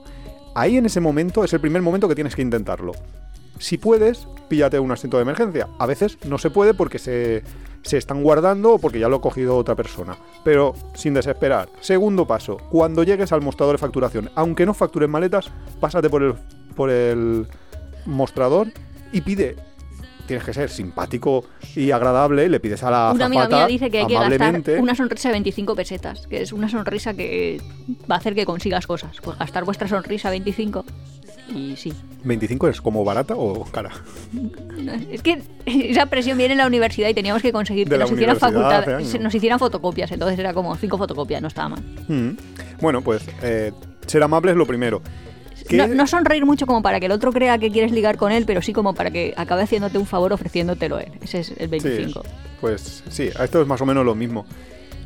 Ahí 0.54 0.76
en 0.76 0.86
ese 0.86 1.00
momento 1.00 1.42
es 1.42 1.52
el 1.52 1.60
primer 1.60 1.82
momento 1.82 2.06
que 2.06 2.14
tienes 2.14 2.36
que 2.36 2.42
intentarlo. 2.42 2.92
Si 3.58 3.78
puedes, 3.78 4.26
píllate 4.48 4.78
un 4.78 4.90
asiento 4.90 5.16
de 5.16 5.22
emergencia. 5.22 5.68
A 5.78 5.86
veces 5.86 6.18
no 6.24 6.38
se 6.38 6.50
puede 6.50 6.74
porque 6.74 6.98
se, 6.98 7.42
se 7.82 7.98
están 7.98 8.22
guardando 8.22 8.74
o 8.74 8.78
porque 8.78 8.98
ya 8.98 9.08
lo 9.08 9.16
ha 9.16 9.20
cogido 9.20 9.56
otra 9.56 9.74
persona. 9.74 10.16
Pero 10.44 10.74
sin 10.94 11.14
desesperar. 11.14 11.68
Segundo 11.80 12.26
paso, 12.26 12.56
cuando 12.70 13.02
llegues 13.02 13.32
al 13.32 13.42
mostrador 13.42 13.76
de 13.76 13.80
facturación, 13.80 14.30
aunque 14.34 14.66
no 14.66 14.74
factures 14.74 15.08
maletas, 15.08 15.50
pásate 15.80 16.08
por 16.08 16.22
el, 16.22 16.34
por 16.74 16.90
el 16.90 17.46
mostrador 18.06 18.68
y 19.12 19.20
pide. 19.20 19.56
Tienes 20.26 20.44
que 20.44 20.54
ser 20.54 20.70
simpático 20.70 21.44
y 21.74 21.90
agradable, 21.90 22.48
le 22.48 22.60
pides 22.60 22.82
a 22.82 22.90
la 22.90 23.12
Una 23.12 23.26
amiga 23.26 23.48
mía 23.48 23.66
dice 23.66 23.90
que 23.90 23.98
hay 23.98 24.06
que 24.06 24.14
gastar 24.14 24.80
una 24.80 24.94
sonrisa 24.94 25.28
de 25.28 25.32
25 25.32 25.74
pesetas, 25.74 26.26
que 26.26 26.42
es 26.42 26.52
una 26.52 26.68
sonrisa 26.68 27.14
que 27.14 27.60
va 28.10 28.16
a 28.16 28.18
hacer 28.18 28.34
que 28.34 28.46
consigas 28.46 28.86
cosas. 28.86 29.16
Pues 29.22 29.38
gastar 29.38 29.64
vuestra 29.64 29.88
sonrisa 29.88 30.30
25 30.30 30.84
y 31.48 31.76
sí. 31.76 31.92
25 32.24 32.68
es 32.68 32.80
como 32.80 33.04
barata 33.04 33.34
o 33.36 33.64
cara. 33.64 33.90
Es 35.10 35.22
que 35.22 35.42
esa 35.66 36.06
presión 36.06 36.38
viene 36.38 36.52
en 36.52 36.58
la 36.58 36.66
universidad 36.66 37.08
y 37.08 37.14
teníamos 37.14 37.42
que 37.42 37.52
conseguir 37.52 37.88
que 37.88 37.98
nos 37.98 38.10
hicieran 38.10 38.36
facultad, 38.36 39.00
nos 39.20 39.34
hicieran 39.34 39.58
fotocopias, 39.58 40.12
entonces 40.12 40.38
era 40.38 40.54
como 40.54 40.74
cinco 40.76 40.98
fotocopias, 40.98 41.42
no 41.42 41.48
estaba 41.48 41.70
mal. 41.70 41.82
Mm. 42.08 42.30
Bueno, 42.80 43.02
pues 43.02 43.22
eh, 43.42 43.72
ser 44.06 44.22
amable 44.22 44.52
es 44.52 44.56
lo 44.56 44.66
primero. 44.66 45.02
¿Qué- 45.72 45.88
No, 45.88 45.94
no 45.94 46.06
sonreír 46.06 46.44
mucho 46.46 46.66
como 46.66 46.82
para 46.82 47.00
que 47.00 47.06
el 47.06 47.12
otro 47.12 47.32
crea 47.32 47.58
que 47.58 47.70
quieres 47.70 47.92
ligar 47.92 48.16
con 48.16 48.30
él, 48.32 48.44
pero 48.46 48.62
sí 48.62 48.72
como 48.72 48.94
para 48.94 49.10
que 49.10 49.34
acabe 49.36 49.62
haciéndote 49.62 49.98
un 49.98 50.06
favor 50.06 50.32
ofreciéndotelo 50.32 50.98
él. 50.98 51.12
Ese 51.22 51.40
es 51.40 51.52
el 51.58 51.68
25. 51.68 52.22
Sí, 52.22 52.28
pues 52.60 53.02
sí, 53.08 53.28
esto 53.42 53.60
es 53.62 53.66
más 53.66 53.80
o 53.80 53.86
menos 53.86 54.04
lo 54.04 54.14
mismo. 54.14 54.46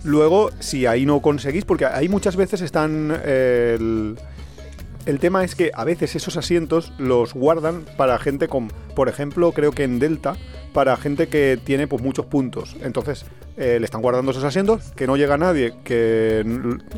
Luego, 0.04 0.50
si 0.60 0.86
ahí 0.86 1.04
no 1.06 1.20
conseguís, 1.20 1.64
porque 1.64 1.86
ahí 1.86 2.08
muchas 2.08 2.36
veces 2.36 2.60
están... 2.60 3.12
eh, 3.24 3.76
el, 3.78 4.16
el 5.06 5.20
tema 5.20 5.44
es 5.44 5.54
que 5.54 5.70
a 5.72 5.84
veces 5.84 6.16
esos 6.16 6.36
asientos 6.36 6.92
los 6.98 7.32
guardan 7.32 7.84
para 7.96 8.18
gente 8.18 8.48
con, 8.48 8.68
por 8.94 9.08
ejemplo, 9.08 9.52
creo 9.52 9.70
que 9.70 9.84
en 9.84 10.00
Delta, 10.00 10.36
para 10.72 10.96
gente 10.96 11.28
que 11.28 11.58
tiene 11.62 11.86
pues 11.86 12.02
muchos 12.02 12.26
puntos. 12.26 12.76
Entonces, 12.82 13.24
eh, 13.56 13.78
le 13.78 13.84
están 13.84 14.02
guardando 14.02 14.32
esos 14.32 14.44
asientos, 14.44 14.92
que 14.96 15.06
no 15.06 15.16
llega 15.16 15.38
nadie 15.38 15.74
que, 15.84 16.44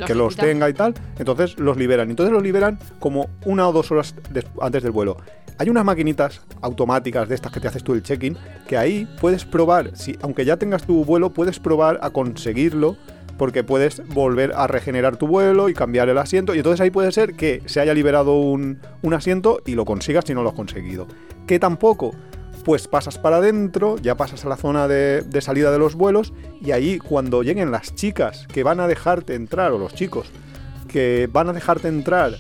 que 0.07 0.15
los 0.15 0.37
tenga 0.37 0.69
y 0.69 0.73
tal, 0.73 0.95
entonces 1.19 1.59
los 1.59 1.77
liberan. 1.77 2.11
Entonces 2.11 2.33
los 2.33 2.43
liberan 2.43 2.79
como 2.99 3.29
una 3.45 3.69
o 3.69 3.73
dos 3.73 3.93
horas 3.93 4.15
antes 4.61 4.83
del 4.83 4.93
vuelo. 4.93 5.19
Hay 5.59 5.69
unas 5.69 5.85
maquinitas 5.85 6.41
automáticas 6.63 7.29
de 7.29 7.35
estas 7.35 7.53
que 7.53 7.61
te 7.61 7.69
haces 7.69 7.85
tú 7.85 7.93
el 7.93 8.03
check-in, 8.03 8.39
que 8.67 8.77
ahí 8.77 9.07
puedes 9.21 9.45
probar, 9.45 9.97
si, 9.97 10.17
aunque 10.23 10.45
ya 10.45 10.57
tengas 10.57 10.85
tu 10.87 11.05
vuelo, 11.05 11.31
puedes 11.31 11.59
probar 11.59 11.99
a 12.01 12.11
conseguirlo, 12.11 12.97
porque 13.39 13.65
puedes 13.65 14.07
volver 14.09 14.53
a 14.55 14.67
regenerar 14.67 15.17
tu 15.17 15.27
vuelo 15.27 15.69
y 15.69 15.75
cambiar 15.75 16.09
el 16.09 16.19
asiento, 16.19 16.55
y 16.55 16.59
entonces 16.59 16.81
ahí 16.81 16.91
puede 16.91 17.13
ser 17.13 17.35
que 17.35 17.63
se 17.67 17.81
haya 17.81 17.95
liberado 17.95 18.35
un, 18.35 18.81
un 19.03 19.15
asiento 19.15 19.63
y 19.65 19.75
lo 19.75 19.85
consigas 19.85 20.25
si 20.27 20.35
no 20.35 20.43
lo 20.43 20.51
has 20.51 20.55
conseguido. 20.57 21.07
Que 21.47 21.59
tampoco, 21.59 22.13
pues 22.65 22.89
pasas 22.89 23.17
para 23.17 23.37
adentro, 23.37 23.97
ya 23.97 24.17
pasas 24.17 24.45
a 24.45 24.49
la 24.49 24.57
zona 24.57 24.89
de, 24.89 25.23
de 25.23 25.41
salida 25.41 25.71
de 25.71 25.79
los 25.79 25.95
vuelos, 25.95 26.35
y 26.61 26.73
ahí 26.73 26.99
cuando 26.99 27.43
lleguen 27.43 27.71
las 27.71 27.95
chicas 27.95 28.47
que 28.53 28.65
van 28.65 28.81
a 28.81 28.89
dejarte 28.89 29.35
entrar, 29.35 29.73
o 29.73 29.79
los 29.79 29.95
chicos, 29.95 30.31
que 30.89 31.29
van 31.33 31.49
a 31.49 31.53
dejarte 31.53 31.89
entrar 31.89 32.33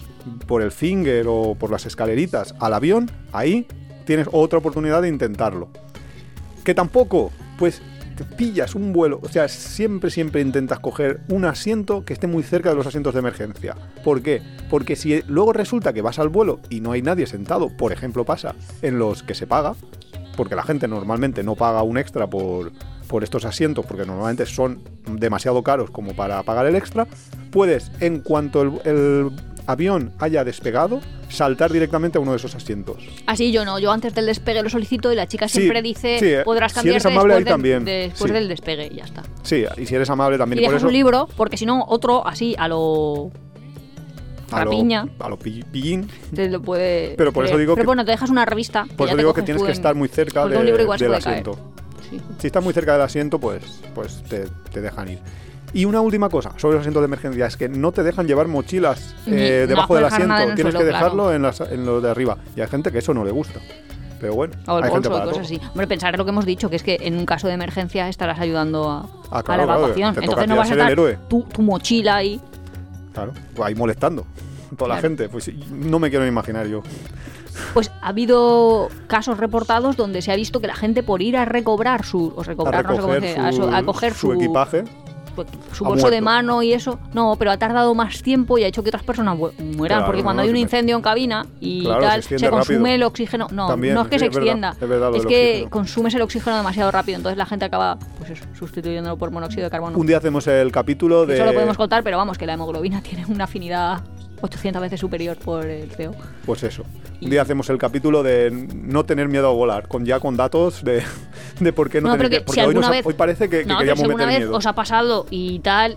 por 0.46 0.62
el 0.62 0.72
finger 0.72 1.26
o 1.28 1.54
por 1.54 1.70
las 1.70 1.86
escaleritas 1.86 2.54
al 2.58 2.74
avión, 2.74 3.10
ahí 3.32 3.66
tienes 4.04 4.28
otra 4.32 4.58
oportunidad 4.58 5.02
de 5.02 5.08
intentarlo. 5.08 5.68
Que 6.64 6.74
tampoco, 6.74 7.30
pues 7.58 7.80
pillas 8.24 8.74
un 8.74 8.92
vuelo, 8.92 9.20
o 9.22 9.28
sea, 9.28 9.48
siempre, 9.48 10.10
siempre 10.10 10.40
intentas 10.40 10.80
coger 10.80 11.20
un 11.28 11.44
asiento 11.44 12.04
que 12.04 12.12
esté 12.12 12.26
muy 12.26 12.42
cerca 12.42 12.70
de 12.70 12.76
los 12.76 12.86
asientos 12.86 13.14
de 13.14 13.20
emergencia. 13.20 13.76
¿Por 14.04 14.22
qué? 14.22 14.42
Porque 14.70 14.96
si 14.96 15.22
luego 15.22 15.52
resulta 15.52 15.92
que 15.92 16.02
vas 16.02 16.18
al 16.18 16.28
vuelo 16.28 16.60
y 16.70 16.80
no 16.80 16.92
hay 16.92 17.02
nadie 17.02 17.26
sentado, 17.26 17.68
por 17.76 17.92
ejemplo 17.92 18.24
pasa 18.24 18.54
en 18.82 18.98
los 18.98 19.22
que 19.22 19.34
se 19.34 19.46
paga, 19.46 19.74
porque 20.36 20.54
la 20.54 20.62
gente 20.62 20.86
normalmente 20.86 21.42
no 21.42 21.56
paga 21.56 21.82
un 21.82 21.98
extra 21.98 22.28
por, 22.28 22.72
por 23.08 23.24
estos 23.24 23.44
asientos, 23.44 23.84
porque 23.86 24.06
normalmente 24.06 24.46
son 24.46 24.82
demasiado 25.10 25.62
caros 25.62 25.90
como 25.90 26.14
para 26.14 26.42
pagar 26.44 26.66
el 26.66 26.76
extra, 26.76 27.08
puedes, 27.50 27.90
en 28.00 28.20
cuanto 28.20 28.80
el 28.84 29.32
avión 29.68 30.12
haya 30.18 30.44
despegado, 30.44 31.00
saltar 31.28 31.70
directamente 31.70 32.16
a 32.18 32.20
uno 32.22 32.30
de 32.32 32.38
esos 32.38 32.54
asientos. 32.54 32.96
Así 33.26 33.52
yo 33.52 33.64
no, 33.66 33.78
yo 33.78 33.92
antes 33.92 34.14
del 34.14 34.24
despegue 34.26 34.62
lo 34.62 34.70
solicito 34.70 35.12
y 35.12 35.14
la 35.16 35.26
chica 35.28 35.46
Sí, 35.46 35.58
siempre 35.60 35.82
dice 35.82 36.18
sí, 36.18 36.26
eh, 36.26 36.42
podrás 36.44 36.72
si 36.72 36.76
cambiarte 36.76 36.96
eres 36.96 37.06
amable, 37.06 37.34
después, 37.34 37.36
ahí 37.38 37.44
del- 37.44 37.52
también, 37.52 37.84
después 37.84 38.30
sí. 38.30 38.34
del 38.34 38.48
despegue 38.48 38.88
y 38.90 38.96
ya 38.96 39.04
está. 39.04 39.22
Sí, 39.42 39.64
y 39.76 39.86
si 39.86 39.94
eres 39.94 40.08
amable 40.10 40.38
también 40.38 40.60
Y 40.60 40.64
por 40.64 40.70
dejas 40.72 40.80
eso. 40.82 40.86
un 40.88 40.92
libro, 40.94 41.28
porque 41.36 41.56
si 41.58 41.66
no, 41.66 41.84
otro 41.86 42.26
así 42.26 42.54
a 42.58 42.66
lo 42.66 43.30
a 44.50 44.64
lo, 44.64 44.70
rapiña. 44.70 45.06
a 45.18 45.28
lo 45.28 45.38
pi- 45.38 45.62
pillín. 45.70 46.08
te 46.34 46.48
lo 46.48 46.62
puede. 46.62 47.14
Pero 47.18 47.32
por 47.34 47.44
eso 47.44 47.58
digo 47.58 47.74
Pero 47.74 47.82
que- 47.84 47.86
bueno, 47.86 48.04
te 48.06 48.12
dejas 48.12 48.30
una 48.30 48.46
revista. 48.46 48.86
Por 48.96 49.06
eso 49.08 49.16
te 49.16 49.22
digo 49.22 49.34
que 49.34 49.42
tienes 49.42 49.62
que 49.62 49.68
en- 49.68 49.74
estar 49.74 49.94
muy 49.94 50.08
cerca 50.08 50.46
de- 50.46 50.56
del 50.98 51.14
asiento. 51.14 51.58
Si 52.38 52.46
estás 52.46 52.64
muy 52.64 52.72
cerca 52.72 52.92
del 52.94 53.02
asiento, 53.02 53.38
pues, 53.38 53.82
pues 53.94 54.22
te, 54.30 54.46
te 54.72 54.80
dejan 54.80 55.10
ir. 55.10 55.18
Y 55.74 55.84
una 55.84 56.00
última 56.00 56.28
cosa 56.30 56.52
sobre 56.56 56.74
los 56.76 56.80
asientos 56.80 57.02
de 57.02 57.06
emergencia 57.06 57.46
es 57.46 57.56
que 57.56 57.68
no 57.68 57.92
te 57.92 58.02
dejan 58.02 58.26
llevar 58.26 58.48
mochilas 58.48 59.14
eh, 59.26 59.60
no 59.62 59.66
debajo 59.68 59.94
del 59.96 60.04
asiento. 60.06 60.34
Tienes 60.54 60.60
suelo, 60.60 60.78
que 60.78 60.84
claro. 60.86 61.04
dejarlo 61.04 61.32
en, 61.34 61.42
las- 61.42 61.60
en 61.60 61.84
lo 61.84 62.00
de 62.00 62.10
arriba. 62.10 62.38
Y 62.56 62.60
hay 62.62 62.68
gente 62.68 62.90
que 62.90 62.98
eso 62.98 63.12
no 63.12 63.24
le 63.24 63.30
gusta. 63.30 63.60
Pero 64.20 64.34
bueno, 64.34 64.54
O 64.66 64.78
el 64.78 64.84
hay 64.84 64.90
gente 64.90 65.08
bolso, 65.08 65.22
para 65.22 65.30
cosas 65.32 65.46
todo. 65.48 65.58
así. 65.58 65.68
Hombre, 65.70 65.86
pensar 65.86 66.16
lo 66.18 66.24
que 66.24 66.30
hemos 66.30 66.44
dicho, 66.46 66.68
que 66.70 66.76
es 66.76 66.82
que 66.82 66.98
en 67.02 67.16
un 67.18 67.24
caso 67.26 67.46
de 67.46 67.54
emergencia 67.54 68.08
estarás 68.08 68.40
ayudando 68.40 68.90
a, 68.90 69.00
Ah, 69.30 69.38
a 69.38 69.42
claro, 69.42 69.62
la 69.62 69.66
claro, 69.66 69.78
evacuación. 69.80 70.14
toca 70.14 70.24
Entonces 70.24 70.48
no 70.48 70.54
a 70.54 70.58
vas 70.58 70.70
a 70.70 70.74
estar 70.74 71.18
tu, 71.28 71.42
tu 71.42 71.62
mochila 71.62 72.16
ahí. 72.16 72.40
Claro, 73.12 73.32
pues 73.54 73.68
ahí 73.68 73.74
molestando. 73.74 74.24
Toda 74.76 74.88
la 74.88 74.94
Claro. 74.94 75.08
gente. 75.08 75.28
Pues 75.28 75.50
no 75.70 75.98
me 75.98 76.10
quiero 76.10 76.26
imaginar 76.26 76.66
yo. 76.66 76.82
Pues 77.74 77.90
ha 78.00 78.08
habido 78.08 78.88
casos 79.06 79.38
reportados 79.38 79.96
donde 79.96 80.22
se 80.22 80.32
ha 80.32 80.36
visto 80.36 80.60
que 80.60 80.66
la 80.66 80.74
gente 80.76 81.02
por 81.02 81.22
ir 81.22 81.36
a 81.36 81.44
recobrar 81.44 82.04
su. 82.04 82.32
O 82.36 82.40
A 82.40 82.44
recobrar, 82.44 82.84
no 82.86 82.94
sé 82.96 83.00
cómo 83.00 83.14
se 83.14 83.20
dice, 83.20 83.38
a, 83.38 83.52
su, 83.52 83.62
a 83.64 83.82
coger 83.84 84.14
su 84.14 84.32
equipaje. 84.32 84.84
Pues, 85.46 85.76
su 85.76 85.84
bolso 85.84 86.10
de 86.10 86.20
mano 86.20 86.62
y 86.62 86.72
eso. 86.72 86.98
No, 87.12 87.36
pero 87.38 87.50
ha 87.50 87.56
tardado 87.56 87.94
más 87.94 88.22
tiempo 88.22 88.58
y 88.58 88.64
ha 88.64 88.66
hecho 88.66 88.82
que 88.82 88.90
otras 88.90 89.02
personas 89.02 89.36
mu- 89.36 89.50
mueran. 89.58 89.98
Claro, 89.98 90.06
porque 90.06 90.22
cuando 90.22 90.42
no, 90.42 90.44
hay 90.44 90.50
un 90.50 90.56
incendio 90.56 90.96
en 90.96 91.02
cabina 91.02 91.46
y 91.60 91.84
Claro, 91.84 92.00
tal, 92.02 92.22
se, 92.22 92.34
consume 92.50 92.78
rápido. 92.78 92.86
el 92.86 93.02
oxígeno. 93.02 93.46
No, 93.50 93.66
También, 93.68 93.94
no 93.94 94.02
es 94.02 94.08
que 94.08 94.18
se 94.18 94.24
verdad, 94.26 94.38
extienda. 94.42 94.70
es 94.80 94.88
verdad 94.88 95.12
que 95.12 95.18
oxígeno. 95.18 95.70
consumes 95.70 96.14
el 96.14 96.22
oxígeno 96.22 96.56
demasiado 96.56 96.90
rápido. 96.90 97.16
Entonces 97.16 97.38
la 97.38 97.46
gente 97.46 97.64
acaba 97.64 97.98
pues 98.18 98.30
eso, 98.30 98.44
sustituyéndolo 98.58 99.16
por 99.16 99.30
monóxido 99.30 99.64
de 99.64 99.70
carbono. 99.70 99.96
Un 99.98 100.06
día 100.06 100.18
hacemos 100.18 100.46
el 100.46 100.70
capítulo 100.72 101.26
de. 101.26 101.34
Eso 101.36 101.44
lo 101.46 101.52
podemos 101.54 101.76
contar, 101.76 102.02
pero 102.02 102.16
vamos, 102.16 102.38
que 102.38 102.46
la 102.46 102.54
hemoglobina 102.54 103.00
tiene 103.02 103.24
una 103.26 103.44
afinidad 103.44 104.00
800 104.40 104.80
veces 104.82 105.00
superior 105.00 105.36
por 105.36 105.66
el 105.66 105.88
CO. 105.90 106.14
Pues 106.46 106.62
eso. 106.62 106.84
Un 107.20 107.30
día 107.30 107.42
hacemos 107.42 107.68
el 107.70 107.78
capítulo 107.78 108.22
de 108.22 108.50
no 108.50 109.04
tener 109.04 109.28
miedo 109.28 109.48
a 109.48 109.52
volar, 109.52 109.88
con 109.88 110.04
ya 110.04 110.20
con 110.20 110.36
datos 110.36 110.84
de, 110.84 111.02
de 111.60 111.72
por 111.72 111.90
qué 111.90 112.00
no, 112.00 112.08
No, 112.08 112.16
tener 112.16 112.30
que 112.30 112.36
que. 112.38 112.44
Porque 112.44 112.60
si 112.60 112.66
hoy, 112.66 112.74
nos 112.74 112.90
vez- 112.90 113.06
hoy 113.06 113.14
parece 113.14 113.48
que, 113.48 113.58
que 113.60 113.62
no, 113.66 113.78
pero 113.78 113.78
queríamos 113.78 114.02
meter 114.08 114.26
vez 114.28 114.38
miedo. 114.40 114.56
os 114.56 114.66
ha 114.66 114.72
pasado 114.74 115.26
y 115.30 115.58
tal, 115.60 115.96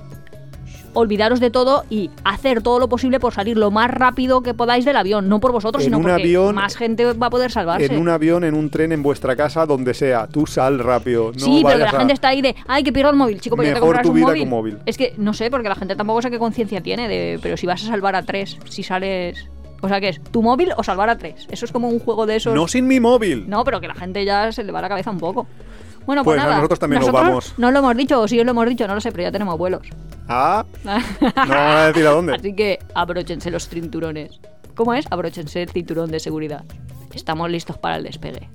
olvidaros 0.94 1.40
de 1.40 1.50
todo 1.52 1.84
y 1.90 2.10
hacer 2.24 2.62
todo 2.62 2.80
lo 2.80 2.90
posible 2.90 3.20
por 3.20 3.34
salir 3.34 3.58
lo 3.58 3.72
más 3.72 3.90
rápido 3.92 4.42
que 4.42 4.54
podáis 4.54 4.86
del 4.86 4.96
avión. 4.98 5.30
No 5.30 5.40
por 5.40 5.52
vosotros, 5.52 5.84
En 5.84 5.86
sino 5.88 5.98
un 5.98 6.04
porque 6.04 6.22
avión- 6.24 6.56
más 6.56 6.76
gente 6.76 7.06
va 7.14 7.28
a 7.28 7.30
poder 7.30 7.52
salvarse. 7.52 7.86
En 7.86 7.98
un 8.00 8.10
avión, 8.10 8.44
en 8.44 8.54
un 8.54 8.70
tren, 8.70 8.92
en 8.92 9.02
vuestra 9.04 9.36
casa, 9.36 9.66
donde 9.66 9.94
sea. 9.94 10.28
Tú 10.28 10.46
sal 10.46 10.80
rápido. 10.80 11.32
No 11.34 11.40
sí, 11.40 11.62
pero 11.66 11.78
que 11.80 11.84
la 11.84 11.90
a- 11.90 12.00
gente 12.00 12.14
está 12.14 12.30
ahí 12.30 12.42
de, 12.42 12.56
ay, 12.68 12.84
que 12.84 12.92
pierdo 12.92 13.12
el 13.12 13.18
móvil, 13.18 13.40
chico, 13.42 13.56
pero 13.56 13.68
ya 13.68 13.74
te 13.76 13.80
Mejor 13.82 13.88
comprarás 13.96 14.06
tu 14.06 14.10
un 14.12 14.16
vida 14.36 14.46
móvil. 14.50 14.78
que. 14.84 14.90
Es 14.90 14.98
que 14.98 15.14
no 15.18 15.34
sé, 15.34 15.50
porque 15.50 15.70
la 15.70 15.76
gente 15.76 15.96
tampoco 15.96 16.22
sé 16.22 16.30
qué 16.32 16.40
conciencia 16.40 16.82
tiene 16.82 17.08
de, 17.08 17.40
pero 17.42 17.58
si 17.58 17.66
vas 17.68 17.84
a 17.84 17.88
salvar 17.88 18.16
a 18.16 18.24
tres, 18.24 18.58
si 18.70 18.84
sales, 18.84 19.48
o 19.82 19.88
sea, 19.88 20.00
¿qué 20.00 20.10
es? 20.10 20.22
¿Tu 20.22 20.42
móvil 20.42 20.74
o 20.78 20.84
salvar 20.84 21.10
a 21.10 21.18
tres? 21.18 21.48
Eso 21.50 21.66
es 21.66 21.72
como 21.72 21.88
un 21.90 22.00
juego 22.00 22.26
de 22.26 22.36
esos. 22.36 22.54
No 22.54 22.68
sin 22.68 22.86
mi 22.88 23.00
móvil. 23.00 23.50
No, 23.50 23.64
pero 23.64 23.80
que 23.82 23.88
la 23.88 23.96
gente 23.96 24.24
ya 24.26 24.52
se 24.52 24.64
le 24.64 24.72
va 24.72 24.82
la 24.82 24.90
cabeza 24.90 25.10
un 25.12 25.18
poco. 25.20 25.48
Bueno, 26.12 26.26
pues, 26.26 26.36
Pues 26.36 26.42
a 26.42 26.44
nada. 26.44 26.56
nosotros 26.58 26.80
también 26.80 27.02
nos 27.02 27.10
vamos. 27.14 27.54
No 27.56 27.72
lo 27.72 27.80
hemos 27.80 27.96
dicho, 27.96 28.20
o 28.20 28.28
si 28.28 28.38
os 28.38 28.44
lo 28.44 28.52
hemos 28.52 28.68
dicho, 28.68 28.86
no 28.86 28.96
lo 28.96 29.00
sé, 29.00 29.14
pero 29.14 29.24
ya 29.24 29.32
tenemos 29.32 29.58
vuelos. 29.58 29.82
Ah, 30.28 30.66
no 30.84 30.92
vamos 31.24 31.56
a 31.56 31.88
decir 31.88 32.06
a 32.06 32.10
dónde. 32.12 32.34
Así 32.36 32.54
que 32.54 32.80
abróchense 32.94 33.50
los 33.50 33.70
cinturones. 33.70 34.42
¿Cómo 34.76 34.94
es? 34.94 35.06
Abróchense 35.10 35.62
el 35.62 35.70
cinturón 35.70 36.12
de 36.12 36.20
seguridad. 36.20 36.66
Estamos 37.14 37.50
listos 37.50 37.78
para 37.78 37.96
el 37.96 38.04
despegue. 38.04 38.50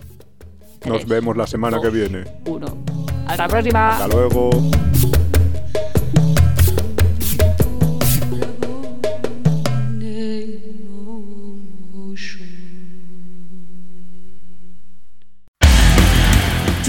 Nos 0.85 1.07
vemos 1.07 1.35
la 1.35 1.47
semana 1.47 1.81
que 1.81 1.89
viene. 1.89 2.25
Uno. 2.45 2.67
Hasta 3.27 3.45
la 3.45 3.49
próxima. 3.49 3.89
Hasta 3.97 4.09
luego. 4.09 4.51